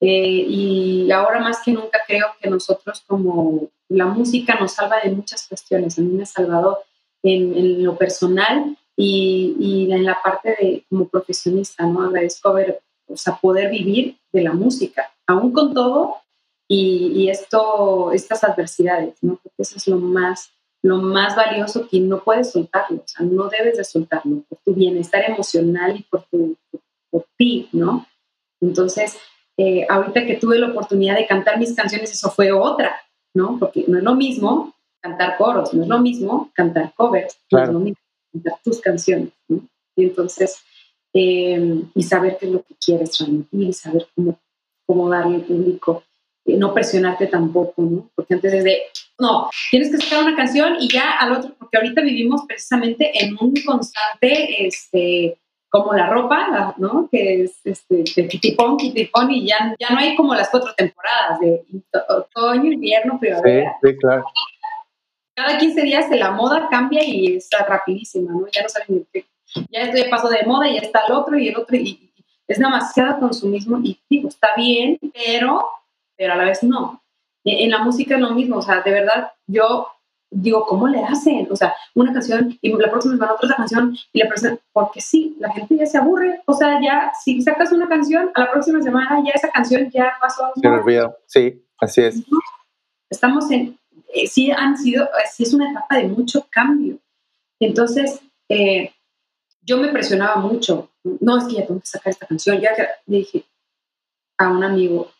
Eh, 0.00 0.44
y 0.48 1.10
ahora 1.10 1.40
más 1.40 1.62
que 1.64 1.72
nunca 1.72 1.98
creo 2.06 2.26
que 2.40 2.48
nosotros 2.48 3.02
como 3.06 3.68
la 3.88 4.06
música 4.06 4.54
nos 4.58 4.72
salva 4.72 5.00
de 5.02 5.10
muchas 5.10 5.46
cuestiones. 5.46 5.98
A 5.98 6.02
mí 6.02 6.12
me 6.12 6.22
ha 6.22 6.26
salvado 6.26 6.78
en, 7.22 7.82
lo 7.84 7.96
personal 7.96 8.76
y, 8.96 9.56
y, 9.58 9.92
en 9.92 10.04
la 10.04 10.22
parte 10.22 10.56
de 10.60 10.84
como 10.88 11.08
profesionista, 11.08 11.84
¿no? 11.86 12.02
Agradezco 12.02 12.50
haber, 12.50 12.80
o 13.08 13.16
sea, 13.16 13.36
poder 13.36 13.70
vivir 13.70 14.16
de 14.32 14.42
la 14.42 14.52
música. 14.52 15.12
Aún 15.26 15.52
con 15.52 15.74
todo, 15.74 16.16
y, 16.72 17.28
esto, 17.28 18.12
estas 18.12 18.44
adversidades, 18.44 19.16
¿no? 19.22 19.40
Porque 19.42 19.62
eso 19.62 19.76
es 19.76 19.88
lo 19.88 19.96
más, 19.96 20.52
lo 20.82 20.98
más 20.98 21.34
valioso 21.34 21.88
que 21.88 21.98
no 21.98 22.22
puedes 22.22 22.52
soltarlo, 22.52 22.98
o 22.98 23.08
sea, 23.08 23.26
no 23.26 23.48
debes 23.48 23.76
de 23.76 23.82
soltarlo 23.82 24.44
por 24.48 24.58
tu 24.64 24.74
bienestar 24.74 25.28
emocional 25.28 25.96
y 25.96 26.04
por, 26.04 26.22
tu, 26.30 26.56
por, 27.10 27.26
ti, 27.36 27.68
¿no? 27.72 28.06
Entonces, 28.60 29.18
eh, 29.56 29.84
ahorita 29.90 30.24
que 30.24 30.36
tuve 30.36 30.60
la 30.60 30.68
oportunidad 30.68 31.16
de 31.16 31.26
cantar 31.26 31.58
mis 31.58 31.74
canciones, 31.74 32.12
eso 32.12 32.30
fue 32.30 32.52
otra, 32.52 32.94
¿no? 33.34 33.58
Porque 33.58 33.84
no 33.88 33.98
es 33.98 34.04
lo 34.04 34.14
mismo 34.14 34.72
cantar 35.00 35.38
coros, 35.38 35.74
no 35.74 35.82
es 35.82 35.88
lo 35.88 35.98
mismo 35.98 36.52
cantar 36.54 36.94
covers, 36.94 37.36
no 37.50 37.62
es 37.64 37.68
lo 37.68 37.80
mismo 37.80 38.02
cantar 38.32 38.60
tus 38.62 38.80
canciones, 38.80 39.32
¿no? 39.48 39.60
Y 39.96 40.04
entonces, 40.04 40.62
eh, 41.14 41.82
y 41.96 42.02
saber 42.04 42.38
qué 42.38 42.46
es 42.46 42.52
lo 42.52 42.62
que 42.62 42.76
quieres 42.76 43.10
transmitir 43.10 43.60
y 43.60 43.72
saber 43.72 44.06
cómo, 44.14 44.38
cómo 44.86 45.10
darle 45.10 45.34
al 45.34 45.42
público 45.42 46.04
no 46.56 46.74
presionarte 46.74 47.26
tampoco, 47.26 47.82
¿no? 47.82 48.10
Porque 48.14 48.34
antes 48.34 48.52
es 48.52 48.64
de, 48.64 48.82
no, 49.18 49.50
tienes 49.70 49.90
que 49.90 49.98
sacar 49.98 50.24
una 50.24 50.36
canción 50.36 50.76
y 50.80 50.88
ya 50.88 51.12
al 51.12 51.32
otro, 51.32 51.54
porque 51.58 51.76
ahorita 51.76 52.00
vivimos 52.00 52.42
precisamente 52.46 53.10
en 53.24 53.36
un 53.40 53.54
constante, 53.64 54.66
este, 54.66 55.38
como 55.68 55.92
la 55.94 56.08
ropa, 56.08 56.74
¿no? 56.78 57.08
Que 57.10 57.44
es 57.44 57.60
este, 57.64 58.04
de 58.16 58.28
kitipón, 58.28 58.76
kitipón, 58.76 59.30
y 59.30 59.46
ya, 59.46 59.74
ya 59.78 59.90
no 59.90 59.98
hay 59.98 60.16
como 60.16 60.34
las 60.34 60.50
cuatro 60.50 60.74
temporadas 60.74 61.40
de 61.40 61.62
otoño, 62.08 62.72
invierno, 62.72 63.18
primavera. 63.20 63.76
Sí, 63.82 63.88
sí, 63.88 63.96
claro. 63.98 64.24
Cada 65.34 65.58
15 65.58 65.82
días 65.82 66.06
la 66.10 66.32
moda 66.32 66.68
cambia 66.70 67.02
y 67.04 67.36
está 67.36 67.64
rapidísima, 67.64 68.32
¿no? 68.32 68.46
Ya 68.52 68.62
no 68.62 68.68
saben 68.68 69.06
qué. 69.12 69.26
Ya 69.70 69.82
esto 69.82 69.96
ya 69.96 70.10
pasó 70.10 70.28
de 70.28 70.44
moda 70.44 70.68
y 70.68 70.74
ya 70.74 70.80
está 70.80 71.02
el 71.06 71.12
otro 71.12 71.38
y 71.38 71.48
el 71.48 71.56
otro, 71.56 71.76
y 71.76 72.10
es 72.48 72.58
demasiado 72.58 73.20
consumismo, 73.20 73.78
y 73.82 73.98
digo, 74.08 74.28
está 74.28 74.48
bien, 74.56 74.98
pero 75.14 75.64
pero 76.20 76.34
a 76.34 76.36
la 76.36 76.44
vez 76.44 76.62
no. 76.62 77.02
E, 77.44 77.64
en 77.64 77.70
la 77.70 77.78
música 77.78 78.14
es 78.14 78.20
lo 78.20 78.34
mismo, 78.34 78.58
o 78.58 78.62
sea, 78.62 78.82
de 78.82 78.90
verdad, 78.90 79.32
yo 79.46 79.88
digo, 80.30 80.66
¿cómo 80.66 80.86
le 80.86 81.02
hacen? 81.02 81.48
O 81.50 81.56
sea, 81.56 81.74
una 81.94 82.12
canción 82.12 82.58
y 82.60 82.70
la 82.76 82.90
próxima 82.90 83.14
semana 83.14 83.32
otra 83.32 83.56
canción 83.56 83.96
y 84.12 84.18
la 84.18 84.28
próxima, 84.28 84.58
porque 84.70 85.00
sí, 85.00 85.34
la 85.40 85.50
gente 85.50 85.78
ya 85.78 85.86
se 85.86 85.96
aburre, 85.96 86.42
o 86.44 86.52
sea, 86.52 86.78
ya 86.82 87.10
si 87.24 87.40
sacas 87.40 87.72
una 87.72 87.88
canción, 87.88 88.30
a 88.34 88.40
la 88.40 88.50
próxima 88.52 88.82
semana 88.82 89.22
ya 89.24 89.32
esa 89.34 89.48
canción 89.48 89.90
ya 89.90 90.12
pasó. 90.20 90.52
Se 90.60 90.68
olvidó, 90.68 91.16
sí, 91.26 91.64
así 91.78 92.02
es. 92.02 92.22
Estamos 93.08 93.50
en, 93.50 93.78
eh, 94.12 94.26
sí 94.26 94.50
han 94.50 94.76
sido, 94.76 95.08
sí 95.32 95.44
es 95.44 95.54
una 95.54 95.70
etapa 95.70 95.96
de 95.96 96.08
mucho 96.08 96.46
cambio. 96.50 96.98
Entonces, 97.58 98.20
eh, 98.50 98.92
yo 99.62 99.78
me 99.78 99.88
presionaba 99.88 100.36
mucho, 100.36 100.90
no 101.02 101.38
es 101.38 101.44
que 101.44 101.54
ya 101.54 101.66
tengo 101.66 101.80
que 101.80 101.86
sacar 101.86 102.10
esta 102.10 102.26
canción, 102.26 102.60
ya 102.60 102.72
le 103.06 103.16
dije 103.16 103.44
a 104.36 104.50
un 104.50 104.62
amigo, 104.62 105.10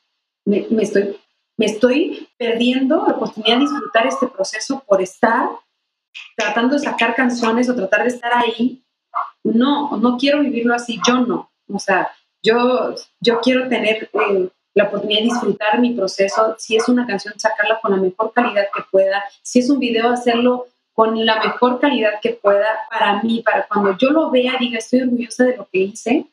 me, 0.51 0.83
estoy, 0.83 1.17
me 1.57 1.67
estoy 1.67 2.29
perdiendo 2.37 3.05
la 3.07 3.15
oportunidad 3.15 3.57
de 3.57 3.63
disfrutar 3.63 4.07
este 4.07 4.27
proceso 4.27 4.83
por 4.87 5.01
estar 5.01 5.49
tratando 6.37 6.75
de 6.75 6.81
sacar 6.81 7.15
canciones 7.15 7.69
o 7.69 7.75
tratar 7.75 8.03
de 8.03 8.09
estar 8.09 8.33
ahí. 8.35 8.83
No, 9.45 9.97
no 9.97 10.17
quiero 10.19 10.41
vivirlo 10.41 10.75
así, 10.75 11.01
yo 11.07 11.21
no. 11.21 11.51
O 11.73 11.79
sea, 11.79 12.11
yo, 12.43 12.95
yo 13.21 13.41
quiero 13.41 13.69
tener 13.69 14.11
eh, 14.13 14.49
la 14.75 14.85
oportunidad 14.85 15.21
de 15.21 15.27
disfrutar 15.27 15.81
mi 15.81 15.95
proceso. 15.95 16.57
Si 16.59 16.77
es 16.77 16.89
una 16.89 17.07
canción, 17.07 17.39
sacarla 17.39 17.79
con 17.81 17.93
la 17.93 17.99
mejor 17.99 18.33
calidad 18.33 18.67
que 18.75 18.83
pueda. 18.91 19.23
Si 19.43 19.61
es 19.61 19.71
un 19.71 19.79
video, 19.79 20.11
hacerlo 20.11 20.67
con 20.93 21.25
la 21.25 21.43
mejor 21.43 21.81
calidad 21.81 22.21
que 22.21 22.31
pueda 22.31 22.67
para 22.91 23.23
mí, 23.23 23.43
para 23.43 23.67
cuando 23.67 23.97
yo 23.97 24.11
lo 24.11 24.31
vea, 24.31 24.57
diga, 24.59 24.79
estoy 24.79 25.03
orgullosa 25.03 25.45
de 25.45 25.57
lo 25.57 25.69
que 25.71 25.79
hice 25.79 26.27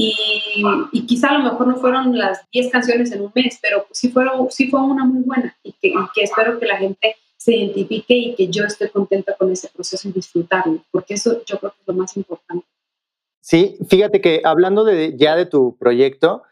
y, 0.00 1.06
quizá 1.06 1.30
a 1.30 1.38
lo 1.38 1.44
mejor 1.44 1.66
no 1.66 1.76
fueron 1.76 2.16
las 2.16 2.48
10 2.52 2.70
canciones 2.70 3.10
en 3.10 3.22
un 3.22 3.32
mes, 3.34 3.58
pero 3.60 3.84
sí, 3.90 4.10
fueron, 4.10 4.48
sí 4.50 4.68
fue 4.68 4.80
una 4.80 5.04
muy 5.04 5.24
buena 5.24 5.56
y 5.64 5.72
que, 5.72 5.92
espero 6.22 6.60
que 6.60 6.66
la 6.66 6.76
gente 6.76 7.16
se 7.36 7.56
identifique 7.56 8.14
y 8.14 8.34
que 8.36 8.46
yo 8.46 8.64
esté 8.64 8.90
contenta 8.90 9.34
con 9.36 9.50
ese 9.50 9.68
proceso 9.68 10.08
y 10.08 10.12
disfrutarlo, 10.12 10.84
porque 10.92 11.14
eso 11.14 11.42
yo 11.44 11.58
creo 11.58 11.72
que 11.72 11.80
es 11.80 11.88
lo 11.88 11.94
más 11.94 12.16
importante. 12.16 12.64
Sí, 13.40 13.76
fíjate 13.88 14.20
que 14.20 14.40
hablando 14.44 14.84
de, 14.84 15.16
ya 15.16 15.34
de 15.34 15.46
tu 15.46 15.76
proyecto, 15.78 16.42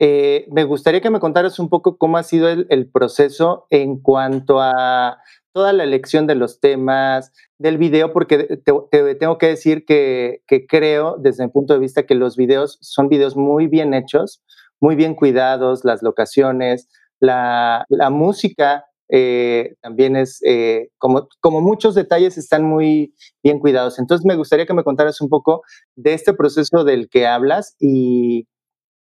eh, 0.00 0.46
me 0.50 0.64
gustaría 0.64 1.00
que 1.00 1.10
me 1.10 1.20
contaras 1.20 1.60
un 1.60 1.68
poco 1.68 1.98
cómo 1.98 2.18
ha 2.18 2.24
sido 2.24 2.48
el, 2.48 2.90
proceso 2.90 3.66
en 3.70 4.00
cuanto 4.00 4.60
a 4.60 5.18
toda 5.56 5.72
la 5.72 5.84
elección 5.84 6.26
de 6.26 6.34
los 6.34 6.60
temas, 6.60 7.32
del 7.56 7.78
video, 7.78 8.12
porque 8.12 8.58
te, 8.62 9.14
tengo 9.14 9.38
que 9.38 9.46
decir 9.46 9.86
que, 9.86 10.42
creo, 10.68 11.16
desde 11.18 11.44
mi 11.44 11.50
punto 11.50 11.72
de 11.72 11.78
vista, 11.78 12.02
que 12.02 12.14
los 12.14 12.36
videos 12.36 12.76
son 12.82 13.08
videos 13.08 13.36
muy 13.38 13.66
bien 13.66 13.94
hechos, 13.94 14.42
muy 14.80 14.96
bien 14.96 15.14
cuidados, 15.14 15.82
las 15.82 16.02
locaciones, 16.02 16.90
la, 17.20 17.86
música 18.10 18.84
eh, 19.08 19.76
también 19.80 20.16
es, 20.16 20.42
eh, 20.44 20.90
como, 20.98 21.26
como 21.40 21.62
muchos 21.62 21.94
detalles 21.94 22.36
están 22.36 22.62
muy 22.62 23.14
bien 23.42 23.58
cuidados. 23.58 23.98
Entonces 23.98 24.26
me 24.26 24.36
gustaría 24.36 24.66
que 24.66 24.74
me 24.74 24.84
contaras 24.84 25.22
un 25.22 25.30
poco 25.30 25.62
de 25.94 26.12
este 26.12 26.34
proceso 26.34 26.84
del 26.84 27.08
que 27.08 27.26
hablas 27.26 27.76
y, 27.80 28.46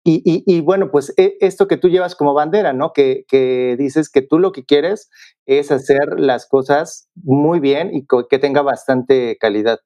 y, 0.04 0.62
bueno, 0.62 0.90
pues 0.92 1.14
e, 1.18 1.38
esto 1.40 1.68
que 1.68 1.78
tú 1.78 1.90
llevas 1.90 2.16
como 2.16 2.34
bandera, 2.34 2.74
¿no? 2.74 2.94
Que, 2.94 3.26
que, 3.28 3.76
dices 3.78 4.10
que 4.10 4.22
tú 4.22 4.40
lo 4.40 4.52
que 4.52 4.66
quieres 4.66 5.10
es 5.46 5.72
hacer 5.72 6.20
las 6.20 6.48
cosas 6.48 7.10
muy 7.16 7.60
bien 7.60 7.92
y 7.94 8.06
que 8.30 8.40
tenga 8.40 8.62
bastante 8.62 9.38
calidad. 9.40 9.80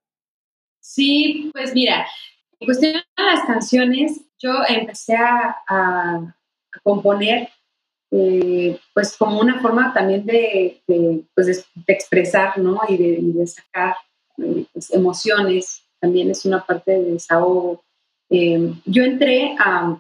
Sí, 0.80 1.50
pues 1.54 1.74
mira, 1.74 2.06
en 2.60 2.66
cuestión 2.66 2.94
de 2.94 3.24
las 3.24 3.46
canciones, 3.46 4.22
yo 4.40 4.52
empecé 4.68 5.16
a, 5.16 5.58
a 5.68 6.36
componer 6.84 7.50
eh, 8.16 8.80
pues 8.94 9.18
como 9.18 9.40
una 9.40 9.60
forma 9.60 9.92
también 9.92 10.24
de, 10.24 10.84
pues 11.34 11.48
de, 11.48 11.64
expresar, 11.88 12.60
¿no? 12.60 12.80
Y 12.88 12.98
de, 12.98 13.48
sacar 13.48 13.96
eh, 14.38 14.66
pues, 14.72 14.94
emociones, 14.94 15.82
también 16.00 16.30
es 16.30 16.46
una 16.46 16.64
parte 16.64 16.92
de 16.92 17.14
desahogo. 17.14 17.84
Eh, 18.30 18.74
yo 18.86 19.04
entré 19.04 19.56
a, 19.60 20.00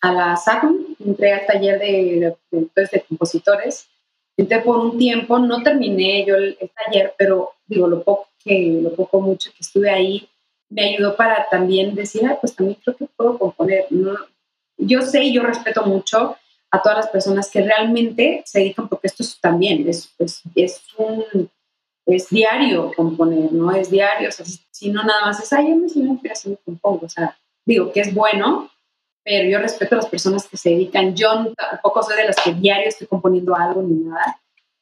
a 0.00 0.12
la 0.12 0.36
SACM, 0.36 0.96
entré 1.04 1.32
al 1.32 1.46
taller 1.46 1.78
de, 1.78 2.36
pues, 2.74 2.90
de, 2.90 3.04
compositores, 3.08 3.88
entré 4.36 4.60
por 4.60 4.78
un 4.78 4.98
tiempo, 4.98 5.38
no 5.38 5.62
terminé 5.62 6.24
yo 6.26 6.36
el, 6.36 6.58
taller, 6.74 7.14
pero 7.16 7.52
digo, 7.66 7.86
lo 7.88 8.02
poco 8.02 8.28
que, 8.42 8.80
lo 8.82 8.94
poco 8.94 9.20
mucho 9.20 9.50
que 9.50 9.60
estuve 9.60 9.90
ahí, 9.90 10.28
me 10.68 10.94
ayudó 10.94 11.16
para 11.16 11.48
también 11.48 11.94
decir, 11.94 12.22
pues 12.40 12.54
también 12.56 12.78
creo 12.82 12.96
que 12.96 13.06
puedo 13.16 13.38
componer. 13.38 13.86
¿no? 13.90 14.14
Yo 14.76 15.02
sé 15.02 15.24
y 15.24 15.32
yo 15.32 15.42
respeto 15.42 15.84
mucho 15.84 16.36
a 16.70 16.82
todas 16.82 16.98
las 16.98 17.08
personas 17.08 17.48
que 17.50 17.62
realmente 17.62 18.42
se 18.44 18.58
dedican, 18.58 18.88
porque 18.88 19.06
esto 19.06 19.22
es 19.22 19.38
también 19.40 19.88
es, 19.88 20.12
es, 20.18 20.42
es 22.06 22.28
diario 22.28 22.92
componer, 22.96 23.52
¿no? 23.52 23.72
Es 23.72 23.90
diario, 23.90 24.28
no 24.82 25.02
nada 25.02 25.26
más 25.26 25.40
es, 25.40 25.52
ay, 25.52 25.70
yo 25.70 25.76
me 25.76 25.88
siento 25.88 26.12
inspiración 26.12 26.54
y 26.54 26.64
compongo, 26.64 27.06
o 27.06 27.08
sea, 27.08 27.36
digo 27.64 27.92
que 27.92 28.00
es 28.00 28.14
bueno, 28.14 28.70
pero 29.24 29.48
yo 29.48 29.58
respeto 29.58 29.94
a 29.94 29.98
las 29.98 30.06
personas 30.06 30.46
que 30.48 30.56
se 30.56 30.70
dedican, 30.70 31.14
yo 31.14 31.52
tampoco 31.54 32.02
soy 32.02 32.16
de 32.16 32.26
las 32.26 32.36
que 32.36 32.52
diario 32.52 32.88
estoy 32.88 33.06
componiendo 33.06 33.54
algo 33.54 33.82
ni 33.82 34.04
nada, 34.04 34.40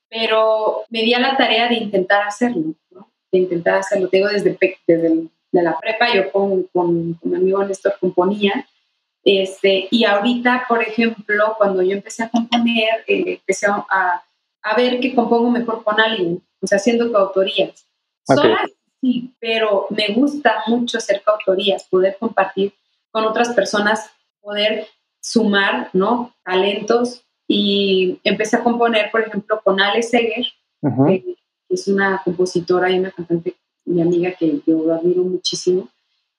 pero 0.09 0.83
me 0.91 1.03
di 1.03 1.15
a 1.15 1.21
la 1.21 1.37
tarea 1.37 1.69
de 1.69 1.77
intentar 1.77 2.23
hacerlo, 2.27 2.75
¿no? 2.91 3.09
De 3.31 3.39
intentar 3.39 3.77
hacerlo, 3.77 4.09
te 4.09 4.19
digo, 4.19 4.29
desde, 4.29 4.59
desde 4.87 5.29
la 5.53 5.79
prepa, 5.79 6.13
yo 6.15 6.31
con, 6.33 6.65
con, 6.65 7.15
con 7.15 7.31
mi 7.31 7.37
amigo 7.37 7.65
Néstor 7.65 7.95
componía, 8.01 8.67
este, 9.25 9.87
y 9.91 10.05
ahorita, 10.05 10.65
por 10.69 10.83
ejemplo, 10.83 11.55
cuando 11.57 11.83
yo 11.83 11.93
empecé 11.93 12.25
a 12.25 12.29
componer, 12.29 13.05
eh, 13.07 13.35
empecé 13.39 13.67
a, 13.67 14.25
a, 14.63 14.77
ver 14.77 14.99
que 14.99 15.15
compongo 15.15 15.51
mejor 15.51 15.85
con 15.85 16.01
alguien, 16.01 16.43
o 16.61 16.67
sea, 16.67 16.77
haciendo 16.77 17.13
coautorías. 17.13 17.87
Okay. 18.27 18.55
Sí, 19.03 19.35
pero 19.41 19.87
me 19.91 20.15
gusta 20.15 20.63
mucho 20.69 20.97
hacer 20.97 21.23
coautorías, 21.23 21.85
poder 21.85 22.17
compartir 22.19 22.73
con 23.11 23.25
otras 23.25 23.51
personas, 23.51 24.11
poder 24.41 24.87
sumar, 25.21 25.91
¿no? 25.93 26.35
Talentos. 26.45 27.23
Y 27.47 28.19
empecé 28.25 28.57
a 28.57 28.63
componer, 28.63 29.11
por 29.11 29.21
ejemplo, 29.21 29.61
con 29.63 29.81
Ale 29.81 30.03
Seger, 30.03 30.47
que 30.81 31.37
es 31.69 31.89
una 31.89 32.23
compositora 32.25 32.91
y 32.91 32.99
una 32.99 33.11
cantante, 33.11 33.57
mi 33.85 34.01
amiga 34.01 34.33
que 34.33 34.61
yo 34.67 34.93
admiro 34.95 35.25
muchísimo. 35.25 35.89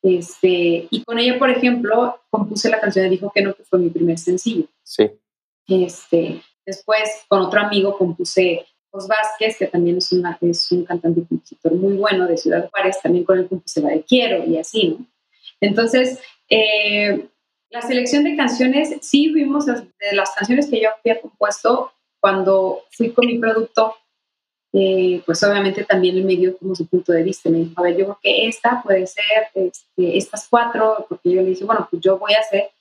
Este, 0.02 0.88
y 0.90 1.04
con 1.04 1.20
ella, 1.20 1.38
por 1.38 1.50
ejemplo, 1.50 2.20
compuse 2.30 2.70
la 2.70 2.80
canción 2.80 3.06
de 3.06 3.12
Dijo 3.12 3.32
que 3.34 3.42
no, 3.42 3.54
que 3.54 3.64
fue 3.64 3.80
mi 3.80 3.90
primer 3.90 4.18
sencillo. 4.18 4.66
Sí. 4.84 5.12
Este, 5.68 6.42
después, 6.66 7.24
con 7.28 7.42
otro 7.42 7.62
amigo, 7.62 7.98
compuse 7.98 8.66
Vázquez, 8.94 9.58
que 9.58 9.68
también 9.68 9.98
es, 9.98 10.12
una, 10.12 10.38
es 10.42 10.72
un 10.72 10.86
cantante 10.86 11.22
y 11.22 11.26
compositor 11.26 11.74
muy 11.74 11.96
bueno 11.96 12.28
de 12.28 12.38
Ciudad 12.38 12.70
Juárez, 12.70 12.98
también 13.02 13.24
con 13.26 13.40
él 13.40 13.48
compuse 13.48 13.82
la 13.82 13.90
de 13.90 14.04
Quiero 14.04 14.46
y 14.46 14.58
así, 14.58 14.90
¿no? 14.90 15.06
Entonces, 15.62 16.20
eh, 16.50 17.28
la 17.70 17.82
selección 17.82 18.24
de 18.24 18.36
canciones, 18.36 18.96
sí 19.02 19.32
vimos 19.34 19.66
de 19.66 19.84
las 20.12 20.32
canciones 20.32 20.70
que 20.70 20.82
yo 20.82 20.90
había 20.90 21.22
compuesto 21.22 21.92
cuando 22.20 22.84
fui 22.92 23.12
con 23.12 23.26
mi 23.26 23.40
productor 23.40 23.94
eh, 24.76 25.22
pues 25.28 25.44
obviamente 25.44 25.84
también 25.84 26.26
me 26.26 26.36
dio 26.36 26.58
como 26.58 26.74
su 26.74 26.88
punto 26.88 27.14
de 27.14 27.22
vista. 27.22 27.50
Me 27.50 27.60
dijo, 27.60 27.74
a 27.80 27.84
ver, 27.84 27.96
yo 27.96 28.06
creo 28.06 28.20
que 28.22 28.48
esta 28.48 28.82
puede 28.82 29.06
ser, 29.06 29.48
este, 29.54 30.18
estas 30.18 30.48
cuatro, 30.50 31.06
porque 31.08 31.32
yo 31.32 31.42
le 31.42 31.50
dije, 31.50 31.64
bueno, 31.64 31.88
pues 31.90 32.02
yo 32.02 32.18
voy 32.18 32.34
a 32.34 32.40
hacer 32.40 32.72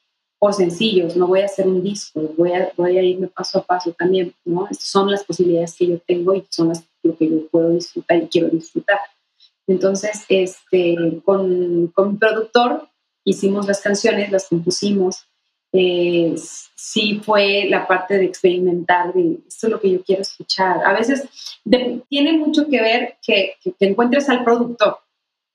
por 0.42 0.54
sencillos, 0.54 1.14
no 1.16 1.28
voy 1.28 1.42
a 1.42 1.44
hacer 1.44 1.68
un 1.68 1.84
disco, 1.84 2.20
voy 2.36 2.52
a, 2.52 2.72
voy 2.76 2.98
irme 2.98 3.28
paso 3.28 3.60
a 3.60 3.62
paso 3.62 3.92
también, 3.92 4.34
¿no? 4.44 4.66
Estas 4.68 4.88
son 4.88 5.08
las 5.08 5.22
posibilidades 5.22 5.76
que 5.76 5.86
yo 5.86 6.00
tengo 6.00 6.34
y 6.34 6.44
son 6.50 6.70
las 6.70 6.84
lo 7.04 7.16
que 7.16 7.30
yo 7.30 7.46
puedo 7.46 7.70
disfrutar 7.70 8.16
y 8.16 8.26
quiero 8.26 8.48
disfrutar. 8.48 8.98
Entonces, 9.68 10.24
este, 10.28 10.96
con, 11.24 11.92
con 11.94 12.10
mi 12.10 12.18
productor 12.18 12.88
hicimos 13.22 13.68
las 13.68 13.80
canciones, 13.82 14.32
las 14.32 14.48
compusimos, 14.48 15.28
eh, 15.72 16.34
sí 16.74 17.20
fue 17.24 17.66
la 17.68 17.86
parte 17.86 18.18
de 18.18 18.24
experimentar, 18.24 19.14
de 19.14 19.38
esto 19.46 19.68
es 19.68 19.72
lo 19.72 19.80
que 19.80 19.92
yo 19.92 20.02
quiero 20.02 20.22
escuchar. 20.22 20.84
A 20.84 20.92
veces 20.92 21.22
tiene 22.08 22.32
mucho 22.32 22.66
que 22.66 22.82
ver 22.82 23.16
que, 23.24 23.54
que, 23.62 23.86
encuentres 23.86 24.28
al 24.28 24.42
productor, 24.42 24.98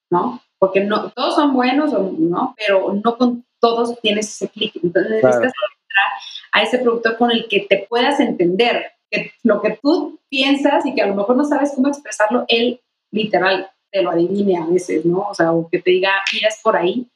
¿no? 0.10 0.42
Porque 0.60 0.82
no, 0.82 1.12
todos 1.12 1.36
son 1.36 1.54
buenos, 1.54 1.92
¿no? 1.94 2.56
Pero 2.58 2.94
no 3.04 3.18
con 3.18 3.46
todos 3.60 4.00
tienes 4.02 4.28
ese 4.28 4.50
clic. 4.50 4.74
Entonces 4.82 5.12
necesitas 5.12 5.54
encontrar 5.54 6.08
a 6.52 6.64
ese 6.64 6.80
productor 6.80 7.18
con 7.18 7.32
el 7.32 7.48
que 7.48 7.62
te 7.62 7.86
puedas 7.90 8.20
entender, 8.20 8.92
que 9.10 9.32
lo 9.44 9.62
que 9.62 9.80
tú 9.82 10.20
piensas 10.30 10.86
y 10.86 10.96
que 10.96 11.02
a 11.02 11.08
lo 11.08 11.16
mejor 11.16 11.36
no 11.36 11.46
sabes 11.46 11.74
cómo 11.76 11.88
expresarlo, 11.88 12.46
él 12.48 12.82
literal 13.12 13.70
te 13.92 14.02
lo 14.02 14.12
adivine 14.12 14.58
a 14.58 14.66
veces, 14.66 15.06
¿no? 15.06 15.28
O 15.30 15.34
sea, 15.34 15.52
o 15.54 15.70
que 15.70 15.80
te 15.80 15.92
diga, 15.92 16.12
mira, 16.34 16.50
es 16.50 16.60
por 16.62 16.76
ahí 16.76 17.08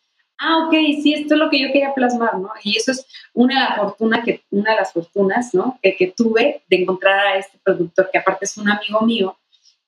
ah, 0.41 0.65
ok, 0.65 0.73
sí, 1.01 1.13
esto 1.13 1.35
es 1.35 1.39
lo 1.39 1.49
que 1.49 1.61
yo 1.61 1.67
quería 1.67 1.93
plasmar, 1.93 2.37
¿no? 2.39 2.49
Y 2.63 2.77
eso 2.77 2.91
es 2.91 3.05
una 3.33 3.53
de, 3.53 3.69
las 3.69 3.77
fortuna 3.77 4.23
que, 4.23 4.41
una 4.49 4.71
de 4.71 4.77
las 4.77 4.91
fortunas, 4.91 5.53
¿no? 5.53 5.79
Que, 5.81 5.95
que, 5.95 6.07
tuve 6.07 6.63
de 6.67 6.77
encontrar 6.77 7.19
a 7.19 7.37
este 7.37 7.59
productor, 7.63 8.09
que 8.11 8.17
aparte 8.17 8.45
es 8.45 8.57
un 8.57 8.69
amigo 8.69 9.01
mío, 9.01 9.37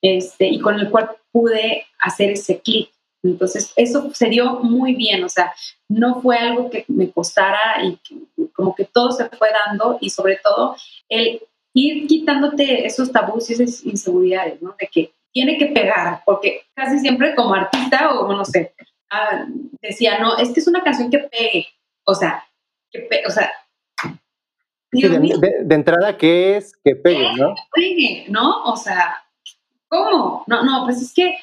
este, 0.02 0.48
y 0.48 0.60
con 0.60 0.80
el 0.80 0.90
cual 0.90 1.10
pude 1.32 1.88
hacer 2.00 2.32
ese 2.32 2.60
clic. 2.60 2.92
Entonces, 3.24 3.72
eso 3.76 4.12
se 4.14 4.28
dio 4.28 4.60
muy 4.60 4.96
bien, 4.96 5.24
o 5.24 5.30
sea, 5.30 5.54
no 5.88 6.22
fue 6.22 6.38
algo 6.38 6.70
que 6.70 6.84
me 6.90 7.10
costara 7.10 7.84
y 7.84 7.98
como 8.52 8.76
que 8.76 8.86
todo 8.86 9.12
se 9.12 9.30
fue 9.30 9.50
dando 9.52 9.98
y 10.02 10.10
sobre 10.10 10.38
todo 10.44 10.76
el 11.10 11.42
ir 11.74 12.08
quitándote 12.08 12.86
esos 12.86 13.12
tabús 13.12 13.50
y 13.50 13.54
esas 13.54 13.84
inseguridades, 13.86 14.62
¿no? 14.62 14.76
De 14.80 14.88
que 14.88 15.14
tiene 15.32 15.58
que 15.58 15.68
pegar, 15.68 16.22
porque 16.26 16.64
casi 16.76 17.00
siempre 17.00 17.34
como 17.34 17.56
artista 17.56 18.14
o 18.20 18.32
no 18.32 18.46
sé, 18.46 18.74
Ah, 19.16 19.46
decía, 19.80 20.18
no, 20.18 20.38
es 20.38 20.50
que 20.50 20.60
es 20.60 20.68
una 20.68 20.84
canción 20.84 21.12
que 21.12 21.20
pegue, 21.20 21.68
o 22.04 22.16
sea, 22.16 22.44
que 22.90 23.08
o 23.28 23.30
sea, 23.30 23.52
de, 24.92 25.76
entrada, 25.76 26.18
¿qué 26.18 26.58
es 26.58 26.76
que 26.84 26.96
pegue, 26.96 27.28
no? 27.38 27.54
Que 27.54 27.62
pegue, 27.76 28.26
¿no? 28.30 28.64
O 28.64 28.76
sea, 28.76 29.24
¿cómo? 29.88 30.44
No, 30.48 30.64
no, 30.64 30.86
pues 30.86 31.00
es 31.00 31.14
que, 31.14 31.36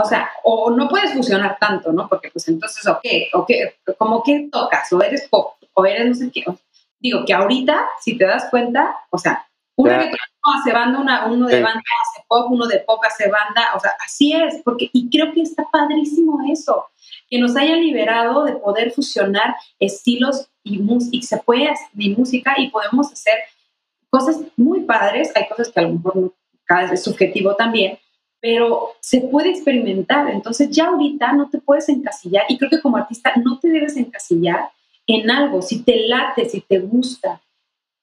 o 0.00 0.04
sea, 0.04 0.30
o 0.44 0.70
no 0.70 0.88
puedes 0.88 1.12
fusionar 1.12 1.58
tanto, 1.58 1.92
¿no? 1.92 2.08
Porque 2.08 2.30
pues 2.30 2.48
entonces, 2.48 2.86
ok, 2.86 3.04
ok, 3.34 3.50
como 3.98 4.22
que 4.22 4.48
tocas, 4.50 4.92
o 4.92 5.02
eres 5.02 5.28
pop, 5.28 5.54
o 5.74 5.86
eres 5.86 6.06
no 6.06 6.14
sé 6.14 6.30
qué. 6.30 6.44
Digo 6.98 7.24
que 7.24 7.34
ahorita, 7.34 7.86
si 8.00 8.16
te 8.16 8.26
das 8.26 8.48
cuenta, 8.50 8.96
o 9.10 9.18
sea, 9.18 9.46
uno 9.76 9.90
de 9.90 10.10
hace 10.58 10.72
banda, 10.72 11.00
una, 11.00 11.26
uno 11.26 11.46
de 11.48 11.60
banda 11.60 11.80
hace 11.80 12.24
pop, 12.28 12.46
uno 12.50 12.66
de 12.66 12.78
pop 12.80 13.00
hace 13.04 13.28
banda, 13.30 13.72
o 13.74 13.80
sea, 13.80 13.92
así 14.04 14.32
es, 14.32 14.62
porque, 14.64 14.88
y 14.92 15.10
creo 15.10 15.32
que 15.32 15.42
está 15.42 15.64
padrísimo 15.70 16.38
eso 16.50 16.86
que 17.28 17.38
nos 17.38 17.56
haya 17.56 17.76
liberado 17.76 18.44
de 18.44 18.52
poder 18.52 18.92
fusionar 18.92 19.56
estilos 19.78 20.48
y, 20.62 20.78
música, 20.78 21.26
se 21.26 21.38
puede 21.38 21.70
de 21.92 22.10
música 22.10 22.54
y 22.56 22.70
podemos 22.70 23.12
hacer 23.12 23.34
cosas 24.10 24.40
muy 24.56 24.80
padres, 24.80 25.32
hay 25.34 25.48
cosas 25.48 25.70
que 25.70 25.80
a 25.80 25.82
lo 25.82 25.90
mejor 25.90 26.16
no, 26.16 26.32
cada 26.64 26.82
vez 26.82 26.92
es 26.92 27.04
subjetivo 27.04 27.54
también, 27.56 27.98
pero 28.46 28.92
se 29.00 29.22
puede 29.22 29.50
experimentar, 29.50 30.30
entonces 30.30 30.70
ya 30.70 30.86
ahorita 30.86 31.32
no 31.32 31.50
te 31.50 31.58
puedes 31.58 31.88
encasillar 31.88 32.44
y 32.48 32.56
creo 32.56 32.70
que 32.70 32.80
como 32.80 32.96
artista 32.96 33.32
no 33.44 33.58
te 33.58 33.68
debes 33.70 33.96
encasillar 33.96 34.70
en 35.04 35.28
algo, 35.28 35.62
si 35.62 35.82
te 35.82 36.06
late, 36.06 36.48
si 36.48 36.60
te 36.60 36.78
gusta 36.78 37.40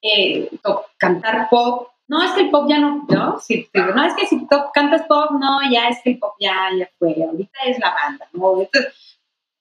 eh, 0.01 0.49
cantar 0.97 1.47
pop, 1.49 1.87
no 2.09 2.21
es 2.21 2.31
que 2.31 2.41
el 2.41 2.49
pop 2.49 2.67
ya 2.67 2.77
no, 2.77 3.05
¿no? 3.07 3.39
Si, 3.39 3.69
no 3.73 4.03
es 4.03 4.13
que 4.15 4.27
si 4.27 4.45
cantas 4.73 5.03
pop, 5.03 5.31
no, 5.39 5.59
ya 5.71 5.87
es 5.87 5.99
que 6.03 6.09
el 6.09 6.19
pop 6.19 6.33
ya, 6.41 6.53
ya 6.77 6.89
fue, 6.99 7.15
ahorita 7.23 7.59
es 7.65 7.79
la 7.79 7.93
banda, 7.93 8.27
¿no? 8.33 8.59
Entonces, 8.59 8.93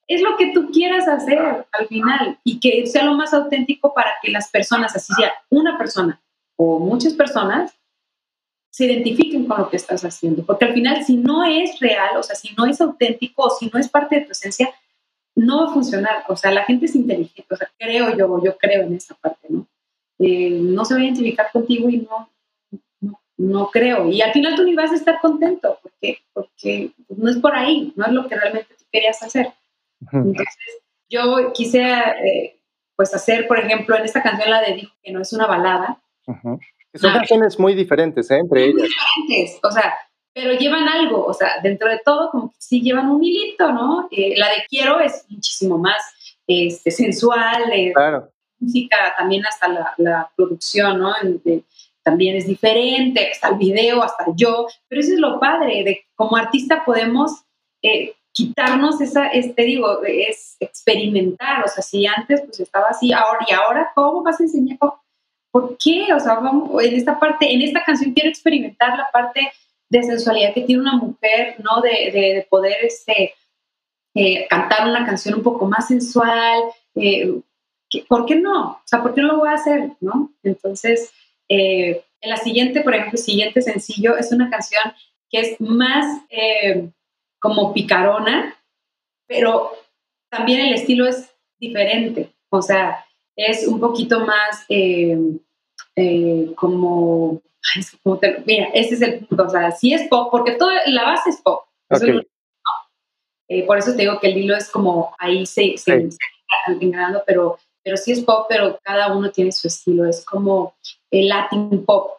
es 0.05 0.21
lo 0.21 0.35
que 0.35 0.51
tú 0.51 0.69
quieras 0.69 1.07
hacer 1.07 1.65
al 1.71 1.87
final 1.87 2.37
y 2.43 2.59
que 2.59 2.87
sea 2.87 3.05
lo 3.05 3.13
más 3.13 3.33
auténtico 3.33 3.93
para 3.93 4.15
que 4.21 4.29
las 4.31 4.51
personas, 4.51 4.93
así 4.97 5.13
sea 5.13 5.31
una 5.49 5.77
persona 5.77 6.21
o 6.57 6.77
muchas 6.79 7.13
personas, 7.13 7.73
se 8.73 8.85
identifiquen 8.85 9.45
con 9.45 9.59
lo 9.59 9.69
que 9.69 9.77
estás 9.77 10.03
haciendo. 10.03 10.43
Porque 10.43 10.65
al 10.65 10.73
final, 10.73 11.05
si 11.05 11.17
no 11.17 11.43
es 11.43 11.79
real, 11.79 12.17
o 12.17 12.23
sea, 12.23 12.35
si 12.35 12.55
no 12.55 12.65
es 12.65 12.81
auténtico 12.81 13.43
o 13.43 13.49
si 13.51 13.69
no 13.71 13.79
es 13.79 13.87
parte 13.87 14.15
de 14.15 14.21
tu 14.25 14.31
esencia, 14.31 14.67
no 15.35 15.63
va 15.63 15.69
a 15.69 15.73
funcionar. 15.73 16.23
O 16.27 16.35
sea, 16.35 16.51
la 16.51 16.65
gente 16.65 16.87
es 16.87 16.95
inteligente, 16.95 17.53
o 17.53 17.55
sea, 17.55 17.69
creo 17.77 18.17
yo, 18.17 18.43
yo 18.43 18.57
creo 18.57 18.81
en 18.81 18.95
esa 18.95 19.13
parte, 19.13 19.47
¿no? 19.49 19.67
Eh, 20.17 20.49
no 20.49 20.85
se 20.85 20.95
va 20.95 21.01
a 21.01 21.03
identificar 21.03 21.51
contigo 21.51 21.87
y 21.87 21.97
no, 21.97 22.29
no 23.01 23.19
no 23.37 23.69
creo. 23.69 24.09
Y 24.09 24.23
al 24.23 24.33
final 24.33 24.55
tú 24.55 24.63
ni 24.63 24.73
vas 24.73 24.91
a 24.91 24.95
estar 24.95 25.21
contento, 25.21 25.77
porque, 25.83 26.23
porque 26.33 26.91
no 27.09 27.29
es 27.29 27.37
por 27.37 27.55
ahí, 27.55 27.93
no 27.95 28.07
es 28.07 28.11
lo 28.11 28.27
que 28.27 28.35
realmente 28.35 28.73
tú 28.75 28.85
querías 28.91 29.21
hacer. 29.21 29.53
Entonces, 30.11 30.81
yo 31.09 31.53
quise 31.53 31.79
eh, 31.83 32.59
pues 32.95 33.13
hacer, 33.13 33.47
por 33.47 33.59
ejemplo, 33.59 33.95
en 33.95 34.05
esta 34.05 34.23
canción 34.23 34.49
la 34.49 34.61
de 34.61 34.73
Dijo 34.73 34.95
que 35.03 35.11
no 35.11 35.21
es 35.21 35.31
una 35.31 35.45
balada. 35.45 36.01
Son 36.93 37.11
ah. 37.11 37.15
canciones 37.15 37.59
muy 37.59 37.73
diferentes, 37.73 38.29
¿eh? 38.29 38.37
Entre 38.37 38.65
ellas. 38.65 38.87
diferentes, 38.87 39.59
o 39.63 39.71
sea, 39.71 39.95
pero 40.33 40.53
llevan 40.53 40.87
algo, 40.87 41.25
o 41.25 41.33
sea, 41.33 41.59
dentro 41.61 41.89
de 41.89 41.99
todo, 42.03 42.29
como 42.31 42.49
que 42.49 42.55
sí 42.59 42.81
llevan 42.81 43.09
un 43.09 43.23
hilito, 43.23 43.71
¿no? 43.71 44.07
Eh, 44.11 44.33
la 44.37 44.49
de 44.49 44.63
Quiero 44.67 44.99
es 44.99 45.25
muchísimo 45.29 45.77
más 45.77 46.03
este, 46.47 46.91
sensual, 46.91 47.63
claro. 47.93 48.29
música, 48.59 49.13
también 49.17 49.45
hasta 49.45 49.67
la, 49.97 50.31
producción, 50.35 50.99
¿no? 50.99 51.13
también 52.03 52.35
es 52.35 52.47
diferente, 52.47 53.31
hasta 53.31 53.49
el 53.49 53.55
video, 53.55 54.03
hasta 54.03 54.25
yo, 54.35 54.67
pero 54.89 55.01
eso 55.01 55.13
es 55.13 55.19
lo 55.19 55.39
padre, 55.39 55.83
de 55.83 56.05
como 56.15 56.35
artista 56.35 56.83
podemos 56.83 57.43
eh, 57.81 58.13
quitarnos 58.33 58.99
esa, 58.99 59.27
este 59.27 59.63
digo, 59.63 60.03
es 60.03 60.57
experimentar, 60.59 61.63
o 61.63 61.67
sea, 61.67 61.81
si 61.81 62.05
antes 62.05 62.41
pues 62.41 62.59
estaba 62.59 62.87
así, 62.89 63.13
ahora 63.13 63.45
y 63.47 63.53
ahora, 63.53 63.91
¿cómo 63.95 64.21
vas 64.21 64.39
a 64.39 64.43
enseñar? 64.43 64.77
¿Por 65.53 65.77
qué? 65.77 66.11
O 66.11 66.19
sea, 66.19 66.39
en 66.81 66.95
esta 66.95 67.19
parte, 67.19 67.53
en 67.53 67.61
esta 67.61 67.83
canción 67.83 68.11
quiero 68.11 68.27
experimentar 68.27 68.97
la 68.97 69.11
parte 69.13 69.51
de 69.87 70.01
sensualidad 70.01 70.51
que 70.55 70.63
tiene 70.63 70.81
una 70.81 70.95
mujer, 70.95 71.57
¿no? 71.59 71.79
De, 71.79 72.11
de, 72.11 72.47
poder 72.49 72.77
este, 72.81 73.35
eh, 74.15 74.47
cantar 74.49 74.89
una 74.89 75.05
canción 75.05 75.35
un 75.35 75.43
poco 75.43 75.67
más 75.67 75.87
sensual. 75.87 76.63
Eh, 76.95 77.39
¿Por 78.09 78.25
qué 78.25 78.37
no? 78.37 78.71
O 78.71 78.81
sea, 78.83 79.03
¿por 79.03 79.13
qué 79.13 79.21
no 79.21 79.27
lo 79.27 79.37
voy 79.37 79.49
a 79.49 79.53
hacer? 79.53 79.91
¿no? 80.01 80.33
Entonces, 80.41 81.13
eh, 81.47 82.03
en 82.21 82.29
la 82.31 82.37
siguiente, 82.37 82.81
por 82.81 82.95
ejemplo, 82.95 83.19
siguiente 83.19 83.61
sencillo 83.61 84.17
es 84.17 84.31
una 84.31 84.49
canción 84.49 84.81
que 85.29 85.39
es 85.39 85.61
más 85.61 86.23
como 87.39 87.73
picarona, 87.73 88.55
pero 89.27 89.71
también 90.31 90.61
el 90.61 90.73
estilo 90.73 91.05
es 91.05 91.31
diferente. 91.59 92.31
O 92.49 92.63
sea, 92.63 93.05
es 93.35 93.67
un 93.67 93.79
poquito 93.79 94.25
más 94.25 94.65
como 96.55 97.41
mira, 98.45 98.67
ese 98.73 98.95
es 98.95 99.01
el 99.01 99.25
punto, 99.25 99.45
o 99.45 99.49
sea, 99.49 99.71
sí 99.71 99.93
es 99.93 100.07
pop, 100.07 100.29
porque 100.31 100.53
toda 100.53 100.73
la 100.87 101.03
base 101.03 101.29
es 101.29 101.41
pop. 101.41 101.63
Eh, 103.49 103.65
por 103.65 103.77
eso 103.77 103.91
te 103.91 104.03
digo 104.03 104.19
que 104.19 104.27
el 104.27 104.37
hilo 104.37 104.55
es 104.55 104.69
como 104.69 105.13
ahí 105.19 105.45
se, 105.45 105.77
se, 105.77 105.97
está 105.97 107.23
pero, 107.25 107.57
pero 107.83 107.97
sí 107.97 108.13
es 108.13 108.21
pop, 108.21 108.45
pero 108.49 108.79
cada 108.83 109.15
uno 109.15 109.31
tiene 109.31 109.51
su 109.51 109.67
estilo, 109.67 110.05
es 110.05 110.25
como 110.25 110.75
el 111.11 111.27
Latin 111.27 111.85
pop. 111.85 112.11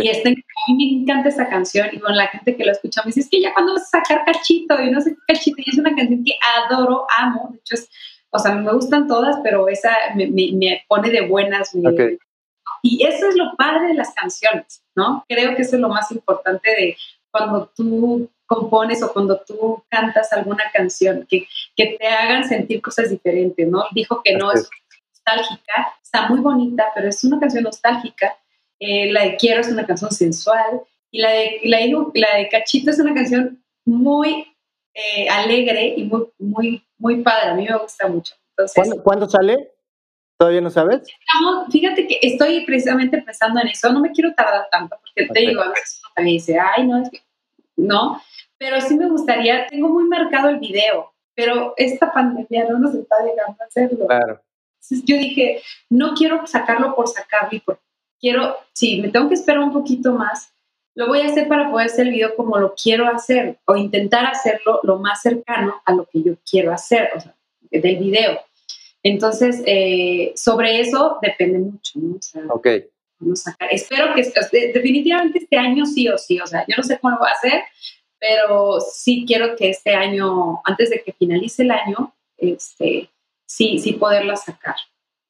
Y 0.00 0.08
este, 0.08 0.30
a 0.30 0.32
mí 0.32 0.76
me 0.76 1.02
encanta 1.02 1.28
esa 1.28 1.48
canción 1.48 1.88
y 1.92 1.98
con 1.98 2.16
la 2.16 2.28
gente 2.28 2.56
que 2.56 2.64
lo 2.64 2.72
escucha 2.72 3.02
me 3.02 3.08
dice, 3.08 3.20
es 3.20 3.28
que 3.28 3.42
ya 3.42 3.52
cuando 3.52 3.74
vas 3.74 3.92
a 3.92 4.00
sacar 4.00 4.24
cachito 4.24 4.80
y 4.80 4.90
no 4.90 5.00
sé 5.02 5.10
qué 5.10 5.34
cachito, 5.34 5.56
y 5.58 5.70
es 5.70 5.78
una 5.78 5.94
canción 5.94 6.24
que 6.24 6.32
adoro, 6.64 7.06
amo, 7.18 7.50
de 7.52 7.58
hecho 7.58 7.74
es, 7.74 7.88
o 8.30 8.38
sea, 8.38 8.54
me 8.54 8.72
gustan 8.72 9.06
todas, 9.06 9.36
pero 9.42 9.68
esa 9.68 9.90
me, 10.14 10.28
me, 10.28 10.82
pone 10.88 11.10
de 11.10 11.26
buenas, 11.26 11.74
me, 11.74 12.18
y 12.88 13.04
eso 13.04 13.28
es 13.28 13.34
lo 13.34 13.56
padre 13.56 13.88
de 13.88 13.94
las 13.94 14.14
canciones, 14.14 14.84
¿no? 14.94 15.24
Creo 15.28 15.56
que 15.56 15.62
eso 15.62 15.74
es 15.74 15.82
lo 15.82 15.88
más 15.88 16.12
importante 16.12 16.70
de 16.70 16.96
cuando 17.32 17.70
tú 17.74 18.30
compones 18.46 19.02
o 19.02 19.12
cuando 19.12 19.40
tú 19.40 19.82
cantas 19.88 20.32
alguna 20.32 20.64
canción, 20.72 21.26
que, 21.28 21.48
que 21.74 21.96
te 21.98 22.06
hagan 22.06 22.48
sentir 22.48 22.80
cosas 22.80 23.10
diferentes, 23.10 23.66
¿no? 23.66 23.86
Dijo 23.92 24.22
que 24.22 24.36
no 24.36 24.52
es 24.52 24.70
nostálgica, 25.10 25.94
está 26.00 26.28
muy 26.28 26.38
bonita, 26.38 26.86
pero 26.94 27.08
es 27.08 27.24
una 27.24 27.40
canción 27.40 27.64
nostálgica. 27.64 28.36
Eh, 28.78 29.10
la 29.10 29.24
de 29.24 29.36
Quiero 29.36 29.62
es 29.62 29.68
una 29.68 29.84
canción 29.84 30.12
sensual 30.12 30.82
y 31.10 31.20
la 31.22 31.30
de, 31.30 31.60
la 31.64 31.78
la 32.14 32.38
de 32.38 32.48
Cachito 32.48 32.90
es 32.90 33.00
una 33.00 33.14
canción 33.14 33.64
muy 33.84 34.46
eh, 34.94 35.28
alegre 35.28 35.94
y 35.96 36.04
muy, 36.04 36.28
muy, 36.38 36.86
muy 36.98 37.22
padre. 37.22 37.50
A 37.50 37.54
mí 37.54 37.66
me 37.68 37.76
gusta 37.76 38.06
mucho. 38.06 38.34
Entonces, 38.50 38.94
¿Cuándo 39.02 39.28
sale? 39.28 39.72
¿Todavía 40.38 40.60
no 40.60 40.70
sabes? 40.70 41.02
fíjate 41.70 42.06
que 42.06 42.18
estoy 42.22 42.64
precisamente 42.66 43.22
pensando 43.22 43.60
en 43.60 43.68
eso. 43.68 43.90
No 43.90 44.00
me 44.00 44.12
quiero 44.12 44.34
tardar 44.34 44.68
tanto 44.70 44.96
porque 45.00 45.32
te 45.32 45.40
digo, 45.40 45.62
a 45.62 45.68
veces 45.68 46.00
uno 46.02 46.12
también 46.14 46.36
dice, 46.36 46.58
ay, 46.58 46.86
no, 46.86 47.02
es 47.02 47.10
que 47.10 47.22
no. 47.76 48.22
Pero 48.58 48.80
sí 48.80 48.96
me 48.96 49.08
gustaría, 49.08 49.66
tengo 49.66 49.88
muy 49.88 50.04
marcado 50.04 50.48
el 50.48 50.58
video, 50.58 51.12
pero 51.34 51.74
esta 51.76 52.12
pandemia 52.12 52.66
no 52.68 52.78
nos 52.78 52.94
está 52.94 53.16
llegando 53.20 53.56
a 53.60 53.64
hacerlo. 53.64 54.06
Claro. 54.06 54.40
Entonces 54.74 55.04
yo 55.04 55.16
dije, 55.16 55.62
no 55.90 56.14
quiero 56.14 56.46
sacarlo 56.46 56.94
por 56.94 57.08
sacarlo 57.08 57.50
y 57.52 57.60
por, 57.60 57.80
quiero, 58.20 58.56
sí, 58.72 59.00
me 59.00 59.08
tengo 59.08 59.28
que 59.28 59.34
esperar 59.34 59.60
un 59.60 59.72
poquito 59.72 60.12
más. 60.12 60.52
Lo 60.94 61.08
voy 61.08 61.20
a 61.20 61.26
hacer 61.26 61.48
para 61.48 61.70
poder 61.70 61.86
hacer 61.86 62.06
el 62.06 62.12
video 62.12 62.34
como 62.36 62.58
lo 62.58 62.74
quiero 62.74 63.06
hacer 63.06 63.58
o 63.66 63.76
intentar 63.76 64.26
hacerlo 64.26 64.80
lo 64.82 64.98
más 64.98 65.20
cercano 65.20 65.82
a 65.84 65.92
lo 65.92 66.06
que 66.06 66.22
yo 66.22 66.34
quiero 66.48 66.72
hacer, 66.72 67.10
o 67.14 67.20
sea, 67.20 67.34
del 67.70 67.96
video. 67.96 68.40
Entonces, 69.06 69.62
eh, 69.66 70.32
sobre 70.34 70.80
eso 70.80 71.18
depende 71.22 71.60
mucho, 71.60 71.92
¿no? 71.94 72.16
O 72.16 72.20
sea, 72.20 72.42
ok. 72.48 72.66
Vamos 73.20 73.46
a 73.46 73.52
sacar. 73.52 73.68
Espero 73.70 74.12
que 74.14 74.22
definitivamente 74.74 75.38
este 75.38 75.56
año 75.56 75.86
sí 75.86 76.08
o 76.08 76.18
sí, 76.18 76.40
o 76.40 76.46
sea, 76.46 76.64
yo 76.66 76.74
no 76.76 76.82
sé 76.82 76.98
cómo 76.98 77.14
lo 77.14 77.20
va 77.20 77.28
a 77.28 77.34
hacer, 77.34 77.62
pero 78.18 78.80
sí 78.80 79.24
quiero 79.24 79.54
que 79.54 79.70
este 79.70 79.94
año, 79.94 80.60
antes 80.64 80.90
de 80.90 81.04
que 81.04 81.12
finalice 81.12 81.62
el 81.62 81.70
año, 81.70 82.14
este, 82.36 83.08
sí, 83.46 83.78
sí 83.78 83.92
poderla 83.92 84.34
sacar. 84.34 84.74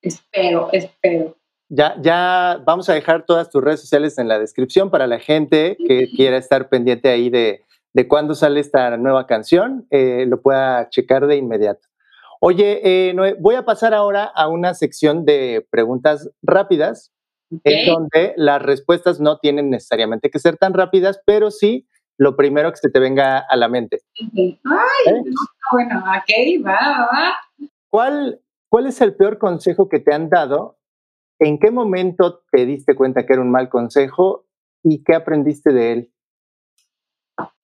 Espero, 0.01 0.70
espero. 0.72 1.37
Ya, 1.68 1.97
ya 2.01 2.62
vamos 2.64 2.89
a 2.89 2.95
dejar 2.95 3.27
todas 3.27 3.51
tus 3.51 3.62
redes 3.62 3.81
sociales 3.83 4.16
en 4.16 4.29
la 4.29 4.39
descripción 4.39 4.91
para 4.91 5.07
la 5.07 5.18
gente 5.18 5.77
que 5.87 6.09
quiera 6.16 6.39
estar 6.39 6.70
pendiente 6.70 7.11
ahí 7.11 7.29
de, 7.29 7.62
de 7.93 8.09
cuándo 8.09 8.35
sale 8.35 8.61
esta 8.61 8.97
nueva 8.97 9.27
canción, 9.27 9.87
eh, 9.91 10.24
lo 10.27 10.41
pueda 10.41 10.89
checar 10.89 11.27
de 11.27 11.37
inmediato. 11.37 11.86
Oye, 12.41 12.80
eh, 12.82 13.37
voy 13.41 13.55
a 13.55 13.64
pasar 13.64 13.95
ahora 13.95 14.24
a 14.24 14.49
una 14.49 14.74
sección 14.74 15.24
de 15.24 15.66
preguntas 15.70 16.30
rápidas, 16.43 17.12
en 17.64 17.87
donde 17.87 18.34
las 18.37 18.61
respuestas 18.61 19.20
no 19.20 19.39
tienen 19.39 19.70
necesariamente 19.70 20.30
que 20.30 20.39
ser 20.39 20.57
tan 20.57 20.74
rápidas, 20.74 21.20
pero 21.24 21.51
sí 21.51 21.87
lo 22.18 22.37
primero 22.37 22.70
que 22.70 22.78
se 22.78 22.91
te 22.91 22.99
venga 22.99 23.39
a 23.39 23.57
la 23.57 23.68
mente. 23.68 24.01
Ay, 24.18 24.45
¿Eh? 25.07 25.22
bueno, 25.72 25.99
ok, 25.99 26.66
va, 26.66 27.09
va. 27.12 27.34
¿Cuál, 27.91 28.41
¿Cuál 28.68 28.87
es 28.87 29.01
el 29.01 29.14
peor 29.14 29.39
consejo 29.39 29.89
que 29.89 30.01
te 30.01 30.14
han 30.14 30.28
dado? 30.28 30.78
¿En 31.39 31.59
qué 31.59 31.70
momento 31.70 32.43
te 32.51 32.64
diste 32.64 32.95
cuenta 32.95 33.26
que 33.26 33.34
era 33.34 33.43
un 33.43 33.51
mal 33.51 33.68
consejo 33.68 34.47
y 34.82 35.05
qué 35.05 35.14
aprendiste 35.14 35.72
de 35.72 35.93
él? 35.93 36.12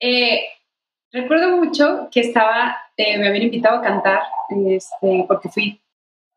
Eh, 0.01 0.43
recuerdo 1.11 1.57
mucho 1.57 2.09
que 2.11 2.21
estaba, 2.21 2.77
eh, 3.03 3.19
me 3.19 3.29
habían 3.29 3.45
invitado 3.45 3.79
a 3.79 3.83
cantar, 3.83 4.23
este, 4.67 5.25
porque 5.27 5.49
fui 5.49 5.81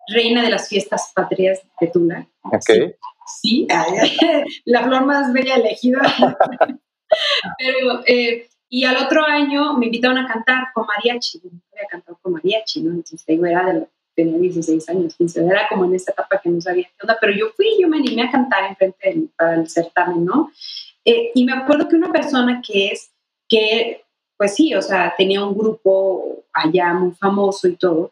reina 0.07 0.43
de 0.43 0.49
las 0.49 0.70
fiestas 0.70 1.11
patrias 1.16 1.61
de 1.80 1.88
Tula. 1.88 2.28
Okay. 2.43 2.95
Sí, 3.41 3.68
la 4.66 4.84
flor 4.84 5.05
más 5.05 5.34
bella 5.34 5.55
elegida. 5.55 6.01
Pero, 7.57 8.03
eh, 8.05 8.47
y 8.70 8.84
al 8.84 8.97
otro 8.97 9.26
año 9.26 9.74
me 9.78 9.86
invitaron 9.86 10.18
a 10.18 10.28
cantar 10.28 10.68
con 10.74 10.86
mariachi. 10.86 11.39
Yo 11.43 11.49
había 11.72 11.88
cantado 11.89 12.20
con 12.22 12.34
mariachi, 12.34 12.82
¿no? 12.82 12.91
Entonces, 12.91 13.24
era 13.28 13.74
de 13.74 13.88
tenía 14.16 14.38
16 14.38 14.89
años, 14.89 15.16
15, 15.16 15.45
era 15.45 15.68
como 15.68 15.86
en 15.86 15.95
esa 15.95 16.11
etapa 16.11 16.39
que 16.41 16.49
no 16.49 16.61
sabía 16.61 16.86
qué 16.86 16.95
onda, 17.01 17.18
pero 17.20 17.34
yo 17.34 17.47
fui, 17.55 17.68
yo 17.80 17.88
me 17.88 17.97
animé 17.97 18.24
a 18.24 18.32
cantar 18.32 18.63
enfrente 18.70 19.09
del, 19.09 19.30
para 19.36 19.55
el 19.55 19.70
certamen, 19.70 20.24
¿no? 20.24 20.51
Eh, 21.03 21.32
y 21.36 21.43
me 21.43 21.51
acuerdo 21.51 21.88
que 21.88 21.97
una 21.97 22.11
persona 22.11 22.61
que 22.66 22.88
es, 22.88 23.11
que 23.47 24.04
pues 24.38 24.55
sí, 24.55 24.73
o 24.75 24.81
sea, 24.81 25.13
tenía 25.17 25.43
un 25.43 25.57
grupo 25.57 26.43
allá 26.53 26.93
muy 26.93 27.11
famoso 27.11 27.67
y 27.67 27.75
todo. 27.75 28.11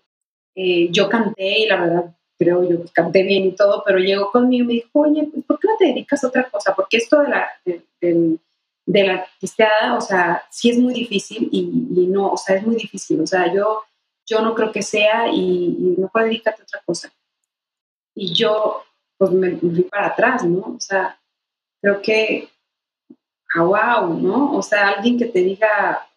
Eh, 0.56 0.90
yo 0.92 1.10
canté 1.10 1.60
y 1.60 1.68
la 1.68 1.82
verdad 1.82 2.16
creo 2.38 2.68
yo 2.68 2.84
canté 2.94 3.24
bien 3.24 3.46
y 3.46 3.52
todo, 3.56 3.84
pero 3.86 4.00
llegó 4.00 4.32
conmigo 4.32 4.64
y 4.64 4.68
me 4.68 4.74
dijo, 4.74 4.90
oye, 4.94 5.28
pues, 5.32 5.46
¿por 5.46 5.60
qué 5.60 5.68
no 5.68 5.78
te 5.78 5.86
dedicas 5.86 6.24
a 6.24 6.28
otra 6.28 6.50
cosa? 6.50 6.76
Porque 6.76 6.98
esto 6.98 7.22
de 7.22 7.30
la, 7.30 7.48
de, 7.66 9.04
la 9.06 9.14
artisteada, 9.14 9.96
o 9.96 10.02
sea, 10.02 10.44
sí 10.50 10.70
es 10.70 10.78
muy 10.78 10.94
difícil 10.94 11.50
y, 11.52 12.08
no, 12.08 12.32
o 12.32 12.38
sea, 12.38 12.58
es 12.58 12.66
muy 12.66 12.76
difícil. 12.76 13.22
O 13.22 13.28
sea, 13.28 13.54
yo, 13.54 13.84
yo 14.26 14.42
no 14.42 14.54
creo 14.56 14.72
que 14.72 14.82
sea 14.82 15.28
y, 15.30 15.66
y 15.66 15.96
no 15.98 16.10
puedo 16.10 16.26
dedicarte 16.26 16.62
a 16.62 16.66
otra 16.66 16.82
cosa. 16.86 17.14
Y 18.16 18.34
yo, 18.34 18.84
pues 19.18 19.32
me, 19.32 19.52
me 19.52 19.58
fui 19.58 19.84
para 19.84 20.08
atrás, 20.08 20.44
¿no? 20.44 20.76
O 20.76 20.80
sea, 20.80 21.18
creo 21.82 22.02
que, 22.02 22.50
ah, 23.56 23.64
wow, 23.64 24.20
¿no? 24.20 24.56
O 24.56 24.62
sea, 24.62 24.90
alguien 24.90 25.18
que 25.18 25.26
te 25.26 25.40
diga, 25.40 26.08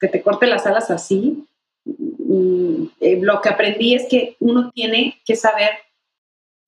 que 0.00 0.08
te 0.08 0.22
corte 0.22 0.46
las 0.46 0.66
alas 0.66 0.90
así. 0.90 1.46
Mm, 1.84 2.86
eh, 3.00 3.18
lo 3.20 3.40
que 3.40 3.48
aprendí 3.48 3.94
es 3.94 4.06
que 4.08 4.36
uno 4.40 4.70
tiene 4.72 5.20
que 5.24 5.36
saber 5.36 5.70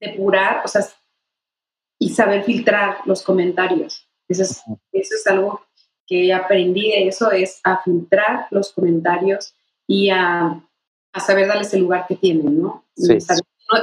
depurar, 0.01 0.63
o 0.65 0.69
sea, 0.69 0.83
y 1.99 2.11
saber 2.11 2.45
filtrar 2.45 2.99
los 3.05 3.23
comentarios. 3.23 4.09
Eso 4.29 4.43
es, 4.43 4.63
eso 4.93 5.15
es 5.15 5.27
algo 5.27 5.65
que 6.07 6.33
aprendí 6.33 6.91
de 6.91 7.09
eso, 7.09 7.31
es 7.31 7.61
a 7.65 7.83
filtrar 7.83 8.47
los 8.51 8.73
comentarios 8.73 9.55
y 9.87 10.11
a, 10.11 10.61
a 11.13 11.21
saber 11.21 11.47
darles 11.47 11.73
el 11.75 11.83
lugar 11.83 12.07
que 12.07 12.17
tienen, 12.17 12.61
¿no? 12.61 12.85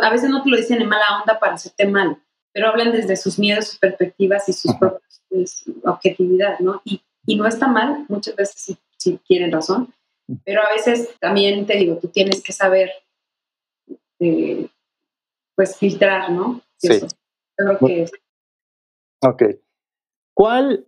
A 0.02 0.12
veces 0.12 0.30
no 0.30 0.43
te 0.43 0.50
lo 0.50 0.58
dicen 0.58 0.82
en 0.82 0.89
mala 0.89 1.20
onda 1.22 1.39
para 1.39 1.54
hacerte 1.54 1.88
mal, 1.88 2.22
pero 2.52 2.68
hablan 2.68 2.91
desde 2.91 3.16
sus 3.16 3.39
miedos, 3.39 3.68
sus 3.68 3.80
perspectivas 3.80 4.47
y 4.50 4.54
sus 4.54 4.74
propios 4.76 5.22
pues, 5.30 5.64
objetividad, 5.84 6.60
¿no? 6.60 6.82
Y, 6.84 7.02
y, 7.26 7.36
no 7.36 7.47
está 7.47 7.68
mal, 7.68 8.06
muchas 8.08 8.36
veces 8.36 8.62
sí, 8.62 8.78
tienen 9.28 9.52
razón, 9.52 9.93
pero 10.45 10.62
a 10.62 10.70
veces 10.70 11.18
también 11.20 11.66
te 11.66 11.78
digo, 11.78 11.97
tú 11.97 12.10
tienes 12.10 12.43
que 12.43 12.54
saber, 12.54 12.91
eh, 14.20 14.68
pues, 15.56 15.78
filtrar, 15.78 16.32
¿no? 16.32 16.62
Sí. 16.78 17.00
Creo 17.56 17.78
que 17.80 18.04
es. 18.04 18.12
Ok. 19.22 19.43
¿Cuál, 20.36 20.88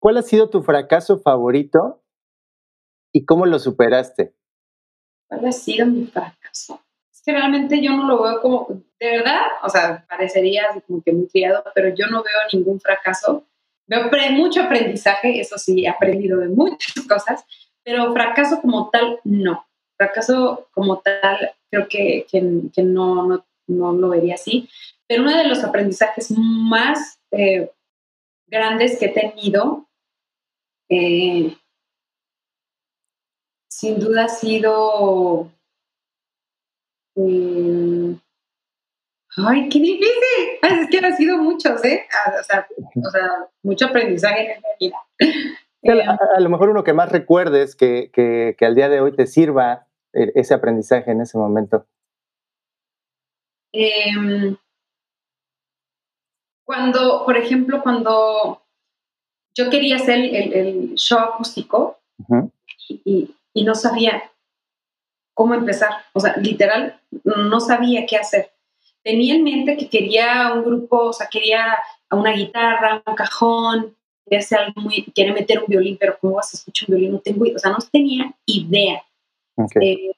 ¿Cuál 0.00 0.16
ha 0.16 0.22
sido 0.22 0.50
tu 0.50 0.62
fracaso 0.62 1.18
favorito 1.18 2.02
y 3.12 3.24
cómo 3.24 3.46
lo 3.46 3.58
superaste? 3.58 4.34
¿Cuál 5.28 5.46
ha 5.46 5.52
sido 5.52 5.86
mi 5.86 6.06
fracaso? 6.06 6.80
Es 7.12 7.22
que 7.24 7.32
realmente 7.32 7.80
yo 7.82 7.92
no 7.92 8.08
lo 8.08 8.22
veo 8.22 8.40
como, 8.40 8.66
de 8.98 9.10
verdad, 9.10 9.42
o 9.62 9.68
sea, 9.68 10.04
parecería 10.08 10.64
como 10.86 11.02
que 11.02 11.12
muy 11.12 11.28
criado, 11.28 11.62
pero 11.74 11.94
yo 11.94 12.06
no 12.08 12.22
veo 12.22 12.34
ningún 12.52 12.80
fracaso. 12.80 13.46
Veo 13.86 14.10
mucho 14.32 14.62
aprendizaje, 14.62 15.40
eso 15.40 15.58
sí, 15.58 15.84
he 15.84 15.88
aprendido 15.88 16.40
de 16.40 16.48
muchas 16.48 16.94
cosas, 17.08 17.44
pero 17.82 18.12
fracaso 18.12 18.60
como 18.60 18.90
tal, 18.90 19.20
no. 19.24 19.66
Fracaso 19.96 20.68
como 20.72 21.00
tal, 21.00 21.52
creo 21.70 21.88
que, 21.88 22.26
que, 22.30 22.82
no, 22.82 23.26
no, 23.26 23.46
no, 23.68 23.92
lo 23.92 24.08
vería 24.08 24.34
así. 24.34 24.68
Pero 25.06 25.22
uno 25.22 25.36
de 25.36 25.46
los 25.46 25.62
aprendizajes 25.62 26.32
más 26.36 27.20
eh, 27.30 27.70
grandes 28.46 28.98
que 28.98 29.06
he 29.06 29.08
tenido 29.10 29.86
eh, 30.88 31.56
sin 33.68 33.98
duda 33.98 34.24
ha 34.24 34.28
sido... 34.28 35.50
Eh, 37.16 38.16
ay, 39.36 39.68
qué 39.68 39.78
difícil. 39.78 40.58
Es 40.62 40.88
que 40.90 40.98
han 41.04 41.16
sido 41.16 41.38
muchos, 41.38 41.84
¿eh? 41.84 42.06
Ah, 42.12 42.32
o 42.40 42.42
sea, 42.44 42.66
o 42.78 43.10
sea 43.10 43.30
mucho 43.62 43.86
aprendizaje 43.86 44.54
en 44.54 44.62
la 44.62 44.68
vida. 44.80 44.96
A, 46.36 46.40
lo 46.40 46.48
mejor 46.48 46.70
uno 46.70 46.82
que 46.82 46.94
más 46.94 47.12
recuerdes 47.12 47.76
que, 47.76 48.10
que, 48.12 48.54
que, 48.58 48.64
al 48.64 48.74
día 48.74 48.88
de 48.88 49.00
hoy 49.00 49.12
te 49.12 49.26
sirva 49.26 49.86
e, 50.12 50.32
ese 50.34 50.54
aprendizaje 50.54 51.10
en 51.10 51.20
ese 51.20 51.36
momento. 51.36 51.86
Em, 53.72 54.56
cuando, 56.64 57.24
por 57.26 57.36
ejemplo, 57.36 57.82
cuando 57.82 58.62
yo 59.54 59.68
quería 59.68 59.96
hacer 59.96 60.18
el, 60.18 60.94
show 60.94 61.18
acústico 61.18 61.98
y, 62.88 63.34
y 63.52 63.64
no 63.64 63.74
sabía 63.74 64.22
cómo 65.34 65.54
empezar. 65.54 65.90
O 66.12 66.20
sea, 66.20 66.36
literal, 66.36 67.00
no 67.24 67.60
sabía 67.60 68.06
qué 68.06 68.16
hacer. 68.16 68.53
Tenía 69.04 69.34
en 69.34 69.44
mente 69.44 69.76
que 69.76 69.88
quería 69.88 70.52
un 70.54 70.64
grupo, 70.64 70.96
o 71.08 71.12
sea, 71.12 71.28
quería 71.28 71.76
una 72.10 72.32
guitarra, 72.32 73.02
un 73.06 73.14
cajón, 73.14 73.94
quería, 74.24 74.38
hacer 74.38 74.58
algo 74.58 74.80
muy, 74.80 75.04
quería 75.14 75.34
meter 75.34 75.60
un 75.60 75.66
violín, 75.66 75.98
pero 76.00 76.18
¿cómo 76.18 76.36
vas 76.36 76.54
a 76.54 76.56
escuchar 76.56 76.88
un 76.88 76.96
violín? 76.96 77.12
No 77.12 77.20
tengo, 77.20 77.44
o 77.54 77.58
sea, 77.58 77.70
no 77.70 77.78
tenía 77.92 78.34
idea. 78.46 79.04
Eh, 79.80 80.12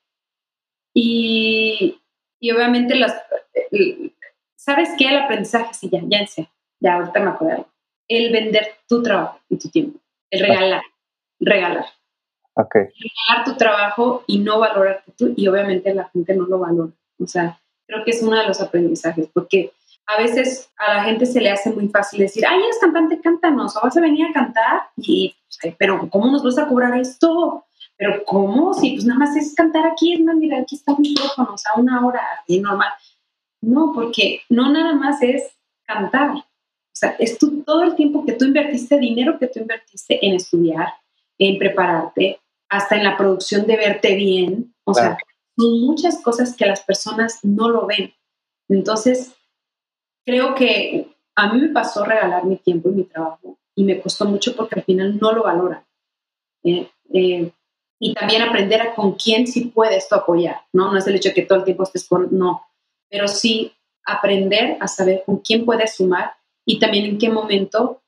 y, 0.95 2.01
y, 2.41 2.51
obviamente 2.53 2.95
las, 2.95 3.21
¿sabes 4.55 4.91
qué? 4.97 5.09
El 5.09 5.19
aprendizaje, 5.19 5.75
sí, 5.75 5.91
ya, 5.91 6.01
ya 6.07 6.27
sé, 6.27 6.49
ya 6.81 6.95
ahorita 6.95 7.21
me 7.21 7.31
acuerdo. 7.31 7.67
El 8.09 8.33
vender 8.33 8.69
tu 8.89 9.03
trabajo 9.03 9.41
y 9.49 9.57
tu 9.57 9.69
tiempo, 9.69 9.99
el 10.31 10.41
regalar, 10.41 10.83
regalar. 11.41 11.87
Okay. 12.55 12.83
Regalar 12.83 13.45
tu 13.45 13.57
trabajo 13.57 14.25
y 14.27 14.39
no 14.39 14.61
valorarte 14.61 15.13
tú, 15.19 15.35
y 15.37 15.49
obviamente 15.49 15.93
la 15.93 16.09
gente 16.09 16.35
no 16.35 16.47
lo 16.47 16.61
valora. 16.61 16.93
O 17.19 17.27
sea, 17.27 17.61
creo 17.87 18.05
que 18.05 18.11
es 18.11 18.23
uno 18.23 18.37
de 18.37 18.47
los 18.47 18.61
aprendizajes, 18.61 19.29
porque 19.33 19.73
a 20.07 20.21
veces 20.21 20.71
a 20.79 20.95
la 20.95 21.05
gente 21.05 21.27
se 21.27 21.41
le 21.41 21.51
hace 21.51 21.71
muy 21.71 21.89
fácil 21.89 22.21
decir, 22.21 22.45
ay, 22.47 22.61
eres 22.63 22.79
cantante, 22.81 23.21
cántanos, 23.21 23.77
o 23.77 23.81
vas 23.83 23.97
a 23.97 24.01
venir 24.01 24.27
a 24.27 24.33
cantar, 24.33 24.83
y, 24.97 25.35
pero 25.79 26.09
¿cómo 26.11 26.31
nos 26.31 26.45
vas 26.45 26.59
a 26.59 26.69
cobrar 26.69 26.99
esto? 26.99 27.65
Pero 27.97 28.25
¿cómo? 28.25 28.75
Si 28.75 28.93
pues 28.93 29.05
nada 29.05 29.21
más 29.21 29.37
es 29.37 29.55
cantar 29.55 29.87
aquí, 29.87 30.15
es 30.15 30.21
más, 30.21 30.37
mira, 30.37 30.59
aquí 30.59 30.77
está 30.77 30.93
un 30.93 31.01
micrófono, 31.01 31.55
o 31.55 31.59
sea, 31.59 31.73
una 31.77 32.07
hora, 32.07 32.23
y 32.47 32.61
normal. 32.61 32.91
No, 33.63 33.93
porque 33.95 34.43
no 34.49 34.71
nada 34.71 34.95
más 34.95 35.23
es 35.23 35.43
cantar. 35.87 36.31
O 36.31 36.99
sea, 36.99 37.17
es 37.19 37.37
tú, 37.39 37.63
todo 37.63 37.83
el 37.83 37.95
tiempo 37.95 38.25
que 38.25 38.33
tú 38.33 38.45
invertiste, 38.45 38.99
dinero 38.99 39.39
que 39.39 39.49
tú 39.49 39.61
invertiste 39.61 40.25
en 40.25 40.35
estudiar, 40.35 40.89
en 41.39 41.59
prepararte, 41.59 42.39
hasta 42.69 42.97
en 42.97 43.05
la 43.05 43.17
producción 43.17 43.67
de 43.67 43.77
verte 43.77 44.15
bien. 44.15 44.75
O 44.85 44.95
sea, 44.95 45.17
son 45.57 45.81
muchas 45.81 46.23
cosas 46.23 46.55
que 46.55 46.67
las 46.67 46.83
personas 46.83 47.41
no 47.43 47.69
lo 47.69 47.87
ven. 47.87 48.15
Entonces, 48.69 49.35
creo 50.25 50.55
que 50.55 51.17
a 51.35 51.53
mí 51.53 51.61
me 51.61 51.69
pasó 51.69 52.05
regalar 52.05 52.45
mi 52.45 52.57
tiempo 52.57 52.89
y 52.91 52.93
mi 52.93 53.05
trabajo 53.05 53.59
y 53.75 53.85
me 53.85 54.01
costó 54.01 54.25
mucho 54.25 54.57
porque 54.57 54.77
al 54.77 54.85
final 54.85 55.19
no 55.19 55.33
lo 55.33 55.45
valoran. 55.45 55.85
Eh, 56.65 56.89
eh, 57.13 57.51
y 57.99 58.15
también 58.15 58.43
aprender 58.43 58.83
a 58.83 58.95
con 58.95 59.15
quién 59.15 59.47
sí 59.47 59.67
puedes 59.67 60.09
tú 60.09 60.17
apoyar, 60.17 60.63
¿no? 60.73 60.93
No 60.93 60.99
es 60.99 61.07
el 61.07 61.17
hecho 61.17 61.31
de 61.31 61.35
que 61.35 61.43
todo 61.43 61.59
el 61.59 61.65
tiempo 61.65 61.83
estés 61.83 62.07
con, 62.07 62.29
no, 62.31 62.67
pero 63.09 63.29
sí 63.29 63.73
aprender 64.05 64.77
a 64.81 64.89
saber 64.89 65.23
con 65.25 65.39
quién 65.39 65.65
puedes 65.65 65.97
sumar 65.97 66.35
y 66.67 66.79
también 66.79 67.07
en 67.07 67.19
qué 67.19 67.31
momento, 67.31 68.03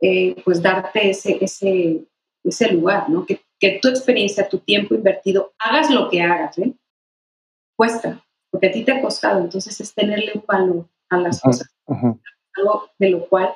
eh, 0.00 0.40
pues 0.44 0.62
darte 0.62 1.10
ese, 1.10 1.38
ese, 1.40 2.04
ese 2.44 2.72
lugar, 2.72 3.08
¿no? 3.08 3.24
Que 3.26 3.40
que 3.62 3.78
tu 3.80 3.88
experiencia, 3.88 4.48
tu 4.48 4.58
tiempo 4.58 4.92
invertido, 4.92 5.52
hagas 5.56 5.88
lo 5.88 6.10
que 6.10 6.20
hagas, 6.20 6.58
¿eh? 6.58 6.74
cuesta, 7.76 8.20
porque 8.50 8.66
a 8.66 8.72
ti 8.72 8.84
te 8.84 8.90
ha 8.90 9.00
costado, 9.00 9.38
entonces 9.40 9.80
es 9.80 9.94
tenerle 9.94 10.32
un 10.34 10.44
valor 10.44 10.88
a 11.08 11.18
las 11.18 11.40
cosas, 11.40 11.72
algo 11.86 12.90
de 12.98 13.10
lo 13.10 13.28
cual 13.28 13.54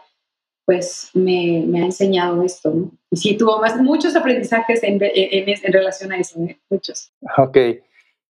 pues 0.65 1.11
me, 1.13 1.65
me, 1.67 1.83
ha 1.83 1.87
enseñado 1.87 2.41
esto, 2.45 2.71
¿no? 2.71 2.93
Y 3.11 3.17
sí, 3.17 3.37
tuvo 3.37 3.59
más, 3.61 3.81
muchos 3.81 4.15
aprendizajes 4.15 4.85
en, 4.85 5.01
en, 5.03 5.49
en 5.49 5.73
relación 5.73 6.13
a 6.13 6.19
eso, 6.19 6.41
¿eh? 6.41 6.57
muchos. 6.71 7.13
Ok. 7.39 7.59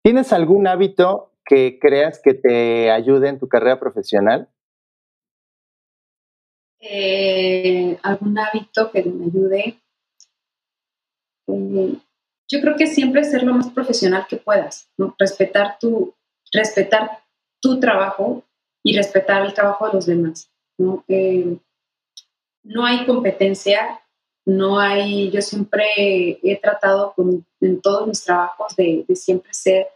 ¿Tienes 0.04 0.32
algún 0.32 0.68
hábito 0.68 1.32
que 1.44 1.80
creas 1.80 2.22
que 2.24 2.36
te 2.36 2.92
ayude 2.92 3.30
en 3.30 3.40
tu 3.40 3.48
carrera 3.48 3.80
profesional? 3.80 4.48
Eh, 6.80 7.98
algún 8.04 8.38
hábito 8.38 8.92
que 8.92 9.04
me 9.04 9.26
ayude. 9.26 9.83
Eh, 11.48 11.96
yo 12.50 12.62
creo 12.62 12.76
que 12.76 12.88
siempre 12.88 13.24
ser 13.24 13.44
lo 13.44 13.54
más 13.54 13.70
profesional 13.72 14.26
que 14.28 14.38
puedas, 14.38 14.89
respetar, 15.18 15.78
tu, 15.80 16.14
respetar 16.52 17.24
tu 17.62 17.80
trabajo 17.80 18.44
y 18.84 18.96
respetar 18.96 19.46
el 19.46 19.54
trabajo 19.54 19.88
de 19.88 19.94
los 19.94 20.06
demás. 20.06 20.52
¿no? 20.78 21.04
Eh, 21.08 21.58
no 22.64 22.86
hay 22.86 23.06
competencia, 23.06 24.02
no 24.46 24.80
hay, 24.80 25.32
yo 25.32 25.41
siempre 25.41 26.39
he 26.44 26.60
tratado 26.62 27.14
con, 27.14 27.46
en 27.62 27.82
todos 27.82 28.08
mis 28.08 28.24
trabajos 28.24 28.76
de, 28.76 29.06
siempre 29.16 29.54
ser, 29.54 29.88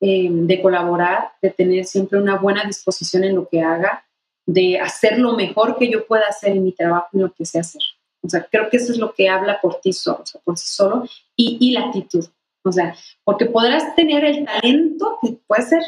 eh, 0.00 0.28
de 0.30 0.62
colaborar, 0.62 1.32
de 1.40 1.50
tener 1.50 1.84
siempre 1.84 2.18
una 2.18 2.36
buena 2.36 2.64
disposición 2.64 3.24
en 3.24 3.36
lo 3.36 3.48
que 3.48 3.62
haga, 3.62 4.04
de 4.44 4.80
hacer 4.80 5.18
lo 5.18 5.34
mejor 5.34 5.78
que 5.78 5.90
yo 5.90 6.06
pueda 6.06 6.26
hacer 6.26 6.52
en 6.56 6.64
mi 6.64 6.72
trabajo 6.72 7.08
y 7.12 7.18
lo 7.18 7.32
que 7.32 7.44
sé 7.44 7.60
hacer. 7.60 7.82
O 8.22 8.28
sea, 8.28 8.46
creo 8.50 8.70
que 8.70 8.76
eso 8.76 8.92
es 8.92 8.98
lo 8.98 9.12
que 9.12 9.28
habla 9.28 9.60
por 9.60 9.80
ti 9.80 9.92
solo, 9.92 10.20
o 10.22 10.26
sea, 10.26 10.40
por 10.42 10.56
sí 10.56 10.68
solo, 10.68 11.04
y, 11.36 11.58
y 11.60 11.72
la 11.72 11.86
actitud. 11.86 12.24
O 12.64 12.70
sea, 12.70 12.94
porque 13.24 13.46
podrás 13.46 13.94
tener 13.96 14.24
el 14.24 14.44
talento, 14.44 15.18
que 15.20 15.32
puede 15.46 15.62
ser 15.62 15.82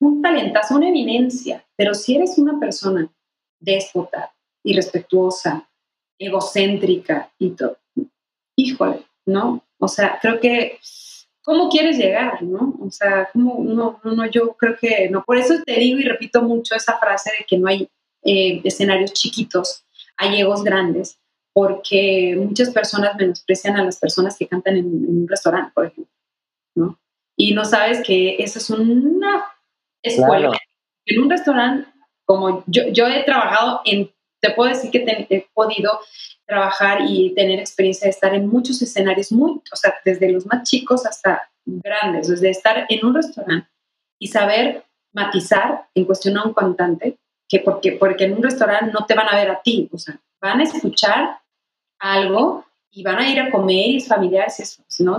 un 0.00 0.22
talentazo, 0.22 0.76
una 0.76 0.88
eminencia, 0.88 1.64
pero 1.76 1.94
si 1.94 2.14
eres 2.14 2.38
una 2.38 2.58
persona 2.60 3.10
déspota, 3.58 4.32
irrespetuosa, 4.62 5.68
egocéntrica 6.18 7.32
y 7.38 7.50
todo, 7.50 7.78
híjole, 8.56 9.02
¿no? 9.26 9.64
O 9.78 9.88
sea, 9.88 10.18
creo 10.22 10.38
que, 10.38 10.78
¿cómo 11.42 11.68
quieres 11.68 11.98
llegar, 11.98 12.42
no? 12.42 12.74
O 12.80 12.90
sea, 12.90 13.28
¿cómo, 13.32 13.64
no, 13.64 14.00
no, 14.04 14.26
yo 14.26 14.54
creo 14.54 14.76
que 14.80 15.08
no. 15.10 15.24
Por 15.24 15.38
eso 15.38 15.54
te 15.64 15.74
digo 15.74 15.98
y 15.98 16.04
repito 16.04 16.42
mucho 16.42 16.76
esa 16.76 16.98
frase 16.98 17.30
de 17.38 17.44
que 17.44 17.58
no 17.58 17.68
hay 17.68 17.88
eh, 18.22 18.60
escenarios 18.62 19.12
chiquitos, 19.12 19.84
hay 20.16 20.40
egos 20.40 20.62
grandes 20.62 21.18
porque 21.54 22.34
muchas 22.36 22.70
personas 22.70 23.14
menosprecian 23.16 23.76
a 23.76 23.84
las 23.84 23.98
personas 23.98 24.36
que 24.36 24.48
cantan 24.48 24.76
en, 24.76 24.86
un 24.86 25.26
restaurante, 25.28 25.70
por 25.72 25.86
ejemplo, 25.86 26.12
¿no? 26.74 26.98
Y 27.36 27.54
no 27.54 27.64
sabes 27.64 28.02
que 28.04 28.36
eso 28.40 28.58
es 28.58 28.68
una 28.70 29.44
escuela. 30.02 30.50
En 31.06 31.22
un 31.22 31.30
restaurante, 31.30 31.88
como 32.26 32.64
yo, 32.66 32.88
yo 32.88 33.06
he 33.06 33.22
trabajado 33.22 33.80
en, 33.84 34.10
te 34.40 34.50
puedo 34.50 34.68
decir 34.68 34.90
que 34.90 35.26
he 35.30 35.46
podido 35.54 36.00
trabajar 36.46 37.02
y 37.08 37.32
tener 37.34 37.60
experiencia 37.60 38.06
de 38.06 38.10
estar 38.10 38.34
en 38.34 38.48
muchos 38.48 38.82
escenarios, 38.82 39.30
muy, 39.30 39.52
o 39.72 39.76
sea, 39.76 39.94
desde 40.04 40.30
los 40.30 40.46
más 40.46 40.68
chicos 40.68 41.06
hasta 41.06 41.48
grandes, 41.64 42.28
desde 42.28 42.50
estar 42.50 42.84
en 42.88 43.06
un 43.06 43.14
restaurante 43.14 43.68
y 44.18 44.26
saber 44.28 44.84
matizar 45.12 45.86
en 45.94 46.04
cuestión 46.04 46.36
a 46.36 46.44
un 46.44 46.52
cantante, 46.52 47.16
que 47.48 47.60
porque, 47.60 47.92
porque 47.92 48.24
en 48.24 48.34
un 48.34 48.42
restaurante 48.42 48.92
no 48.92 49.06
te 49.06 49.14
van 49.14 49.28
a 49.28 49.36
ver 49.36 49.50
a 49.50 49.62
ti, 49.62 49.88
o 49.92 49.98
sea, 49.98 50.20
van 50.40 50.60
a 50.60 50.64
escuchar 50.64 51.38
algo 52.12 52.64
y 52.90 53.02
van 53.02 53.18
a 53.18 53.30
ir 53.30 53.40
a 53.40 53.50
comer 53.50 53.88
y 53.88 53.96
es 53.96 54.08
familiar, 54.08 54.46
¿no? 55.00 55.18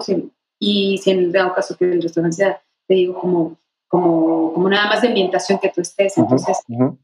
y 0.59 0.97
si 0.97 1.11
en 1.11 1.19
el 1.19 1.31
dado 1.31 1.53
caso 1.53 1.75
que 1.77 1.85
el 1.85 2.01
restaurante 2.01 2.37
sea, 2.37 2.61
te 2.87 2.93
digo, 2.93 3.19
como, 3.19 3.57
como, 3.87 4.53
como 4.53 4.69
nada 4.69 4.87
más 4.87 5.01
de 5.01 5.09
ambientación 5.09 5.59
que 5.59 5.69
tú 5.69 5.81
estés, 5.81 6.17
entonces, 6.17 6.57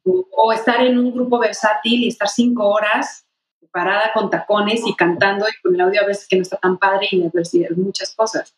O, 0.04 0.54
estar 0.54 0.82
en 0.86 0.98
un 0.98 1.12
grupo 1.12 1.40
versátil 1.40 2.04
y 2.04 2.08
estar 2.08 2.30
cinco 2.30 2.68
horas 2.70 3.26
parada 3.72 4.12
con 4.14 4.30
tacones 4.30 4.82
y 4.86 4.96
cantando 4.96 5.46
y 5.48 5.62
con 5.62 5.74
el 5.74 5.82
audio 5.82 6.02
a 6.02 6.06
veces 6.06 6.28
que 6.28 6.36
no 6.36 6.42
está 6.42 6.58
tan 6.58 6.78
padre 6.78 7.08
y 7.12 7.24
a 7.26 7.46
si 7.46 7.66
muchas 7.76 8.14
cosas. 8.16 8.56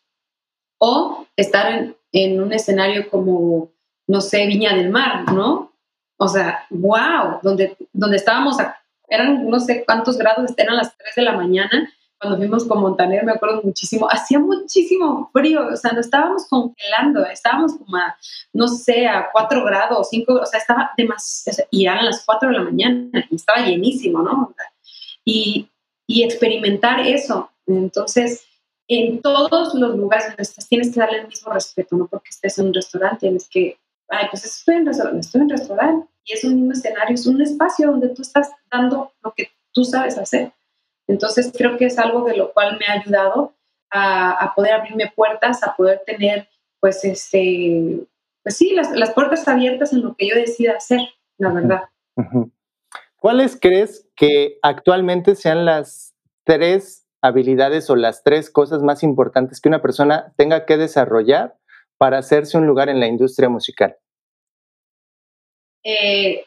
O 0.78 1.26
estar 1.36 1.72
en, 1.72 1.96
en 2.12 2.42
un 2.42 2.52
escenario 2.52 3.08
como, 3.08 3.70
no 4.08 4.20
sé, 4.20 4.46
Viña 4.46 4.74
del 4.74 4.90
Mar, 4.90 5.32
¿no? 5.32 5.72
O 6.16 6.28
sea, 6.28 6.66
wow, 6.70 7.38
donde, 7.42 7.76
donde 7.92 8.16
estábamos, 8.16 8.56
eran 9.08 9.48
no 9.48 9.60
sé 9.60 9.84
cuántos 9.84 10.18
grados, 10.18 10.52
eran 10.56 10.76
las 10.76 10.96
3 10.96 11.14
de 11.16 11.22
la 11.22 11.32
mañana 11.32 11.92
cuando 12.24 12.38
fuimos 12.38 12.64
con 12.64 12.80
Montaner, 12.80 13.24
me 13.24 13.32
acuerdo 13.32 13.60
muchísimo, 13.62 14.08
hacía 14.10 14.38
muchísimo 14.38 15.30
frío, 15.32 15.68
o 15.70 15.76
sea, 15.76 15.92
no 15.92 16.00
estábamos 16.00 16.46
congelando, 16.48 17.24
estábamos 17.26 17.74
como 17.74 17.96
a, 17.96 18.16
no 18.52 18.66
sé, 18.68 19.06
a 19.06 19.28
4 19.30 19.64
grados, 19.64 20.08
5, 20.08 20.32
o 20.32 20.46
sea, 20.46 20.58
estaba 20.58 20.92
demasiado, 20.96 21.68
y 21.70 21.84
eran 21.84 22.06
las 22.06 22.24
4 22.24 22.48
de 22.48 22.54
la 22.54 22.62
mañana, 22.62 23.28
estaba 23.30 23.66
llenísimo, 23.66 24.22
¿no? 24.22 24.54
Y, 25.24 25.68
y 26.06 26.22
experimentar 26.22 27.00
eso. 27.00 27.50
Entonces, 27.66 28.44
en 28.88 29.20
todos 29.20 29.74
los 29.74 29.96
lugares 29.96 30.28
donde 30.28 30.42
estás, 30.42 30.68
tienes 30.68 30.92
que 30.92 31.00
darle 31.00 31.18
el 31.18 31.28
mismo 31.28 31.52
respeto, 31.52 31.96
no 31.96 32.06
porque 32.06 32.30
estés 32.30 32.58
en 32.58 32.68
un 32.68 32.74
restaurante, 32.74 33.20
tienes 33.20 33.48
que, 33.48 33.78
ay, 34.08 34.28
pues 34.30 34.44
estoy 34.44 34.76
en 34.76 34.86
restaurante, 34.86 35.20
estoy 35.20 35.40
en 35.42 35.50
restaurante, 35.50 36.08
y 36.24 36.32
es 36.32 36.44
un 36.44 36.54
mismo 36.56 36.72
escenario, 36.72 37.14
es 37.14 37.26
un 37.26 37.40
espacio 37.40 37.90
donde 37.90 38.08
tú 38.08 38.22
estás 38.22 38.50
dando 38.70 39.12
lo 39.22 39.32
que 39.34 39.50
tú 39.72 39.84
sabes 39.84 40.18
hacer. 40.18 40.52
Entonces 41.06 41.52
creo 41.56 41.76
que 41.76 41.86
es 41.86 41.98
algo 41.98 42.24
de 42.24 42.36
lo 42.36 42.52
cual 42.52 42.78
me 42.78 42.86
ha 42.86 43.00
ayudado 43.00 43.54
a, 43.90 44.52
poder 44.56 44.72
abrirme 44.72 45.12
puertas, 45.14 45.62
a 45.62 45.76
poder 45.76 46.02
tener, 46.04 46.48
pues, 46.80 47.04
este, 47.04 48.00
pues 48.42 48.56
sí, 48.56 48.72
las, 48.74 48.90
las, 48.90 49.12
puertas 49.12 49.46
abiertas 49.46 49.92
en 49.92 50.02
lo 50.02 50.16
que 50.16 50.28
yo 50.28 50.34
decida 50.34 50.72
hacer, 50.76 51.00
la 51.38 51.50
verdad. 51.50 51.82
¿Cuáles 53.16 53.56
crees 53.60 54.08
que 54.16 54.58
actualmente 54.62 55.36
sean 55.36 55.64
las 55.64 56.14
tres 56.44 57.06
habilidades 57.22 57.88
o 57.88 57.96
las 57.96 58.22
tres 58.22 58.50
cosas 58.50 58.82
más 58.82 59.02
importantes 59.02 59.60
que 59.60 59.68
una 59.68 59.80
persona 59.80 60.32
tenga 60.36 60.66
que 60.66 60.76
desarrollar 60.76 61.56
para 61.96 62.18
hacerse 62.18 62.58
un 62.58 62.66
lugar 62.66 62.88
en 62.88 63.00
la 63.00 63.06
industria 63.06 63.48
musical? 63.48 63.96
Eh, 65.84 66.44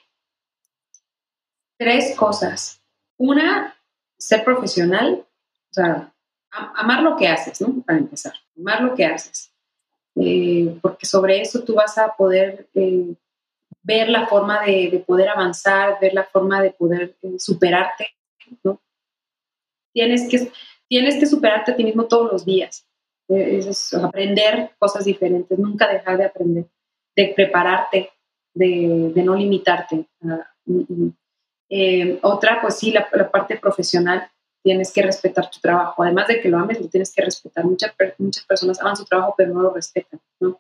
tres 1.78 2.16
cosas. 2.16 2.82
Una, 3.18 3.76
ser 4.18 4.44
profesional, 4.44 5.26
o 5.70 5.74
sea, 5.74 6.14
amar 6.50 7.04
lo 7.04 7.16
que 7.16 7.28
haces, 7.28 7.62
¿no? 7.62 7.82
Para 7.84 8.00
empezar, 8.00 8.34
amar 8.58 8.82
lo 8.82 8.96
que 8.96 9.06
haces. 9.06 9.54
Eh, 10.16 10.78
porque 10.82 11.06
sobre 11.06 11.42
eso 11.42 11.64
tú 11.64 11.76
vas 11.76 11.98
a 12.00 12.16
poder 12.16 12.68
eh, 12.74 13.14
ver 13.84 14.10
la 14.10 14.26
forma 14.26 14.64
de, 14.66 15.04
poder 15.06 15.30
avanzar, 15.30 16.00
ver 16.02 16.14
la 16.14 16.24
forma 16.24 16.62
de 16.62 16.72
poder 16.72 17.16
superarte, 17.38 18.08
¿no? 18.64 18.82
Tienes 19.94 20.28
que, 20.30 20.52
tienes 20.88 21.18
que 21.20 21.26
superarte 21.28 21.72
a 21.72 21.76
ti 21.76 21.84
mismo 21.84 22.06
todos 22.06 22.32
los 22.32 22.46
días. 22.46 22.88
Aprender 24.02 24.72
cosas 24.80 25.06
diferentes, 25.06 25.58
nunca 25.60 25.88
dejar 25.88 26.18
de 26.18 26.26
aprender, 26.26 26.66
de 27.16 27.34
prepararte, 27.36 28.12
de, 28.58 29.24
no 29.24 29.36
limitarte. 29.36 30.06
Ah, 30.24 30.48
eh, 31.70 32.20
otra, 32.22 32.62
pues 32.62 32.78
sí, 32.78 32.92
la, 32.92 33.10
parte 33.30 33.58
profesional, 33.58 34.30
tienes 34.64 34.92
que 34.92 35.02
respetar 35.02 35.50
tu 35.50 35.60
trabajo. 35.60 36.04
Además 36.04 36.28
de 36.28 36.42
que 36.42 36.50
lo 36.50 36.58
ames, 36.58 36.82
lo 36.82 36.88
tienes 36.88 37.14
que 37.14 37.24
respetar. 37.24 37.66
Muchas, 37.66 37.94
muchas 38.18 38.46
personas 38.46 38.82
aman 38.82 38.96
su 38.96 39.06
trabajo, 39.06 39.34
pero 39.38 39.54
no 39.54 39.62
lo 39.62 39.74
respetan, 39.74 40.20
¿no? 40.40 40.60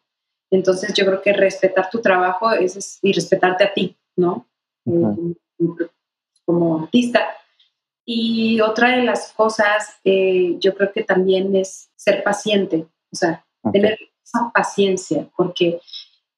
Entonces 0.50 0.93
yo 0.93 1.06
creo 1.06 1.22
que 1.22 1.34
respetar 1.34 1.89
tu 1.89 2.02
trabajo 2.02 2.52
es, 2.52 3.00
y 3.02 3.12
respetarte 3.12 3.66
a 3.66 3.74
ti, 3.74 3.98
¿no? 4.16 4.48
Eh, 4.86 5.36
como 6.45 6.84
artista. 6.84 7.28
Y 8.06 8.62
otra 8.62 8.95
de 8.95 9.04
las 9.04 9.34
cosas, 9.34 10.00
eh, 10.06 10.56
yo 10.60 10.74
creo 10.74 10.93
que 10.93 11.04
también 11.04 11.54
es 11.56 11.89
ser 11.98 12.24
paciente, 12.24 12.88
o 13.12 13.16
sea, 13.16 13.45
tener 13.74 14.00
esa 14.24 14.50
paciencia, 14.54 15.28
porque 15.36 15.82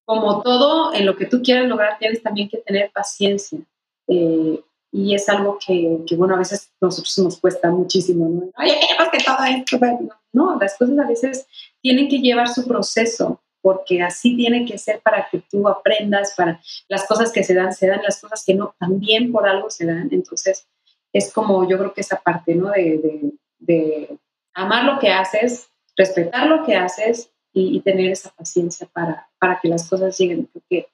como 0.10 0.42
todo 0.42 0.92
en 0.92 1.06
lo 1.06 1.16
que 1.16 1.28
tú 1.28 1.40
quieras 1.44 1.68
lograr, 1.68 2.00
tienes 2.00 2.24
también 2.24 2.50
que 2.50 2.58
tener 2.58 2.90
paciencia. 2.92 3.60
Eh, 4.08 4.60
y 4.92 5.14
es 5.14 5.30
algo 5.30 5.60
que, 5.64 6.00
que, 6.08 6.16
bueno, 6.16 6.34
a 6.34 6.40
veces 6.40 6.72
nosotros 6.82 7.16
nos 7.20 7.40
cuesta 7.40 7.70
muchísimo, 7.70 8.28
¿no? 8.28 8.50
Oye, 8.58 8.80
queremos 8.80 9.10
que 9.12 9.24
todo 9.24 9.38
esto, 9.46 9.78
no, 10.34 10.58
las 10.60 10.76
cosas 10.80 10.98
a 10.98 11.08
veces 11.08 11.46
tienen 11.80 12.10
que 12.10 12.18
llevar 12.18 12.50
su 12.50 12.68
proceso, 12.68 13.40
porque 13.62 14.02
así 14.02 14.36
tiene 14.36 14.66
que 14.66 14.80
ser 14.80 15.00
para 15.02 15.28
que 15.30 15.44
tú 15.48 15.68
aprendas, 15.68 16.34
para 16.36 16.60
las 16.88 17.06
cosas 17.06 17.32
que 17.32 17.44
se 17.44 17.54
dan, 17.54 17.72
se 17.72 17.86
dan, 17.86 18.02
las 18.02 18.20
cosas 18.20 18.44
que 18.44 18.56
no, 18.56 18.74
también 18.80 19.32
por 19.32 19.48
algo 19.48 19.70
se 19.70 19.86
dan. 19.86 20.10
Entonces, 20.12 20.68
es 21.14 21.32
como 21.32 21.70
yo 21.70 21.78
creo 21.78 21.94
que 21.94 22.02
esa 22.02 22.20
parte, 22.20 22.56
¿no? 22.56 22.72
De, 22.72 23.32
de, 23.60 24.18
amar 24.56 24.86
lo 24.86 24.98
que 24.98 25.10
haces, 25.10 25.68
respetar 25.96 26.48
lo 26.48 26.66
que 26.66 26.76
haces 26.76 27.30
y, 27.60 27.80
tener 27.82 28.12
esa 28.12 28.30
paciencia 28.32 28.88
para, 28.92 29.30
para 29.40 29.60
que 29.62 29.68
las 29.68 29.90
cosas 29.90 30.18
lleguen. 30.18 30.50
Porque 30.52 30.88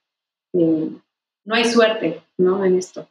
eh, 0.53 0.89
no 1.45 1.55
hay 1.55 1.65
suerte, 1.65 2.21
¿no? 2.37 2.65
En 2.65 2.77
esto. 2.77 3.07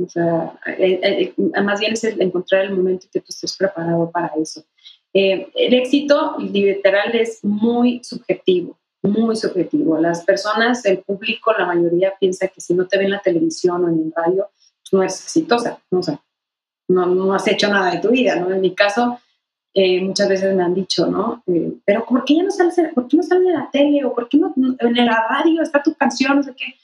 O 0.00 0.08
sea, 0.08 0.58
eh, 0.66 1.00
eh, 1.02 1.34
eh, 1.36 1.62
más 1.62 1.80
bien 1.80 1.94
es 1.94 2.04
encontrar 2.04 2.66
el 2.66 2.76
momento 2.76 3.08
que 3.12 3.20
tú 3.20 3.26
estés 3.30 3.56
preparado 3.56 4.10
para 4.10 4.30
eso. 4.40 4.62
el 5.12 5.74
éxito 5.74 6.36
literal 6.38 7.14
es 7.14 7.42
muy 7.42 8.00
subjetivo, 8.04 8.78
muy 9.02 9.34
subjetivo. 9.34 9.98
Las 9.98 10.24
personas, 10.24 10.84
el 10.84 10.98
público, 10.98 11.52
la 11.58 11.66
mayoría 11.66 12.12
piensa 12.20 12.46
que 12.46 12.60
si 12.60 12.74
no 12.74 12.86
te 12.86 12.96
ven 12.96 13.06
en 13.06 13.12
la 13.12 13.22
televisión 13.22 13.84
o 13.84 13.88
en 13.88 13.98
el 13.98 14.12
radio, 14.14 14.48
no 14.92 15.02
eres 15.02 15.20
exitosa, 15.24 15.82
¿no? 15.90 15.98
O 15.98 16.02
sea, 16.02 16.22
no, 16.88 17.06
no, 17.06 17.34
has 17.34 17.48
hecho 17.48 17.68
nada 17.68 17.90
de 17.90 17.98
tu 17.98 18.10
vida, 18.10 18.36
¿no? 18.36 18.52
En 18.52 18.60
mi 18.60 18.74
caso, 18.74 19.18
muchas 20.02 20.28
veces 20.28 20.54
me 20.54 20.62
han 20.62 20.74
dicho, 20.74 21.06
¿no? 21.06 21.42
pero 21.84 22.04
¿por 22.04 22.24
qué 22.24 22.36
ya 22.36 22.42
no 22.42 22.50
sales, 22.50 22.76
por 22.94 23.06
qué 23.06 23.16
no 23.16 23.22
sales 23.22 23.46
de 23.46 23.52
la 23.52 23.70
tele 23.70 24.04
o 24.04 24.14
por 24.14 24.28
qué 24.28 24.36
no 24.38 24.52
en 24.56 25.06
la 25.06 25.26
radio 25.28 25.62
está 25.62 25.82
tu 25.82 25.94
canción, 25.94 26.36
no 26.36 26.42
sé 26.42 26.54
qué? 26.56 26.74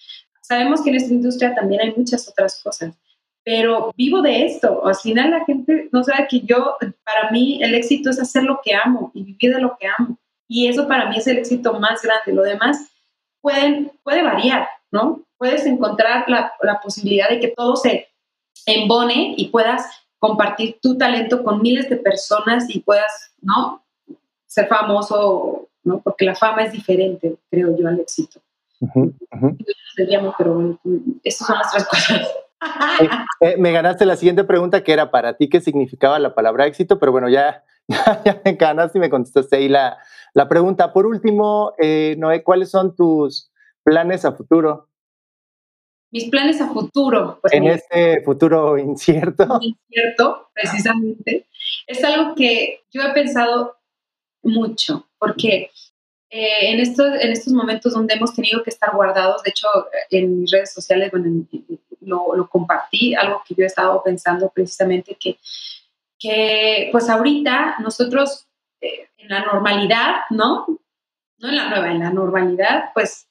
Sabemos 0.41 0.82
que 0.82 0.91
en 0.91 0.97
esta 0.97 1.12
industria 1.12 1.55
también 1.55 1.80
hay 1.80 1.95
muchas 1.97 2.28
otras 2.28 2.61
cosas, 2.62 2.95
pero 3.43 3.93
vivo 3.97 4.22
de 4.22 4.47
esto. 4.47 4.87
Al 4.87 4.95
final 4.95 5.30
la 5.30 5.45
gente 5.45 5.89
no 5.93 6.05
sabe 6.05 6.26
que 6.28 6.41
yo, 6.41 6.76
para 7.05 7.30
mí 7.30 7.62
el 7.62 7.74
éxito 7.74 8.11
es 8.11 8.20
hacer 8.20 8.43
lo 8.43 8.61
que 8.62 8.74
amo 8.74 9.11
y 9.14 9.22
vivir 9.22 9.55
de 9.55 9.61
lo 9.61 9.76
que 9.78 9.87
amo. 9.99 10.18
Y 10.47 10.68
eso 10.68 10.87
para 10.87 11.09
mí 11.09 11.16
es 11.16 11.26
el 11.26 11.39
éxito 11.39 11.78
más 11.80 12.03
grande. 12.03 12.32
Lo 12.32 12.43
demás 12.43 12.91
pueden, 13.41 13.93
puede 14.03 14.22
variar, 14.22 14.68
¿no? 14.91 15.22
Puedes 15.39 15.66
encontrar 15.66 16.24
la, 16.28 16.53
la 16.62 16.80
posibilidad 16.80 17.28
de 17.28 17.41
que 17.41 17.49
todo 17.49 17.76
se 17.76 18.09
embone 18.66 19.35
y 19.37 19.49
puedas 19.49 19.87
compartir 20.27 20.79
tu 20.81 20.97
talento 20.97 21.45
con 21.45 21.61
miles 21.61 21.91
de 21.91 21.97
personas 21.97 22.64
y 22.68 22.81
puedas, 22.81 23.35
¿no? 23.43 23.85
Ser 24.47 24.66
famoso, 24.68 25.68
¿no? 25.83 26.01
Porque 26.01 26.25
la 26.25 26.35
fama 26.35 26.62
es 26.62 26.72
diferente, 26.72 27.37
creo 27.51 27.77
yo, 27.77 27.87
al 27.87 28.01
éxito 28.01 28.41
pero 30.39 30.79
estas 31.22 31.46
son 31.46 31.59
las 31.59 31.72
tres 31.72 31.84
cosas. 31.84 32.21
Eh, 33.01 33.09
eh, 33.41 33.57
me 33.59 33.72
ganaste 33.72 34.07
la 34.07 34.17
siguiente 34.17 34.45
pregunta 34.45 34.83
que 34.83 34.92
era 34.92 35.11
para 35.11 35.37
ti 35.37 35.49
qué 35.49 35.61
significaba 35.61 36.18
la 36.18 36.34
palabra 36.34 36.67
éxito, 36.67 36.99
pero 36.99 37.13
bueno, 37.13 37.29
ya, 37.29 37.63
ya, 37.88 38.41
me 38.45 38.55
ganaste 38.55 38.99
y 38.99 39.01
me 39.01 39.11
contestaste 39.11 39.57
ahí 39.57 39.68
la, 39.68 39.99
la 40.33 40.49
pregunta. 40.49 40.92
Por 40.92 41.07
último, 41.07 41.72
eh, 41.79 42.14
Noé, 42.18 42.42
¿cuáles 42.42 42.71
son 42.71 42.96
tus 42.96 43.51
planes 43.83 44.25
a 44.25 44.33
futuro? 44.33 44.88
Mis 46.14 46.30
planes 46.30 46.61
a 46.61 46.68
futuro. 46.68 47.41
Pues 47.41 47.53
en 47.53 47.66
este 47.66 48.22
futuro 48.22 48.78
incierto. 48.78 49.58
Incierto, 49.61 50.49
precisamente. 50.54 51.49
Es 51.88 52.04
algo 52.04 52.36
que 52.36 52.84
yo 52.92 53.03
he 53.03 53.12
pensado 53.12 53.76
mucho, 54.45 55.08
porque 55.18 55.72
eh, 56.30 56.70
en, 56.70 56.78
estos, 56.78 57.20
en 57.20 57.32
estos 57.32 57.53
momentos 57.53 57.95
donde 57.95 58.14
hemos 58.14 58.32
tenido 58.32 58.62
que 58.62 58.70
estar 58.70 58.95
guardados, 58.95 59.42
de 59.42 59.50
hecho 59.50 59.66
en 60.08 60.42
mis 60.42 60.53
redes 60.53 60.72
sociales 60.72 61.11
bueno, 61.11 61.46
lo, 62.03 62.36
lo, 62.36 62.49
compartí, 62.49 63.16
algo 63.16 63.42
que 63.45 63.57
yo 63.57 63.64
he 63.64 63.66
estado 63.66 64.00
pensando 64.04 64.53
precisamente 64.54 65.16
que, 65.18 65.38
que 66.16 66.91
pues 66.92 67.08
ahorita 67.08 67.78
nosotros 67.80 68.46
eh, 68.80 69.08
en 69.16 69.30
la 69.30 69.45
normalidad, 69.46 70.14
¿no? 70.30 70.64
No 71.38 71.49
en 71.49 71.57
la 71.57 71.70
nueva, 71.70 71.91
en 71.91 71.99
la 71.99 72.11
normalidad, 72.11 72.92
pues 72.95 73.26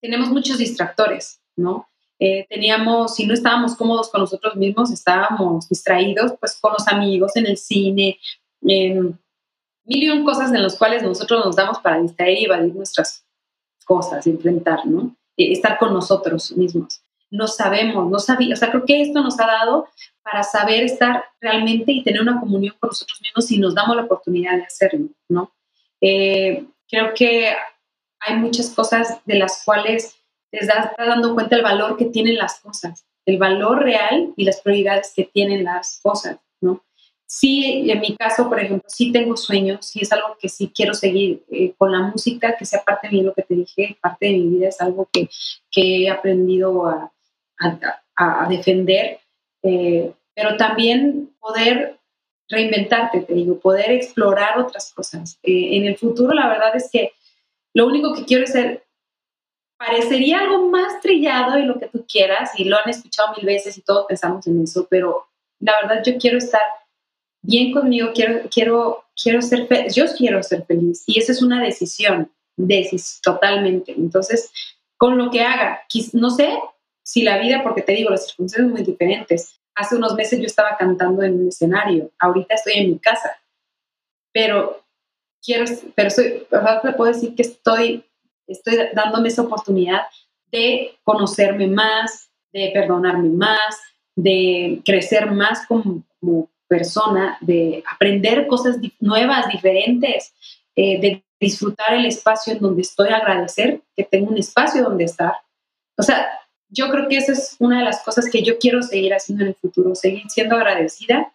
tenemos 0.00 0.30
muchos 0.30 0.58
distractores, 0.58 1.40
¿no? 1.54 1.87
Eh, 2.20 2.46
teníamos, 2.48 3.14
si 3.14 3.26
no 3.26 3.34
estábamos 3.34 3.76
cómodos 3.76 4.10
con 4.10 4.20
nosotros 4.20 4.56
mismos, 4.56 4.90
estábamos 4.90 5.68
distraídos 5.68 6.32
pues 6.40 6.58
con 6.60 6.72
los 6.72 6.88
amigos, 6.88 7.36
en 7.36 7.46
el 7.46 7.56
cine, 7.56 8.18
en 8.62 9.18
mil 9.84 10.02
y 10.02 10.10
un 10.10 10.24
cosas 10.24 10.52
en 10.52 10.62
las 10.62 10.76
cuales 10.76 11.02
nosotros 11.02 11.44
nos 11.44 11.56
damos 11.56 11.78
para 11.78 12.00
distraer 12.00 12.38
y 12.38 12.44
evadir 12.44 12.74
nuestras 12.74 13.24
cosas, 13.84 14.26
enfrentar, 14.26 14.84
¿no? 14.84 15.16
Eh, 15.36 15.52
estar 15.52 15.78
con 15.78 15.94
nosotros 15.94 16.56
mismos. 16.56 17.00
No 17.30 17.46
sabemos, 17.46 18.10
no 18.10 18.18
sabíamos, 18.18 18.58
o 18.58 18.60
sea, 18.60 18.70
creo 18.70 18.84
que 18.84 19.02
esto 19.02 19.22
nos 19.22 19.38
ha 19.38 19.46
dado 19.46 19.88
para 20.22 20.42
saber 20.42 20.82
estar 20.82 21.24
realmente 21.40 21.92
y 21.92 22.02
tener 22.02 22.20
una 22.20 22.40
comunión 22.40 22.74
con 22.80 22.88
nosotros 22.88 23.20
mismos 23.22 23.46
si 23.46 23.58
nos 23.58 23.74
damos 23.74 23.96
la 23.96 24.02
oportunidad 24.02 24.56
de 24.56 24.64
hacerlo, 24.64 25.08
¿no? 25.28 25.52
Eh, 26.00 26.66
creo 26.88 27.14
que 27.14 27.52
hay 28.20 28.36
muchas 28.36 28.70
cosas 28.70 29.20
de 29.24 29.38
las 29.38 29.62
cuales 29.64 30.17
te 30.50 30.64
das 30.66 30.92
dando 30.96 31.34
cuenta 31.34 31.56
el 31.56 31.62
valor 31.62 31.96
que 31.96 32.06
tienen 32.06 32.36
las 32.36 32.60
cosas. 32.60 33.04
el 33.26 33.36
valor 33.36 33.82
real 33.82 34.32
y 34.36 34.44
las 34.44 34.62
prioridades 34.62 35.12
que 35.14 35.24
tienen 35.24 35.62
las 35.62 36.00
cosas, 36.02 36.38
¿no? 36.62 36.82
Sí, 37.26 37.90
en 37.90 38.00
mi 38.00 38.16
caso, 38.16 38.48
por 38.48 38.58
ejemplo, 38.58 38.88
sí 38.88 39.12
tengo 39.12 39.36
sueños, 39.36 39.84
sí 39.84 40.00
es 40.00 40.10
algo 40.12 40.38
que 40.40 40.48
sí 40.48 40.72
quiero 40.74 40.94
seguir 40.94 41.44
eh, 41.50 41.74
con 41.76 41.92
la 41.92 42.00
música, 42.00 42.56
que 42.56 42.64
sea 42.64 42.82
parte 42.82 43.08
de 43.08 43.12
mí, 43.12 43.22
lo 43.22 43.34
que 43.34 43.42
te 43.42 43.54
dije, 43.54 43.98
parte 44.00 44.26
de 44.26 44.32
mi 44.32 44.46
vida, 44.56 44.68
es 44.68 44.80
algo 44.80 45.06
que, 45.12 45.28
que 45.70 46.04
he 46.04 46.10
aprendido 46.10 46.86
a, 46.86 47.12
a, 47.60 48.44
a 48.44 48.48
defender, 48.48 49.20
eh, 49.62 50.10
pero 50.34 50.56
también 50.56 51.30
poder 51.38 51.98
reinventarte, 52.48 53.20
te 53.20 53.34
digo, 53.34 53.60
poder 53.60 53.90
explorar 53.90 54.58
otras 54.58 54.90
cosas. 54.94 55.38
Eh, 55.42 55.76
en 55.76 55.84
el 55.84 55.98
futuro, 55.98 56.32
la 56.32 56.48
verdad 56.48 56.74
es 56.74 56.88
que 56.90 57.12
lo 57.74 57.86
único 57.86 58.14
que 58.14 58.24
quiero 58.24 58.44
es 58.44 58.52
ser, 58.52 58.86
parecería 59.78 60.40
algo 60.40 60.68
más 60.68 61.00
trillado 61.00 61.52
de 61.52 61.62
lo 61.62 61.78
que 61.78 61.86
tú 61.86 62.04
quieras, 62.06 62.50
y 62.58 62.64
lo 62.64 62.76
han 62.76 62.88
escuchado 62.90 63.34
mil 63.36 63.46
veces 63.46 63.78
y 63.78 63.82
todos 63.82 64.06
pensamos 64.06 64.46
en 64.46 64.62
eso, 64.62 64.86
pero 64.90 65.26
la 65.60 65.74
verdad 65.80 66.02
yo 66.04 66.18
quiero 66.18 66.38
estar 66.38 66.60
bien 67.42 67.72
conmigo, 67.72 68.10
quiero, 68.14 68.48
quiero, 68.50 69.04
quiero 69.20 69.40
ser 69.40 69.66
feliz, 69.66 69.94
yo 69.94 70.04
quiero 70.16 70.42
ser 70.42 70.64
feliz 70.66 71.04
y 71.06 71.18
esa 71.18 71.32
es 71.32 71.42
una 71.42 71.62
decisión, 71.62 72.30
decis 72.56 73.20
totalmente. 73.22 73.92
Entonces, 73.92 74.52
con 74.96 75.16
lo 75.16 75.30
que 75.30 75.42
haga, 75.42 75.80
no 76.12 76.30
sé 76.30 76.58
si 77.04 77.22
la 77.22 77.38
vida, 77.38 77.62
porque 77.62 77.82
te 77.82 77.92
digo, 77.92 78.10
las 78.10 78.26
circunstancias 78.26 78.66
son 78.66 78.72
muy 78.72 78.82
diferentes. 78.82 79.60
Hace 79.74 79.96
unos 79.96 80.14
meses 80.14 80.40
yo 80.40 80.46
estaba 80.46 80.76
cantando 80.76 81.22
en 81.22 81.40
un 81.40 81.48
escenario, 81.48 82.10
ahorita 82.18 82.54
estoy 82.54 82.74
en 82.74 82.90
mi 82.90 82.98
casa, 82.98 83.40
pero 84.32 84.84
quiero, 85.42 85.64
pero 85.94 86.10
soy, 86.10 86.46
puedo 86.96 87.12
decir 87.12 87.34
que 87.34 87.42
estoy, 87.42 88.04
estoy 88.48 88.78
dándome 88.94 89.28
esa 89.28 89.42
oportunidad 89.42 90.02
de 90.50 90.98
conocerme 91.04 91.68
más, 91.68 92.30
de 92.52 92.70
perdonarme 92.72 93.28
más, 93.28 93.76
de 94.16 94.80
crecer 94.84 95.30
más 95.30 95.66
como, 95.66 96.02
persona, 96.66 97.38
de 97.40 97.82
aprender 97.90 98.46
cosas 98.46 98.76
nuevas, 99.00 99.48
diferentes, 99.48 100.34
eh, 100.76 101.00
de 101.00 101.24
disfrutar 101.40 101.94
el 101.94 102.04
espacio 102.04 102.52
en 102.52 102.58
donde 102.58 102.82
estoy, 102.82 103.08
agradecer 103.08 103.80
que 103.96 104.04
tengo 104.04 104.30
un 104.30 104.36
espacio 104.36 104.82
donde 104.82 105.04
estar. 105.04 105.32
O 105.96 106.02
sea, 106.02 106.28
yo 106.68 106.90
creo 106.90 107.08
que 107.08 107.16
esa 107.16 107.32
es 107.32 107.56
una 107.58 107.78
de 107.78 107.84
las 107.84 108.02
cosas 108.02 108.28
que 108.30 108.42
yo 108.42 108.58
quiero 108.58 108.82
seguir 108.82 109.14
haciendo 109.14 109.44
en 109.44 109.50
el 109.50 109.54
futuro, 109.54 109.94
seguir 109.94 110.28
siendo 110.28 110.56
agradecida, 110.56 111.32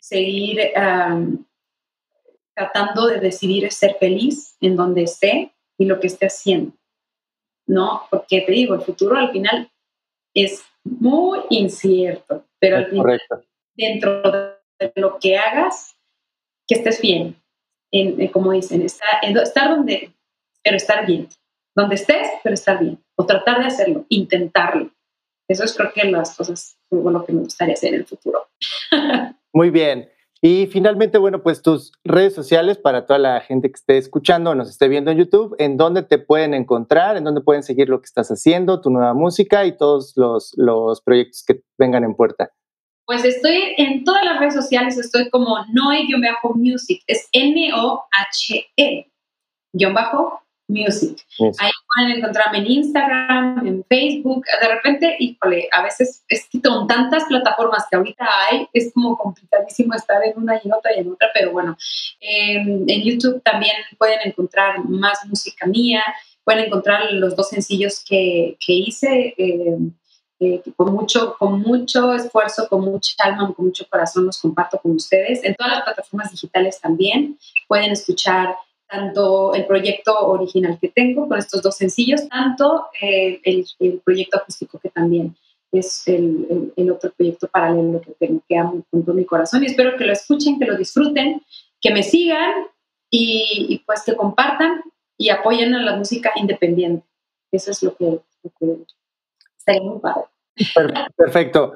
seguir 0.00 0.58
tratando 2.54 3.06
de 3.06 3.20
decidir 3.20 3.70
ser 3.72 3.96
feliz 4.00 4.56
en 4.60 4.76
donde 4.76 5.04
esté 5.04 5.53
y 5.78 5.86
lo 5.86 6.00
que 6.00 6.06
esté 6.06 6.26
haciendo. 6.26 6.72
¿No? 7.66 8.02
Porque 8.10 8.42
te 8.42 8.52
digo, 8.52 8.74
el 8.74 8.82
futuro 8.82 9.16
al 9.16 9.32
final 9.32 9.70
es 10.34 10.62
muy 10.84 11.40
incierto, 11.50 12.44
pero 12.58 12.76
al 12.76 12.86
final, 12.86 13.20
dentro 13.74 14.22
de 14.78 14.92
lo 14.96 15.18
que 15.18 15.38
hagas, 15.38 15.96
que 16.66 16.74
estés 16.74 17.00
bien. 17.00 17.36
En, 17.90 18.28
como 18.28 18.52
dicen, 18.52 18.82
estar, 18.82 19.08
estar 19.22 19.70
donde, 19.70 20.12
pero 20.62 20.76
estar 20.76 21.06
bien. 21.06 21.28
Donde 21.74 21.94
estés, 21.94 22.28
pero 22.42 22.54
estar 22.54 22.80
bien. 22.80 23.02
O 23.16 23.24
tratar 23.24 23.60
de 23.60 23.66
hacerlo, 23.66 24.04
intentarlo. 24.08 24.90
Eso 25.48 25.64
es 25.64 25.74
creo 25.76 25.92
que 25.92 26.04
las 26.04 26.36
cosas, 26.36 26.78
lo 26.90 27.24
que 27.24 27.32
me 27.32 27.42
gustaría 27.42 27.74
hacer 27.74 27.94
en 27.94 28.00
el 28.00 28.06
futuro. 28.06 28.48
Muy 29.52 29.70
bien. 29.70 30.08
Y 30.46 30.66
finalmente, 30.66 31.16
bueno, 31.16 31.42
pues 31.42 31.62
tus 31.62 31.90
redes 32.04 32.34
sociales 32.34 32.76
para 32.76 33.06
toda 33.06 33.18
la 33.18 33.40
gente 33.40 33.70
que 33.70 33.76
esté 33.76 33.96
escuchando 33.96 34.50
o 34.50 34.54
nos 34.54 34.68
esté 34.68 34.88
viendo 34.88 35.10
en 35.10 35.16
YouTube, 35.16 35.56
en 35.58 35.78
dónde 35.78 36.02
te 36.02 36.18
pueden 36.18 36.52
encontrar, 36.52 37.16
en 37.16 37.24
dónde 37.24 37.40
pueden 37.40 37.62
seguir 37.62 37.88
lo 37.88 37.98
que 37.98 38.04
estás 38.04 38.28
haciendo, 38.28 38.82
tu 38.82 38.90
nueva 38.90 39.14
música 39.14 39.64
y 39.64 39.74
todos 39.74 40.12
los, 40.16 40.52
proyectos 41.02 41.44
que 41.46 41.62
vengan 41.78 42.04
en 42.04 42.14
puerta. 42.14 42.50
Pues 43.06 43.24
estoy 43.24 43.72
en 43.78 44.04
todas 44.04 44.22
las 44.22 44.38
redes 44.38 44.52
sociales, 44.52 44.98
estoy 44.98 45.30
como 45.30 45.56
Noe-Music, 45.72 47.02
es 47.06 47.26
N-O-H-E, 47.32 49.10
bajo 49.94 50.43
Music. 50.68 51.18
Ahí 51.58 51.70
pueden 51.94 52.18
encontrarme 52.18 52.58
en 52.58 52.70
Instagram, 52.70 53.66
en 53.66 53.84
Facebook, 53.84 54.44
de 54.62 54.68
repente, 54.68 55.16
híjole, 55.18 55.68
a 55.72 55.82
veces 55.82 56.24
es 56.28 56.48
que 56.48 56.60
con 56.60 56.86
tantas 56.86 57.24
plataformas 57.24 57.84
que 57.90 57.96
ahorita 57.96 58.26
hay, 58.50 58.66
es 58.72 58.92
como 58.92 59.16
complicadísimo 59.18 59.94
estar 59.94 60.24
en 60.24 60.36
una 60.36 60.56
y 60.56 60.66
en 60.66 60.72
otra 60.72 60.96
y 60.96 61.00
en 61.00 61.12
otra, 61.12 61.28
pero 61.34 61.52
bueno, 61.52 61.76
en 62.20 63.02
YouTube 63.02 63.42
también 63.42 63.74
pueden 63.98 64.20
encontrar 64.24 64.84
más 64.84 65.26
música 65.26 65.66
mía, 65.66 66.02
pueden 66.44 66.66
encontrar 66.66 67.10
los 67.12 67.36
dos 67.36 67.48
sencillos 67.48 68.04
que, 68.06 68.56
que 68.64 68.72
hice. 68.72 69.34
Eh, 69.36 69.78
eh, 70.40 70.62
con, 70.76 70.92
mucho, 70.92 71.36
con 71.38 71.60
mucho 71.60 72.12
esfuerzo, 72.12 72.68
con 72.68 72.82
mucha 72.82 73.14
alma, 73.22 73.52
con 73.54 73.66
mucho 73.66 73.86
corazón 73.88 74.26
los 74.26 74.40
comparto 74.40 74.78
con 74.78 74.92
ustedes. 74.92 75.44
En 75.44 75.54
todas 75.54 75.74
las 75.74 75.84
plataformas 75.84 76.32
digitales 76.32 76.80
también 76.80 77.38
pueden 77.68 77.92
escuchar 77.92 78.56
tanto 78.88 79.54
el 79.54 79.66
proyecto 79.66 80.18
original 80.26 80.78
que 80.80 80.88
tengo 80.88 81.28
con 81.28 81.38
estos 81.38 81.62
dos 81.62 81.76
sencillos, 81.76 82.28
tanto 82.28 82.86
eh, 83.00 83.40
el, 83.44 83.66
el, 83.80 84.00
proyecto 84.04 84.38
acústico 84.38 84.78
que 84.78 84.90
también 84.90 85.36
es 85.72 86.06
el, 86.06 86.72
el, 86.76 86.90
otro 86.90 87.12
proyecto 87.12 87.48
paralelo 87.48 88.00
que 88.00 88.12
tengo, 88.12 88.42
que 88.48 88.56
amo 88.56 88.84
con 88.90 89.04
todo 89.04 89.14
mi 89.14 89.24
corazón 89.24 89.62
y 89.62 89.66
espero 89.66 89.96
que 89.96 90.04
lo 90.04 90.12
escuchen, 90.12 90.58
que 90.58 90.66
lo 90.66 90.76
disfruten, 90.76 91.42
que 91.80 91.92
me 91.92 92.02
sigan 92.02 92.66
y, 93.10 93.66
y 93.68 93.78
pues 93.80 94.02
que 94.04 94.14
compartan 94.14 94.82
y 95.18 95.30
apoyen 95.30 95.74
a 95.74 95.82
la 95.82 95.96
música 95.96 96.30
independiente. 96.36 97.06
Eso 97.50 97.70
es 97.70 97.82
lo 97.82 97.96
que, 97.96 98.04
lo 98.04 98.52
que 98.58 98.84
Perfecto. 101.16 101.74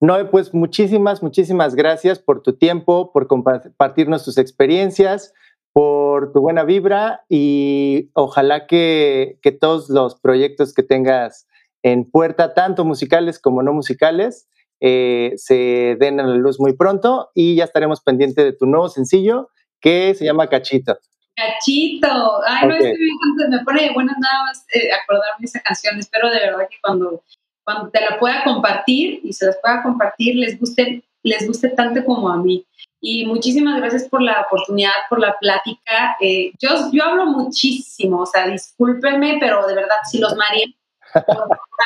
No, 0.00 0.30
pues 0.30 0.52
muchísimas, 0.52 1.22
muchísimas 1.22 1.74
gracias 1.74 2.18
por 2.18 2.42
tu 2.42 2.54
tiempo, 2.54 3.12
por 3.12 3.26
compartirnos 3.26 4.24
tus 4.24 4.36
experiencias, 4.36 5.32
por 5.76 6.32
tu 6.32 6.40
buena 6.40 6.64
vibra 6.64 7.26
y 7.28 8.08
ojalá 8.14 8.66
que, 8.66 9.38
que 9.42 9.52
todos 9.52 9.90
los 9.90 10.18
proyectos 10.18 10.72
que 10.72 10.82
tengas 10.82 11.46
en 11.82 12.10
puerta, 12.10 12.54
tanto 12.54 12.86
musicales 12.86 13.38
como 13.38 13.62
no 13.62 13.74
musicales, 13.74 14.48
eh, 14.80 15.34
se 15.36 15.98
den 16.00 16.18
a 16.18 16.22
la 16.22 16.36
luz 16.36 16.58
muy 16.58 16.72
pronto 16.72 17.30
y 17.34 17.56
ya 17.56 17.64
estaremos 17.64 18.00
pendientes 18.00 18.42
de 18.42 18.54
tu 18.54 18.64
nuevo 18.64 18.88
sencillo 18.88 19.50
que 19.78 20.14
se 20.14 20.24
llama 20.24 20.46
Cachito. 20.46 20.96
Cachito. 21.36 22.40
Ay, 22.46 22.68
no, 22.68 22.74
es 22.74 22.82
que 22.82 23.48
me, 23.50 23.62
pone 23.62 23.82
de 23.82 23.92
buenas 23.92 24.16
nada 24.18 24.44
más 24.44 24.64
eh, 24.72 24.88
acordarme 24.94 25.44
esa 25.44 25.60
canción. 25.60 25.98
Espero 25.98 26.30
de 26.30 26.40
verdad 26.40 26.68
que 26.70 26.78
cuando, 26.82 27.22
cuando 27.64 27.90
te 27.90 28.00
la 28.00 28.18
pueda 28.18 28.44
compartir 28.44 29.20
y 29.22 29.34
se 29.34 29.44
las 29.44 29.58
pueda 29.60 29.82
compartir, 29.82 30.36
les 30.36 30.58
guste, 30.58 31.04
les 31.28 31.46
guste 31.46 31.70
tanto 31.70 32.04
como 32.04 32.28
a 32.28 32.36
mí. 32.36 32.66
Y 33.00 33.26
muchísimas 33.26 33.78
gracias 33.78 34.08
por 34.08 34.22
la 34.22 34.46
oportunidad, 34.46 34.92
por 35.08 35.20
la 35.20 35.36
plática. 35.38 36.16
Eh, 36.20 36.52
yo, 36.60 36.70
yo 36.92 37.04
hablo 37.04 37.26
muchísimo, 37.26 38.22
o 38.22 38.26
sea, 38.26 38.48
discúlpenme, 38.48 39.36
pero 39.38 39.66
de 39.66 39.74
verdad, 39.74 39.96
si 40.10 40.18
los 40.18 40.34
mareé, 40.34 40.74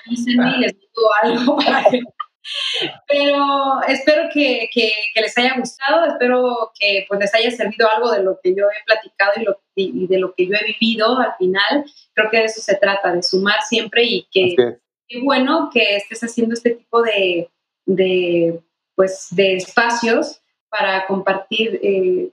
avísenme 0.06 0.56
y 0.56 0.60
les 0.60 0.80
digo 0.80 1.08
algo 1.22 1.56
para 1.56 1.84
que 1.84 2.00
pero 3.06 3.82
espero 3.86 4.28
que, 4.32 4.68
que, 4.72 4.90
les 5.16 5.36
haya 5.36 5.56
gustado, 5.58 6.06
espero 6.06 6.72
que 6.78 7.04
pues, 7.08 7.20
les 7.20 7.34
haya 7.34 7.50
servido 7.50 7.88
algo 7.88 8.10
de 8.10 8.22
lo 8.22 8.38
que 8.42 8.54
yo 8.54 8.64
he 8.66 8.84
platicado 8.84 9.32
y, 9.36 9.44
lo, 9.44 9.60
y, 9.74 10.06
de 10.06 10.18
lo 10.18 10.34
que 10.34 10.46
yo 10.46 10.54
he 10.54 10.64
vivido 10.64 11.18
al 11.18 11.34
final. 11.36 11.84
Creo 12.14 12.30
que 12.30 12.38
de 12.38 12.44
eso 12.44 12.60
se 12.60 12.76
trata, 12.76 13.12
de 13.12 13.22
sumar 13.22 13.60
siempre 13.62 14.04
y 14.04 14.26
que 14.30 14.78
qué 15.08 15.20
bueno 15.22 15.70
que 15.72 15.96
estés 15.96 16.22
haciendo 16.22 16.54
este 16.54 16.70
tipo 16.70 17.02
de, 17.02 17.50
de, 17.84 18.60
pues, 19.00 19.28
de 19.30 19.56
espacios 19.56 20.42
para 20.68 21.06
compartir 21.06 21.80
eh, 21.82 22.28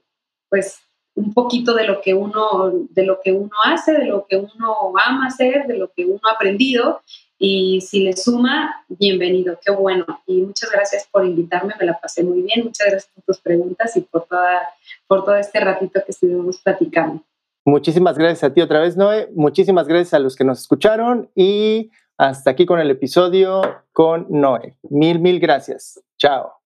pues 0.50 0.78
un 1.14 1.32
poquito 1.32 1.72
de 1.72 1.86
lo 1.86 2.02
que 2.02 2.12
uno 2.12 2.70
de 2.90 3.06
lo 3.06 3.22
que 3.22 3.32
uno 3.32 3.52
hace, 3.64 3.92
de 3.92 4.04
lo 4.04 4.26
que 4.26 4.36
uno 4.36 4.92
ama 5.02 5.28
hacer, 5.28 5.66
de 5.66 5.78
lo 5.78 5.90
que 5.90 6.04
uno 6.04 6.20
ha 6.28 6.34
aprendido 6.34 7.00
y 7.38 7.80
si 7.80 8.00
le 8.04 8.14
suma, 8.14 8.84
bienvenido, 8.86 9.58
qué 9.64 9.72
bueno. 9.72 10.04
Y 10.26 10.42
muchas 10.42 10.70
gracias 10.70 11.08
por 11.10 11.24
invitarme, 11.24 11.72
me 11.80 11.86
la 11.86 11.98
pasé 11.98 12.22
muy 12.22 12.42
bien. 12.42 12.66
Muchas 12.66 12.86
gracias 12.86 13.10
por 13.14 13.24
tus 13.24 13.38
preguntas 13.40 13.96
y 13.96 14.02
por, 14.02 14.26
toda, 14.26 14.60
por 15.06 15.24
todo 15.24 15.36
este 15.36 15.60
ratito 15.60 16.02
que 16.04 16.12
estuvimos 16.12 16.58
platicando. 16.58 17.22
Muchísimas 17.64 18.18
gracias 18.18 18.44
a 18.44 18.52
ti 18.52 18.60
otra 18.60 18.80
vez, 18.80 18.94
Noé. 18.94 19.30
Muchísimas 19.34 19.88
gracias 19.88 20.12
a 20.12 20.18
los 20.18 20.36
que 20.36 20.44
nos 20.44 20.60
escucharon 20.60 21.30
y 21.34 21.90
hasta 22.18 22.50
aquí 22.50 22.66
con 22.66 22.78
el 22.78 22.90
episodio 22.90 23.62
con 23.94 24.26
Noé. 24.28 24.76
Mil, 24.82 25.18
mil 25.18 25.40
gracias. 25.40 25.98
Chao. 26.18 26.57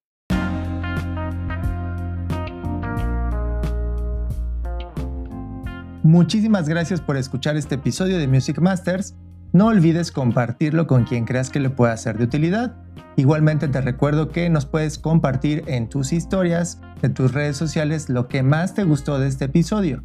Muchísimas 6.13 6.69
gracias 6.69 7.01
por 7.01 7.17
escuchar 7.17 7.57
este 7.57 7.73
episodio 7.73 8.19
de 8.19 8.27
Music 8.27 8.59
Masters. 8.61 9.15
No 9.51 9.65
olvides 9.65 10.11
compartirlo 10.11 10.85
con 10.85 11.05
quien 11.05 11.25
creas 11.25 11.49
que 11.49 11.59
le 11.59 11.71
pueda 11.71 11.97
ser 11.97 12.19
de 12.19 12.25
utilidad. 12.25 12.75
Igualmente 13.15 13.67
te 13.67 13.81
recuerdo 13.81 14.29
que 14.29 14.47
nos 14.47 14.67
puedes 14.67 14.99
compartir 14.99 15.63
en 15.65 15.89
tus 15.89 16.13
historias, 16.13 16.79
en 17.01 17.15
tus 17.15 17.33
redes 17.33 17.57
sociales, 17.57 18.09
lo 18.09 18.27
que 18.27 18.43
más 18.43 18.75
te 18.75 18.83
gustó 18.83 19.17
de 19.17 19.27
este 19.27 19.45
episodio. 19.45 20.03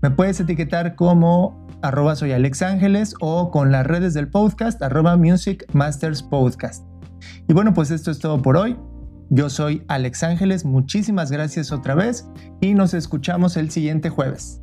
Me 0.00 0.10
puedes 0.10 0.40
etiquetar 0.40 0.94
como 0.94 1.68
arroba 1.82 2.14
o 3.20 3.50
con 3.50 3.72
las 3.72 3.86
redes 3.86 4.14
del 4.14 4.30
podcast 4.30 4.82
arroba 4.82 5.18
Music 5.18 5.66
Masters 5.74 6.22
Podcast. 6.22 6.82
Y 7.46 7.52
bueno, 7.52 7.74
pues 7.74 7.90
esto 7.90 8.10
es 8.10 8.20
todo 8.20 8.40
por 8.40 8.56
hoy. 8.56 8.78
Yo 9.28 9.50
soy 9.50 9.84
Alex 9.88 10.22
Ángeles, 10.22 10.64
muchísimas 10.64 11.30
gracias 11.30 11.72
otra 11.72 11.94
vez 11.94 12.26
y 12.62 12.72
nos 12.72 12.94
escuchamos 12.94 13.58
el 13.58 13.70
siguiente 13.70 14.08
jueves. 14.08 14.61